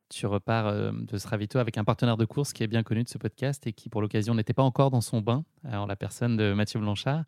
Tu 0.08 0.26
repars 0.26 0.92
de 0.92 1.18
ce 1.18 1.28
ravito 1.28 1.58
avec 1.58 1.78
un 1.78 1.84
partenaire 1.84 2.16
de 2.16 2.24
course 2.24 2.52
qui 2.52 2.62
est 2.62 2.66
bien 2.66 2.82
connu 2.82 3.04
de 3.04 3.08
ce 3.08 3.18
podcast 3.18 3.66
et 3.66 3.72
qui 3.72 3.88
pour 3.88 4.02
l'occasion 4.02 4.34
n'était 4.34 4.54
pas 4.54 4.62
encore 4.62 4.90
dans 4.90 5.00
son 5.00 5.20
bain, 5.20 5.44
en 5.64 5.86
la 5.86 5.96
personne 5.96 6.36
de 6.36 6.52
Mathieu 6.52 6.80
Blanchard. 6.80 7.24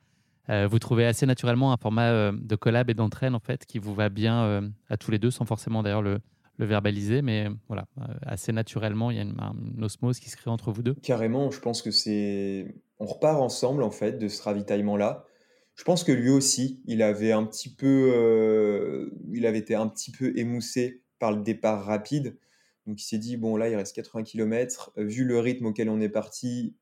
Vous 0.49 0.79
trouvez 0.79 1.07
assez 1.07 1.27
naturellement 1.27 1.73
un 1.73 1.77
format 1.77 2.33
de 2.33 2.57
collab 2.57 2.91
et 2.91 2.95
d'entraîne 2.95 3.35
en 3.35 3.41
fait 3.41 3.65
qui 3.65 3.79
vous 3.79 3.95
va 3.95 4.09
bien 4.09 4.71
à 4.89 4.97
tous 4.97 5.11
les 5.11 5.19
deux 5.19 5.31
sans 5.31 5.45
forcément 5.45 5.83
d'ailleurs 5.83 6.03
le, 6.03 6.21
verbaliser, 6.59 7.21
mais 7.21 7.49
voilà, 7.67 7.87
assez 8.25 8.53
naturellement, 8.53 9.11
il 9.11 9.17
y 9.17 9.21
a 9.21 9.23
une, 9.23 9.83
osmose 9.83 10.21
qui 10.21 10.31
se 10.31 10.37
crée 10.37 10.51
entre 10.51 10.71
vous 10.71 10.83
deux. 10.83 10.95
Carrément, 11.03 11.51
je 11.51 11.61
pense 11.61 11.83
que 11.83 11.91
c'est 11.91 12.75
on 12.99 13.07
repart 13.07 13.41
ensemble 13.41 13.83
en 13.83 13.91
fait 13.91 14.19
de 14.19 14.29
ce 14.29 14.43
ravitaillement-là. 14.43 15.27
Je 15.75 15.83
pense 15.83 16.05
que 16.05 16.13
lui 16.13 16.31
aussi, 16.31 16.81
il 16.87 17.03
avait 17.03 17.33
un 17.33 17.45
petit 17.45 17.75
peu, 17.75 18.13
euh, 18.15 19.11
il 19.33 19.47
avait 19.47 19.59
été 19.59 19.75
un 19.75 19.89
petit 19.89 20.13
peu 20.13 20.37
émoussé 20.39 21.03
par 21.19 21.33
le 21.33 21.43
départ 21.43 21.85
rapide. 21.85 22.39
Donc 22.87 23.01
il 23.01 23.05
s'est 23.05 23.19
dit 23.19 23.37
bon 23.37 23.57
là 23.57 23.69
il 23.69 23.77
reste 23.77 23.97
80 23.97 24.25
km, 24.25 24.93
vu 24.97 25.25
le 25.25 25.39
rythme 25.39 25.67
auquel 25.67 25.89
on 25.89 26.01
est 26.01 26.09
parti, 26.09 26.77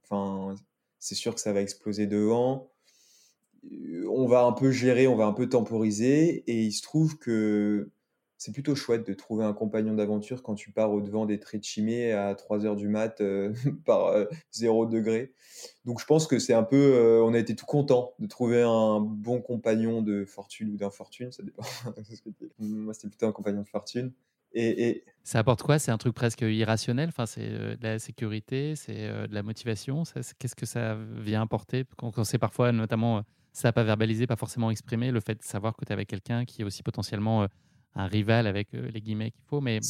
c'est 0.98 1.14
sûr 1.14 1.34
que 1.34 1.40
ça 1.40 1.52
va 1.52 1.60
exploser 1.60 2.06
devant. 2.06 2.71
Euh, 3.70 4.06
on 4.08 4.26
va 4.26 4.44
un 4.44 4.52
peu 4.52 4.70
gérer, 4.70 5.06
on 5.06 5.16
va 5.16 5.26
un 5.26 5.32
peu 5.32 5.48
temporiser 5.48 6.44
et 6.46 6.62
il 6.62 6.72
se 6.72 6.82
trouve 6.82 7.18
que 7.18 7.90
c'est 8.42 8.50
plutôt 8.50 8.74
chouette 8.74 9.06
de 9.06 9.14
trouver 9.14 9.44
un 9.44 9.52
compagnon 9.52 9.94
d'aventure 9.94 10.42
quand 10.42 10.56
tu 10.56 10.72
pars 10.72 10.90
au-devant 10.92 11.26
des 11.26 11.38
traits 11.38 11.60
de 11.60 11.64
chimée 11.64 12.10
à 12.10 12.34
3 12.34 12.66
heures 12.66 12.74
du 12.74 12.88
mat 12.88 13.20
euh, 13.20 13.54
par 13.86 14.12
0 14.50 14.84
euh, 14.84 14.88
degré. 14.88 15.32
Donc 15.84 16.00
je 16.00 16.06
pense 16.06 16.26
que 16.26 16.40
c'est 16.40 16.52
un 16.52 16.64
peu, 16.64 16.76
euh, 16.76 17.22
on 17.22 17.34
a 17.34 17.38
été 17.38 17.54
tout 17.54 17.66
content 17.66 18.14
de 18.18 18.26
trouver 18.26 18.62
un 18.62 18.98
bon 18.98 19.40
compagnon 19.40 20.02
de 20.02 20.24
fortune 20.24 20.70
ou 20.70 20.76
d'infortune, 20.76 21.30
ça 21.30 21.44
dépend. 21.44 21.62
Moi 22.58 22.94
c'était 22.94 23.08
plutôt 23.08 23.26
un 23.26 23.32
compagnon 23.32 23.62
de 23.62 23.68
fortune. 23.68 24.12
Et, 24.54 25.04
Ça 25.22 25.38
apporte 25.38 25.62
quoi? 25.62 25.78
C'est 25.78 25.92
un 25.92 25.96
truc 25.96 26.14
presque 26.14 26.42
irrationnel? 26.42 27.08
Enfin, 27.08 27.24
C'est 27.24 27.48
de 27.48 27.78
la 27.80 27.98
sécurité, 27.98 28.74
c'est 28.76 29.08
de 29.08 29.32
la 29.32 29.42
motivation? 29.42 30.02
Qu'est-ce 30.38 30.54
que 30.54 30.66
ça 30.66 30.98
vient 31.16 31.40
apporter? 31.40 31.84
Quand, 31.96 32.22
c'est 32.24 32.36
parfois, 32.36 32.70
notamment, 32.70 33.22
ça 33.52 33.68
n'a 33.68 33.72
pas 33.72 33.84
verbalisé, 33.84 34.26
pas 34.26 34.36
forcément 34.36 34.70
exprimé, 34.70 35.10
le 35.10 35.20
fait 35.20 35.34
de 35.34 35.42
savoir 35.42 35.76
que 35.76 35.84
tu 35.84 35.90
es 35.90 35.92
avec 35.92 36.08
quelqu'un 36.08 36.44
qui 36.44 36.62
est 36.62 36.64
aussi 36.64 36.82
potentiellement 36.82 37.46
un 37.94 38.06
rival 38.06 38.46
avec 38.46 38.68
euh, 38.74 38.88
les 38.92 39.00
guillemets 39.00 39.30
qu'il 39.30 39.44
faut. 39.44 39.60
Mais 39.60 39.80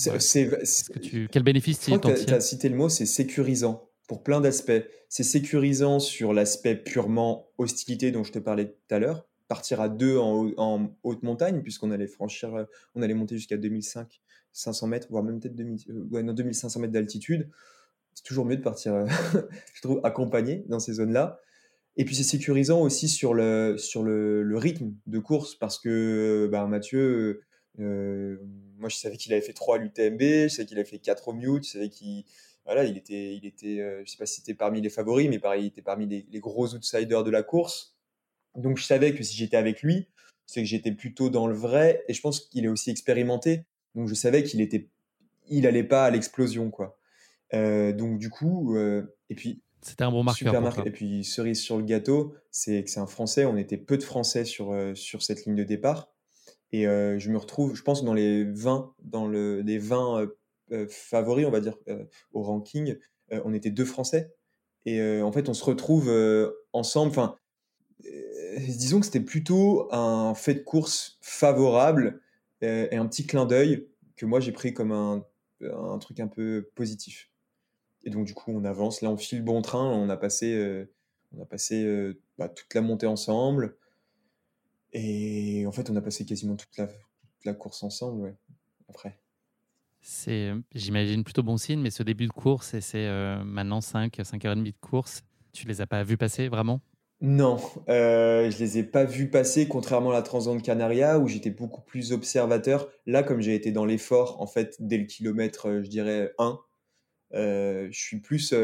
que 0.89 1.27
quel 1.27 1.43
bénéfice 1.43 1.79
tu 1.79 1.93
as 1.93 2.41
cité 2.41 2.69
le 2.69 2.77
mot, 2.77 2.89
c'est 2.89 3.07
sécurisant 3.07 3.89
pour 4.09 4.23
plein 4.23 4.41
d'aspects. 4.41 4.73
C'est 5.09 5.23
sécurisant 5.23 6.01
sur 6.01 6.33
l'aspect 6.33 6.75
purement 6.75 7.49
hostilité 7.59 8.11
dont 8.11 8.25
je 8.25 8.33
te 8.33 8.39
parlais 8.39 8.67
tout 8.67 8.95
à 8.95 8.99
l'heure. 8.99 9.27
Partir 9.49 9.81
à 9.81 9.89
deux 9.89 10.17
en, 10.19 10.97
haute 11.03 11.23
montagne, 11.23 11.63
puisqu'on 11.63 11.91
allait 11.91 12.07
franchir, 12.07 12.55
euh, 12.55 12.65
on 12.95 13.03
allait 13.03 13.15
monter 13.15 13.37
jusqu'à 13.37 13.57
2005, 13.57 14.21
500 14.53 14.87
mètres, 14.87 15.09
voire 15.11 15.23
même 15.23 15.41
peut-être 15.41 15.55
2500 15.55 16.79
euh, 16.79 16.81
mètres 16.81 16.93
d'altitude. 16.93 17.51
C'est 18.15 18.25
toujours 18.25 18.45
mieux 18.45 18.57
de 18.57 18.63
partir, 18.63 19.07
je 19.75 19.83
trouve, 19.83 20.01
accompagné 20.05 20.65
dans 20.69 20.81
ces 20.81 20.95
zones-là. 20.95 21.41
Et 21.97 22.05
puis 22.05 22.15
c'est 22.15 22.23
sécurisant 22.23 22.81
aussi 22.81 23.09
sur 23.09 23.35
le, 23.35 23.77
sur 23.77 24.03
le, 24.03 24.57
rythme 24.57 24.95
de 25.07 25.19
course, 25.19 25.55
parce 25.57 25.79
que 25.79 26.49
bah, 26.51 26.67
Mathieu, 26.67 27.43
euh, 27.79 28.39
moi, 28.79 28.89
je 28.89 28.97
savais 28.97 29.17
qu'il 29.17 29.33
avait 29.33 29.43
fait 29.43 29.53
3 29.53 29.77
à 29.77 29.79
l'UTMB, 29.79 30.21
je 30.21 30.49
savais 30.49 30.67
qu'il 30.67 30.79
avait 30.79 30.89
fait 30.89 30.99
4 30.99 31.29
au 31.29 31.33
Mute, 31.33 31.67
je 31.67 31.71
savais 31.71 31.89
qu'il 31.89 32.25
voilà, 32.65 32.85
il 32.85 32.97
était, 32.97 33.35
il 33.35 33.45
était 33.45 33.81
euh, 33.81 34.03
je 34.05 34.11
sais 34.11 34.17
pas 34.17 34.27
si 34.27 34.37
c'était 34.37 34.55
parmi 34.55 34.81
les 34.81 34.89
favoris, 34.89 35.29
mais 35.29 35.39
pareil, 35.39 35.65
il 35.65 35.67
était 35.67 35.83
parmi 35.83 36.07
les, 36.07 36.41
gros 36.41 36.75
outsiders 36.75 37.25
de 37.25 37.31
la 37.31 37.43
course. 37.43 37.97
Donc 38.55 38.79
je 38.79 38.85
savais 38.85 39.15
que 39.15 39.23
si 39.23 39.37
j'étais 39.37 39.57
avec 39.57 39.83
lui, 39.83 40.09
c'est 40.47 40.63
que 40.63 40.69
j'étais 40.69 40.93
plutôt 40.93 41.29
dans 41.29 41.47
le 41.47 41.55
vrai, 41.55 42.05
et 42.09 42.15
je 42.15 42.21
pense 42.21 42.41
qu'il 42.41 42.65
est 42.65 42.69
aussi 42.69 42.91
expérimenté. 42.91 43.65
Donc 43.95 44.09
je 44.09 44.15
savais 44.15 44.43
qu'il 44.45 44.61
était, 44.61 44.89
il 45.49 45.89
pas 45.89 46.05
à 46.07 46.11
l'explosion, 46.11 46.71
quoi. 46.71 46.99
Euh, 47.53 47.93
donc 47.93 48.19
du 48.19 48.31
coup, 48.31 48.77
et 48.79 49.35
puis 49.35 49.63
c'était 49.83 50.05
un 50.05 50.11
bon 50.11 50.23
marqueur. 50.23 50.87
Et 50.87 50.91
puis 50.91 51.25
cerise 51.25 51.61
sur 51.61 51.77
le 51.77 51.85
gâteau, 51.85 52.35
c'est 52.51 52.85
que 52.85 52.91
c'est 52.91 53.01
un 53.01 53.07
Français. 53.07 53.45
On 53.45 53.57
était 53.57 53.77
peu 53.77 53.99
de 53.99 54.03
Français 54.03 54.45
sur 54.45 54.75
sur 54.95 55.23
cette 55.23 55.45
ligne 55.45 55.57
de 55.57 55.65
départ. 55.65 56.13
Et 56.73 56.87
euh, 56.87 57.19
je 57.19 57.31
me 57.31 57.37
retrouve, 57.37 57.75
je 57.75 57.83
pense, 57.83 58.03
dans 58.03 58.15
les 58.15 58.45
20, 58.45 58.95
dans 59.03 59.29
le, 59.29 59.61
les 59.61 59.79
20 59.79 60.21
euh, 60.21 60.27
euh, 60.73 60.87
favoris, 60.89 61.47
on 61.47 61.51
va 61.51 61.61
dire, 61.61 61.77
au 62.33 62.43
ranking. 62.43 62.97
on 63.31 63.53
était 63.53 63.71
deux 63.71 63.85
Français. 63.85 64.35
Et 64.85 65.01
en 65.23 65.31
fait, 65.31 65.49
on 65.49 65.55
se 65.55 65.65
retrouve 65.65 66.11
ensemble. 66.73 67.11
Enfin, 67.11 67.37
disons 68.59 68.99
que 68.99 69.07
c'était 69.07 69.21
plutôt 69.21 69.89
un 69.93 70.35
fait 70.35 70.55
de 70.55 70.61
course 70.61 71.19
favorable 71.21 72.21
et 72.63 72.97
un 72.97 73.07
petit 73.07 73.27
clin 73.27 73.47
d'œil 73.47 73.89
que 74.17 74.27
moi 74.27 74.41
j'ai 74.41 74.53
pris 74.53 74.75
comme 74.75 74.93
un, 74.93 75.25
un, 75.61 75.99
truc 75.99 76.19
un 76.19 76.27
peu 76.27 76.69
positif. 76.75 77.31
Et 78.05 78.11
donc 78.11 78.27
du 78.27 78.35
coup 78.35 78.53
on 78.53 78.65
avance, 78.65 79.01
là 79.01 79.11
on 79.11 79.17
file 79.17 79.43
bon 79.43 79.63
train, 79.63 79.85
on 79.85 80.09
a 80.09 80.17
passé, 80.17 80.87
on 81.37 81.43
a 81.43 81.47
passé 81.47 82.15
bah, 82.39 82.49
toute 82.49 82.75
la 82.75 82.81
montée 82.81 83.07
ensemble, 83.07 83.77
et 84.93 85.65
en 85.67 85.73
fait, 85.73 85.91
on 85.91 85.97
a 85.97 86.01
passé 86.03 86.25
quasiment 86.25 86.57
toute 86.57 86.77
la, 86.77 86.89
la 87.45 87.55
course 87.55 87.83
ensemble, 87.83 88.21
ouais, 88.23 88.35
après. 88.89 89.19
C'est, 90.01 90.51
euh, 90.51 90.61
j'imagine, 90.75 91.25
plutôt 91.25 91.43
bon 91.43 91.57
signe, 91.57 91.81
mais 91.81 91.91
ce 91.91 92.03
début 92.03 92.27
de 92.27 92.33
course, 92.33 92.75
et 92.75 92.81
c'est 92.81 93.07
euh, 93.07 93.43
maintenant 93.45 93.81
5, 93.81 94.19
5h30 94.19 94.65
de 94.65 94.73
course, 94.81 95.23
tu 95.53 95.67
les 95.67 95.81
as 95.81 95.87
pas 95.87 96.03
vus 96.03 96.17
passer 96.17 96.49
vraiment? 96.49 96.81
Non, 97.21 97.59
euh, 97.89 98.51
je 98.51 98.59
les 98.59 98.79
ai 98.79 98.83
pas 98.83 99.05
vus 99.05 99.31
passer, 99.31 99.69
contrairement 99.69 100.11
à 100.11 100.15
la 100.15 100.23
Transande 100.23 100.61
Canaria, 100.61 101.21
où 101.21 101.29
j'étais 101.29 101.51
beaucoup 101.51 101.81
plus 101.81 102.13
observateur. 102.13 102.89
Là, 103.07 103.23
comme 103.23 103.41
j'ai 103.41 103.55
été 103.55 103.71
dans 103.71 103.85
l'effort, 103.85 104.43
en 104.43 104.49
fait, 104.49 104.77
dès 104.81 104.99
le 104.99 105.05
kilomètre, 105.05 105.69
euh, 105.69 105.83
je 105.85 105.89
dirais 105.89 106.35
1, 106.39 106.59
je 107.33 107.91
suis 107.93 108.21
plus 108.21 108.55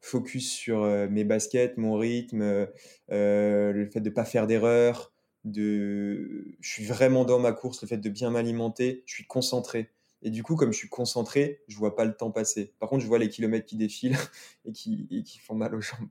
focus 0.00 0.52
sur 0.52 0.84
mes 1.10 1.24
baskets, 1.24 1.76
mon 1.76 1.96
rythme, 1.96 2.66
le 3.08 3.88
fait 3.92 4.00
de 4.00 4.08
ne 4.08 4.14
pas 4.14 4.24
faire 4.24 4.46
d'erreurs, 4.46 5.14
de, 5.44 6.56
je 6.60 6.68
suis 6.68 6.84
vraiment 6.84 7.24
dans 7.24 7.38
ma 7.38 7.52
course, 7.52 7.82
le 7.82 7.88
fait 7.88 7.98
de 7.98 8.08
bien 8.08 8.30
m'alimenter, 8.30 9.02
je 9.06 9.14
suis 9.14 9.26
concentré. 9.26 9.90
Et 10.22 10.30
du 10.30 10.42
coup, 10.42 10.56
comme 10.56 10.72
je 10.72 10.78
suis 10.78 10.88
concentré, 10.88 11.60
je 11.68 11.76
vois 11.76 11.94
pas 11.94 12.06
le 12.06 12.16
temps 12.16 12.30
passer. 12.30 12.72
Par 12.80 12.88
contre, 12.88 13.02
je 13.02 13.06
vois 13.06 13.18
les 13.18 13.28
kilomètres 13.28 13.66
qui 13.66 13.76
défilent 13.76 14.16
et 14.64 14.72
qui, 14.72 15.38
font 15.38 15.54
mal 15.54 15.74
aux 15.74 15.82
jambes. 15.82 16.08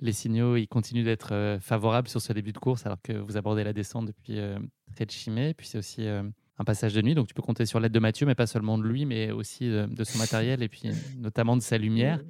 Les 0.00 0.12
signaux, 0.12 0.56
ils 0.56 0.66
continuent 0.66 1.04
d'être 1.04 1.32
euh, 1.32 1.60
favorables 1.60 2.08
sur 2.08 2.20
ce 2.20 2.32
début 2.32 2.52
de 2.52 2.58
course, 2.58 2.86
alors 2.86 3.00
que 3.02 3.12
vous 3.12 3.36
abordez 3.36 3.64
la 3.64 3.72
descente 3.72 4.06
depuis 4.06 4.38
euh, 4.38 4.58
près 4.94 5.04
de. 5.06 5.52
Puis 5.52 5.66
c'est 5.66 5.78
aussi 5.78 6.06
euh, 6.06 6.22
un 6.58 6.64
passage 6.64 6.94
de 6.94 7.02
nuit, 7.02 7.14
donc 7.14 7.26
tu 7.26 7.34
peux 7.34 7.42
compter 7.42 7.66
sur 7.66 7.80
l'aide 7.80 7.92
de 7.92 7.98
Mathieu, 7.98 8.26
mais 8.26 8.34
pas 8.34 8.46
seulement 8.46 8.78
de 8.78 8.84
lui, 8.84 9.04
mais 9.04 9.30
aussi 9.30 9.68
de 9.68 10.04
son 10.04 10.18
matériel 10.18 10.62
et 10.62 10.68
puis 10.68 10.82
notamment 11.18 11.56
de 11.56 11.62
sa 11.62 11.78
lumière 11.78 12.20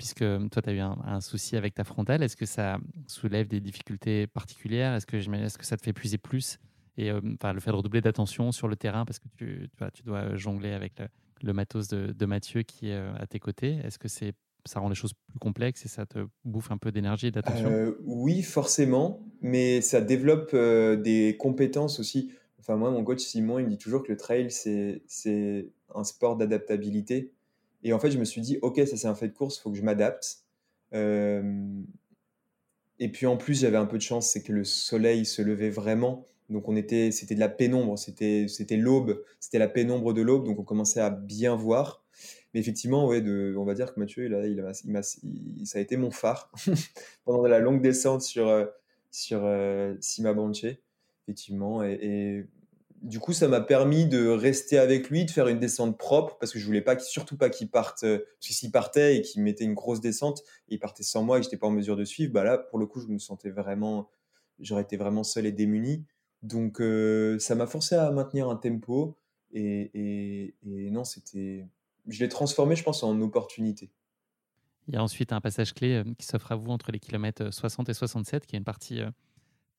puisque 0.00 0.24
toi, 0.50 0.62
tu 0.62 0.70
as 0.70 0.72
eu 0.72 0.78
un, 0.78 1.20
souci 1.20 1.58
avec 1.58 1.74
ta 1.74 1.84
frontale. 1.84 2.22
Est-ce 2.22 2.34
que 2.34 2.46
ça 2.46 2.78
soulève 3.06 3.46
des 3.48 3.60
difficultés 3.60 4.26
particulières? 4.26 4.94
Est-ce 4.94 5.04
que, 5.04 5.16
est 5.16 5.58
que 5.58 5.66
ça 5.66 5.76
te 5.76 5.82
fait 5.82 5.92
puiser 5.92 6.16
plus? 6.16 6.58
Et 6.96 7.10
euh, 7.10 7.20
le 7.22 7.60
fait 7.60 7.70
de 7.70 7.76
redoubler 7.76 8.00
d'attention 8.00 8.50
sur 8.50 8.66
le 8.66 8.76
terrain 8.76 9.04
parce 9.04 9.18
que 9.18 9.28
tu, 9.36 9.68
tu, 9.92 10.02
dois 10.02 10.34
jongler 10.36 10.72
avec 10.72 10.94
le, 11.42 11.52
matos 11.52 11.88
de, 11.88 12.26
Mathieu 12.26 12.62
qui 12.62 12.88
est 12.88 12.94
euh, 12.94 13.12
à 13.18 13.26
tes 13.26 13.38
côtés. 13.38 13.78
Est-ce 13.84 13.98
que 13.98 14.08
c'est 14.08 14.32
ça 14.66 14.80
rend 14.80 14.88
les 14.88 14.94
choses 14.94 15.14
plus 15.28 15.38
complexes 15.38 15.84
et 15.84 15.88
ça 15.88 16.06
te 16.06 16.18
bouffe 16.44 16.70
un 16.70 16.78
peu 16.78 16.92
d'énergie 16.92 17.26
et 17.26 17.30
d'attention? 17.30 17.68
Euh, 17.70 17.98
Oui, 18.04 18.42
forcément, 18.42 19.22
mais 19.42 19.82
ça 19.82 20.00
développe 20.00 20.54
des 20.54 21.36
compétences 21.38 22.00
aussi. 22.00 22.30
Moi, 22.76 22.90
mon 22.90 23.04
coach 23.04 23.20
Simon, 23.20 23.58
il 23.58 23.64
me 23.66 23.70
dit 23.70 23.78
toujours 23.78 24.02
que 24.02 24.10
le 24.10 24.16
trail, 24.16 24.50
c'est 24.50 25.68
un 25.94 26.04
sport 26.04 26.36
d'adaptabilité. 26.36 27.32
Et 27.82 27.92
en 27.92 27.98
fait, 27.98 28.10
je 28.10 28.18
me 28.18 28.24
suis 28.24 28.40
dit, 28.40 28.58
ok, 28.62 28.80
ça 28.86 28.96
c'est 28.96 29.08
un 29.08 29.14
fait 29.14 29.28
de 29.28 29.34
course, 29.34 29.58
il 29.58 29.62
faut 29.62 29.70
que 29.70 29.76
je 29.76 29.82
m'adapte. 29.82 30.44
Euh, 30.92 31.82
et 32.98 33.08
puis 33.10 33.26
en 33.26 33.36
plus, 33.36 33.60
j'avais 33.60 33.78
un 33.78 33.86
peu 33.86 33.96
de 33.96 34.02
chance, 34.02 34.30
c'est 34.30 34.42
que 34.42 34.52
le 34.52 34.64
soleil 34.64 35.24
se 35.24 35.40
levait 35.42 35.70
vraiment. 35.70 36.26
Donc 36.50 36.68
on 36.68 36.76
était, 36.76 37.12
c'était 37.12 37.34
de 37.34 37.40
la 37.40 37.48
pénombre, 37.48 37.98
c'était, 37.98 38.46
l'aube, 38.76 39.22
c'était 39.38 39.58
la 39.58 39.68
pénombre 39.68 40.12
de 40.12 40.20
l'aube, 40.20 40.44
donc 40.44 40.58
on 40.58 40.64
commençait 40.64 41.00
à 41.00 41.10
bien 41.10 41.54
voir. 41.54 42.04
Mais 42.52 42.60
effectivement, 42.60 43.06
ouais, 43.06 43.20
de, 43.20 43.54
on 43.56 43.64
va 43.64 43.74
dire 43.74 43.94
que 43.94 44.00
Mathieu, 44.00 44.26
il 44.26 44.32
il 44.44 45.00
il 45.22 45.66
ça 45.66 45.78
a 45.78 45.80
été 45.80 45.96
mon 45.96 46.10
phare 46.10 46.50
pendant 47.24 47.46
la 47.46 47.60
longue 47.60 47.80
descente 47.80 48.22
sur, 48.22 48.48
euh, 48.48 48.66
sur 49.12 49.42
euh, 49.44 49.94
Sima 50.00 50.34
Banche, 50.34 50.64
effectivement. 51.22 51.84
Et 51.84 52.46
du 53.02 53.18
coup, 53.18 53.32
ça 53.32 53.48
m'a 53.48 53.60
permis 53.60 54.06
de 54.06 54.28
rester 54.28 54.78
avec 54.78 55.08
lui, 55.08 55.24
de 55.24 55.30
faire 55.30 55.48
une 55.48 55.58
descente 55.58 55.96
propre, 55.96 56.36
parce 56.38 56.52
que 56.52 56.58
je 56.58 56.66
voulais 56.66 56.82
pas, 56.82 56.98
surtout 56.98 57.36
pas 57.36 57.48
qu'il 57.48 57.70
parte, 57.70 58.04
euh, 58.04 58.18
parce 58.18 58.48
que 58.48 58.54
s'il 58.54 58.70
partait 58.70 59.16
et 59.16 59.22
qu'il 59.22 59.42
mettait 59.42 59.64
une 59.64 59.74
grosse 59.74 60.00
descente, 60.00 60.42
et 60.68 60.74
il 60.74 60.78
partait 60.78 61.02
sans 61.02 61.22
moi 61.22 61.38
et 61.38 61.40
que 61.40 61.44
j'étais 61.44 61.56
pas 61.56 61.66
en 61.66 61.72
mesure 61.72 61.96
de 61.96 62.04
suivre, 62.04 62.32
bah 62.32 62.44
là, 62.44 62.58
pour 62.58 62.78
le 62.78 62.86
coup, 62.86 63.00
je 63.00 63.06
me 63.06 63.18
sentais 63.18 63.50
vraiment, 63.50 64.10
j'aurais 64.58 64.82
été 64.82 64.96
vraiment 64.96 65.24
seul 65.24 65.46
et 65.46 65.52
démuni. 65.52 66.04
Donc, 66.42 66.80
euh, 66.80 67.38
ça 67.38 67.54
m'a 67.54 67.66
forcé 67.66 67.94
à 67.94 68.10
maintenir 68.10 68.50
un 68.50 68.56
tempo, 68.56 69.16
et, 69.52 70.54
et, 70.62 70.90
non, 70.90 71.04
c'était, 71.04 71.66
je 72.06 72.20
l'ai 72.20 72.28
transformé, 72.28 72.76
je 72.76 72.84
pense, 72.84 73.02
en 73.02 73.18
opportunité. 73.20 73.90
Il 74.88 74.94
y 74.94 74.96
a 74.96 75.02
ensuite 75.02 75.32
un 75.32 75.40
passage 75.40 75.72
clé 75.72 76.02
qui 76.18 76.26
s'offre 76.26 76.52
à 76.52 76.56
vous 76.56 76.70
entre 76.70 76.92
les 76.92 76.98
kilomètres 76.98 77.52
60 77.52 77.88
et 77.88 77.94
67, 77.94 78.46
qui 78.46 78.56
est 78.56 78.58
une 78.58 78.64
partie 78.64 79.00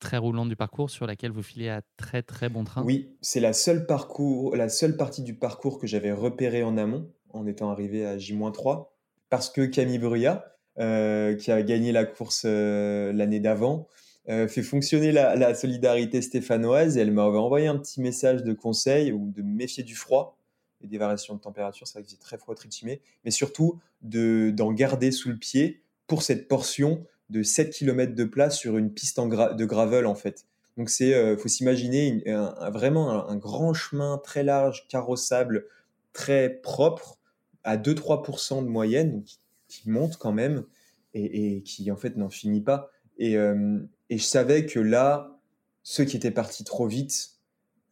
très 0.01 0.17
roulante 0.17 0.49
du 0.49 0.57
parcours 0.57 0.89
sur 0.89 1.07
laquelle 1.07 1.31
vous 1.31 1.43
filez 1.43 1.69
à 1.69 1.81
très 1.95 2.23
très 2.23 2.49
bon 2.49 2.65
train. 2.65 2.83
Oui, 2.83 3.15
c'est 3.21 3.39
la 3.39 3.53
seule 3.53 3.85
parcours, 3.85 4.55
la 4.57 4.67
seule 4.67 4.97
partie 4.97 5.21
du 5.21 5.35
parcours 5.35 5.79
que 5.79 5.87
j'avais 5.87 6.11
repéré 6.11 6.63
en 6.63 6.75
amont 6.75 7.09
en 7.29 7.47
étant 7.47 7.71
arrivé 7.71 8.05
à 8.05 8.17
J-3 8.17 8.87
parce 9.29 9.49
que 9.49 9.61
Camille 9.65 9.99
Bruyat, 9.99 10.57
euh, 10.79 11.35
qui 11.35 11.51
a 11.51 11.61
gagné 11.61 11.91
la 11.91 12.05
course 12.05 12.43
euh, 12.45 13.13
l'année 13.13 13.39
d'avant, 13.39 13.87
euh, 14.29 14.47
fait 14.47 14.61
fonctionner 14.61 15.11
la, 15.11 15.55
solidarité 15.55 16.21
stéphanoise 16.21 16.97
et 16.97 17.01
elle 17.01 17.11
m'a 17.11 17.23
envoyé 17.23 17.67
un 17.67 17.77
petit 17.77 18.01
message 18.01 18.43
de 18.43 18.53
conseil 18.53 19.11
ou 19.11 19.31
de 19.31 19.41
méfier 19.41 19.83
du 19.83 19.95
froid 19.95 20.37
et 20.83 20.87
des 20.87 20.97
variations 20.97 21.35
de 21.35 21.39
température. 21.39 21.87
C'est 21.87 21.93
vrai 21.93 22.03
que 22.03 22.09
c'est 22.09 22.19
très 22.19 22.37
froid, 22.37 22.55
Trichimé, 22.55 23.01
mais 23.23 23.31
surtout 23.31 23.79
d'en 24.01 24.73
garder 24.73 25.11
sous 25.11 25.29
le 25.29 25.37
pied 25.37 25.83
pour 26.07 26.23
cette 26.23 26.47
portion 26.47 27.05
de 27.31 27.43
7 27.43 27.71
km 27.71 28.13
de 28.13 28.23
place 28.25 28.57
sur 28.57 28.77
une 28.77 28.91
piste 28.91 29.19
de 29.19 29.65
gravel 29.65 30.05
en 30.05 30.15
fait. 30.15 30.45
Donc 30.77 30.89
c'est, 30.89 31.13
euh, 31.13 31.37
faut 31.37 31.47
s'imaginer 31.47 32.23
vraiment 32.71 33.27
un, 33.27 33.35
grand 33.35 33.73
chemin 33.73 34.17
très 34.23 34.43
large, 34.43 34.87
carrossable, 34.87 35.65
très 36.13 36.49
propre, 36.49 37.17
à 37.63 37.77
2-3% 37.77 38.63
de 38.63 38.67
moyenne, 38.67 39.23
qui, 39.67 39.89
monte 39.89 40.17
quand 40.17 40.33
même 40.33 40.65
et, 41.13 41.61
qui 41.63 41.89
en 41.91 41.95
fait 41.95 42.17
n'en 42.17 42.29
finit 42.29 42.61
pas. 42.61 42.89
Et, 43.17 43.37
euh, 43.37 43.79
et, 44.09 44.17
je 44.17 44.23
savais 44.23 44.65
que 44.65 44.79
là, 44.79 45.39
ceux 45.83 46.03
qui 46.03 46.17
étaient 46.17 46.31
partis 46.31 46.63
trop 46.63 46.87
vite, 46.87 47.35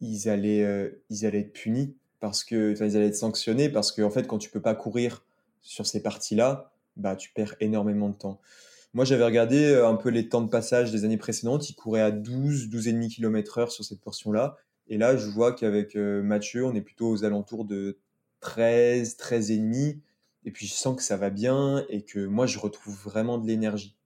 ils 0.00 0.28
allaient, 0.28 0.64
euh, 0.64 1.02
ils 1.10 1.26
allaient 1.26 1.40
être 1.40 1.52
punis 1.52 1.94
parce 2.20 2.44
que, 2.44 2.74
ils 2.78 2.96
allaient 2.96 3.08
être 3.08 3.16
sanctionnés 3.16 3.68
parce 3.68 3.92
que 3.92 4.02
en 4.02 4.10
fait, 4.10 4.26
quand 4.26 4.38
tu 4.38 4.50
peux 4.50 4.60
pas 4.60 4.74
courir 4.74 5.24
sur 5.62 5.86
ces 5.86 6.02
parties-là, 6.02 6.72
bah 6.96 7.16
tu 7.16 7.30
perds 7.32 7.54
énormément 7.60 8.08
de 8.08 8.16
temps. 8.16 8.40
Moi, 8.92 9.04
j'avais 9.04 9.24
regardé 9.24 9.66
euh, 9.66 9.88
un 9.88 9.94
peu 9.94 10.08
les 10.08 10.28
temps 10.28 10.42
de 10.42 10.48
passage 10.48 10.90
des 10.90 11.04
années 11.04 11.16
précédentes. 11.16 11.68
Il 11.70 11.74
courait 11.74 12.00
à 12.00 12.10
12, 12.10 12.68
12,5 12.68 13.08
km/h 13.08 13.70
sur 13.70 13.84
cette 13.84 14.00
portion-là. 14.00 14.56
Et 14.88 14.98
là, 14.98 15.16
je 15.16 15.26
vois 15.26 15.52
qu'avec 15.52 15.94
euh, 15.94 16.22
Mathieu, 16.22 16.64
on 16.64 16.74
est 16.74 16.80
plutôt 16.80 17.08
aux 17.08 17.24
alentours 17.24 17.64
de 17.64 17.98
13, 18.40 19.16
13,5. 19.16 20.00
Et 20.44 20.50
puis, 20.50 20.66
je 20.66 20.72
sens 20.72 20.96
que 20.96 21.02
ça 21.02 21.16
va 21.16 21.30
bien 21.30 21.84
et 21.88 22.02
que 22.02 22.26
moi, 22.26 22.46
je 22.46 22.58
retrouve 22.58 22.96
vraiment 23.04 23.38
de 23.38 23.46
l'énergie. 23.46 23.96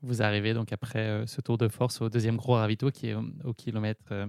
Vous 0.00 0.22
arrivez 0.22 0.54
donc 0.54 0.72
après 0.72 1.06
euh, 1.06 1.26
ce 1.26 1.40
tour 1.40 1.58
de 1.58 1.68
force 1.68 2.00
au 2.00 2.08
deuxième 2.08 2.36
gros 2.36 2.54
ravito 2.54 2.90
qui 2.90 3.08
est 3.08 3.16
au, 3.44 3.52
kilomètre 3.52 4.28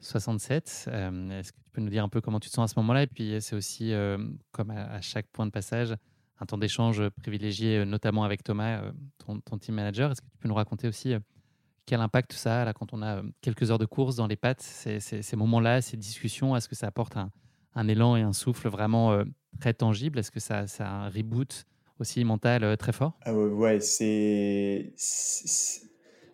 67. 0.00 0.88
Est-ce 0.88 1.52
que 1.52 1.58
tu 1.58 1.70
peux 1.70 1.80
nous 1.80 1.90
dire 1.90 2.02
un 2.02 2.08
peu 2.08 2.20
comment 2.20 2.40
tu 2.40 2.48
te 2.48 2.54
sens 2.54 2.72
à 2.72 2.74
ce 2.74 2.80
moment-là? 2.80 3.04
Et 3.04 3.06
puis, 3.06 3.36
c'est 3.40 3.54
aussi, 3.54 3.92
comme 4.50 4.70
à, 4.70 5.00
chaque 5.00 5.28
point 5.28 5.46
de 5.46 5.52
passage, 5.52 5.94
un 6.44 6.46
temps 6.46 6.58
d'échange 6.58 7.02
privilégié, 7.08 7.78
euh, 7.78 7.84
notamment 7.86 8.22
avec 8.24 8.44
Thomas, 8.44 8.82
euh, 8.82 8.92
ton, 9.18 9.58
team 9.58 9.74
manager. 9.74 10.12
Est-ce 10.12 10.20
que 10.20 10.26
tu 10.26 10.38
peux 10.38 10.48
nous 10.48 10.54
raconter 10.54 10.86
aussi 10.86 11.14
euh, 11.14 11.18
quel 11.86 12.00
impact 12.00 12.34
ça 12.34 12.62
a 12.62 12.64
là, 12.66 12.74
quand 12.74 12.92
on 12.92 13.02
a 13.02 13.22
quelques 13.40 13.70
heures 13.70 13.78
de 13.78 13.86
course 13.86 14.16
dans 14.16 14.26
les 14.26 14.36
pattes, 14.36 14.62
ces, 14.62 15.36
moments-là, 15.36 15.80
ces 15.80 15.96
discussions? 15.96 16.54
Est-ce 16.54 16.68
que 16.68 16.74
ça 16.74 16.86
apporte 16.86 17.14
un, 17.16 17.88
élan 17.88 18.16
et 18.16 18.22
un 18.22 18.32
souffle 18.32 18.68
vraiment 18.68 19.22
très 19.60 19.74
tangible? 19.74 20.18
Est-ce 20.18 20.30
que 20.30 20.40
ça, 20.40 20.66
ça, 20.66 20.86
a 20.86 20.92
un 20.92 21.08
reboot 21.10 21.64
aussi 21.98 22.24
mental 22.24 22.76
très 22.78 22.92
fort? 22.92 23.18
Ah 23.22 23.34
Ouais, 23.34 23.80
c'est. 23.80 24.94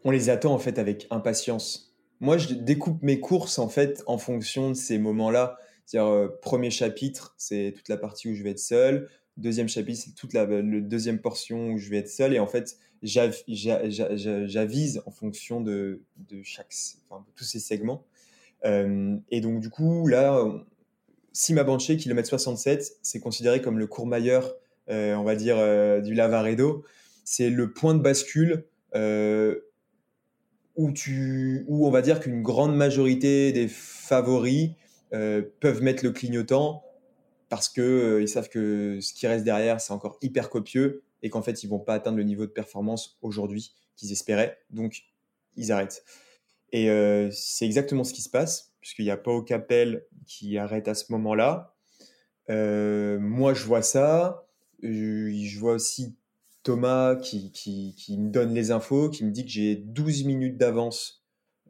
On 0.05 0.13
les 0.13 0.31
attend 0.31 0.55
en 0.55 0.59
fait 0.59 0.79
avec 0.79 1.09
impatience. 1.11 1.97
Moi, 2.21 2.39
je 2.39 2.55
découpe 2.55 3.03
mes 3.03 3.19
courses 3.19 3.59
en 3.59 3.69
fait 3.69 4.05
en 4.07 4.19
fonction 4.19 4.69
de 4.69 4.75
ces 4.75 4.99
moments-là. 4.99 5.59
C'est-à-dire, 5.85 6.31
premier 6.43 6.71
chapitre, 6.71 7.35
c'est 7.39 7.73
toute 7.77 7.89
la 7.89 7.97
partie 7.97 8.31
où 8.31 8.35
je 8.35 8.45
vais 8.45 8.51
être 8.51 8.61
seul 8.61 9.09
deuxième 9.41 9.69
chapitre, 9.69 10.01
c'est 10.05 10.15
toute 10.15 10.33
la, 10.33 10.47
deuxième 10.47 11.21
portion 11.21 11.73
où 11.73 11.79
je 11.79 11.91
vais 11.91 11.99
être 11.99 12.09
seul. 12.09 12.35
Et 12.35 12.39
en 12.39 12.47
fait, 12.47 12.79
j'avise 13.03 15.03
en 15.07 15.11
fonction 15.11 15.61
de, 15.61 16.03
tous 16.29 17.45
ces 17.45 17.59
segments. 17.59 18.05
Euh, 18.65 19.17
et 19.31 19.41
donc, 19.41 19.61
du 19.61 19.71
coup, 19.71 20.07
là, 20.07 20.45
si 21.33 21.55
ma 21.55 21.65
kilomètre 21.65 22.29
67, 22.29 22.99
c'est 23.03 23.21
considéré 23.21 23.63
comme 23.63 23.79
le 23.79 23.87
courmayeur, 23.87 24.55
euh, 24.91 25.15
on 25.15 25.25
va 25.25 25.37
dire, 25.37 25.57
euh, 25.59 26.01
du 26.01 26.15
Lavaredo. 26.15 26.85
C'est 27.25 27.51
le 27.51 27.73
point 27.73 27.95
de 27.95 28.01
bascule 28.01 28.65
tu, 30.95 31.65
où 31.69 31.87
on 31.87 31.91
va 31.91 32.03
dire 32.03 32.21
qu'une 32.21 32.43
grande 32.43 32.75
majorité 32.75 33.53
des 33.53 33.69
favoris 33.69 34.71
peuvent 35.11 35.83
mettre 35.83 36.05
le 36.05 36.11
clignotant 36.11 36.83
parce 37.51 37.69
qu'ils 37.69 37.83
euh, 37.83 38.27
savent 38.27 38.49
que 38.49 39.01
ce 39.03 39.13
qui 39.13 39.27
reste 39.27 39.45
derrière, 39.45 39.81
c'est 39.81 39.93
encore 39.93 40.17
hyper 40.23 40.49
copieux 40.49 41.03
et 41.23 41.29
qu'en 41.31 41.43
fait, 41.43 41.63
ils 41.65 41.69
vont 41.69 41.81
pas 41.81 41.95
atteindre 41.95 42.17
le 42.17 42.23
niveau 42.23 42.47
de 42.47 42.53
performance 42.53 43.19
aujourd'hui 43.21 43.75
qu'ils 43.97 44.13
espéraient. 44.13 44.57
Donc, 44.71 45.03
ils 45.57 45.73
arrêtent. 45.73 46.05
Et 46.73 46.89
euh, 46.89 47.29
c'est 47.33 47.67
exactement 47.67 48.05
ce 48.05 48.15
qui 48.15 48.23
se 48.23 48.31
passe, 48.31 48.73
puisqu'il 48.81 49.05
n'y 49.05 49.11
a 49.11 49.17
pas 49.17 49.33
au 49.33 49.43
Capel 49.43 50.07
qui 50.27 50.57
arrête 50.59 50.87
à 50.87 50.95
ce 50.95 51.11
moment-là. 51.11 51.75
Euh, 52.51 53.19
moi, 53.19 53.53
je 53.53 53.65
vois 53.65 53.83
ça. 53.83 54.47
Je, 54.81 55.59
vois 55.59 55.75
aussi 55.75 56.17
Thomas 56.63 57.17
qui, 57.17 57.53
me 58.17 58.31
donne 58.31 58.55
les 58.55 58.71
infos, 58.71 59.11
qui 59.11 59.25
me 59.25 59.33
dit 59.33 59.45
que 59.45 59.51
j'ai 59.51 59.75
12 59.75 60.25
minutes 60.25 60.57
d'avance 60.57 61.20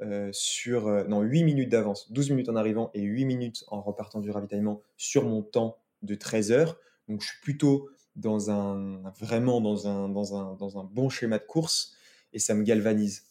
euh, 0.03 0.31
sur, 0.33 0.87
euh, 0.87 1.05
non, 1.05 1.21
8 1.21 1.45
minutes 1.45 1.69
d'avance, 1.69 2.11
12 2.11 2.31
minutes 2.31 2.49
en 2.49 2.57
arrivant 2.57 2.91
et 2.95 3.03
8 3.03 3.25
minutes 3.27 3.65
en 3.69 3.83
repartant 3.83 4.21
du 4.21 4.31
ravitaillement 4.31 4.81
sur 4.97 5.25
mon 5.25 5.43
temps 5.43 5.77
de 6.03 6.15
13 6.15 6.53
heures. 6.53 6.79
Donc 7.09 7.21
je 7.21 7.29
suis 7.29 7.41
plutôt 7.43 7.91
dans 8.17 8.51
un, 8.51 9.03
vraiment 9.21 9.61
dans 9.61 9.89
un, 9.89 10.09
dans 10.09 10.35
un, 10.35 10.55
dans 10.55 10.79
un 10.79 10.85
bon 10.85 11.11
schéma 11.11 11.39
de 11.39 11.45
course 11.45 11.95
et 12.33 12.39
ça 12.39 12.55
me 12.55 12.63
galvanise. 12.63 13.27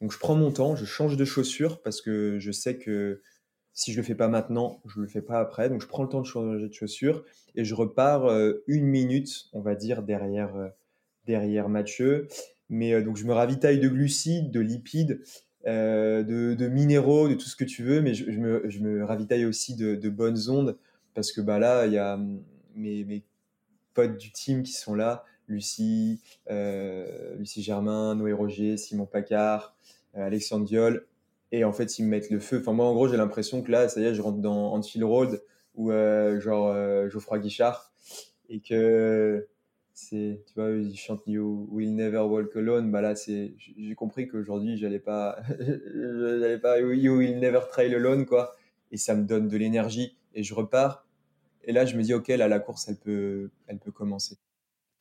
Donc 0.00 0.12
je 0.12 0.18
prends 0.18 0.36
mon 0.36 0.52
temps, 0.52 0.76
je 0.76 0.84
change 0.84 1.16
de 1.16 1.24
chaussures 1.24 1.82
parce 1.82 2.00
que 2.00 2.38
je 2.38 2.52
sais 2.52 2.78
que 2.78 3.20
si 3.72 3.92
je 3.92 3.96
le 3.96 4.02
fais 4.04 4.14
pas 4.14 4.28
maintenant, 4.28 4.80
je 4.86 5.00
le 5.00 5.08
fais 5.08 5.22
pas 5.22 5.40
après. 5.40 5.68
Donc 5.70 5.82
je 5.82 5.88
prends 5.88 6.04
le 6.04 6.08
temps 6.08 6.20
de 6.20 6.26
changer 6.26 6.68
de 6.68 6.72
chaussures 6.72 7.24
et 7.56 7.64
je 7.64 7.74
repars 7.74 8.26
euh, 8.26 8.62
une 8.68 8.86
minute, 8.86 9.46
on 9.52 9.60
va 9.60 9.74
dire, 9.74 10.04
derrière, 10.04 10.54
derrière 11.24 11.68
Mathieu. 11.68 12.28
Mais 12.68 13.02
donc 13.02 13.16
je 13.16 13.24
me 13.24 13.32
ravitaille 13.32 13.80
de 13.80 13.88
glucides, 13.88 14.52
de 14.52 14.60
lipides 14.60 15.20
euh, 15.66 16.22
de, 16.22 16.68
minéraux, 16.68 17.28
de 17.28 17.34
tout 17.34 17.48
ce 17.48 17.56
que 17.56 17.64
tu 17.64 17.82
veux, 17.82 18.00
mais 18.00 18.14
je, 18.14 18.30
me, 18.30 19.04
ravitaille 19.04 19.44
aussi 19.44 19.74
de, 19.74 20.08
bonnes 20.08 20.48
ondes 20.48 20.76
parce 21.14 21.32
que 21.32 21.40
bah, 21.40 21.58
là, 21.58 21.86
il 21.86 21.92
y 21.92 21.98
a 21.98 22.14
hum, 22.14 22.42
mes, 22.74 23.22
potes 23.94 24.16
du 24.16 24.32
team 24.32 24.62
qui 24.62 24.72
sont 24.72 24.94
là, 24.94 25.24
Lucie, 25.46 26.20
euh, 26.50 27.36
Lucie 27.36 27.62
Germain, 27.62 28.14
Noé 28.14 28.32
Roger, 28.32 28.76
Simon 28.76 29.04
Pacard, 29.06 29.76
euh, 30.16 30.26
Alexandre 30.26 30.64
Diol, 30.64 31.06
et 31.52 31.64
en 31.64 31.72
fait, 31.72 31.98
ils 31.98 32.04
me 32.04 32.08
mettent 32.08 32.30
le 32.30 32.40
feu. 32.40 32.60
Enfin, 32.60 32.72
moi, 32.72 32.86
en 32.86 32.94
gros, 32.94 33.08
j'ai 33.08 33.18
l'impression 33.18 33.62
que 33.62 33.70
là, 33.70 33.88
ça 33.88 34.00
y 34.00 34.04
est, 34.04 34.14
je 34.14 34.22
rentre 34.22 34.38
dans 34.38 34.72
Anfield 34.72 35.04
Road 35.04 35.42
ou 35.74 35.90
genre 36.40 36.74
Geoffroy 37.08 37.38
Guichard 37.38 37.92
et 38.48 38.60
que 38.60 39.46
c'est 39.94 40.42
tu 40.46 40.54
vois 40.54 40.70
ils 40.70 40.96
chantent 40.96 41.26
You 41.26 41.68
Will 41.70 41.94
Never 41.94 42.20
Walk 42.20 42.56
Alone 42.56 42.90
bah 42.90 43.00
là 43.00 43.14
c'est 43.14 43.54
j'ai 43.58 43.94
compris 43.94 44.28
qu'aujourd'hui 44.28 44.76
j'allais 44.76 44.98
pas 44.98 45.38
j'allais 45.58 46.58
pas 46.58 46.80
You 46.80 47.16
Will 47.16 47.38
Never 47.38 47.60
Trail 47.70 47.94
Alone 47.94 48.26
quoi 48.26 48.54
et 48.90 48.96
ça 48.96 49.14
me 49.14 49.24
donne 49.24 49.48
de 49.48 49.56
l'énergie 49.56 50.16
et 50.34 50.42
je 50.42 50.54
repars 50.54 51.06
et 51.64 51.72
là 51.72 51.84
je 51.84 51.96
me 51.96 52.02
dis 52.02 52.14
ok 52.14 52.28
là 52.28 52.48
la 52.48 52.58
course 52.58 52.88
elle 52.88 52.96
peut 52.96 53.50
elle 53.66 53.78
peut 53.78 53.92
commencer 53.92 54.38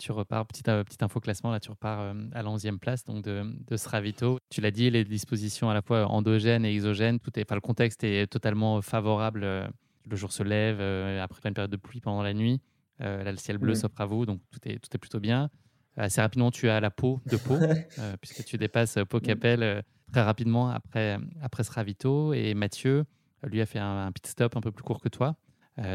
tu 0.02 0.12
repars, 0.12 0.48
petite, 0.48 0.68
euh, 0.68 0.84
petite 0.84 1.04
info 1.04 1.20
classement, 1.20 1.52
là 1.52 1.60
tu 1.60 1.70
repars 1.70 2.00
euh, 2.00 2.14
à 2.34 2.42
la 2.42 2.50
11e 2.50 2.80
place 2.80 3.06
donc 3.06 3.24
de, 3.24 3.44
de 3.68 3.78
Sravito. 3.78 4.40
Tu 4.50 4.60
l'as 4.60 4.72
dit, 4.72 4.90
les 4.90 5.04
dispositions 5.04 5.70
à 5.70 5.76
la 5.76 5.84
fois 5.84 6.08
endogènes 6.08 6.66
et 6.66 6.74
exogènes, 6.74 7.20
tout 7.20 7.38
est, 7.38 7.44
enfin, 7.44 7.54
le 7.54 7.62
contexte 7.62 8.04
est 8.04 8.26
totalement 8.26 8.82
favorable. 8.82 9.44
Euh, 9.44 9.68
le 10.10 10.16
jour 10.16 10.32
se 10.32 10.42
lève, 10.42 10.82
après 11.22 11.48
une 11.48 11.54
période 11.54 11.70
de 11.70 11.78
pluie 11.78 12.02
pendant 12.02 12.24
la 12.24 12.34
nuit. 12.34 12.60
Euh, 13.02 13.24
là, 13.24 13.32
le 13.32 13.38
ciel 13.38 13.58
bleu 13.58 13.76
s'offre 13.76 14.00
à 14.00 14.06
vous, 14.06 14.26
donc 14.26 14.42
tout 14.52 14.60
est, 14.66 14.80
tout 14.80 14.90
est 14.94 14.98
plutôt 14.98 15.20
bien. 15.20 15.50
Assez 15.98 16.22
rapidement, 16.22 16.52
tu 16.52 16.70
as 16.70 16.80
la 16.80 16.92
peau 16.92 17.20
de 17.26 17.38
peau, 17.38 17.56
euh, 18.00 18.16
puisque 18.22 18.46
tu 18.46 18.58
dépasses 18.58 18.98
Pau 19.10 19.20
Capel 19.20 19.64
euh, 19.64 19.82
très 20.12 20.22
rapidement 20.22 20.70
après, 20.70 21.18
après 21.42 21.64
ce 21.64 21.72
ravito. 21.72 22.34
Et 22.34 22.54
Mathieu, 22.54 23.06
lui, 23.44 23.62
a 23.62 23.66
fait 23.66 23.80
un, 23.80 24.12
pit 24.12 24.26
stop 24.26 24.56
un 24.56 24.62
peu 24.62 24.72
plus 24.72 24.84
court 24.84 25.02
que 25.02 25.10
toi. 25.10 25.36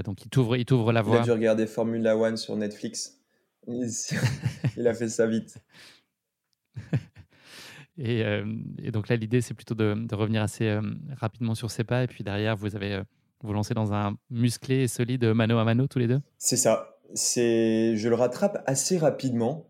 donc, 0.04 0.24
il 0.24 0.28
t'ouvre, 0.28 0.56
il 0.56 0.64
t'ouvre 0.64 0.92
la 0.92 1.02
voie. 1.02 1.18
Il 1.18 1.20
a 1.20 1.24
dû 1.24 1.30
regarder 1.32 1.66
Formula 1.66 2.16
One 2.16 2.36
sur 2.36 2.56
Netflix. 2.56 3.20
Il, 3.66 3.88
a 4.86 4.94
fait 4.94 5.08
ça 5.08 5.26
vite. 5.26 5.58
et, 7.98 8.22
et, 8.78 8.90
donc 8.90 9.08
là, 9.08 9.16
l'idée, 9.16 9.40
c'est 9.40 9.54
plutôt 9.54 9.74
de, 9.74 9.94
de, 9.94 10.14
revenir 10.14 10.42
assez 10.42 10.78
rapidement 11.16 11.54
sur 11.54 11.70
ses 11.70 11.84
pas. 11.84 12.04
Et 12.04 12.06
puis 12.06 12.22
derrière, 12.22 12.56
vous 12.56 12.76
avez 12.76 13.02
vous 13.42 13.52
lancez 13.52 13.74
dans 13.74 13.92
un 13.92 14.16
musclé 14.30 14.82
et 14.82 14.88
solide 14.88 15.24
mano 15.24 15.58
à 15.58 15.64
mano 15.64 15.86
tous 15.86 15.98
les 15.98 16.08
deux? 16.08 16.20
C'est 16.38 16.56
ça 16.56 16.95
c'est, 17.14 17.96
je 17.96 18.08
le 18.08 18.14
rattrape 18.14 18.62
assez 18.66 18.98
rapidement. 18.98 19.66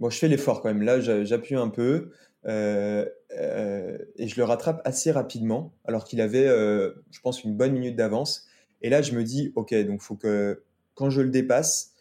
Bon, 0.00 0.10
je 0.10 0.18
fais 0.18 0.28
l'effort 0.28 0.60
quand 0.60 0.68
même. 0.68 0.82
Là, 0.82 1.00
j'appuie 1.00 1.56
un 1.56 1.68
peu 1.68 2.12
euh, 2.46 3.04
euh, 3.38 3.98
et 4.16 4.28
je 4.28 4.36
le 4.36 4.44
rattrape 4.44 4.80
assez 4.84 5.10
rapidement, 5.10 5.74
alors 5.84 6.04
qu'il 6.04 6.20
avait, 6.20 6.46
euh, 6.46 6.92
je 7.10 7.20
pense, 7.20 7.44
une 7.44 7.54
bonne 7.54 7.72
minute 7.72 7.96
d'avance. 7.96 8.46
Et 8.82 8.90
là, 8.90 9.02
je 9.02 9.12
me 9.12 9.24
dis, 9.24 9.52
ok, 9.56 9.74
donc 9.86 10.00
faut 10.00 10.14
que 10.14 10.62
quand 10.94 11.10
je 11.10 11.20
le 11.20 11.30
dépasse, 11.30 11.94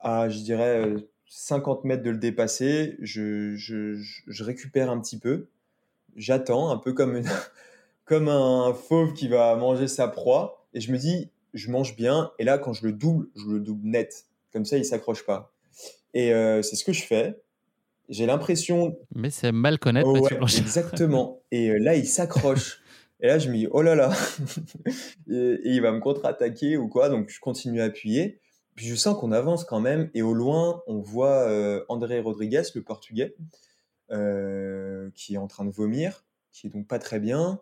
à, 0.00 0.28
je 0.28 0.40
dirais, 0.40 0.94
50 1.26 1.84
mètres 1.84 2.02
de 2.02 2.10
le 2.10 2.18
dépasser, 2.18 2.96
je, 3.00 3.54
je, 3.56 4.44
récupère 4.44 4.90
un 4.90 5.00
petit 5.00 5.18
peu, 5.18 5.48
j'attends, 6.16 6.70
un 6.70 6.78
peu 6.78 6.92
comme, 6.92 7.22
comme 8.04 8.28
un 8.28 8.74
fauve 8.74 9.12
qui 9.14 9.28
va 9.28 9.54
manger 9.56 9.88
sa 9.88 10.08
proie, 10.08 10.66
et 10.74 10.80
je 10.80 10.92
me 10.92 10.98
dis, 10.98 11.30
je 11.54 11.70
mange 11.70 11.96
bien, 11.96 12.32
et 12.38 12.44
là, 12.44 12.58
quand 12.58 12.72
je 12.72 12.86
le 12.86 12.92
double, 12.92 13.28
je 13.36 13.46
le 13.46 13.60
double 13.60 13.88
net. 13.88 14.26
Comme 14.52 14.64
ça, 14.64 14.76
il 14.76 14.84
s'accroche 14.84 15.24
pas. 15.24 15.52
Et 16.14 16.32
euh, 16.32 16.62
c'est 16.62 16.76
ce 16.76 16.84
que 16.84 16.92
je 16.92 17.02
fais. 17.02 17.42
J'ai 18.08 18.26
l'impression. 18.26 18.98
Mais 19.14 19.30
c'est 19.30 19.52
mal 19.52 19.78
connaître 19.78 20.08
oh, 20.08 20.46
Exactement. 20.46 21.42
Et 21.50 21.70
euh, 21.70 21.78
là, 21.78 21.96
il 21.96 22.06
s'accroche. 22.06 22.82
et 23.20 23.26
là, 23.26 23.38
je 23.38 23.48
me 23.48 23.56
dis, 23.56 23.68
oh 23.70 23.82
là 23.82 23.94
là. 23.94 24.10
et, 25.30 25.60
il 25.64 25.80
va 25.80 25.92
me 25.92 26.00
contre-attaquer 26.00 26.76
ou 26.76 26.88
quoi. 26.88 27.08
Donc, 27.08 27.30
je 27.30 27.40
continue 27.40 27.80
à 27.80 27.84
appuyer. 27.84 28.40
Puis 28.74 28.86
je 28.86 28.94
sens 28.94 29.18
qu'on 29.18 29.32
avance 29.32 29.64
quand 29.64 29.80
même. 29.80 30.10
Et 30.14 30.22
au 30.22 30.34
loin, 30.34 30.82
on 30.86 31.00
voit 31.00 31.48
euh, 31.48 31.84
André 31.88 32.20
Rodriguez, 32.20 32.62
le 32.74 32.82
portugais, 32.82 33.34
qui 35.14 35.34
est 35.34 35.38
en 35.38 35.46
train 35.46 35.64
de 35.64 35.70
vomir, 35.70 36.26
qui 36.52 36.66
est 36.66 36.70
donc 36.70 36.86
pas 36.86 36.98
très 36.98 37.20
bien. 37.20 37.60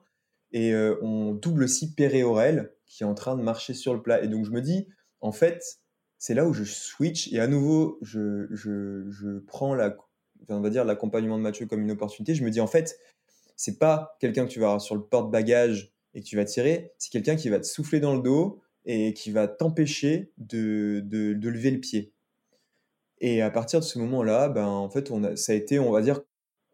Et 0.52 0.74
on 1.00 1.32
double 1.32 1.62
aussi 1.64 1.94
Perret 1.94 2.24
Aurel, 2.24 2.72
qui 2.90 3.04
est 3.04 3.06
en 3.06 3.14
train 3.14 3.36
de 3.36 3.42
marcher 3.42 3.72
sur 3.72 3.94
le 3.94 4.02
plat. 4.02 4.22
Et 4.22 4.28
donc, 4.28 4.44
je 4.44 4.50
me 4.50 4.60
dis, 4.60 4.88
en 5.20 5.30
fait, 5.30 5.78
c'est 6.18 6.34
là 6.34 6.44
où 6.44 6.52
je 6.52 6.64
switch 6.64 7.32
et 7.32 7.38
à 7.40 7.46
nouveau, 7.46 7.98
je, 8.02 8.48
je, 8.50 9.08
je 9.08 9.38
prends 9.38 9.74
la, 9.74 9.96
on 10.48 10.60
va 10.60 10.70
dire 10.70 10.84
l'accompagnement 10.84 11.38
de 11.38 11.42
Mathieu 11.42 11.66
comme 11.66 11.82
une 11.82 11.92
opportunité. 11.92 12.34
Je 12.34 12.44
me 12.44 12.50
dis 12.50 12.60
en 12.60 12.66
fait, 12.66 12.98
c'est 13.56 13.78
pas 13.78 14.16
quelqu'un 14.20 14.44
que 14.44 14.50
tu 14.50 14.58
vas 14.58 14.66
avoir 14.66 14.80
sur 14.80 14.96
le 14.96 15.02
porte-bagages 15.02 15.92
et 16.14 16.20
que 16.20 16.26
tu 16.26 16.36
vas 16.36 16.44
tirer, 16.44 16.92
c'est 16.98 17.10
quelqu'un 17.10 17.36
qui 17.36 17.48
va 17.48 17.60
te 17.60 17.66
souffler 17.66 18.00
dans 18.00 18.14
le 18.16 18.22
dos 18.22 18.60
et 18.84 19.14
qui 19.14 19.30
va 19.30 19.46
t'empêcher 19.46 20.32
de, 20.38 21.00
de, 21.04 21.48
lever 21.48 21.70
le 21.70 21.78
pied. 21.78 22.12
Et 23.20 23.42
à 23.42 23.50
partir 23.50 23.78
de 23.78 23.84
ce 23.84 23.98
moment-là, 24.00 24.48
ben, 24.48 24.66
en 24.66 24.90
fait, 24.90 25.10
on 25.12 25.22
a, 25.22 25.36
ça 25.36 25.52
a 25.52 25.54
été, 25.54 25.78
on 25.78 25.92
va 25.92 26.02
dire, 26.02 26.20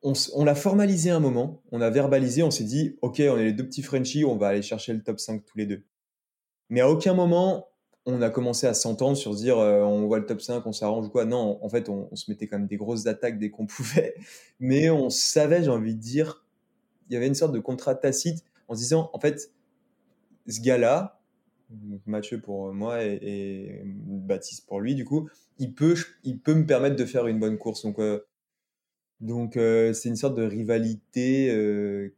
on, 0.03 0.15
on 0.35 0.45
l'a 0.45 0.55
formalisé 0.55 1.11
un 1.11 1.21
moment, 1.21 1.63
on 1.73 1.81
a 1.83 1.91
verbalisé, 1.91 2.43
on 2.43 2.51
s'est 2.51 2.65
dit, 2.65 2.97
OK, 3.03 3.21
on 3.21 3.37
est 3.37 3.45
les 3.45 3.53
deux 3.53 3.67
petits 3.67 3.83
Frenchies, 3.83 4.25
on 4.25 4.37
va 4.37 4.49
aller 4.49 4.63
chercher 4.63 4.95
le 4.95 5.03
top 5.03 5.21
5 5.21 5.45
tous 5.45 5.59
les 5.59 5.67
deux. 5.67 5.85
Mais 6.69 6.81
à 6.81 6.91
aucun 6.91 7.15
moment, 7.15 7.69
on 8.07 8.23
a 8.23 8.31
commencé 8.31 8.67
à 8.69 8.75
s'entendre 8.75 9.17
sur 9.17 9.35
dire 9.35 9.59
euh, 9.59 9.83
on 9.83 10.07
voit 10.07 10.21
le 10.21 10.27
top 10.27 10.41
5, 10.41 10.65
on 10.65 10.73
s'arrange 10.73 11.07
ou 11.07 11.11
quoi. 11.11 11.25
Non, 11.25 11.59
en 11.63 11.69
fait, 11.69 11.89
on, 11.89 12.15
se 12.15 12.31
mettait 12.31 12.47
quand 12.47 12.59
même 12.59 12.69
des 12.69 12.77
grosses 12.77 13.07
attaques 13.07 13.39
dès 13.39 13.51
qu'on 13.51 13.67
pouvait. 13.67 14.15
Mais 14.61 14.91
on 14.91 15.11
savait, 15.11 15.65
j'ai 15.65 15.71
envie 15.71 15.95
de 15.95 16.01
dire, 16.01 16.45
il 17.09 17.15
y 17.15 17.17
avait 17.17 17.27
une 17.27 17.35
sorte 17.35 17.53
de 17.53 17.59
contrat 17.59 17.95
tacite 17.95 18.45
en 18.69 18.75
se 18.75 18.81
disant 18.81 19.11
en 19.13 19.19
fait, 19.19 19.53
ce 20.49 20.61
gars-là, 20.61 21.21
Mathieu 22.07 22.41
pour 22.41 22.73
moi 22.73 23.03
et, 23.03 23.83
Baptiste 23.85 24.67
pour 24.67 24.81
lui, 24.81 24.95
du 24.95 25.05
coup, 25.05 25.29
il 25.59 25.75
peut, 25.75 25.97
il 26.23 26.39
peut 26.39 26.55
me 26.55 26.65
permettre 26.65 26.95
de 26.95 27.05
faire 27.05 27.27
une 27.27 27.41
bonne 27.41 27.59
course. 27.59 27.83
Donc, 27.83 27.99
euh, 27.99 28.25
donc 29.21 29.57
euh, 29.57 29.93
c'est 29.93 30.09
une 30.09 30.17
sorte 30.17 30.37
de 30.37 30.45
rivalité, 30.45 32.13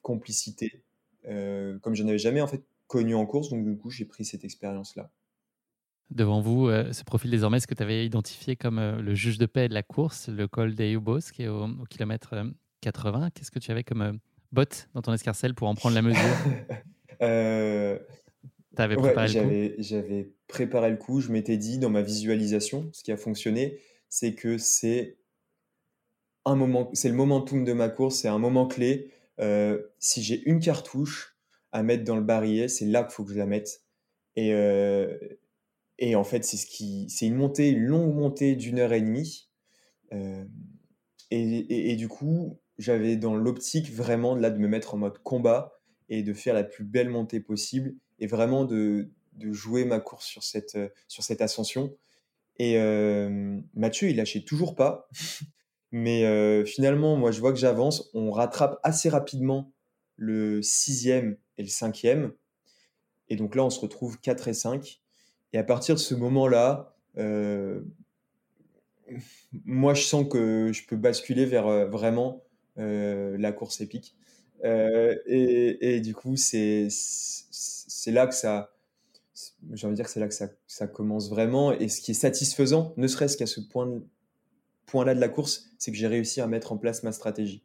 complicité, 0.00 0.82
comme 1.24 1.94
je 1.94 2.02
n'avais 2.02 2.18
jamais 2.18 2.40
en 2.40 2.46
fait 2.46 2.62
connu 2.94 3.16
en 3.16 3.26
course. 3.26 3.48
Donc, 3.50 3.64
du 3.64 3.76
coup, 3.76 3.90
j'ai 3.90 4.04
pris 4.04 4.24
cette 4.24 4.44
expérience-là 4.44 5.10
devant 6.10 6.40
vous 6.40 6.68
euh, 6.68 6.92
ce 6.92 7.02
profil 7.02 7.30
désormais, 7.30 7.60
ce 7.60 7.66
que 7.66 7.74
tu 7.74 7.82
avais 7.82 8.06
identifié 8.06 8.56
comme 8.56 8.78
euh, 8.78 9.00
le 9.00 9.14
juge 9.14 9.38
de 9.38 9.46
paix 9.46 9.68
de 9.68 9.74
la 9.74 9.82
course, 9.82 10.28
le 10.28 10.46
col 10.46 10.74
des 10.74 10.92
Ubos, 10.92 11.32
qui 11.32 11.42
est 11.42 11.48
au, 11.48 11.66
kilomètre 11.90 12.34
80. 12.82 13.24
Euh, 13.26 13.28
Qu'est-ce 13.34 13.50
que 13.50 13.58
tu 13.58 13.70
avais 13.70 13.82
comme 13.82 14.18
botte 14.52 14.88
dans 14.94 15.02
ton 15.02 15.12
escarcelle 15.12 15.54
pour 15.54 15.66
en 15.66 15.74
prendre 15.74 15.94
la 15.94 16.02
mesure? 16.02 16.22
Avais 18.76 18.96
préparé 18.96 19.28
le 19.32 19.68
coup? 19.68 19.82
J'avais 19.82 20.32
préparé 20.48 20.90
le 20.90 20.96
coup. 20.96 21.20
Je 21.20 21.30
m'étais 21.30 21.56
dit 21.56 21.78
dans 21.78 21.90
ma 21.90 22.02
visualisation, 22.02 22.90
ce 22.92 23.02
qui 23.04 23.12
a 23.12 23.16
fonctionné, 23.16 23.78
c'est 24.08 24.34
que 24.34 24.58
c'est 24.58 25.16
un 26.44 26.56
moment, 26.56 26.90
c'est 26.92 27.08
le 27.08 27.14
momentum 27.14 27.64
de 27.64 27.72
ma 27.72 27.88
course, 27.88 28.16
c'est 28.16 28.28
un 28.28 28.38
moment 28.38 28.66
clé. 28.66 29.10
si 30.00 30.22
j'ai 30.22 30.42
une 30.48 30.60
cartouche 30.60 31.33
à 31.74 31.82
mettre 31.82 32.04
dans 32.04 32.16
le 32.16 32.22
barillet, 32.22 32.68
c'est 32.68 32.86
là 32.86 33.02
qu'il 33.02 33.12
faut 33.12 33.24
que 33.24 33.32
je 33.32 33.38
la 33.38 33.46
mette. 33.46 33.82
Et, 34.36 34.52
et 35.98 36.16
en 36.16 36.24
fait, 36.24 36.44
c'est 36.44 36.56
ce 36.56 36.66
qui, 36.66 37.08
c'est 37.08 37.26
une 37.26 37.36
montée, 37.36 37.70
une 37.70 37.84
longue 37.84 38.14
montée 38.14 38.56
d'une 38.56 38.78
heure 38.78 38.92
et 38.92 39.00
demie. 39.00 39.48
Euh, 40.12 40.44
et, 41.30 41.90
et, 41.92 41.96
du 41.96 42.08
coup, 42.08 42.60
j'avais 42.78 43.16
dans 43.16 43.34
l'optique 43.34 43.92
vraiment 43.92 44.34
là 44.34 44.50
de 44.50 44.58
me 44.58 44.68
mettre 44.68 44.94
en 44.94 44.98
mode 44.98 45.18
combat 45.18 45.80
et 46.08 46.22
de 46.22 46.32
faire 46.32 46.54
la 46.54 46.64
plus 46.64 46.84
belle 46.84 47.08
montée 47.08 47.40
possible 47.40 47.94
et 48.18 48.26
vraiment 48.26 48.64
de, 48.64 49.10
de 49.32 49.52
jouer 49.52 49.84
ma 49.84 50.00
course 50.00 50.26
sur 50.26 50.42
cette, 50.42 50.78
sur 51.08 51.22
cette 51.22 51.40
ascension. 51.40 51.96
Et 52.58 52.78
euh, 52.78 53.60
Mathieu, 53.74 54.10
il 54.10 54.16
lâchait 54.16 54.44
toujours 54.44 54.74
pas. 54.74 55.08
Mais 55.92 56.24
euh, 56.24 56.64
finalement, 56.64 57.16
moi, 57.16 57.30
je 57.30 57.40
vois 57.40 57.52
que 57.52 57.58
j'avance. 57.58 58.10
On 58.14 58.30
rattrape 58.30 58.80
assez 58.82 59.08
rapidement 59.08 59.72
le 60.16 60.60
sixième 60.60 61.36
et 61.58 61.62
le 61.62 61.68
cinquième. 61.68 62.32
Et 63.28 63.36
donc 63.36 63.54
là, 63.54 63.64
on 63.64 63.70
se 63.70 63.80
retrouve 63.80 64.20
4 64.20 64.48
et 64.48 64.54
5. 64.54 65.00
Et 65.52 65.58
à 65.58 65.64
partir 65.64 65.94
de 65.94 66.00
ce 66.00 66.14
moment-là, 66.14 66.96
euh, 67.16 67.80
moi, 69.64 69.94
je 69.94 70.02
sens 70.02 70.26
que 70.28 70.72
je 70.72 70.86
peux 70.86 70.96
basculer 70.96 71.46
vers 71.46 71.66
euh, 71.66 71.86
vraiment 71.86 72.42
euh, 72.78 73.36
la 73.38 73.52
course 73.52 73.80
épique. 73.80 74.16
Et, 74.64 76.00
du 76.00 76.14
coup, 76.14 76.36
c'est 76.36 76.88
là 78.06 78.26
que 78.26 78.34
ça, 78.34 78.74
j'ai 79.72 79.86
envie 79.86 79.92
de 79.92 79.96
dire 79.96 80.06
que 80.06 80.10
c'est 80.10 80.20
là 80.20 80.28
que 80.28 80.34
ça, 80.34 80.48
ça, 80.66 80.86
commence 80.86 81.28
vraiment. 81.28 81.72
Et 81.72 81.88
ce 81.88 82.00
qui 82.00 82.12
est 82.12 82.14
satisfaisant, 82.14 82.94
ne 82.96 83.06
serait-ce 83.06 83.36
qu'à 83.36 83.46
ce 83.46 83.60
point-là 83.60 84.00
point 84.86 85.04
de 85.04 85.20
la 85.20 85.28
course, 85.28 85.70
c'est 85.78 85.90
que 85.90 85.96
j'ai 85.96 86.06
réussi 86.06 86.40
à 86.40 86.46
mettre 86.46 86.72
en 86.72 86.78
place 86.78 87.02
ma 87.02 87.12
stratégie 87.12 87.62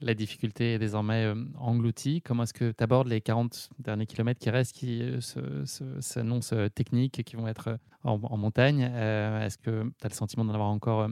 la 0.00 0.14
difficulté 0.14 0.74
est 0.74 0.78
désormais 0.78 1.24
euh, 1.24 1.34
engloutie. 1.58 2.22
Comment 2.22 2.44
est-ce 2.44 2.54
que 2.54 2.72
tu 2.72 2.82
abordes 2.82 3.08
les 3.08 3.20
40 3.20 3.70
derniers 3.78 4.06
kilomètres 4.06 4.40
qui 4.40 4.50
restent, 4.50 4.72
qui 4.72 5.02
euh, 5.02 5.64
s'annoncent 6.00 6.56
euh, 6.56 6.68
techniques, 6.68 7.22
qui 7.24 7.36
vont 7.36 7.46
être 7.46 7.78
en, 8.04 8.18
montagne? 8.36 8.82
Est-ce 8.82 9.58
que 9.58 9.82
tu 9.82 10.06
as 10.06 10.08
le 10.08 10.14
sentiment 10.14 10.44
d'en 10.44 10.54
avoir 10.54 10.70
encore 10.70 11.08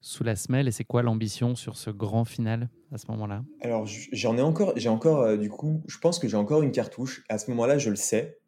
sous 0.00 0.24
la 0.24 0.34
semelle? 0.34 0.66
Et 0.66 0.72
c'est 0.72 0.84
quoi 0.84 1.02
l'ambition 1.02 1.54
sur 1.54 1.76
ce 1.76 1.90
grand 1.90 2.24
final 2.24 2.68
à 2.92 2.98
ce 2.98 3.08
moment-là? 3.12 3.44
Alors, 3.60 3.86
j'en 3.86 4.36
ai 4.36 4.42
encore, 4.42 4.72
j'ai 4.76 4.88
encore, 4.88 5.38
du 5.38 5.48
coup, 5.48 5.82
je 5.86 5.98
pense 5.98 6.18
que 6.18 6.26
j'ai 6.26 6.36
encore 6.36 6.62
une 6.62 6.72
cartouche. 6.72 7.24
À 7.28 7.38
ce 7.38 7.50
moment-là, 7.50 7.78
je 7.78 7.90
le 7.90 7.96
sais. 7.96 8.38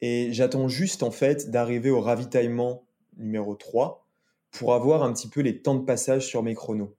Et 0.00 0.32
j'attends 0.32 0.68
juste, 0.68 1.02
en 1.02 1.10
fait, 1.10 1.50
d'arriver 1.50 1.90
au 1.90 2.00
ravitaillement 2.00 2.84
numéro 3.16 3.56
3 3.56 4.06
pour 4.52 4.74
avoir 4.74 5.02
un 5.02 5.12
petit 5.12 5.28
peu 5.28 5.40
les 5.40 5.62
temps 5.62 5.74
de 5.74 5.84
passage 5.84 6.26
sur 6.26 6.44
mes 6.44 6.54
chronos. 6.54 6.94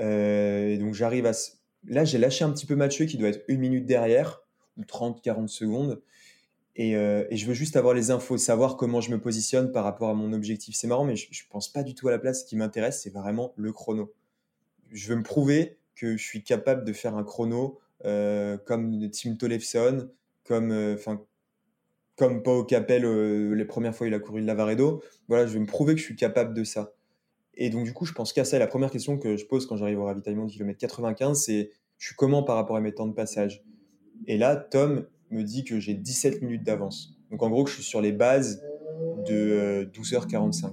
Euh, 0.00 0.76
donc 0.78 0.94
j'arrive 0.94 1.26
à... 1.26 1.32
Là, 1.86 2.04
j'ai 2.04 2.18
lâché 2.18 2.44
un 2.44 2.50
petit 2.50 2.66
peu 2.66 2.74
Mathieu 2.74 3.06
qui 3.06 3.16
doit 3.16 3.28
être 3.28 3.44
une 3.48 3.60
minute 3.60 3.86
derrière, 3.86 4.42
ou 4.76 4.84
30, 4.84 5.22
40 5.22 5.48
secondes. 5.48 6.02
Et, 6.76 6.96
euh, 6.96 7.24
et, 7.30 7.36
je 7.36 7.46
veux 7.46 7.54
juste 7.54 7.76
avoir 7.76 7.94
les 7.94 8.10
infos, 8.10 8.36
savoir 8.38 8.76
comment 8.76 9.00
je 9.00 9.10
me 9.10 9.20
positionne 9.20 9.72
par 9.72 9.84
rapport 9.84 10.10
à 10.10 10.14
mon 10.14 10.32
objectif. 10.32 10.76
C'est 10.76 10.86
marrant, 10.86 11.04
mais 11.04 11.16
je, 11.16 11.26
ne 11.26 11.50
pense 11.50 11.72
pas 11.72 11.82
du 11.82 11.94
tout 11.94 12.06
à 12.08 12.12
la 12.12 12.18
place. 12.18 12.42
Ce 12.42 12.44
qui 12.44 12.56
m'intéresse, 12.56 13.02
c'est 13.02 13.12
vraiment 13.12 13.52
le 13.56 13.72
chrono. 13.72 14.12
Je 14.92 15.08
veux 15.08 15.16
me 15.16 15.24
prouver 15.24 15.78
que 15.96 16.16
je 16.16 16.22
suis 16.22 16.44
capable 16.44 16.84
de 16.84 16.92
faire 16.92 17.16
un 17.16 17.24
chrono 17.24 17.80
euh, 18.04 18.56
comme 18.58 19.10
Tim 19.10 19.34
Tollefson, 19.34 20.08
comme, 20.44 20.70
enfin, 20.94 21.20
comme 22.14 22.44
Pau 22.44 22.62
Capel 22.64 23.04
les 23.52 23.64
premières 23.64 23.94
fois 23.94 24.06
il 24.06 24.14
a 24.14 24.20
couru 24.20 24.40
de 24.40 24.46
Lavaredo. 24.46 25.02
Voilà, 25.26 25.46
je 25.46 25.54
veux 25.54 25.60
me 25.60 25.66
prouver 25.66 25.94
que 25.94 26.00
je 26.00 26.04
suis 26.04 26.16
capable 26.16 26.54
de 26.54 26.62
ça. 26.62 26.92
Et 27.60 27.70
donc, 27.70 27.84
du 27.84 27.92
coup, 27.92 28.06
je 28.06 28.12
pense 28.12 28.32
qu'à 28.32 28.44
ça, 28.44 28.58
la 28.60 28.68
première 28.68 28.90
question 28.90 29.18
que 29.18 29.36
je 29.36 29.44
pose 29.44 29.66
quand 29.66 29.76
j'arrive 29.76 29.98
au 29.98 30.04
ravitaillement 30.04 30.46
de 30.46 30.50
kilomètre 30.50 30.78
95, 30.78 31.42
c'est 31.44 31.70
je 31.98 32.06
suis 32.06 32.14
comment 32.14 32.44
par 32.44 32.54
rapport 32.54 32.76
à 32.76 32.80
mes 32.80 32.94
temps 32.94 33.08
de 33.08 33.12
passage? 33.12 33.64
Et 34.28 34.38
là, 34.38 34.54
Tom 34.54 35.06
me 35.30 35.42
dit 35.42 35.64
que 35.64 35.80
j'ai 35.80 35.94
17 35.94 36.40
minutes 36.40 36.62
d'avance. 36.62 37.18
Donc, 37.32 37.42
en 37.42 37.50
gros, 37.50 37.64
que 37.64 37.70
je 37.70 37.74
suis 37.74 37.84
sur 37.84 38.00
les 38.00 38.12
bases 38.12 38.62
de 39.26 39.90
12h45. 39.92 40.66
Euh, 40.66 40.70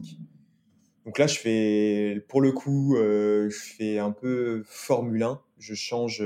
donc 1.05 1.17
là, 1.17 1.25
je 1.25 1.39
fais, 1.39 2.23
pour 2.27 2.39
le 2.39 2.51
coup, 2.51 2.95
euh, 2.97 3.49
je 3.49 3.57
fais 3.57 3.97
un 3.97 4.11
peu 4.11 4.61
Formule 4.65 5.23
1. 5.23 5.41
Je 5.57 5.73
change, 5.73 6.23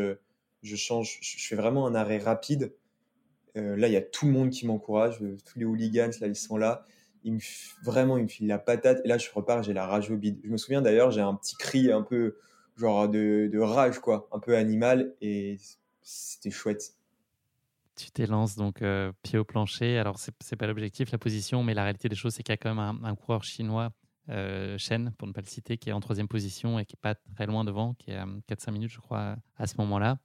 je 0.62 0.76
change, 0.76 1.20
je 1.22 1.48
fais 1.48 1.56
vraiment 1.56 1.88
un 1.88 1.96
arrêt 1.96 2.18
rapide. 2.18 2.74
Euh, 3.56 3.78
là, 3.78 3.88
il 3.88 3.94
y 3.94 3.98
a 3.98 4.02
tout 4.02 4.26
le 4.26 4.34
monde 4.34 4.50
qui 4.50 4.68
m'encourage, 4.68 5.20
tous 5.20 5.58
les 5.58 5.66
hooligans, 5.66 6.12
là, 6.20 6.28
ils 6.28 6.36
sont 6.36 6.58
là 6.58 6.86
il 7.24 7.34
me, 7.34 7.40
vraiment, 7.84 8.18
il 8.18 8.24
me 8.24 8.28
file 8.28 8.48
la 8.48 8.60
patate. 8.60 9.02
Et 9.06 9.08
là, 9.08 9.18
je 9.18 9.30
repars, 9.34 9.64
j'ai 9.64 9.74
la 9.74 9.86
rage 9.86 10.10
au 10.12 10.18
bide. 10.18 10.40
Je 10.44 10.50
me 10.50 10.58
souviens 10.58 10.82
d'ailleurs, 10.82 11.12
j'ai 11.12 11.22
un 11.22 11.36
petit 11.36 11.56
cri 11.56 11.92
un 11.92 12.02
peu, 12.02 12.38
genre 12.78 13.10
de, 13.10 13.50
de 13.52 13.60
rage, 13.60 14.00
quoi, 14.00 14.28
un 14.32 14.40
peu 14.40 14.56
animal. 14.56 15.14
Et 15.22 15.58
c'était 16.02 16.52
chouette. 16.52 16.94
Tu 17.96 18.12
t'élances 18.12 18.56
donc 18.56 18.82
euh, 18.82 19.12
pied 19.24 19.38
au 19.38 19.44
plancher. 19.44 19.98
Alors, 19.98 20.18
c'est 20.20 20.56
pas 20.56 20.68
l'objectif, 20.68 21.12
la 21.12 21.18
position, 21.18 21.64
mais 21.64 21.74
la 21.74 21.84
réalité 21.84 22.08
des 22.08 22.16
choses, 22.16 22.34
c'est 22.34 22.44
qu'il 22.44 22.54
y 22.54 22.56
a 22.56 22.58
quand 22.58 22.74
même 22.74 23.04
un, 23.04 23.16
coureur 23.16 23.44
chinois, 23.44 23.92
euh, 24.30 24.78
Shen, 24.78 25.14
pour 25.18 25.28
ne 25.28 25.34
pas 25.34 25.42
le 25.42 25.48
citer, 25.48 25.78
qui 25.78 25.90
est 25.90 25.94
en 25.94 26.00
troisième 26.00 26.30
position 26.30 26.80
et 26.80 26.86
qui 26.86 26.96
est 26.96 27.02
pas 27.02 27.16
très 27.36 27.46
loin 27.46 27.66
devant, 27.66 27.96
qui 27.96 28.12
est 28.12 28.16
à 28.16 28.26
4-5 28.50 28.72
minutes, 28.72 28.92
je 28.92 29.00
crois, 29.00 29.36
à 29.58 29.68
ce 29.68 29.76
moment-là. 29.80 30.18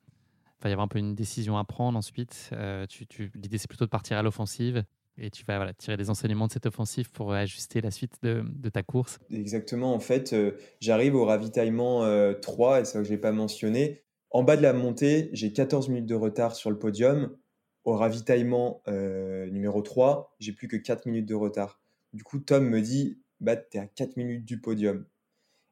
Il 0.61 0.63
va 0.63 0.71
y 0.71 0.73
avoir 0.73 0.85
un 0.85 0.89
peu 0.89 1.01
une 1.01 1.17
décision 1.17 1.59
à 1.59 1.65
prendre 1.65 1.99
ensuite. 1.99 2.51
Euh, 2.53 2.87
L'idée, 3.35 3.59
c'est 3.59 3.69
plutôt 3.69 3.85
de 3.87 3.91
partir 3.91 4.17
à 4.17 4.23
l'offensive 4.23 4.85
et 5.19 5.31
tu 5.31 5.45
vas 5.45 5.73
tirer 5.75 5.97
des 5.97 6.11
enseignements 6.11 6.47
de 6.47 6.53
cette 6.53 6.67
offensive 6.67 7.11
pour 7.11 7.33
ajuster 7.33 7.81
la 7.81 7.91
suite 7.91 8.19
de, 8.23 8.69
ta 8.69 8.83
course. 8.83 9.19
Exactement. 9.31 9.95
En 9.95 10.01
fait, 10.01 10.33
euh, 10.33 10.53
j'arrive 10.81 11.15
au 11.15 11.25
ravitaillement 11.25 12.03
3, 12.41 12.81
et 12.81 12.85
ça 12.85 12.99
que 12.99 13.05
je 13.05 13.13
n'ai 13.13 13.19
pas 13.19 13.33
mentionné. 13.33 14.03
En 14.31 14.43
bas 14.43 14.57
de 14.57 14.63
la 14.63 14.73
montée, 14.73 15.31
j'ai 15.33 15.53
14 15.53 15.89
minutes 15.89 16.07
de 16.07 16.15
retard 16.15 16.57
sur 16.57 16.71
le 16.71 16.79
podium. 16.79 17.37
Au 17.85 17.97
ravitaillement 17.97 18.83
numéro 18.87 19.83
3, 19.83 20.35
j'ai 20.41 20.53
plus 20.53 20.69
que 20.69 20.77
4 20.77 21.07
minutes 21.07 21.27
de 21.27 21.35
retard. 21.35 21.81
Du 22.13 22.25
coup, 22.25 22.39
Tom 22.39 22.69
me 22.69 22.81
dit 22.81 23.21
bah, 23.41 23.57
Tu 23.57 23.77
es 23.77 23.81
à 23.81 23.87
4 23.87 24.17
minutes 24.17 24.45
du 24.45 24.61
podium. 24.61 25.05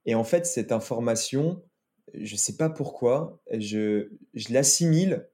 Et 0.04 0.14
en 0.14 0.24
fait, 0.24 0.46
cette 0.46 0.72
information, 0.72 1.62
je 2.14 2.34
ne 2.34 2.38
sais 2.38 2.56
pas 2.56 2.68
pourquoi, 2.68 3.40
je 3.52 4.08
l'assimile, 4.50 5.28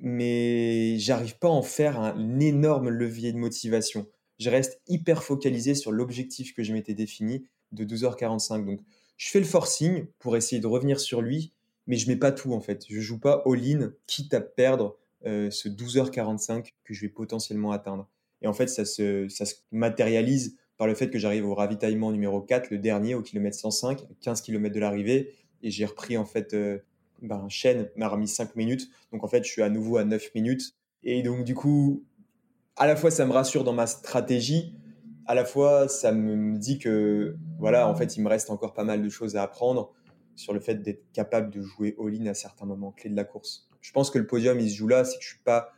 mais 0.00 0.98
j'arrive 0.98 1.38
pas 1.38 1.48
à 1.48 1.52
en 1.52 1.62
faire 1.62 2.00
un 2.00 2.40
énorme 2.40 2.88
levier 2.88 3.32
de 3.32 3.38
motivation. 3.38 4.06
Je 4.38 4.50
reste 4.50 4.80
hyper 4.88 5.22
focalisé 5.22 5.74
sur 5.74 5.92
l'objectif 5.92 6.54
que 6.54 6.62
je 6.62 6.72
m'étais 6.72 6.94
défini 6.94 7.46
de 7.72 7.84
12h45. 7.84 8.64
Donc, 8.64 8.80
je 9.16 9.28
fais 9.28 9.38
le 9.38 9.44
forcing 9.44 10.06
pour 10.18 10.36
essayer 10.36 10.60
de 10.60 10.66
revenir 10.66 10.98
sur 10.98 11.20
lui, 11.20 11.52
mais 11.86 11.96
je 11.96 12.08
mets 12.08 12.16
pas 12.16 12.32
tout 12.32 12.54
en 12.54 12.60
fait. 12.60 12.84
Je 12.88 13.00
joue 13.00 13.18
pas 13.18 13.42
all-in, 13.44 13.92
quitte 14.06 14.32
à 14.32 14.40
perdre 14.40 14.96
euh, 15.26 15.50
ce 15.50 15.68
12h45 15.68 16.72
que 16.84 16.94
je 16.94 17.02
vais 17.02 17.08
potentiellement 17.08 17.72
atteindre. 17.72 18.08
Et 18.40 18.46
en 18.46 18.54
fait, 18.54 18.68
ça 18.68 18.86
se, 18.86 19.28
matérialise 19.70 20.56
par 20.78 20.86
le 20.86 20.94
fait 20.94 21.10
que 21.10 21.18
j'arrive 21.18 21.46
au 21.46 21.54
ravitaillement 21.54 22.10
numéro 22.10 22.40
4, 22.40 22.70
le 22.70 22.78
dernier, 22.78 23.14
au 23.14 23.20
kilomètre 23.20 23.58
105, 23.58 24.06
15 24.22 24.40
km 24.40 24.74
de 24.74 24.80
l'arrivée, 24.80 25.34
et 25.62 25.70
j'ai 25.70 25.84
repris 25.84 26.16
en 26.16 26.24
fait, 26.24 26.54
euh, 26.54 26.78
ben, 27.22 27.46
m'a 27.96 28.08
remis 28.08 28.28
5 28.28 28.56
minutes, 28.56 28.90
donc 29.12 29.24
en 29.24 29.28
fait 29.28 29.44
je 29.44 29.50
suis 29.50 29.62
à 29.62 29.68
nouveau 29.68 29.96
à 29.96 30.04
9 30.04 30.34
minutes, 30.34 30.74
et 31.02 31.22
donc 31.22 31.44
du 31.44 31.54
coup, 31.54 32.04
à 32.76 32.86
la 32.86 32.96
fois 32.96 33.10
ça 33.10 33.26
me 33.26 33.32
rassure 33.32 33.64
dans 33.64 33.72
ma 33.72 33.86
stratégie, 33.86 34.74
à 35.26 35.34
la 35.34 35.44
fois 35.44 35.88
ça 35.88 36.12
me 36.12 36.58
dit 36.58 36.78
que 36.78 37.36
voilà, 37.58 37.88
en 37.88 37.94
fait 37.94 38.16
il 38.16 38.22
me 38.22 38.28
reste 38.28 38.50
encore 38.50 38.74
pas 38.74 38.84
mal 38.84 39.02
de 39.02 39.08
choses 39.08 39.36
à 39.36 39.42
apprendre 39.42 39.92
sur 40.36 40.52
le 40.52 40.60
fait 40.60 40.76
d'être 40.76 41.04
capable 41.12 41.50
de 41.50 41.60
jouer 41.60 41.96
all-in 41.98 42.26
à 42.26 42.34
certains 42.34 42.66
moments 42.66 42.92
clés 42.92 43.10
de 43.10 43.16
la 43.16 43.24
course. 43.24 43.68
Je 43.80 43.92
pense 43.92 44.10
que 44.10 44.18
le 44.18 44.26
podium 44.26 44.58
il 44.60 44.70
se 44.70 44.76
joue 44.76 44.88
là, 44.88 45.04
c'est 45.04 45.18
que 45.18 45.24
je 45.24 45.28
suis 45.28 45.42
pas 45.44 45.72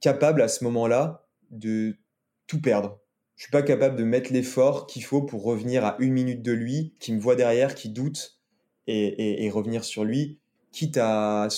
capable 0.00 0.42
à 0.42 0.48
ce 0.48 0.64
moment-là 0.64 1.26
de 1.50 1.96
tout 2.46 2.60
perdre. 2.60 3.00
Je 3.36 3.44
suis 3.44 3.50
pas 3.50 3.62
capable 3.62 3.96
de 3.96 4.04
mettre 4.04 4.32
l'effort 4.32 4.86
qu'il 4.86 5.04
faut 5.04 5.22
pour 5.22 5.42
revenir 5.42 5.84
à 5.84 5.96
une 5.98 6.12
minute 6.12 6.42
de 6.42 6.52
lui, 6.52 6.94
qui 7.00 7.12
me 7.12 7.20
voit 7.20 7.34
derrière, 7.34 7.74
qui 7.74 7.88
doute, 7.88 8.38
et, 8.86 9.50
revenir 9.50 9.84
sur 9.84 10.04
lui, 10.04 10.38
quitte 10.72 10.98
à, 10.98 11.48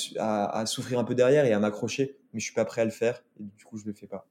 souffrir 0.66 0.98
un 0.98 1.04
peu 1.04 1.14
derrière 1.14 1.44
et 1.46 1.52
à 1.52 1.58
m'accrocher. 1.58 2.18
Mais 2.32 2.40
je 2.40 2.44
suis 2.44 2.54
pas 2.54 2.64
prêt 2.64 2.82
à 2.82 2.84
le 2.84 2.90
faire, 2.90 3.22
et 3.40 3.44
du 3.44 3.64
coup, 3.64 3.78
je 3.78 3.86
le 3.86 3.92
fais 3.92 4.08
pas. 4.08 4.26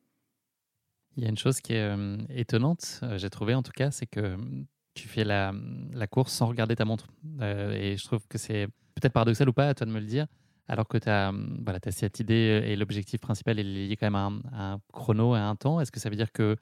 Il 1.16 1.24
y 1.24 1.26
a 1.26 1.30
une 1.30 1.38
chose 1.38 1.62
qui 1.62 1.74
est 1.74 1.96
euh, 1.96 2.18
étonnante, 2.30 3.00
euh, 3.04 3.18
j'ai 3.18 3.30
trouvé 3.30 3.54
en 3.54 3.62
tout 3.62 3.72
cas, 3.72 3.92
c'est 3.92 4.08
que 4.08 4.20
euh, 4.20 4.38
tu 4.96 5.08
fais 5.08 5.24
la, 5.24 5.54
course 6.10 6.34
sans 6.34 6.48
regarder 6.48 6.76
ta 6.76 6.86
montre. 6.86 7.08
et 7.42 7.96
je 7.98 8.04
trouve 8.04 8.28
que 8.28 8.38
c'est 8.38 8.68
peut-être 8.96 9.14
paradoxal 9.14 9.48
ou 9.48 9.54
pas, 9.54 9.70
à 9.70 9.74
toi 9.74 9.86
de 9.86 9.92
me 9.92 10.00
le 10.00 10.06
dire, 10.06 10.28
alors 10.68 10.88
que 10.88 10.98
tu 10.98 11.10
as, 11.10 11.32
voilà, 11.64 11.80
cette 11.90 12.20
idée 12.20 12.64
et 12.66 12.76
l'objectif 12.76 13.22
principal 13.22 13.60
est 13.60 13.64
lié 13.64 13.96
quand 13.96 14.08
même 14.08 14.16
à 14.16 14.26
un, 14.26 14.42
à 14.52 14.74
un 14.74 14.82
chrono, 14.92 15.34
à 15.34 15.40
un 15.40 15.56
temps. 15.56 15.80
Est-ce 15.80 15.92
que 15.92 16.00
ça 16.00 16.10
veut 16.10 16.16
dire 16.16 16.32
que 16.32 16.58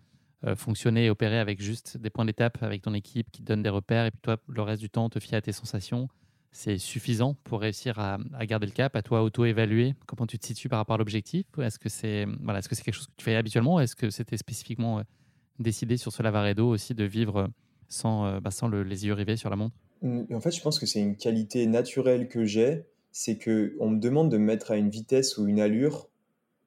fonctionner 0.56 1.06
et 1.06 1.10
opérer 1.10 1.38
avec 1.38 1.62
juste 1.62 1.98
des 1.98 2.10
points 2.10 2.26
d'étape 2.26 2.64
avec 2.64 2.82
ton 2.82 2.94
équipe 2.94 3.30
qui 3.32 3.44
te 3.44 3.48
donne 3.48 3.62
des 3.62 3.70
repères 3.70 4.06
et 4.06 4.12
puis 4.12 4.22
toi, 4.22 4.38
le 4.48 4.62
reste 4.62 4.82
du 4.82 4.90
temps, 4.90 5.10
te 5.10 5.20
fier 5.20 5.38
à 5.38 5.42
tes 5.42 5.52
sensations, 5.52 6.08
c'est 6.52 6.78
suffisant 6.78 7.36
pour 7.44 7.62
réussir 7.62 7.98
à, 8.00 8.18
garder 8.46 8.68
le 8.68 8.72
cap, 8.72 8.96
à 8.96 9.02
toi 9.02 9.24
auto-évaluer 9.24 9.96
comment 10.06 10.28
tu 10.28 10.38
te 10.38 10.46
situes 10.46 10.70
par 10.70 10.80
rapport 10.80 10.96
à 10.96 10.98
l'objectif? 10.98 11.46
Est-ce 11.60 11.80
que 11.80 11.90
c'est 11.90 12.26
voilà, 12.44 12.60
est 12.60 12.62
-ce 12.62 12.70
que 12.70 12.76
quelque 12.76 12.94
chose 12.94 13.08
que 13.08 13.14
tu 13.18 13.24
fais 13.24 13.36
habituellement? 13.36 13.80
Est-ce 13.80 13.96
que 13.96 14.10
c'était 14.10 14.38
spécifiquement 14.38 15.00
euh, 15.00 15.04
décidé 15.60 15.98
sur 15.98 16.12
ce 16.12 16.22
Lavaredo 16.24 16.68
aussi 16.68 16.94
de 16.94 17.06
vivre 17.06 17.50
sans, 17.88 18.26
euh, 18.26 18.40
bah, 18.40 18.52
sans 18.52 18.68
le, 18.68 18.84
les 18.84 19.06
yeux 19.06 19.14
rivés 19.14 19.38
sur 19.38 19.50
la 19.50 19.56
montre? 19.56 19.76
En 20.04 20.42
fait, 20.42 20.52
je 20.52 20.62
pense 20.62 20.80
que 20.80 20.86
c'est 20.86 21.00
une 21.00 21.16
qualité 21.16 21.68
naturelle 21.68 22.28
que 22.28 22.44
j'ai, 22.44 22.86
c'est 23.12 23.38
qu'on 23.38 23.90
me 23.92 24.00
demande 24.00 24.30
de 24.32 24.38
me 24.38 24.46
mettre 24.46 24.72
à 24.72 24.78
une 24.78 24.90
vitesse 24.90 25.38
ou 25.38 25.48
une 25.48 25.60
allure 25.60 26.10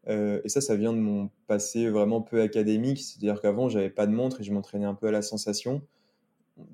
euh, 0.09 0.41
et 0.45 0.49
ça, 0.49 0.61
ça 0.61 0.77
vient 0.77 0.93
de 0.93 0.99
mon 0.99 1.31
passé 1.47 1.89
vraiment 1.89 2.21
peu 2.21 2.43
académique. 2.43 3.01
C'est-à-dire 3.01 3.41
qu'avant, 3.41 3.69
j'avais 3.69 3.91
pas 3.91 4.07
de 4.07 4.13
montre 4.13 4.41
et 4.41 4.45
je 4.45 4.53
m'entraînais 4.53 4.85
un 4.85 4.95
peu 4.95 5.09
à 5.09 5.11
la 5.11 5.23
sensation. 5.23 5.83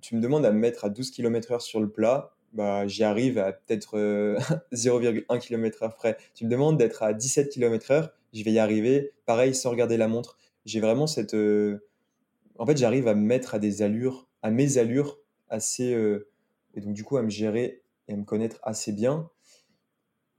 Tu 0.01 0.17
me 0.17 0.21
demandes 0.21 0.45
à 0.45 0.53
me 0.53 0.59
mettre 0.59 0.85
à 0.85 0.91
12 0.91 1.11
km/h 1.11 1.61
sur 1.61 1.81
le 1.81 1.89
plat, 1.89 2.35
bah, 2.53 2.87
j'y 2.87 3.05
arrive 3.05 3.39
à 3.39 3.53
peut-être 3.53 3.97
0,1 4.73 5.39
km/h 5.39 5.95
près. 5.95 6.17
Tu 6.35 6.45
me 6.45 6.51
demandes 6.51 6.79
d'être 6.79 7.03
à 7.03 7.13
17 7.13 7.51
km/h, 7.53 8.11
je 8.33 8.45
vais 8.45 8.53
y 8.53 8.59
arriver, 8.59 9.13
pareil, 9.27 9.55
sans 9.55 9.71
regarder 9.71 9.97
la 9.97 10.09
montre. 10.09 10.37
J'ai 10.65 10.81
vraiment 10.81 11.07
cette. 11.07 11.35
Euh, 11.35 11.87
en 12.59 12.67
fait, 12.67 12.77
j'arrive 12.77 13.09
à 13.09 13.15
me 13.15 13.23
mettre 13.23 13.55
à 13.55 13.59
des 13.59 13.83
allures, 13.83 14.29
à 14.43 14.51
mes 14.51 14.79
allures 14.79 15.19
assez. 15.49 15.95
Euh, 15.95 16.29
et 16.75 16.81
donc, 16.81 16.95
du 16.95 17.05
coup, 17.05 17.17
à 17.17 17.23
me 17.23 17.31
gérer 17.31 17.83
et 18.09 18.13
à 18.13 18.17
me 18.17 18.25
connaître 18.25 18.59
assez 18.63 18.93
bien. 18.93 19.31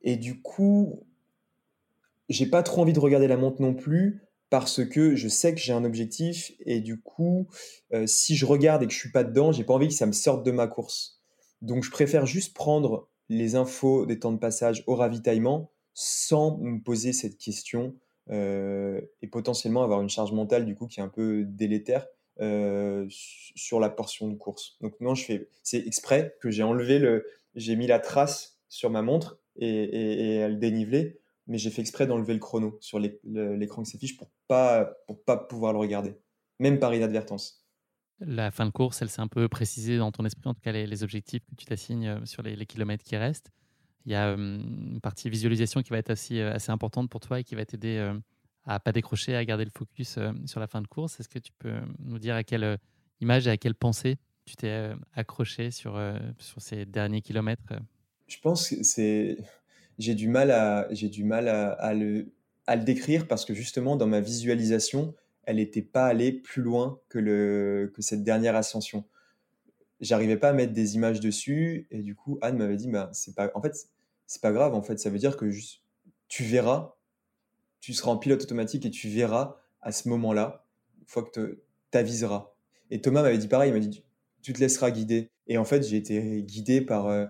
Et 0.04 0.16
du 0.16 0.42
coup, 0.42 1.06
j'ai 2.30 2.46
pas 2.46 2.64
trop 2.64 2.82
envie 2.82 2.94
de 2.94 3.00
regarder 3.00 3.28
la 3.28 3.38
montre 3.38 3.62
non 3.62 3.74
plus 3.74 4.22
parce 4.50 4.86
que 4.86 5.16
je 5.16 5.28
sais 5.28 5.54
que 5.54 5.62
j'ai 5.62 5.74
un 5.74 5.86
objectif 5.86 6.52
et 6.66 6.82
du 6.82 7.00
coup, 7.00 7.48
euh, 7.94 8.08
si 8.08 8.36
je 8.36 8.46
regarde 8.46 8.84
et 8.84 8.88
que 8.88 8.94
je 8.94 8.98
suis 8.98 9.12
pas 9.12 9.24
dedans, 9.24 9.52
j'ai 9.52 9.64
pas 9.64 9.74
envie 9.74 9.88
que 9.88 9.94
ça 9.94 10.06
me 10.06 10.12
sorte 10.12 10.46
de 10.46 10.52
ma 10.52 10.68
course. 10.68 11.21
Donc, 11.62 11.84
je 11.84 11.92
préfère 11.92 12.26
juste 12.26 12.54
prendre 12.54 13.08
les 13.30 13.56
infos 13.56 14.06
des 14.06 14.20
temps 14.20 14.32
de 14.32 14.38
passage 14.38 14.84
au 14.88 14.96
ravitaillement 14.96 15.72
sans 15.94 16.58
me 16.58 16.80
poser 16.80 17.14
cette 17.14 17.38
question 17.38 17.96
euh, 18.30 19.02
et 19.22 19.28
potentiellement 19.28 19.84
avoir 19.84 20.02
une 20.02 20.10
charge 20.10 20.32
mentale 20.32 20.66
du 20.66 20.76
coup 20.76 20.88
qui 20.88 21.00
est 21.00 21.04
un 21.04 21.10
peu 21.10 21.44
délétère 21.46 22.08
euh, 22.40 23.06
sur 23.10 23.80
la 23.80 23.90
portion 23.90 24.28
de 24.28 24.36
course. 24.36 24.78
Donc 24.82 25.00
non, 25.00 25.16
je 25.16 25.26
fais, 25.26 25.50
c'est 25.64 25.86
exprès 25.86 26.36
que 26.42 26.50
j'ai 26.50 26.64
enlevé 26.64 27.00
le, 27.00 27.26
j'ai 27.56 27.76
mis 27.76 27.88
la 27.88 28.00
trace 28.00 28.60
sur 28.70 28.90
ma 28.90 29.02
montre 29.02 29.40
et, 29.58 29.68
et, 29.68 30.36
et 30.36 30.44
à 30.44 30.50
le 30.50 30.56
déniveler 30.56 31.22
mais 31.48 31.58
j'ai 31.58 31.70
fait 31.70 31.82
exprès 31.82 32.08
d'enlever 32.08 32.34
le 32.34 32.40
chrono 32.40 32.78
sur 32.80 33.00
l'écran 33.00 33.84
qui 33.84 33.92
s'affiche 33.92 34.18
pour 34.18 34.30
pas, 34.48 34.86
pour 35.06 35.22
pas 35.24 35.38
pouvoir 35.38 35.74
le 35.74 35.80
regarder, 35.80 36.16
même 36.60 36.80
par 36.80 36.94
inadvertance. 36.94 37.61
La 38.24 38.52
fin 38.52 38.68
de 38.68 38.72
course, 38.72 39.02
elle 39.02 39.10
s'est 39.10 39.22
un 39.22 39.28
peu 39.28 39.48
précisée 39.50 39.98
dans 39.98 40.12
ton 40.12 40.24
esprit, 40.26 40.48
en 40.48 40.54
tout 40.54 40.62
cas 40.62 40.72
les, 40.72 41.04
objectifs 41.04 41.44
que 41.46 41.56
tu 41.56 41.66
t'assignes 41.66 42.08
euh, 42.08 42.26
sur 42.26 42.44
les, 42.44 42.66
kilomètres 42.68 43.04
qui 43.04 43.18
restent. 43.18 43.50
Il 44.06 44.12
y 44.12 44.16
a 44.16 44.34
hum, 44.34 44.94
une 44.94 45.02
partie 45.02 45.30
visualisation 45.30 45.82
qui 45.82 45.90
va 45.90 45.98
être 45.98 46.12
assez, 46.12 46.40
euh, 46.40 46.54
assez 46.54 46.72
importante 46.72 47.10
pour 47.10 47.20
toi 47.20 47.40
et 47.40 47.44
qui 47.44 47.56
va 47.56 47.66
t'aider 47.66 47.98
euh, 47.98 48.14
à 48.66 48.80
pas 48.80 48.92
décrocher, 48.92 49.36
à 49.36 49.44
garder 49.44 49.66
le 49.66 49.72
focus 49.72 50.20
sur 50.46 50.60
la 50.60 50.68
fin 50.68 50.82
de 50.82 50.88
course. 50.88 51.20
Est-ce 51.20 51.30
que 51.30 51.40
tu 51.40 51.52
peux 51.58 51.74
nous 51.98 52.20
dire 52.20 52.36
à 52.36 52.44
quelle 52.44 52.78
image 53.20 53.48
et 53.48 53.50
à 53.50 53.58
quelle 53.58 53.74
pensée 53.74 54.18
tu 54.46 54.56
t'es 54.56 54.92
accroché 55.16 55.72
sur, 55.72 56.00
sur 56.38 56.62
ces 56.62 56.86
derniers 56.86 57.22
kilomètres 57.22 57.74
Je 58.28 58.38
pense 58.40 58.70
que 58.70 58.84
c'est 58.84 59.40
j'ai 59.98 60.14
du 60.14 60.28
mal 60.28 60.52
à, 60.52 60.88
j'ai 60.92 61.10
du 61.10 61.24
mal 61.24 61.48
à, 61.48 61.94
le, 61.96 62.32
à 62.68 62.76
le 62.76 62.84
décrire 62.84 63.28
parce 63.28 63.46
que 63.46 63.56
justement, 63.56 63.96
dans 63.96 64.08
ma 64.08 64.22
visualisation, 64.22 65.16
elle 65.44 65.58
n'était 65.58 65.82
pas 65.82 66.06
allée 66.06 66.32
plus 66.32 66.62
loin 66.62 67.00
que, 67.10 67.92
cette 68.00 68.24
dernière 68.24 68.56
ascension. 68.56 69.06
J'arrivais 70.00 70.38
pas 70.38 70.50
à 70.50 70.54
mettre 70.54 70.74
des 70.74 70.96
images 70.96 71.20
dessus 71.20 71.88
et 71.92 72.02
du 72.02 72.16
coup, 72.16 72.40
Anne 72.42 72.58
m'avait 72.58 72.78
dit, 72.78 72.88
bah, 72.88 73.10
c'est 73.14 73.36
pas, 73.36 73.52
en 73.54 73.62
fait, 73.62 73.76
c'est 74.26 74.42
pas 74.42 74.52
grave, 74.52 74.74
en 74.74 74.82
fait, 74.82 75.00
ça 75.00 75.10
veut 75.10 75.20
dire 75.20 75.38
que 75.38 75.50
juste, 75.50 75.82
tu 76.28 76.44
verras, 76.44 76.96
tu 77.80 77.94
seras 77.94 78.12
en 78.12 78.18
pilote 78.18 78.42
automatique 78.42 78.86
et 78.86 78.92
tu 78.92 79.10
verras 79.10 79.58
à 79.82 79.92
ce 79.92 80.10
moment-là, 80.10 80.66
une 81.00 81.08
fois 81.08 81.24
que 81.24 81.62
tu 81.92 81.98
aviseras. 81.98 82.54
Et 82.90 83.02
Thomas 83.02 83.22
m'avait 83.22 83.38
dit 83.38 83.48
pareil, 83.48 83.72
il 83.72 83.74
m'a 83.74 83.80
dit, 83.80 84.04
tu 84.42 84.54
te 84.54 84.60
laisseras 84.60 84.92
guider. 84.92 85.30
Et 85.48 85.58
en 85.58 85.66
fait, 85.66 85.84
j'ai 85.84 85.98
été 85.98 86.44
guidé 86.44 86.82
par, 86.82 87.08
euh, 87.08 87.26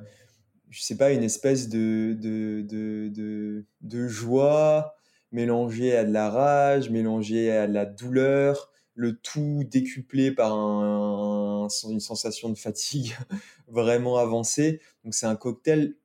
je 0.69 0.81
sais 0.81 0.97
pas, 0.97 1.11
une 1.11 1.23
espèce 1.23 1.69
de, 1.69 2.17
de, 2.19 2.61
de, 2.61 3.65
de, 3.81 4.07
joie 4.07 4.95
mélangée 5.31 5.95
à 5.95 6.03
de 6.03 6.11
la 6.11 6.29
rage, 6.29 6.89
mélangée 6.89 7.51
à 7.51 7.67
de 7.67 7.73
la 7.73 7.85
douleur, 7.85 8.71
le 8.95 9.17
tout 9.17 9.63
décuplé 9.63 10.31
par 10.31 10.53
un, 10.53 11.67
une 11.89 11.99
sensation 11.99 12.49
de 12.49 12.57
fatigue 12.57 13.15
vraiment 13.67 14.17
avancée. 14.17 14.81
Donc 15.03 15.13
c'est 15.13 15.25
un 15.25 15.35
cocktail 15.35 15.95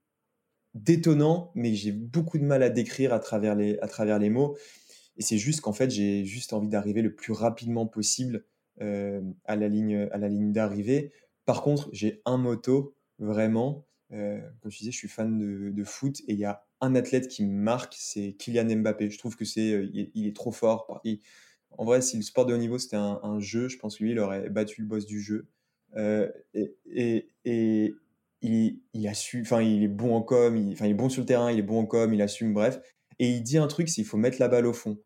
détonnant, 0.75 1.51
mais 1.55 1.75
j'ai 1.75 1.93
beaucoup 1.93 2.39
de 2.39 2.45
mal 2.45 2.63
à 2.63 2.71
décrire 2.71 3.13
à 3.13 3.19
travers 3.19 3.55
les, 3.55 3.79
à 3.81 3.89
travers 3.89 4.19
les 4.19 4.31
mots. 4.31 4.57
Et 5.17 5.23
c'est 5.23 5.39
juste 5.39 5.63
qu'en 5.63 5.73
fait, 5.73 5.91
j'ai 5.91 6.25
juste 6.25 6.53
envie 6.53 6.69
d'arriver 6.69 7.03
le 7.03 7.15
plus 7.15 7.33
rapidement 7.33 7.87
possible 7.87 8.45
euh, 8.83 9.23
à 9.47 9.57
la 9.57 9.69
ligne, 9.69 10.09
ligne 10.15 10.53
d'arrivée. 10.53 11.13
Par 11.47 11.63
contre, 11.63 11.89
j'ai 11.93 12.21
un 12.27 12.37
moto 12.37 12.95
vraiment 13.19 13.87
euh, 14.13 14.41
comme 14.61 14.71
je 14.71 14.79
disais, 14.79 14.91
je 14.93 14.97
suis 14.97 15.09
fan 15.09 15.39
de, 15.39 15.85
foot 15.85 16.21
et 16.29 16.33
il 16.33 16.39
y 16.39 16.45
a 16.45 16.66
un 16.81 16.95
athlète 16.95 17.29
qui 17.29 17.47
marque, 17.47 17.95
c'est 17.99 18.33
Kylian 18.39 18.77
Mbappé. 18.77 19.11
Je 19.11 19.19
trouve 19.19 19.37
que 19.37 19.45
c'est, 19.45 19.73
euh, 19.73 19.89
il, 19.93 20.27
est 20.27 20.37
trop 20.37 20.53
fort. 20.53 21.01
en 21.79 21.85
vrai, 21.85 22.03
si 22.03 22.17
le 22.17 22.23
sport 22.23 22.47
de 22.47 22.55
haut 22.55 22.59
niveau 22.59 22.79
c'était 22.79 22.97
un, 22.97 23.41
jeu, 23.41 23.69
je 23.69 23.79
pense 23.79 23.99
que 23.99 24.05
lui, 24.05 24.13
il 24.13 24.19
aurait 24.19 24.49
battu 24.51 24.83
le 24.83 24.87
boss 24.87 25.07
du 25.07 25.21
jeu. 25.21 25.47
Euh, 25.97 26.29
et, 26.55 27.31
il, 28.43 28.81
il, 28.93 29.09
enfin, 29.41 29.63
il 29.63 29.83
est 29.83 29.89
bon 29.89 30.15
en 30.15 30.23
com, 30.23 30.57
il, 30.57 30.73
il 30.73 30.87
est 30.87 30.95
bon 30.95 31.09
sur 31.09 31.23
le 31.23 31.27
terrain, 31.27 31.51
il 31.51 31.59
est 31.59 31.63
bon 31.63 31.81
en 31.81 31.87
com, 31.87 32.13
il 32.13 32.21
assume, 32.23 32.53
bref. 32.53 32.81
Et 33.19 33.31
il 33.31 33.43
dit 33.43 33.59
un 33.59 33.67
truc, 33.67 33.89
c'est 33.89 33.97
qu'il 33.97 34.05
faut 34.05 34.19
mettre 34.19 34.39
la 34.39 34.49
balle 34.49 34.67
au 34.67 34.75
fond. 34.75 34.99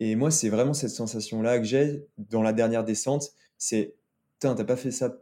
Et 0.00 0.16
moi, 0.16 0.30
c'est 0.30 0.48
vraiment 0.48 0.74
cette 0.74 0.90
sensation-là 0.90 1.58
que 1.58 1.64
j'ai 1.64 2.04
dans 2.18 2.42
la 2.42 2.52
dernière 2.52 2.84
descente. 2.84 3.30
C'est, 3.58 3.94
putain, 4.34 4.54
t'as 4.54 4.64
pas 4.64 4.76
fait 4.76 4.90
ça, 4.90 5.16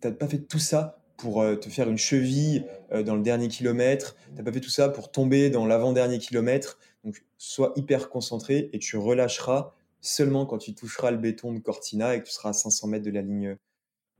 t'as 0.00 0.12
pas 0.12 0.28
fait 0.28 0.40
tout 0.46 0.58
ça 0.58 0.97
pour 1.18 1.42
euh, 1.42 1.56
te 1.56 1.68
faire 1.68 1.90
une 1.90 1.98
cheville 1.98 2.64
euh, 2.92 3.02
dans 3.02 3.16
le 3.16 3.22
dernier 3.22 3.48
kilomètre. 3.48 4.16
T'as 4.34 4.42
pas 4.42 4.52
fait 4.52 4.60
tout 4.60 4.70
ça 4.70 4.88
pour 4.88 5.10
tomber 5.10 5.50
dans 5.50 5.66
l'avant-dernier 5.66 6.18
kilomètre. 6.18 6.78
Donc, 7.04 7.22
sois 7.36 7.72
hyper 7.76 8.08
concentré 8.08 8.70
et 8.72 8.78
tu 8.78 8.96
relâcheras 8.96 9.74
seulement 10.00 10.46
quand 10.46 10.58
tu 10.58 10.74
toucheras 10.74 11.10
le 11.10 11.18
béton 11.18 11.52
de 11.52 11.58
Cortina 11.58 12.14
et 12.14 12.20
que 12.20 12.26
tu 12.26 12.32
seras 12.32 12.50
à 12.50 12.52
500 12.52 12.86
mètres 12.86 13.04
de 13.04 13.10
la 13.10 13.20
ligne 13.20 13.56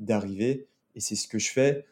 d'arrivée. 0.01 0.67
Et 0.97 1.01
c'est 1.01 1.15
ce 1.15 1.29
que 1.29 1.39
je 1.39 1.51
fais. 1.51 1.87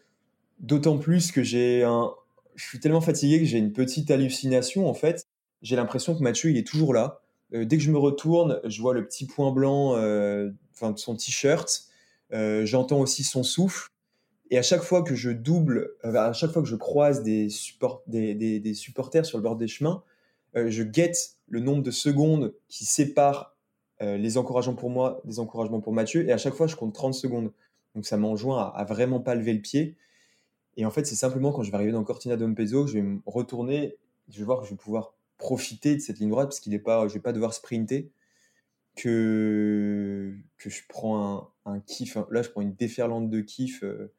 D'autant 0.59 0.99
plus 0.99 1.31
que 1.31 1.43
j'ai 1.43 1.85
un, 1.85 2.13
je 2.57 2.65
suis 2.65 2.81
tellement 2.81 3.01
fatigué 3.01 3.39
que 3.39 3.45
j'ai 3.45 3.59
une 3.59 3.73
petite 3.73 4.11
hallucination 4.11 4.89
en 4.89 4.95
fait. 4.95 5.25
J'ai 5.63 5.77
l'impression 5.77 6.17
que 6.17 6.23
Mathieu 6.23 6.51
il 6.51 6.57
est 6.57 6.67
toujours 6.67 6.93
là. 6.93 7.21
Euh, 7.55 7.65
dès 7.65 7.77
que 7.77 7.83
je 7.83 7.93
me 7.93 7.99
retourne, 7.99 8.61
je 8.65 8.83
vois 8.83 8.93
le 8.93 9.07
petit 9.07 9.27
point 9.27 9.53
blanc, 9.53 9.97
de 9.97 10.53
son 10.97 11.15
t-shirt. 11.15 11.85
J'entends 12.33 13.01
aussi 13.01 13.23
son 13.23 13.45
souffle. 13.45 13.91
Et 14.51 14.59
à 14.59 14.63
chaque 14.63 14.83
fois 14.83 15.03
que 15.03 15.15
je 15.15 15.31
double, 15.31 15.93
à 16.03 16.33
chaque 16.33 16.53
fois 16.53 16.63
que 16.63 16.69
je 16.69 16.77
croise 16.77 17.23
des, 17.23 17.49
support, 17.49 18.03
des, 18.07 18.35
des, 18.35 18.75
supporters 18.75 19.27
sur 19.27 19.39
le 19.39 19.43
bord 19.43 19.57
des 19.57 19.69
chemins, 19.69 20.03
je 20.55 20.83
guette 20.83 21.37
le 21.49 21.61
nombre 21.61 21.83
de 21.83 21.91
secondes 21.91 22.55
qui 22.69 22.85
séparent 22.85 23.57
les 24.01 24.39
encouragements 24.39 24.77
pour 24.77 24.91
moi 24.91 25.21
des 25.25 25.41
encouragements 25.41 25.81
pour 25.81 25.93
Mathieu. 25.93 26.29
Et 26.29 26.33
à 26.33 26.39
chaque 26.39 26.55
fois, 26.55 26.67
je 26.67 26.77
compte 26.77 26.95
30 26.95 27.15
secondes. 27.15 27.53
Donc 27.97 28.07
ça 28.07 28.19
m'enjoint 28.19 28.73
à, 28.75 28.85
vraiment 28.85 29.21
pas 29.21 29.35
lever 29.35 29.55
le 29.55 29.61
pied. 29.61 29.97
Et 30.77 30.85
en 30.85 30.91
fait, 30.91 31.07
c'est 31.07 31.17
simplement 31.17 31.51
quand 31.51 31.63
je 31.63 31.71
vais 31.71 31.77
arriver 31.77 31.93
dans 31.93 32.05
Cortina 32.05 32.37
d'Ompezzo 32.37 32.85
que 32.85 32.91
je 32.91 32.95
vais 32.95 33.03
me 33.03 33.21
retourner, 33.25 33.97
je 34.29 34.39
vais 34.39 34.45
voir 34.45 34.61
que 34.61 34.67
je 34.67 34.71
vais 34.71 34.77
pouvoir 34.77 35.15
profiter 35.39 35.95
de 35.97 36.01
cette 36.01 36.19
ligne 36.19 36.29
droite 36.29 36.49
parce 36.49 36.61
qu'il 36.61 36.75
est 36.75 36.79
pas, 36.79 37.09
je 37.09 37.15
vais 37.15 37.21
pas 37.21 37.33
devoir 37.33 37.55
sprinter, 37.55 38.11
que, 38.95 40.35
je 40.59 40.81
prends 40.89 41.51
un, 41.65 41.81
kiff. 41.81 42.19
Là, 42.31 42.43
je 42.43 42.51
prends 42.51 42.61
une 42.61 42.75
déferlante 42.75 43.31
de 43.31 43.41
kiff. 43.41 43.83
Euh, 43.83 43.87
euh, 43.87 44.13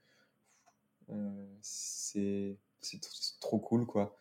c'est 1.62 2.58
trop 3.40 3.60
cool, 3.60 3.86
quoi. 3.86 4.16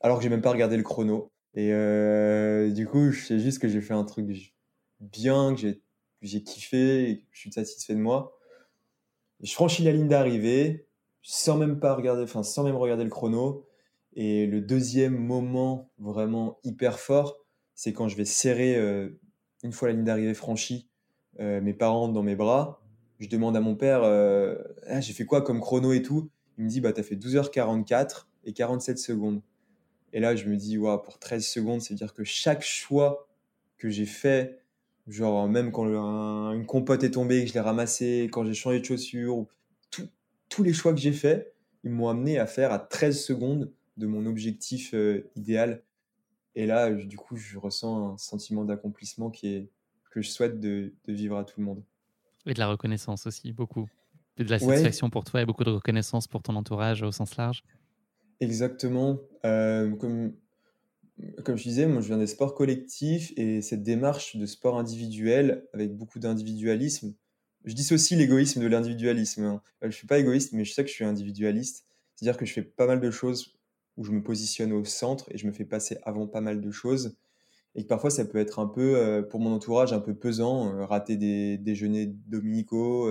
Alors 0.00 0.18
que 0.18 0.22
j'ai 0.22 0.30
même 0.30 0.42
pas 0.42 0.52
regardé 0.52 0.76
le 0.76 0.82
chrono. 0.82 1.30
Et 1.54 1.72
euh, 1.72 2.70
du 2.70 2.86
coup, 2.86 3.10
je 3.10 3.24
sais 3.24 3.38
juste 3.38 3.60
que 3.60 3.68
j'ai 3.68 3.80
fait 3.80 3.94
un 3.94 4.04
truc 4.04 4.26
bien, 5.00 5.54
que 5.54 5.78
j'ai 6.22 6.42
kiffé, 6.42 7.10
et 7.10 7.18
que 7.20 7.24
je 7.32 7.40
suis 7.40 7.52
satisfait 7.52 7.94
de 7.94 8.00
moi. 8.00 8.38
Je 9.42 9.52
franchis 9.52 9.82
la 9.82 9.92
ligne 9.92 10.08
d'arrivée, 10.08 10.86
sans 11.22 11.56
même 11.56 11.80
pas 11.80 11.94
regarder, 11.94 12.22
enfin 12.22 12.42
sans 12.42 12.62
même 12.62 12.76
regarder 12.76 13.04
le 13.04 13.10
chrono. 13.10 13.66
Et 14.14 14.46
le 14.46 14.60
deuxième 14.60 15.16
moment 15.16 15.90
vraiment 15.98 16.58
hyper 16.64 16.98
fort, 16.98 17.38
c'est 17.74 17.92
quand 17.92 18.08
je 18.08 18.16
vais 18.16 18.24
serrer, 18.24 18.76
euh, 18.76 19.20
une 19.62 19.72
fois 19.72 19.88
la 19.88 19.94
ligne 19.94 20.04
d'arrivée 20.04 20.34
franchie, 20.34 20.88
euh, 21.40 21.60
mes 21.60 21.74
parents 21.74 22.08
dans 22.08 22.22
mes 22.22 22.36
bras. 22.36 22.85
Je 23.18 23.28
demande 23.28 23.56
à 23.56 23.60
mon 23.60 23.74
père, 23.74 24.02
euh, 24.04 24.56
ah, 24.86 25.00
j'ai 25.00 25.12
fait 25.12 25.24
quoi 25.24 25.42
comme 25.42 25.60
chrono 25.60 25.92
et 25.92 26.02
tout? 26.02 26.30
Il 26.58 26.64
me 26.64 26.68
dit, 26.68 26.80
bah, 26.80 26.92
t'as 26.92 27.02
fait 27.02 27.16
12h44 27.16 28.26
et 28.44 28.52
47 28.52 28.98
secondes. 28.98 29.42
Et 30.12 30.20
là, 30.20 30.36
je 30.36 30.46
me 30.46 30.56
dis, 30.56 30.78
wow, 30.78 30.98
pour 30.98 31.18
13 31.18 31.46
secondes, 31.46 31.80
c'est 31.82 31.94
à 31.94 31.96
dire 31.96 32.14
que 32.14 32.24
chaque 32.24 32.62
choix 32.62 33.28
que 33.78 33.90
j'ai 33.90 34.06
fait, 34.06 34.60
genre 35.08 35.48
même 35.48 35.72
quand 35.72 35.84
une 36.52 36.66
compote 36.66 37.04
est 37.04 37.12
tombée, 37.12 37.42
que 37.42 37.48
je 37.48 37.54
l'ai 37.54 37.60
ramassée, 37.60 38.28
quand 38.32 38.44
j'ai 38.44 38.54
changé 38.54 38.80
de 38.80 38.84
chaussures, 38.84 39.46
tous 40.48 40.62
les 40.62 40.72
choix 40.72 40.92
que 40.92 41.00
j'ai 41.00 41.12
faits, 41.12 41.54
ils 41.84 41.90
m'ont 41.90 42.08
amené 42.08 42.38
à 42.38 42.46
faire 42.46 42.72
à 42.72 42.78
13 42.78 43.20
secondes 43.20 43.72
de 43.96 44.06
mon 44.06 44.26
objectif 44.26 44.94
euh, 44.94 45.28
idéal. 45.36 45.82
Et 46.54 46.66
là, 46.66 46.90
du 46.90 47.16
coup, 47.16 47.36
je 47.36 47.58
ressens 47.58 48.14
un 48.14 48.18
sentiment 48.18 48.64
d'accomplissement 48.64 49.30
qui 49.30 49.48
est 49.48 49.68
que 50.10 50.22
je 50.22 50.30
souhaite 50.30 50.58
de, 50.60 50.94
vivre 51.06 51.36
à 51.36 51.44
tout 51.44 51.60
le 51.60 51.66
monde. 51.66 51.82
Et 52.46 52.54
de 52.54 52.58
la 52.58 52.68
reconnaissance 52.68 53.26
aussi, 53.26 53.52
beaucoup. 53.52 53.88
Et 54.38 54.44
de 54.44 54.50
la 54.50 54.58
satisfaction 54.58 55.10
pour 55.10 55.24
toi 55.24 55.42
et 55.42 55.46
beaucoup 55.46 55.64
de 55.64 55.70
reconnaissance 55.70 56.28
pour 56.28 56.42
ton 56.42 56.56
entourage 56.56 57.02
au 57.02 57.10
sens 57.10 57.36
large. 57.36 57.62
Exactement. 58.40 59.18
Euh, 59.44 59.94
comme, 59.96 60.34
comme 61.44 61.56
je 61.56 61.62
disais, 61.62 61.86
moi, 61.86 62.02
je 62.02 62.08
viens 62.08 62.18
des 62.18 62.26
sports 62.26 62.54
collectifs 62.54 63.32
et 63.36 63.62
cette 63.62 63.82
démarche 63.82 64.36
de 64.36 64.46
sport 64.46 64.78
individuel 64.78 65.66
avec 65.72 65.96
beaucoup 65.96 66.18
d'individualisme, 66.18 67.14
je 67.64 67.74
dissocie 67.74 68.16
l'égoïsme 68.18 68.60
de 68.60 68.66
l'individualisme. 68.66 69.44
Hein. 69.44 69.62
Euh, 69.82 69.90
je 69.90 69.96
suis 69.96 70.06
pas 70.06 70.18
égoïste, 70.18 70.52
mais 70.52 70.64
je 70.64 70.72
sais 70.72 70.84
que 70.84 70.88
je 70.88 70.94
suis 70.94 71.04
individualiste. 71.04 71.84
C'est-à-dire 72.14 72.38
que 72.38 72.46
je 72.46 72.52
fais 72.52 72.62
pas 72.62 72.86
mal 72.86 73.00
de 73.00 73.10
choses 73.10 73.56
où 73.96 74.04
je 74.04 74.12
me 74.12 74.22
positionne 74.22 74.72
au 74.72 74.84
centre 74.84 75.26
et 75.32 75.38
je 75.38 75.46
me 75.46 75.52
fais 75.52 75.64
passer 75.64 75.98
avant 76.02 76.26
pas 76.26 76.40
mal 76.40 76.60
de 76.60 76.70
choses. 76.70 77.16
Et 77.76 77.82
que 77.82 77.88
parfois, 77.88 78.10
ça 78.10 78.24
peut 78.24 78.38
être 78.38 78.58
un 78.58 78.66
peu, 78.66 78.96
euh, 78.96 79.22
pour 79.22 79.38
mon 79.38 79.52
entourage, 79.52 79.92
un 79.92 80.00
peu 80.00 80.14
pesant, 80.14 80.74
euh, 80.74 80.84
rater 80.84 81.16
des 81.16 81.58
déjeuners 81.58 82.06
dominicaux, 82.06 83.08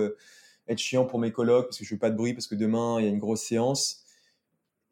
être 0.68 0.78
chiant 0.78 1.04
pour 1.06 1.20
mes 1.20 1.32
colocs 1.32 1.66
parce 1.66 1.78
que 1.78 1.84
je 1.84 1.88
fais 1.88 1.96
pas 1.96 2.10
de 2.10 2.16
bruit, 2.16 2.34
parce 2.34 2.48
que 2.48 2.56
demain, 2.56 2.98
il 2.98 3.04
y 3.04 3.08
a 3.08 3.10
une 3.10 3.18
grosse 3.18 3.42
séance. 3.42 4.04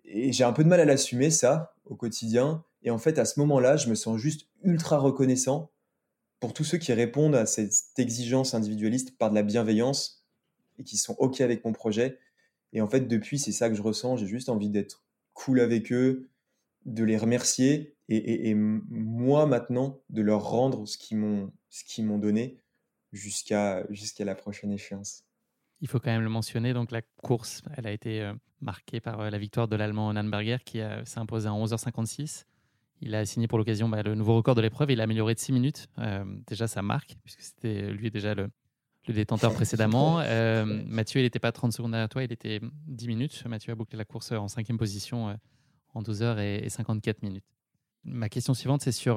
Et 0.05 0.33
j'ai 0.33 0.45
un 0.45 0.53
peu 0.53 0.65
de 0.65 0.69
mal 0.69 0.81
à 0.81 0.85
l'assumer, 0.85 1.31
ça, 1.31 1.75
au 1.87 1.97
quotidien. 1.97 2.65
Et 2.83 2.91
en 2.91 2.99
fait, 2.99 3.19
à 3.19 3.25
ce 3.25 3.41
moment-là, 3.41 3.77
je 3.77 3.89
me 3.89 3.95
sens 3.95 4.19
juste 4.19 4.47
ultra 4.63 4.99
reconnaissant 4.99 5.71
pour 6.39 6.53
tous 6.53 6.65
ceux 6.65 6.79
qui 6.79 6.93
répondent 6.93 7.35
à 7.35 7.47
cette 7.47 7.99
exigence 7.99 8.55
individualiste 8.55 9.17
par 9.17 9.31
de 9.31 9.35
la 9.35 9.43
bienveillance 9.43 10.25
et 10.79 10.85
qui 10.85 10.97
sont 10.97 11.17
OK 11.19 11.41
avec 11.41 11.65
mon 11.65 11.73
projet. 11.73 12.19
Et 12.73 12.81
en 12.81 12.89
fait, 12.89 13.01
depuis, 13.01 13.39
c'est 13.39 13.53
ça 13.53 13.69
que 13.69 13.75
je 13.75 13.83
ressens. 13.83 14.19
J'ai 14.19 14.27
juste 14.27 14.49
envie 14.49 14.69
d'être 14.69 15.03
cool 15.33 15.61
avec 15.61 15.91
eux, 15.93 16.29
de 16.85 17.05
les 17.05 17.17
remercier 17.17 17.97
et, 18.09 18.55
moi 18.55 19.47
maintenant 19.47 20.01
de 20.11 20.21
leur 20.21 20.43
rendre 20.43 20.87
ce 20.87 20.99
qu'ils 20.99 21.17
m'ont 21.17 21.51
ce 21.71 21.85
qu'ils 21.85 22.05
m'ont 22.05 22.19
donné 22.19 22.59
jusqu'à 23.13 23.87
jusqu'à 23.91 24.25
la 24.25 24.35
prochaine 24.35 24.73
échéance. 24.73 25.25
Il 25.81 25.89
faut 25.89 26.01
quand 26.01 26.11
même 26.11 26.23
le 26.23 26.29
mentionner. 26.29 26.73
Donc 26.73 26.91
la 26.91 27.03
course, 27.03 27.63
elle 27.77 27.87
a 27.87 27.93
été 27.93 28.21
euh, 28.21 28.33
marquée 28.61 29.01
par 29.01 29.21
euh, 29.21 29.31
la 29.31 29.39
victoire 29.39 29.69
de 29.69 29.77
l'Allemand 29.77 30.13
Nannberger 30.13 30.59
qui 30.65 30.81
s'est 31.05 31.19
imposé 31.19 31.49
en 31.49 31.65
11h56. 31.65 32.45
Il 33.01 33.15
a 33.15 33.27
signé 33.27 33.49
pour 33.49 33.59
l'occasion 33.59 33.89
bah, 33.89 34.03
le 34.03 34.15
nouveau 34.15 34.37
record 34.37 34.55
de 34.55 34.63
l'épreuve. 34.63 34.91
Il 34.91 35.01
a 35.01 35.05
amélioré 35.05 35.35
de 35.35 35.39
6 35.39 35.53
minutes. 35.53 35.89
Euh, 35.99 36.25
déjà, 36.47 36.67
ça 36.67 36.83
marque, 36.83 37.17
puisque 37.23 37.43
c'était 37.43 37.91
lui 37.91 38.11
déjà 38.11 38.35
le, 38.35 38.49
détenteur 39.09 39.53
précédemment. 39.55 40.21
Euh, 40.21 40.65
Mathieu, 40.65 41.21
il 41.21 41.25
n'était 41.25 41.39
pas 41.39 41.53
30 41.53 41.73
secondes 41.73 41.91
derrière 41.93 42.09
toi, 42.09 42.25
il 42.25 42.33
était 42.33 42.61
10 42.87 43.09
minutes. 43.09 43.45
Mathieu 43.47 43.73
a 43.73 43.75
bouclé 43.75 43.99
la 43.99 44.07
course 44.07 44.33
en 44.33 44.49
cinquième 44.49 44.79
position 44.79 45.39
en 45.95 46.03
12 46.03 46.23
heures 46.23 46.41
et, 46.41 46.69
54 46.69 47.23
minutes. 47.23 47.45
Ma 48.05 48.29
question 48.29 48.53
suivante, 48.55 48.83
c'est 48.83 48.93
sur 48.93 49.17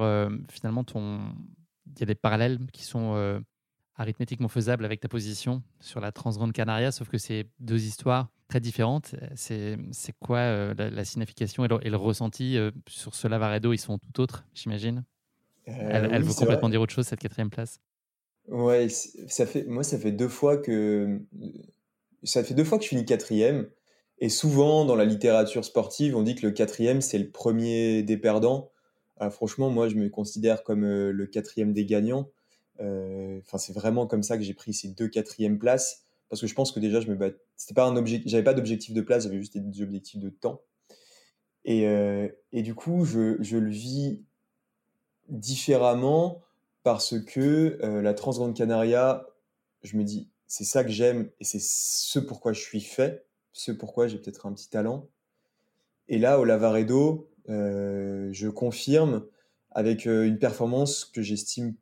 finalement 0.49 0.83
ton. 0.83 1.19
Il 1.87 1.99
y 1.99 2.03
a 2.03 2.05
des 2.05 2.15
parallèles 2.15 2.59
qui 2.71 2.83
sont 2.83 3.41
arithmétiquement 3.97 4.47
faisables 4.47 4.85
avec 4.85 5.01
ta 5.01 5.07
position 5.07 5.63
sur 5.79 5.99
la 5.99 6.11
Transgrande 6.11 6.53
Canaria, 6.53 6.91
sauf 6.91 7.09
que 7.09 7.17
c'est 7.17 7.47
deux 7.59 7.83
histoires 7.85 8.29
très 8.47 8.59
différentes. 8.59 9.15
C'est 9.35 9.77
quoi 10.19 10.37
euh, 10.37 10.73
la, 10.77 11.03
signification 11.03 11.65
et 11.65 11.89
le, 11.89 11.97
ressenti 11.97 12.57
euh, 12.57 12.71
sur 12.87 13.15
ce 13.15 13.27
Lavaredo 13.27 13.73
Ils 13.73 13.79
sont 13.79 13.97
tout 13.97 14.21
autres, 14.21 14.45
j'imagine? 14.53 15.03
Euh, 15.67 16.07
elle, 16.11 16.23
veut 16.23 16.33
complètement 16.33 16.69
dire 16.69 16.81
autre 16.81 16.93
chose, 16.93 17.07
cette 17.07 17.19
quatrième 17.19 17.49
place. 17.49 17.81
Ouais, 18.47 18.87
ça 18.89 19.45
fait, 19.45 19.65
moi, 19.65 19.83
ça 19.83 19.97
fait 19.97 20.13
deux 20.13 20.29
fois 20.29 20.57
que 20.57 21.19
ça 22.23 22.43
fait 22.43 22.53
deux 22.53 22.63
fois 22.63 22.77
que 22.77 22.85
je 22.85 22.89
finis 22.89 23.05
quatrième. 23.05 23.67
Et 24.19 24.29
souvent, 24.29 24.85
dans 24.85 24.95
la 24.95 25.05
littérature 25.05 25.63
sportive, 25.63 26.15
on 26.15 26.23
dit 26.23 26.35
que 26.35 26.45
le 26.45 26.51
quatrième, 26.51 27.01
c'est 27.01 27.19
le 27.19 27.29
premier 27.29 28.03
des 28.03 28.17
perdants. 28.17 28.71
franchement, 29.31 29.69
moi, 29.69 29.89
je 29.89 29.95
me 29.95 30.09
considère 30.09 30.63
comme 30.63 30.85
le 30.85 31.25
quatrième 31.27 31.73
des 31.73 31.85
gagnants. 31.85 32.29
Enfin, 32.79 33.57
c'est 33.57 33.73
vraiment 33.73 34.07
comme 34.07 34.23
ça 34.23 34.37
que 34.37 34.43
j'ai 34.43 34.53
pris 34.55 34.73
ces 34.73 34.87
deux 34.89 35.07
quatrièmes 35.07 35.59
places 35.59 36.07
parce 36.29 36.41
que 36.41 36.47
je 36.47 36.53
pense 36.53 36.71
que 36.71 36.79
déjà 36.79 37.01
je 37.01 37.07
me 37.07 37.15
bats 37.15 37.29
c'était 37.55 37.73
pas 37.73 37.85
un 37.85 37.95
objectif 37.95 38.29
j'avais 38.29 38.43
pas 38.43 38.53
d'objectif 38.53 38.93
de 38.93 39.01
place 39.01 39.23
j'avais 39.23 39.37
juste 39.37 39.57
des 39.57 39.81
objectifs 39.81 40.19
de 40.19 40.29
temps 40.29 40.61
et, 41.65 41.87
euh, 41.87 42.29
du 42.53 42.75
coup 42.75 43.05
je, 43.05 43.37
je, 43.41 43.57
le 43.57 43.69
vis 43.69 44.21
différemment 45.29 46.41
parce 46.83 47.19
que 47.19 47.77
euh, 47.83 48.01
la 48.01 48.13
Transgrande 48.13 48.55
Canaria 48.55 49.27
je 49.83 49.97
me 49.97 50.03
dis 50.03 50.29
c'est 50.47 50.63
ça 50.63 50.83
que 50.83 50.91
j'aime 50.91 51.29
et 51.39 51.43
c'est 51.43 51.61
ce 51.61 52.19
pourquoi 52.19 52.53
je 52.53 52.61
suis 52.61 52.81
fait 52.81 53.25
ce 53.59 53.71
pourquoi 53.71 54.07
j'ai 54.07 54.17
peut-être 54.17 54.45
un 54.45 54.53
petit 54.53 54.69
talent 54.69 55.07
et 56.07 56.17
là 56.17 56.39
au 56.39 56.45
Lavaredo 56.45 57.29
euh, 57.49 58.29
je 58.31 58.47
confirme 58.47 59.25
avec 59.71 60.05
une 60.05 60.39
performance 60.39 61.05
que 61.05 61.21
j'estime 61.21 61.75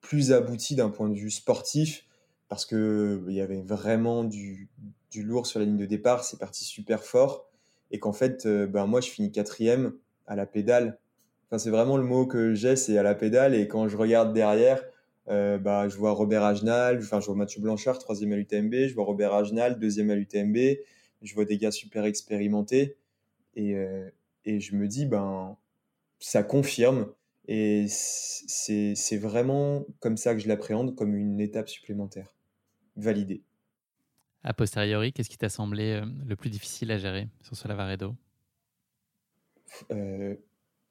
plus 0.00 0.32
aboutie 0.32 0.76
d'un 0.76 0.90
point 0.90 1.08
de 1.08 1.18
vue 1.18 1.30
sportif 1.30 2.08
parce 2.48 2.64
que 2.64 3.24
il 3.28 3.34
y 3.34 3.40
avait 3.40 3.60
vraiment 3.60 4.24
du, 4.24 4.68
du, 5.10 5.22
lourd 5.22 5.46
sur 5.46 5.58
la 5.58 5.66
ligne 5.66 5.76
de 5.76 5.86
départ, 5.86 6.24
c'est 6.24 6.38
parti 6.38 6.64
super 6.64 7.04
fort, 7.04 7.48
et 7.90 7.98
qu'en 7.98 8.12
fait, 8.12 8.46
euh, 8.46 8.66
ben 8.66 8.86
moi 8.86 9.00
je 9.00 9.10
finis 9.10 9.30
quatrième 9.30 9.92
à 10.26 10.36
la 10.36 10.46
pédale. 10.46 10.98
Enfin, 11.46 11.58
c'est 11.58 11.70
vraiment 11.70 11.96
le 11.96 12.04
mot 12.04 12.26
que 12.26 12.54
j'ai, 12.54 12.76
c'est 12.76 12.98
à 12.98 13.02
la 13.02 13.14
pédale, 13.14 13.54
et 13.54 13.68
quand 13.68 13.88
je 13.88 13.96
regarde 13.96 14.32
derrière, 14.32 14.82
euh, 15.28 15.58
bah, 15.58 15.88
je 15.88 15.96
vois 15.96 16.12
Robert 16.12 16.42
Agenal, 16.42 16.98
enfin 16.98 17.20
je 17.20 17.26
vois 17.26 17.34
Mathieu 17.34 17.60
Blanchard, 17.60 17.98
troisième 17.98 18.32
à 18.32 18.36
l'UTMB, 18.36 18.74
je 18.88 18.94
vois 18.94 19.04
Robert 19.04 19.34
Agenal, 19.34 19.78
deuxième 19.78 20.10
à 20.10 20.14
l'UTMB, 20.14 20.56
je 21.22 21.34
vois 21.34 21.44
des 21.44 21.58
gars 21.58 21.70
super 21.72 22.04
expérimentés, 22.04 22.96
et, 23.56 23.74
euh, 23.76 24.10
et 24.44 24.60
je 24.60 24.76
me 24.76 24.88
dis, 24.88 25.06
ben 25.06 25.56
ça 26.20 26.42
confirme, 26.42 27.12
Et 27.48 27.86
c'est 27.88 29.16
vraiment 29.16 29.86
comme 30.00 30.16
ça 30.18 30.34
que 30.34 30.40
je 30.40 30.48
l'appréhende, 30.48 30.94
comme 30.94 31.14
une 31.16 31.40
étape 31.40 31.68
supplémentaire. 31.68 32.34
Validée. 32.96 33.42
A 34.44 34.52
posteriori, 34.52 35.12
qu'est-ce 35.12 35.30
qui 35.30 35.38
t'a 35.38 35.48
semblé 35.48 35.92
euh, 35.92 36.06
le 36.26 36.36
plus 36.36 36.50
difficile 36.50 36.90
à 36.90 36.98
gérer 36.98 37.28
sur 37.42 37.56
ce 37.56 37.68
Lavaredo? 37.68 38.14
Euh, 39.90 40.34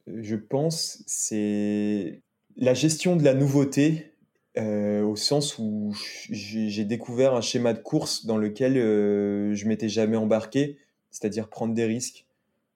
Je 0.08 0.36
pense 0.36 1.04
c'est 1.08 2.22
la 2.58 2.74
gestion 2.74 3.16
de 3.16 3.24
la 3.24 3.34
nouveauté, 3.34 4.14
euh, 4.58 5.04
au 5.04 5.16
sens 5.16 5.58
où 5.60 5.94
j'ai 6.30 6.86
découvert 6.86 7.36
un 7.36 7.42
schéma 7.42 7.74
de 7.74 7.80
course 7.80 8.26
dans 8.26 8.38
lequel 8.38 8.76
je 8.76 9.68
m'étais 9.68 9.90
jamais 9.90 10.18
embarqué, 10.18 10.78
c'est-à-dire 11.12 11.50
prendre 11.50 11.74
des 11.74 11.86
risques. 11.86 12.26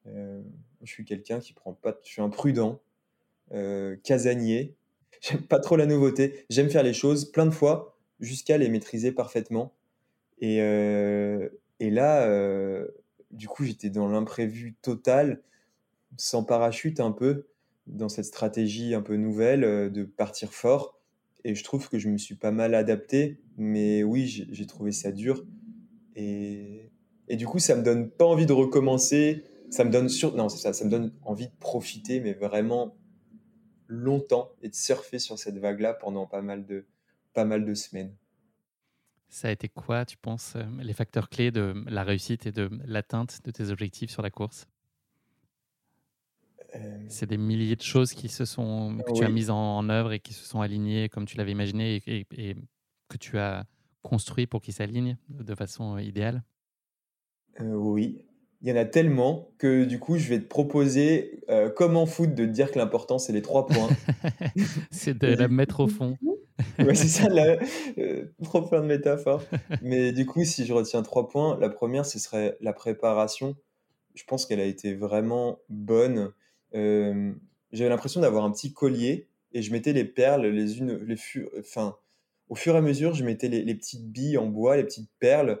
je 0.06 0.42
suis 0.84 1.04
quelqu'un 1.04 1.40
qui 1.40 1.52
prend 1.52 1.72
pas, 1.72 1.98
je 2.04 2.10
suis 2.10 2.22
un 2.22 2.30
prudent, 2.30 2.80
euh, 3.54 3.96
casanier. 4.02 4.76
J'aime 5.20 5.42
pas 5.42 5.60
trop 5.60 5.76
la 5.76 5.86
nouveauté. 5.86 6.46
J'aime 6.48 6.70
faire 6.70 6.82
les 6.82 6.94
choses 6.94 7.30
plein 7.30 7.44
de 7.44 7.50
fois 7.50 7.98
jusqu'à 8.18 8.56
les 8.56 8.68
maîtriser 8.68 9.12
parfaitement. 9.12 9.74
Et, 10.40 10.62
euh, 10.62 11.48
et 11.78 11.90
là, 11.90 12.22
euh, 12.22 12.88
du 13.30 13.48
coup, 13.48 13.64
j'étais 13.64 13.90
dans 13.90 14.08
l'imprévu 14.08 14.74
total, 14.80 15.42
sans 16.16 16.44
parachute 16.44 16.98
un 16.98 17.12
peu, 17.12 17.46
dans 17.86 18.08
cette 18.08 18.24
stratégie 18.24 18.94
un 18.94 19.02
peu 19.02 19.16
nouvelle 19.16 19.92
de 19.92 20.04
partir 20.04 20.52
fort. 20.54 20.98
Et 21.44 21.54
je 21.54 21.64
trouve 21.64 21.88
que 21.88 21.98
je 21.98 22.08
me 22.08 22.18
suis 22.18 22.36
pas 22.36 22.52
mal 22.52 22.74
adapté, 22.74 23.40
mais 23.56 24.02
oui, 24.02 24.46
j'ai 24.50 24.66
trouvé 24.66 24.92
ça 24.92 25.10
dur. 25.10 25.44
Et, 26.14 26.90
et, 27.28 27.36
du 27.36 27.46
coup, 27.46 27.58
ça 27.58 27.74
me 27.74 27.82
donne 27.82 28.10
pas 28.10 28.24
envie 28.24 28.46
de 28.46 28.52
recommencer. 28.52 29.44
Ça 29.70 29.84
me 29.84 29.90
donne 29.90 30.08
sur... 30.08 30.36
non, 30.36 30.48
ça, 30.48 30.72
ça 30.72 30.84
me 30.84 30.90
donne 30.90 31.12
envie 31.22 31.46
de 31.46 31.54
profiter, 31.58 32.20
mais 32.20 32.34
vraiment 32.34 32.96
longtemps 33.88 34.52
et 34.62 34.68
de 34.68 34.74
surfer 34.74 35.18
sur 35.18 35.38
cette 35.38 35.58
vague-là 35.58 35.94
pendant 35.94 36.26
pas 36.26 36.42
mal 36.42 36.64
de, 36.64 36.86
pas 37.34 37.44
mal 37.44 37.64
de 37.64 37.74
semaines. 37.74 38.14
Ça 39.28 39.48
a 39.48 39.50
été 39.50 39.68
quoi, 39.68 40.04
tu 40.04 40.18
penses, 40.18 40.54
euh, 40.56 40.64
les 40.80 40.92
facteurs 40.92 41.30
clés 41.30 41.50
de 41.50 41.74
la 41.86 42.04
réussite 42.04 42.46
et 42.46 42.52
de 42.52 42.68
l'atteinte 42.84 43.40
de 43.44 43.50
tes 43.50 43.70
objectifs 43.70 44.10
sur 44.10 44.20
la 44.22 44.30
course? 44.30 44.66
C'est 47.08 47.26
des 47.28 47.36
milliers 47.36 47.76
de 47.76 47.82
choses 47.82 48.12
qui 48.12 48.28
se 48.28 48.44
sont, 48.44 48.98
que 49.06 49.12
tu 49.12 49.24
as 49.24 49.28
mises 49.28 49.50
en, 49.50 49.88
œuvre 49.88 50.12
et 50.12 50.20
qui 50.20 50.32
se 50.32 50.44
sont 50.44 50.60
alignées 50.60 51.08
comme 51.08 51.26
tu 51.26 51.36
l'avais 51.36 51.52
imaginé 51.52 52.02
et, 52.06 52.56
que 53.08 53.16
tu 53.18 53.38
as 53.38 53.64
construit 54.00 54.46
pour 54.46 54.62
qu'ils 54.62 54.74
s'alignent 54.74 55.18
de 55.28 55.54
façon 55.54 55.96
euh, 55.96 56.02
idéale 56.02 56.42
Oui, 57.60 58.24
il 58.62 58.68
y 58.68 58.72
en 58.72 58.76
a 58.76 58.84
tellement 58.84 59.50
que 59.58 59.84
du 59.84 59.98
coup, 59.98 60.18
je 60.18 60.28
vais 60.28 60.38
te 60.38 60.46
proposer, 60.46 61.42
euh, 61.48 61.68
comme 61.68 61.96
en 61.96 62.06
foot, 62.06 62.32
de 62.32 62.46
te 62.46 62.50
dire 62.50 62.70
que 62.70 62.78
l'important, 62.78 63.18
c'est 63.18 63.32
les 63.32 63.42
trois 63.42 63.66
points. 63.66 63.88
c'est 64.92 65.18
de 65.18 65.26
la 65.26 65.48
mettre 65.48 65.80
au 65.80 65.88
fond. 65.88 66.16
ouais, 66.78 66.94
c'est 66.94 67.08
ça, 67.08 67.28
la... 67.28 67.58
Euh, 67.98 68.26
trop 68.44 68.62
plein 68.62 68.80
de 68.80 68.86
métaphores. 68.86 69.42
Mais 69.82 70.12
du 70.12 70.26
coup, 70.26 70.44
si 70.44 70.64
je 70.64 70.72
retiens 70.72 71.02
trois 71.02 71.28
points, 71.28 71.58
la 71.60 71.70
première, 71.70 72.06
ce 72.06 72.20
serait 72.20 72.56
la 72.60 72.72
préparation. 72.72 73.56
Je 74.14 74.22
pense 74.24 74.46
qu'elle 74.46 74.60
a 74.60 74.64
été 74.64 74.94
vraiment 74.94 75.58
bonne. 75.68 76.30
Euh, 76.74 77.32
j'avais 77.72 77.90
l'impression 77.90 78.20
d'avoir 78.20 78.44
un 78.44 78.50
petit 78.50 78.72
collier 78.72 79.28
et 79.52 79.62
je 79.62 79.72
mettais 79.72 79.92
les 79.92 80.04
perles, 80.04 80.46
les 80.46 80.78
unes, 80.78 80.96
les 81.04 81.16
enfin, 81.58 81.96
au 82.48 82.54
fur 82.54 82.74
et 82.74 82.78
à 82.78 82.82
mesure, 82.82 83.14
je 83.14 83.24
mettais 83.24 83.48
les, 83.48 83.74
petites 83.74 84.10
billes 84.10 84.38
en 84.38 84.46
bois, 84.46 84.76
les 84.76 84.84
petites 84.84 85.10
perles 85.18 85.60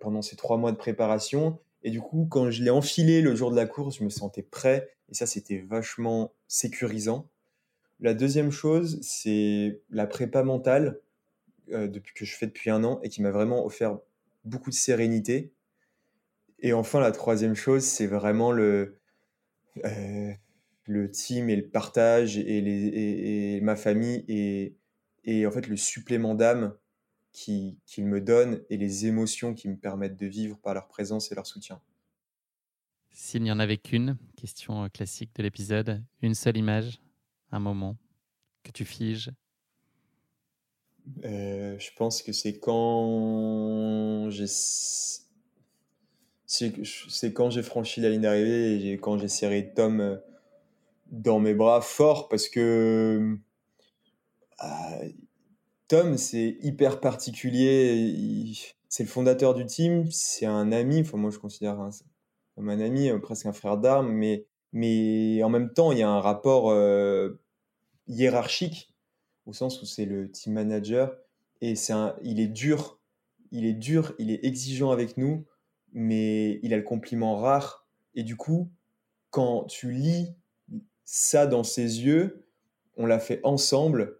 pendant 0.00 0.20
ces 0.20 0.36
trois 0.36 0.58
mois 0.58 0.72
de 0.72 0.76
préparation 0.76 1.58
et 1.84 1.90
du 1.90 2.00
coup, 2.00 2.26
quand 2.28 2.50
je 2.50 2.62
l'ai 2.62 2.70
enfilé 2.70 3.20
le 3.20 3.36
jour 3.36 3.50
de 3.50 3.56
la 3.56 3.66
course, 3.66 3.98
je 3.98 4.04
me 4.04 4.08
sentais 4.08 4.42
prêt. 4.42 4.90
Et 5.10 5.14
ça, 5.14 5.26
c'était 5.26 5.58
vachement 5.58 6.32
sécurisant. 6.48 7.28
La 8.00 8.14
deuxième 8.14 8.50
chose, 8.50 8.98
c'est 9.02 9.82
la 9.90 10.06
prépa 10.06 10.42
mentale 10.42 10.98
euh, 11.70 11.86
depuis 11.86 12.14
que 12.14 12.24
je 12.24 12.34
fais 12.34 12.46
depuis 12.46 12.70
un 12.70 12.82
an 12.84 13.00
et 13.02 13.10
qui 13.10 13.20
m'a 13.20 13.30
vraiment 13.30 13.64
offert 13.64 13.98
beaucoup 14.44 14.70
de 14.70 14.74
sérénité. 14.74 15.52
Et 16.58 16.72
enfin, 16.72 17.00
la 17.00 17.12
troisième 17.12 17.54
chose, 17.54 17.84
c'est 17.84 18.06
vraiment 18.06 18.50
le, 18.50 18.96
euh, 19.84 20.32
le 20.86 21.10
team 21.10 21.48
et 21.50 21.56
le 21.56 21.68
partage 21.68 22.36
et, 22.38 22.60
les, 22.60 23.56
et, 23.56 23.60
ma 23.60 23.76
famille 23.76 24.24
et, 24.28 24.76
et 25.24 25.46
en 25.46 25.50
fait 25.50 25.66
le 25.66 25.76
supplément 25.76 26.34
d'âme 26.34 26.74
qu'ils 27.32 27.76
me 27.98 28.20
donnent 28.20 28.62
et 28.70 28.76
les 28.76 29.06
émotions 29.06 29.54
qui 29.54 29.68
me 29.68 29.76
permettent 29.76 30.16
de 30.16 30.26
vivre 30.26 30.56
par 30.58 30.74
leur 30.74 30.86
présence 30.86 31.32
et 31.32 31.34
leur 31.34 31.46
soutien. 31.46 31.80
S'il 33.10 33.42
n'y 33.42 33.50
en 33.50 33.58
avait 33.58 33.78
qu'une, 33.78 34.16
question 34.36 34.84
euh, 34.84 34.88
classique 34.88 35.34
de 35.36 35.42
l'épisode, 35.42 36.02
une 36.22 36.34
seule 36.34 36.56
image, 36.56 37.00
un 37.50 37.60
moment 37.60 37.96
que 38.62 38.70
tu 38.70 38.84
figes 38.84 39.30
euh, 41.24 41.78
Je 41.78 41.90
pense 41.96 42.22
que 42.22 42.32
c'est 42.32 42.58
quand 42.58 44.30
j'ai 44.30 44.46
c'est 47.08 47.32
quand 47.32 47.50
j'ai 47.50 47.62
franchi 47.62 48.00
la 48.00 48.10
ligne 48.10 48.20
d'arrivée 48.20 48.92
et 48.92 48.98
quand 48.98 49.18
j'ai 49.18 49.28
serré 49.28 49.72
Tom 49.74 50.00
euh, 50.00 50.16
dans 51.10 51.40
mes 51.40 51.54
bras 51.54 51.80
fort 51.80 52.28
parce 52.28 52.48
que 52.48 53.36
ah, 54.58 54.98
Tom, 55.88 56.16
c'est 56.16 56.56
hyper 56.62 57.00
particulier. 57.00 58.52
C'est 58.88 59.02
le 59.02 59.08
fondateur 59.08 59.54
du 59.54 59.66
team, 59.66 60.10
c'est 60.10 60.46
un 60.46 60.72
ami. 60.72 61.00
Enfin, 61.00 61.18
moi, 61.18 61.30
je 61.30 61.38
considère 61.38 61.76
comme 62.54 62.68
un 62.68 62.80
ami, 62.80 63.10
euh, 63.10 63.18
presque 63.18 63.46
un 63.46 63.52
frère 63.52 63.76
d'armes, 63.76 64.12
mais, 64.12 64.46
mais 64.72 65.42
en 65.42 65.48
même 65.48 65.72
temps, 65.72 65.92
il 65.92 65.98
y 65.98 66.02
a 66.02 66.08
un 66.08 66.20
rapport 66.20 66.70
euh, 66.70 67.40
hiérarchique 68.06 68.94
au 69.46 69.52
sens 69.52 69.82
où 69.82 69.86
c'est 69.86 70.06
le 70.06 70.30
team 70.30 70.54
manager 70.54 71.14
et 71.60 71.76
c'est 71.76 71.92
il 72.22 72.40
est 72.40 72.46
dur, 72.46 72.98
il 73.50 73.66
est 73.66 73.74
dur, 73.74 74.14
il 74.18 74.30
est 74.30 74.44
exigeant 74.44 74.90
avec 74.90 75.16
nous, 75.16 75.44
mais 75.94 76.60
il 76.62 76.74
a 76.74 76.76
le 76.76 76.82
compliment 76.82 77.36
rare. 77.36 77.86
Et 78.14 78.22
du 78.22 78.36
coup, 78.36 78.70
quand 79.30 79.64
tu 79.64 79.90
lis 79.90 80.28
ça 81.04 81.46
dans 81.46 81.64
ses 81.64 82.04
yeux, 82.04 82.46
on 82.96 83.06
l'a 83.06 83.18
fait 83.18 83.40
ensemble. 83.42 84.18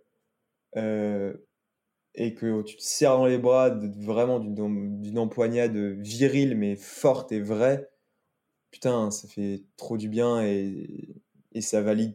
Euh, 0.76 1.34
et 2.16 2.34
que 2.34 2.62
tu 2.62 2.76
te 2.76 2.82
serres 2.82 3.16
dans 3.16 3.26
les 3.26 3.38
bras 3.38 3.70
vraiment 3.70 4.38
d'une 4.38 5.18
empoignade 5.18 5.76
virile 5.76 6.56
mais 6.56 6.76
forte 6.76 7.32
et 7.32 7.40
vraie, 7.40 7.90
putain, 8.70 9.10
ça 9.10 9.26
fait 9.26 9.64
trop 9.76 9.96
du 9.96 10.08
bien 10.08 10.40
et, 10.42 11.16
et 11.52 11.60
ça 11.60 11.82
valide 11.82 12.14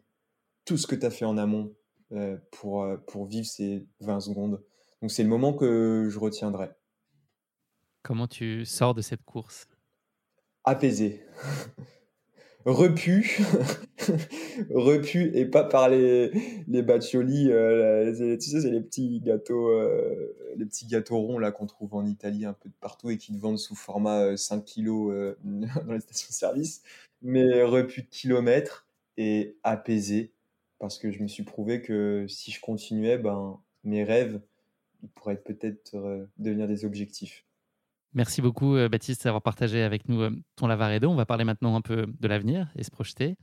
tout 0.65 0.77
ce 0.77 0.87
que 0.87 0.95
tu 0.95 1.05
as 1.05 1.09
fait 1.09 1.25
en 1.25 1.37
amont 1.37 1.73
euh, 2.11 2.37
pour, 2.51 2.83
euh, 2.83 2.97
pour 2.97 3.25
vivre 3.25 3.45
ces 3.45 3.85
20 4.01 4.19
secondes. 4.19 4.63
Donc 5.01 5.11
c'est 5.11 5.23
le 5.23 5.29
moment 5.29 5.53
que 5.53 6.07
je 6.09 6.19
retiendrai. 6.19 6.69
Comment 8.03 8.27
tu 8.27 8.65
sors 8.65 8.93
de 8.93 9.01
cette 9.01 9.23
course? 9.23 9.67
Apaisé. 10.63 11.23
repu, 12.65 13.39
repu 14.69 15.31
et 15.35 15.45
pas 15.45 15.63
par 15.63 15.89
les, 15.89 16.31
les 16.67 16.83
euh, 17.51 18.37
tu 18.37 18.49
sais, 18.49 18.61
c'est 18.61 18.69
les 18.69 18.81
petits 18.81 19.21
gâteaux, 19.21 19.69
euh, 19.69 20.35
les 20.55 20.65
petits 20.65 20.85
gâteaux 20.87 21.19
ronds 21.19 21.51
qu'on 21.51 21.65
trouve 21.65 21.95
en 21.95 22.05
Italie 22.05 22.45
un 22.45 22.53
peu 22.53 22.69
partout 22.81 23.09
et 23.09 23.17
qui 23.17 23.33
te 23.33 23.37
vendent 23.39 23.59
sous 23.59 23.75
format 23.75 24.35
5 24.35 24.57
euh, 24.57 24.61
kilos 24.63 25.35
dans 25.43 25.93
les 25.93 25.99
stations-service. 25.99 26.83
Mais 27.21 27.63
repu 27.63 28.03
de 28.03 28.07
kilomètres 28.07 28.87
et 29.17 29.57
apaisé 29.63 30.31
parce 30.79 30.97
que 30.97 31.11
je 31.11 31.21
me 31.21 31.27
suis 31.27 31.43
prouvé 31.43 31.81
que 31.81 32.25
si 32.29 32.51
je 32.51 32.61
continuais, 32.61 33.17
ben, 33.17 33.59
mes 33.83 34.03
rêves, 34.03 34.39
ils 35.03 35.09
pourraient 35.09 35.41
peut-être 35.41 36.27
devenir 36.37 36.67
des 36.67 36.85
objectifs. 36.85 37.45
Merci 38.13 38.41
beaucoup, 38.41 38.75
euh, 38.75 38.89
Baptiste, 38.89 39.25
d'avoir 39.25 39.43
partagé 39.43 39.83
avec 39.83 40.09
nous 40.09 40.21
euh, 40.21 40.31
ton 40.55 40.65
Lavaredo. 40.65 41.09
On 41.09 41.15
va 41.15 41.27
parler 41.27 41.43
maintenant 41.43 41.75
un 41.75 41.81
peu 41.81 42.07
de 42.07 42.27
l'avenir 42.27 42.67
et 42.75 42.83
se 42.83 42.89
projeter. 42.89 43.35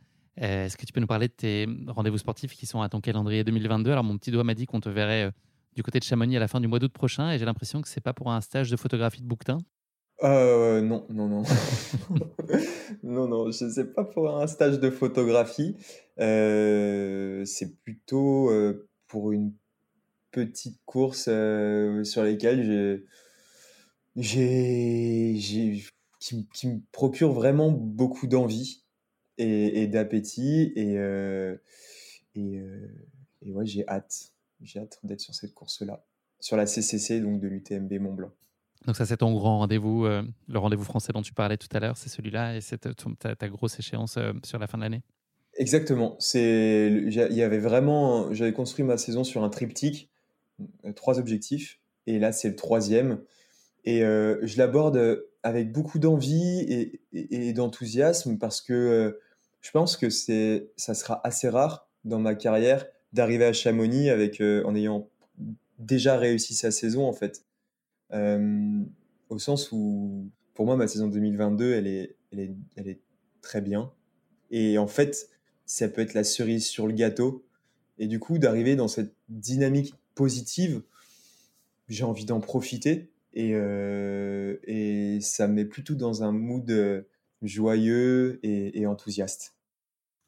Euh, 0.42 0.66
est-ce 0.66 0.76
que 0.76 0.84
tu 0.84 0.92
peux 0.92 1.00
nous 1.00 1.06
parler 1.06 1.28
de 1.28 1.32
tes 1.32 1.68
rendez-vous 1.86 2.18
sportifs 2.18 2.52
qui 2.52 2.66
sont 2.66 2.80
à 2.80 2.88
ton 2.88 3.00
calendrier 3.00 3.44
2022 3.44 3.92
Alors, 3.92 4.02
mon 4.02 4.18
petit 4.18 4.32
doigt 4.32 4.42
m'a 4.42 4.54
dit 4.54 4.66
qu'on 4.66 4.80
te 4.80 4.88
verrait 4.88 5.30
du 5.76 5.84
côté 5.84 6.00
de 6.00 6.04
Chamonix 6.04 6.36
à 6.36 6.40
la 6.40 6.48
fin 6.48 6.60
du 6.60 6.66
mois 6.66 6.80
d'août 6.80 6.92
prochain 6.92 7.30
et 7.30 7.38
j'ai 7.38 7.44
l'impression 7.44 7.80
que 7.80 7.88
c'est 7.88 8.00
pas 8.00 8.12
pour 8.12 8.32
un 8.32 8.40
stage 8.40 8.70
de 8.70 8.76
photographie 8.76 9.22
de 9.22 9.26
bouquetin. 9.26 9.58
Non, 10.22 11.06
non, 11.10 11.28
non. 11.28 11.42
non, 13.04 13.28
non, 13.28 13.50
je 13.50 13.68
sais 13.68 13.84
pas 13.84 14.04
pour 14.04 14.36
un 14.36 14.46
stage 14.48 14.80
de 14.80 14.90
photographie. 14.90 15.76
c'est 16.18 17.78
plutôt 17.84 18.50
pour 19.06 19.32
une 19.32 19.52
petite 20.32 20.80
course 20.84 21.24
sur 21.24 22.24
laquelle 22.24 22.64
j'ai 22.64 23.04
j'ai, 24.16 25.84
qui, 26.20 26.48
qui, 26.52 26.68
me 26.68 26.80
procure 26.92 27.32
vraiment 27.32 27.70
beaucoup 27.70 28.26
d'envie 28.26 28.82
et, 29.38 29.86
d'appétit. 29.86 30.72
Et, 30.74 30.98
euh, 30.98 31.56
et, 32.34 32.58
euh, 32.58 32.88
et, 33.42 33.52
ouais, 33.52 33.66
j'ai 33.66 33.86
hâte. 33.88 34.32
J'ai 34.62 34.80
hâte 34.80 34.98
d'être 35.02 35.20
sur 35.20 35.34
cette 35.34 35.52
course-là, 35.52 36.04
sur 36.40 36.56
la 36.56 36.66
CCC, 36.66 37.20
donc 37.20 37.40
de 37.40 37.48
l'UTMB 37.48 37.92
Mont 38.00 38.14
Blanc. 38.14 38.30
Donc 38.86 38.96
ça, 38.96 39.04
c'est 39.04 39.18
ton 39.18 39.32
grand 39.32 39.58
rendez-vous, 39.58 40.06
euh, 40.06 40.22
le 40.48 40.58
rendez-vous 40.58 40.84
français 40.84 41.12
dont 41.12 41.22
tu 41.22 41.34
parlais 41.34 41.56
tout 41.56 41.68
à 41.72 41.80
l'heure, 41.80 41.96
c'est 41.96 42.08
celui-là, 42.08 42.56
et 42.56 42.60
c'est 42.60 42.78
ta, 42.78 43.34
ta, 43.34 43.48
grosse 43.48 43.78
échéance 43.78 44.18
sur 44.44 44.58
la 44.58 44.66
fin 44.66 44.78
de 44.78 44.82
l'année 44.82 45.02
Exactement. 45.58 46.16
C'est, 46.18 46.88
il 46.88 47.12
y 47.12 47.42
avait 47.42 47.58
vraiment, 47.58 48.32
j'avais 48.32 48.52
construit 48.52 48.84
ma 48.84 48.96
saison 48.96 49.24
sur 49.24 49.42
un 49.42 49.48
triptyque, 49.48 50.10
trois 50.94 51.18
objectifs, 51.18 51.80
et 52.06 52.18
là 52.18 52.32
c'est 52.32 52.48
le 52.48 52.56
troisième. 52.56 53.20
Et 53.86 54.02
euh, 54.02 54.38
je 54.42 54.58
l'aborde 54.58 55.24
avec 55.42 55.72
beaucoup 55.72 55.98
d'envie 55.98 57.00
et, 57.12 57.52
d'enthousiasme 57.52 58.36
parce 58.36 58.60
que 58.60 58.72
euh, 58.72 59.20
je 59.60 59.70
pense 59.70 59.96
que 59.96 60.10
ça 60.10 60.94
sera 60.94 61.20
assez 61.24 61.48
rare 61.48 61.88
dans 62.04 62.18
ma 62.18 62.34
carrière 62.34 62.86
d'arriver 63.12 63.44
à 63.44 63.52
Chamonix 63.52 64.10
en 64.10 64.74
ayant 64.74 65.08
déjà 65.78 66.18
réussi 66.18 66.54
sa 66.54 66.70
saison 66.70 67.06
en 67.06 67.12
fait. 67.12 67.44
au 68.12 69.38
sens 69.38 69.70
où, 69.72 70.30
pour 70.54 70.66
moi, 70.66 70.76
ma 70.76 70.88
saison 70.88 71.06
2022, 71.06 71.72
elle 71.72 71.86
est, 71.86 72.16
elle 72.32 72.40
est, 72.40 72.54
elle 72.76 72.88
est 72.88 73.00
très 73.40 73.60
bien. 73.60 73.92
Et 74.50 74.78
en 74.78 74.86
fait, 74.86 75.28
ça 75.64 75.88
peut 75.88 76.00
être 76.00 76.14
la 76.14 76.24
cerise 76.24 76.66
sur 76.66 76.86
le 76.86 76.92
gâteau. 76.92 77.44
Et 77.98 78.06
du 78.06 78.18
coup, 78.18 78.38
d'arriver 78.38 78.76
dans 78.76 78.88
cette 78.88 79.14
dynamique 79.28 79.94
positive, 80.14 80.82
j'ai 81.88 82.04
envie 82.04 82.24
d'en 82.24 82.40
profiter. 82.40 83.10
Et, 83.38 83.50
euh, 83.52 84.56
et, 84.64 85.20
ça 85.20 85.46
me 85.46 85.52
met 85.52 85.64
plutôt 85.66 85.94
dans 85.94 86.22
un 86.22 86.32
mood 86.32 86.68
euh, 86.70 87.02
joyeux 87.42 88.40
et, 88.42 88.86
enthousiaste. 88.86 89.54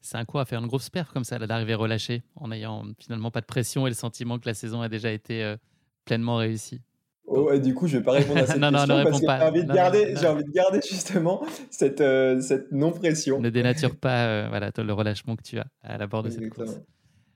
C'est 0.01 0.17
un 0.17 0.25
coup 0.25 0.37
à 0.37 0.45
faire 0.45 0.59
une 0.59 0.67
grosse 0.67 0.91
perf 0.91 1.11
comme 1.11 1.23
ça, 1.23 1.39
d'arriver 1.39 1.73
relâché, 1.73 2.23
en 2.35 2.51
ayant 2.51 2.85
finalement 2.99 3.31
pas 3.31 3.41
de 3.41 3.47
pression 3.47 3.87
et 3.87 3.89
le 3.89 3.95
sentiment 3.95 4.37
que 4.37 4.45
la 4.45 4.53
saison 4.53 4.81
a 4.81 4.89
déjà 4.89 5.11
été 5.11 5.43
euh, 5.43 5.57
pleinement 6.05 6.37
réussie. 6.37 6.81
Oh, 7.25 7.55
du 7.57 7.73
coup, 7.73 7.87
je 7.87 7.97
vais 7.97 8.03
pas 8.03 8.13
répondre 8.13 8.39
à 8.39 8.45
cette 8.45 8.59
question 8.59 9.03
parce 9.03 9.19
que 9.19 9.25
j'ai 9.27 9.43
envie, 9.43 9.63
de 9.63 9.73
garder, 9.73 10.15
j'ai 10.19 10.27
envie 10.27 10.43
de 10.43 10.51
garder 10.51 10.79
justement 10.87 11.43
cette, 11.71 12.01
euh, 12.01 12.39
cette 12.41 12.71
non-pression. 12.71 13.39
Ne 13.39 13.49
dénature 13.49 13.95
pas 13.95 14.25
euh, 14.25 14.47
voilà, 14.49 14.71
le 14.75 14.93
relâchement 14.93 15.35
que 15.35 15.43
tu 15.43 15.57
as 15.59 15.65
à 15.83 15.97
la 15.97 16.07
bord 16.07 16.23
de 16.23 16.29
cette 16.29 16.49
course. 16.49 16.79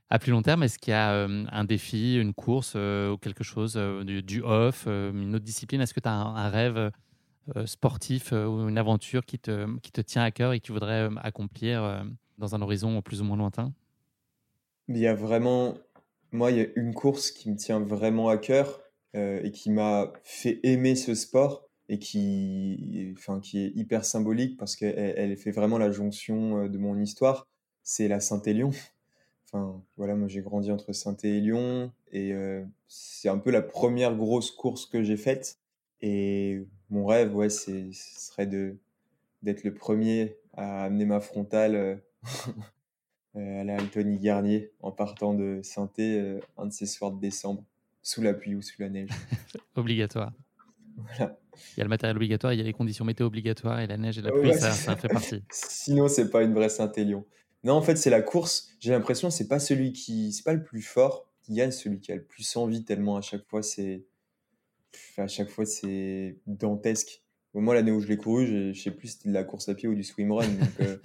À 0.10 0.20
plus 0.20 0.32
long 0.32 0.42
terme, 0.42 0.64
est-ce 0.64 0.78
qu'il 0.78 0.92
y 0.92 0.96
a 0.96 1.14
euh, 1.14 1.46
un 1.52 1.64
défi, 1.64 2.18
une 2.18 2.34
course 2.34 2.76
ou 2.76 3.18
quelque 3.18 3.44
chose 3.44 3.76
du, 3.76 4.42
off, 4.44 4.86
une 4.86 5.36
autre 5.36 5.46
discipline? 5.46 5.82
Est-ce 5.82 5.94
que 5.94 6.00
tu 6.00 6.10
as 6.10 6.14
un, 6.14 6.50
rêve 6.50 6.92
sportif 7.66 8.32
ou 8.32 8.68
une 8.68 8.78
aventure 8.78 9.26
qui 9.26 9.40
te, 9.40 9.80
qui 9.80 9.92
te 9.92 10.02
tient 10.02 10.24
à 10.24 10.32
cœur 10.32 10.54
et 10.54 10.60
que 10.60 10.66
tu 10.66 10.72
voudrais 10.72 11.10
accomplir 11.22 12.06
dans 12.38 12.56
un 12.56 12.62
horizon 12.62 13.02
plus 13.02 13.22
ou 13.22 13.24
moins 13.24 13.38
lointain? 13.38 13.74
Il 14.88 14.98
y 14.98 15.08
a 15.08 15.16
vraiment, 15.16 15.78
moi, 16.32 16.52
il 16.52 16.58
y 16.58 16.62
a 16.62 16.68
une 16.76 16.94
course 16.94 17.32
qui 17.32 17.50
me 17.50 17.56
tient 17.56 17.80
vraiment 17.80 18.30
à 18.30 18.38
cœur 18.38 18.82
euh, 19.16 19.42
et 19.44 19.52
qui 19.52 19.72
m'a 19.72 20.12
fait 20.24 20.60
aimer 20.64 20.96
ce 20.96 21.16
sport 21.16 21.70
et 21.88 22.00
qui, 22.00 23.14
enfin, 23.18 23.40
qui 23.40 23.60
est 23.64 23.72
hyper 23.76 24.04
symbolique 24.04 24.58
parce 24.58 24.76
qu'elle 24.76 25.14
elle 25.16 25.38
fait 25.38 25.52
vraiment 25.52 25.78
la 25.78 25.92
jonction 25.92 26.64
euh, 26.64 26.70
de 26.70 26.78
mon 26.78 27.00
histoire. 27.00 27.48
C'est 27.84 28.08
la 28.08 28.20
Saint-Élion. 28.20 28.72
Enfin, 29.54 29.84
voilà, 29.98 30.16
moi 30.16 30.28
j'ai 30.28 30.42
grandi 30.42 30.72
entre 30.72 30.94
saint 30.94 31.16
et 31.24 31.40
Lyon 31.40 31.92
et 32.12 32.34
euh, 32.34 32.64
c'est 32.88 33.30
un 33.30 33.38
peu 33.38 33.52
la 33.52 33.62
première 33.62 34.16
grosse 34.16 34.50
course 34.50 34.88
que 34.88 35.04
j'ai 35.04 35.18
faite. 35.18 35.60
Et 36.02 36.66
mon 36.90 37.06
rêve, 37.06 37.36
ouais, 37.36 37.50
ce 37.50 37.92
serait 37.94 38.48
de, 38.48 38.78
d'être 39.44 39.64
le 39.64 39.74
premier 39.74 40.38
à 40.54 40.86
amener 40.86 41.06
ma 41.06 41.20
frontale 41.20 42.02
à 43.36 43.64
la 43.64 43.76
Anthony 43.76 44.18
Garnier 44.18 44.72
en 44.82 44.92
partant 44.92 45.36
de 45.36 45.60
saint 45.62 45.92
un 46.58 46.66
de 46.66 46.72
ces 46.72 46.88
soirs 46.88 47.12
de 47.12 47.20
décembre 47.20 47.64
sous 48.02 48.24
la 48.24 48.34
pluie 48.34 48.56
ou 48.56 48.64
sous 48.64 48.82
la 48.82 48.90
neige. 48.90 49.12
Obligatoire. 49.76 50.34
Voilà. 50.98 51.38
Il 51.76 51.80
y 51.80 51.82
a 51.82 51.84
le 51.84 51.90
matériel 51.90 52.18
obligatoire, 52.18 52.54
il 52.54 52.58
y 52.58 52.62
a 52.62 52.66
les 52.66 52.74
conditions 52.74 53.06
météo 53.06 53.28
obligatoires 53.28 53.80
et 53.80 53.88
la 53.88 53.98
neige 53.98 54.18
et 54.18 54.22
la 54.24 54.32
pluie, 54.32 54.54
ça, 54.56 54.72
ça, 54.72 54.96
fait 54.96 55.08
partie. 55.08 55.44
Sinon, 55.52 56.08
c'est 56.08 56.32
pas 56.32 56.42
une 56.42 56.54
vraie 56.54 56.70
Saint-Élion. 56.70 57.24
Non, 57.64 57.74
en 57.74 57.82
fait, 57.82 57.96
c'est 57.96 58.10
la 58.10 58.22
course. 58.22 58.70
J'ai 58.80 58.92
l'impression 58.92 59.30
c'est 59.30 59.48
pas 59.48 59.60
celui 59.60 59.94
qui, 59.94 60.34
c'est 60.34 60.44
pas 60.44 60.54
le 60.54 60.64
plus 60.64 60.82
fort 60.82 61.30
qui 61.44 61.54
gagne, 61.54 61.72
celui 61.72 62.00
qui 62.00 62.12
a 62.12 62.16
le 62.16 62.24
plus 62.24 62.56
envie 62.56 62.84
tellement 62.86 63.18
à 63.18 63.22
chaque 63.22 63.46
fois 63.46 63.62
c'est, 63.62 64.06
à 65.18 65.28
chaque 65.28 65.50
fois 65.50 65.66
c'est 65.66 66.38
dantesque. 66.48 67.22
Moi, 67.54 67.76
l'année 67.76 67.92
où 67.92 68.00
je 68.00 68.08
l'ai 68.08 68.18
couru, 68.18 68.74
je 68.74 68.82
sais 68.82 68.90
plus 68.90 69.10
si 69.10 69.14
c'était 69.18 69.30
de 69.30 69.34
la 69.34 69.44
course 69.44 69.70
à 69.70 69.76
pied 69.76 69.88
ou 69.88 69.94
du 69.94 70.04
swimrun. 70.04 70.50
Euh, 70.80 70.98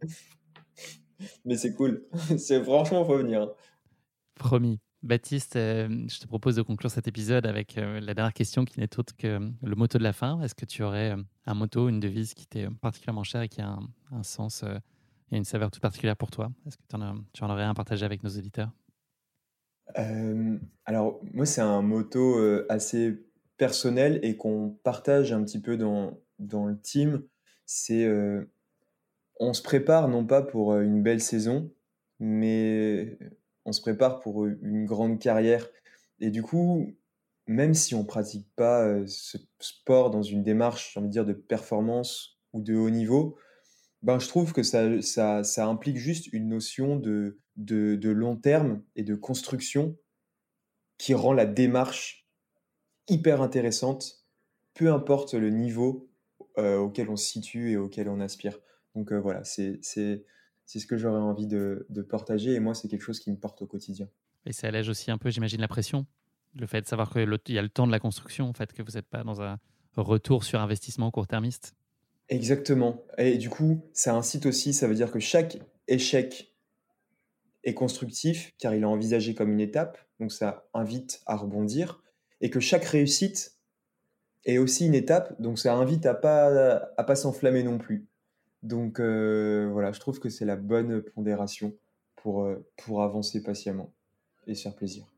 mais 1.44 1.56
c'est 1.56 1.74
cool. 1.74 2.06
c'est 2.38 2.62
franchement 2.64 3.04
faut 3.04 3.18
venir. 3.18 3.50
Promis. 4.36 4.80
Baptiste, 5.02 5.56
euh, 5.56 5.88
je 6.08 6.18
te 6.18 6.26
propose 6.26 6.56
de 6.56 6.62
conclure 6.62 6.90
cet 6.90 7.08
épisode 7.08 7.46
avec 7.46 7.78
euh, 7.78 8.00
la 8.00 8.12
dernière 8.12 8.34
question 8.34 8.66
qui 8.66 8.80
n'est 8.80 8.98
autre 8.98 9.16
que 9.16 9.26
euh, 9.26 9.50
le 9.62 9.74
motto 9.74 9.96
de 9.96 10.02
la 10.02 10.12
fin. 10.12 10.42
Est-ce 10.42 10.54
que 10.54 10.66
tu 10.66 10.82
aurais 10.82 11.16
un 11.46 11.54
motto, 11.54 11.88
une 11.88 12.00
devise 12.00 12.34
qui 12.34 12.46
t'est 12.46 12.68
particulièrement 12.82 13.24
chère 13.24 13.40
et 13.40 13.48
qui 13.48 13.62
a 13.62 13.78
un, 14.12 14.22
sens 14.22 14.62
et 15.32 15.36
une 15.36 15.44
saveur 15.44 15.70
toute 15.70 15.82
particulière 15.82 16.16
pour 16.16 16.30
toi 16.30 16.50
Est-ce 16.66 16.76
que 16.76 16.82
tu 16.88 16.96
en 17.44 17.50
aurais 17.50 17.62
un 17.62 17.70
à 17.70 17.74
partager 17.74 18.04
avec 18.04 18.22
nos 18.22 18.30
auditeurs? 18.30 18.70
Alors, 20.84 21.20
moi, 21.32 21.46
c'est 21.46 21.60
un 21.60 21.82
motto 21.82 22.38
assez 22.68 23.24
personnel 23.56 24.20
et 24.22 24.36
qu'on 24.36 24.78
partage 24.84 25.32
un 25.32 25.42
petit 25.42 25.60
peu 25.60 25.76
dans, 25.76 26.18
dans 26.38 26.66
le 26.66 26.80
team. 26.80 27.24
C'est 27.66 28.08
on 29.40 29.54
se 29.54 29.62
prépare 29.62 30.08
non 30.08 30.24
pas 30.26 30.42
pour 30.42 30.76
une 30.76 31.02
belle 31.02 31.22
saison, 31.22 31.72
mais 32.20 33.18
on 33.64 33.72
se 33.72 33.80
prépare 33.80 34.20
pour 34.20 34.46
une 34.46 34.84
grande 34.84 35.18
carrière. 35.18 35.66
Et 36.20 36.30
du 36.30 36.42
coup, 36.42 36.94
même 37.46 37.72
si 37.72 37.94
on 37.94 38.04
pratique 38.04 38.46
pas 38.54 39.06
ce 39.06 39.38
sport 39.58 40.10
dans 40.10 40.22
une 40.22 40.42
démarche, 40.42 40.92
j'ai 40.92 41.00
envie 41.00 41.08
de 41.08 41.12
dire, 41.12 41.24
de 41.24 41.32
performance 41.32 42.38
ou 42.52 42.60
de 42.60 42.76
haut 42.76 42.90
niveau, 42.90 43.36
ben, 44.02 44.18
je 44.18 44.28
trouve 44.28 44.52
que 44.52 44.62
ça, 44.62 45.02
ça, 45.02 45.66
implique 45.66 45.96
juste 45.96 46.32
une 46.32 46.48
notion 46.48 46.96
de, 46.96 47.38
de, 47.56 48.10
long 48.10 48.36
terme 48.36 48.82
et 48.96 49.02
de 49.02 49.14
construction 49.14 49.96
qui 50.98 51.14
rend 51.14 51.32
la 51.32 51.46
démarche 51.46 52.26
hyper 53.08 53.42
intéressante, 53.42 54.26
peu 54.74 54.92
importe 54.92 55.34
le 55.34 55.50
niveau 55.50 56.08
auquel 56.56 57.08
on 57.08 57.16
se 57.16 57.26
situe 57.26 57.70
et 57.70 57.76
auquel 57.78 58.08
on 58.08 58.20
aspire. 58.20 58.58
Donc 58.94 59.12
voilà, 59.12 59.44
c'est 59.44 59.80
ce 59.82 60.86
que 60.86 60.96
j'aurais 60.96 61.20
envie 61.20 61.46
de, 61.46 61.86
partager. 62.08 62.54
Et 62.54 62.60
moi, 62.60 62.74
c'est 62.74 62.88
quelque 62.88 63.02
chose 63.02 63.20
qui 63.20 63.30
me 63.30 63.36
porte 63.36 63.62
au 63.62 63.66
quotidien. 63.66 64.08
Et 64.46 64.52
ça 64.52 64.68
allège 64.68 64.88
aussi 64.88 65.10
un 65.10 65.18
peu, 65.18 65.30
j'imagine, 65.30 65.60
la 65.60 65.68
pression. 65.68 66.06
Le 66.54 66.66
fait 66.66 66.80
de 66.80 66.86
savoir 66.86 67.10
qu'il 67.10 67.22
y 67.48 67.58
a 67.58 67.62
le 67.62 67.68
temps 67.68 67.86
de 67.86 67.92
la 67.92 68.00
construction, 68.00 68.48
en 68.48 68.52
fait, 68.52 68.72
que 68.72 68.82
vous 68.82 68.92
n'êtes 68.92 69.08
pas 69.08 69.24
dans 69.24 69.42
un 69.42 69.58
retour 69.96 70.44
sur 70.44 70.60
investissement 70.60 71.10
court-termiste. 71.10 71.74
Exactement. 72.30 73.04
Et 73.18 73.38
du 73.38 73.50
coup, 73.50 73.80
ça 73.92 74.14
incite 74.14 74.46
aussi, 74.46 74.72
ça 74.72 74.86
veut 74.86 74.94
dire 74.94 75.10
que 75.10 75.18
chaque 75.18 75.58
échec 75.88 76.54
est 77.64 77.74
constructif, 77.74 78.52
car 78.58 78.74
il 78.74 78.82
est 78.82 78.86
envisagé 78.86 79.34
comme 79.34 79.50
une 79.50 79.60
étape. 79.60 79.98
Donc 80.20 80.32
ça 80.32 80.64
invite 80.72 81.20
à 81.26 81.36
rebondir. 81.36 82.02
Et 82.40 82.48
que 82.48 82.60
chaque 82.60 82.84
réussite 82.84 83.58
est 84.44 84.58
aussi 84.58 84.86
une 84.86 84.94
étape. 84.94 85.40
Donc 85.42 85.58
ça 85.58 85.74
invite 85.74 86.06
à 86.06 86.14
pas, 86.14 86.92
à 86.96 87.04
pas 87.04 87.16
s'enflammer 87.16 87.64
non 87.64 87.78
plus. 87.78 88.06
Donc 88.62 89.00
euh, 89.00 89.68
voilà, 89.72 89.92
je 89.92 89.98
trouve 90.00 90.20
que 90.20 90.28
c'est 90.28 90.44
la 90.44 90.56
bonne 90.56 91.02
pondération 91.02 91.76
pour, 92.16 92.44
euh, 92.44 92.64
pour 92.76 93.02
avancer 93.02 93.42
patiemment 93.42 93.92
et 94.46 94.54
se 94.54 94.62
faire 94.62 94.76
plaisir. 94.76 95.09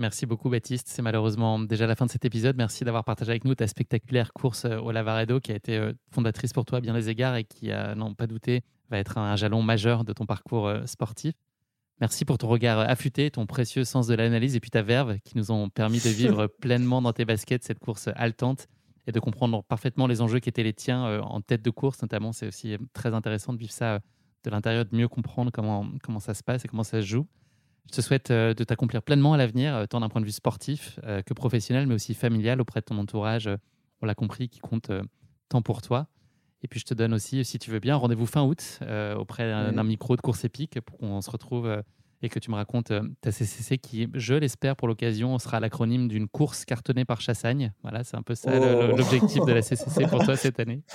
Merci 0.00 0.26
beaucoup 0.26 0.50
Baptiste. 0.50 0.88
C'est 0.88 1.02
malheureusement 1.02 1.60
déjà 1.60 1.86
la 1.86 1.94
fin 1.94 2.06
de 2.06 2.10
cet 2.10 2.24
épisode. 2.24 2.56
Merci 2.56 2.84
d'avoir 2.84 3.04
partagé 3.04 3.30
avec 3.30 3.44
nous 3.44 3.54
ta 3.54 3.68
spectaculaire 3.68 4.32
course 4.32 4.64
euh, 4.64 4.78
au 4.78 4.90
Lavaredo 4.90 5.38
qui 5.38 5.52
a 5.52 5.54
été 5.54 5.92
fondatrice 6.10 6.52
pour 6.52 6.64
toi 6.64 6.78
à 6.78 6.80
bien 6.80 6.94
des 6.94 7.08
égards 7.08 7.36
et 7.36 7.44
qui, 7.44 7.70
a, 7.70 7.94
non 7.94 8.14
pas 8.14 8.26
douté, 8.26 8.62
va 8.90 8.98
être 8.98 9.18
un 9.18 9.36
jalon 9.36 9.62
majeur 9.62 10.04
de 10.04 10.12
ton 10.12 10.26
parcours 10.26 10.72
sportif. 10.86 11.34
Merci 12.00 12.24
pour 12.24 12.38
ton 12.38 12.48
regard 12.48 12.80
affûté, 12.80 13.30
ton 13.30 13.44
précieux 13.46 13.84
sens 13.84 14.06
de 14.06 14.14
l'analyse 14.14 14.56
et 14.56 14.60
puis 14.60 14.70
ta 14.70 14.80
verve 14.80 15.18
qui 15.22 15.36
nous 15.36 15.52
ont 15.52 15.68
permis 15.68 16.00
de 16.00 16.08
vivre 16.08 16.46
pleinement 16.60 17.02
dans 17.02 17.12
tes 17.12 17.26
baskets 17.26 17.62
cette 17.62 17.78
course 17.78 18.08
haletante 18.16 18.68
et 19.06 19.12
de 19.12 19.20
comprendre 19.20 19.62
parfaitement 19.64 20.06
les 20.06 20.22
enjeux 20.22 20.38
qui 20.38 20.48
étaient 20.48 20.62
les 20.62 20.72
tiens 20.72 21.06
euh, 21.06 21.20
en 21.20 21.40
tête 21.40 21.62
de 21.62 21.70
course, 21.70 22.00
notamment. 22.00 22.32
C'est 22.32 22.46
aussi 22.46 22.74
euh, 22.74 22.78
très 22.92 23.12
intéressant 23.12 23.52
de 23.52 23.58
vivre 23.58 23.72
ça 23.72 23.94
euh, 23.94 23.98
de 24.44 24.50
l'intérieur, 24.50 24.84
de 24.86 24.96
mieux 24.96 25.08
comprendre 25.08 25.50
comment, 25.52 25.86
comment 26.02 26.20
ça 26.20 26.32
se 26.32 26.42
passe 26.42 26.64
et 26.64 26.68
comment 26.68 26.84
ça 26.84 27.02
se 27.02 27.06
joue. 27.06 27.26
Je 27.90 27.96
te 27.96 28.00
souhaite 28.02 28.30
de 28.30 28.64
t'accomplir 28.64 29.02
pleinement 29.02 29.32
à 29.32 29.36
l'avenir, 29.36 29.86
tant 29.88 29.98
d'un 29.98 30.08
point 30.08 30.20
de 30.20 30.26
vue 30.26 30.32
sportif 30.32 31.00
que 31.26 31.34
professionnel, 31.34 31.88
mais 31.88 31.94
aussi 31.94 32.14
familial 32.14 32.60
auprès 32.60 32.80
de 32.80 32.84
ton 32.84 32.98
entourage, 32.98 33.50
on 34.00 34.06
l'a 34.06 34.14
compris, 34.14 34.48
qui 34.48 34.60
compte 34.60 34.92
tant 35.48 35.60
pour 35.60 35.82
toi. 35.82 36.06
Et 36.62 36.68
puis 36.68 36.78
je 36.78 36.84
te 36.84 36.94
donne 36.94 37.12
aussi, 37.12 37.44
si 37.44 37.58
tu 37.58 37.70
veux 37.70 37.80
bien, 37.80 37.96
rendez-vous 37.96 38.26
fin 38.26 38.42
août 38.42 38.78
auprès 39.16 39.50
d'un 39.72 39.82
micro 39.82 40.14
de 40.14 40.20
course 40.20 40.44
épique 40.44 40.80
pour 40.80 40.98
qu'on 40.98 41.20
se 41.20 41.30
retrouve 41.30 41.82
et 42.22 42.28
que 42.28 42.38
tu 42.38 42.50
me 42.50 42.56
racontes 42.56 42.90
euh, 42.90 43.02
ta 43.20 43.32
CCC 43.32 43.78
qui, 43.78 44.08
je 44.14 44.34
l'espère 44.34 44.76
pour 44.76 44.88
l'occasion, 44.88 45.38
sera 45.38 45.60
l'acronyme 45.60 46.08
d'une 46.08 46.28
course 46.28 46.64
cartonnée 46.64 47.04
par 47.04 47.20
Chassagne. 47.20 47.72
Voilà, 47.82 48.04
c'est 48.04 48.16
un 48.16 48.22
peu 48.22 48.34
ça 48.34 48.50
oh. 48.52 48.96
l'objectif 48.96 49.44
de 49.44 49.52
la 49.52 49.62
CCC 49.62 50.06
pour 50.06 50.24
toi 50.24 50.36
cette 50.36 50.60
année. 50.60 50.82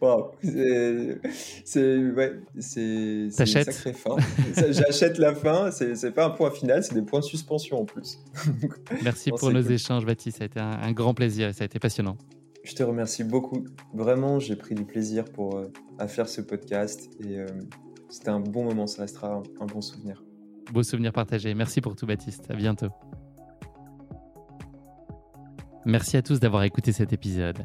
Wow, 0.00 0.32
c'est 0.42 1.96
ouais, 1.96 2.40
c'est 2.58 3.30
sacré 3.30 3.92
fin. 3.92 4.16
J'achète 4.70 5.18
la 5.18 5.34
fin, 5.34 5.70
c'est 5.70 6.12
pas 6.12 6.26
un 6.26 6.30
point 6.30 6.50
final, 6.50 6.82
c'est 6.82 6.94
des 6.94 7.02
points 7.02 7.20
de 7.20 7.24
suspension 7.24 7.80
en 7.80 7.84
plus. 7.84 8.18
Merci 9.02 9.30
pour 9.30 9.50
nos 9.50 9.62
échanges, 9.62 10.04
Baptiste. 10.04 10.38
Ça 10.38 10.44
a 10.44 10.46
été 10.46 10.60
un, 10.60 10.80
un 10.82 10.92
grand 10.92 11.14
plaisir, 11.14 11.54
ça 11.54 11.64
a 11.64 11.66
été 11.66 11.78
passionnant. 11.78 12.16
Je 12.64 12.74
te 12.74 12.82
remercie 12.82 13.24
beaucoup. 13.24 13.64
Vraiment, 13.94 14.38
j'ai 14.38 14.56
pris 14.56 14.74
du 14.74 14.84
plaisir 14.84 15.24
pour, 15.24 15.56
euh, 15.56 15.72
à 15.98 16.06
faire 16.06 16.28
ce 16.28 16.40
podcast 16.40 17.08
et 17.20 17.38
euh, 17.38 17.46
c'était 18.08 18.28
un 18.30 18.40
bon 18.40 18.64
moment, 18.64 18.86
ça 18.86 19.02
restera 19.02 19.28
un, 19.28 19.42
un 19.60 19.66
bon 19.66 19.80
souvenir. 19.80 20.22
Beau 20.72 20.82
souvenir 20.82 21.12
partagé. 21.12 21.54
Merci 21.54 21.80
pour 21.80 21.96
tout, 21.96 22.06
Baptiste. 22.06 22.50
À 22.50 22.54
bientôt. 22.54 22.88
Merci 25.86 26.18
à 26.18 26.22
tous 26.22 26.40
d'avoir 26.40 26.64
écouté 26.64 26.92
cet 26.92 27.14
épisode. 27.14 27.64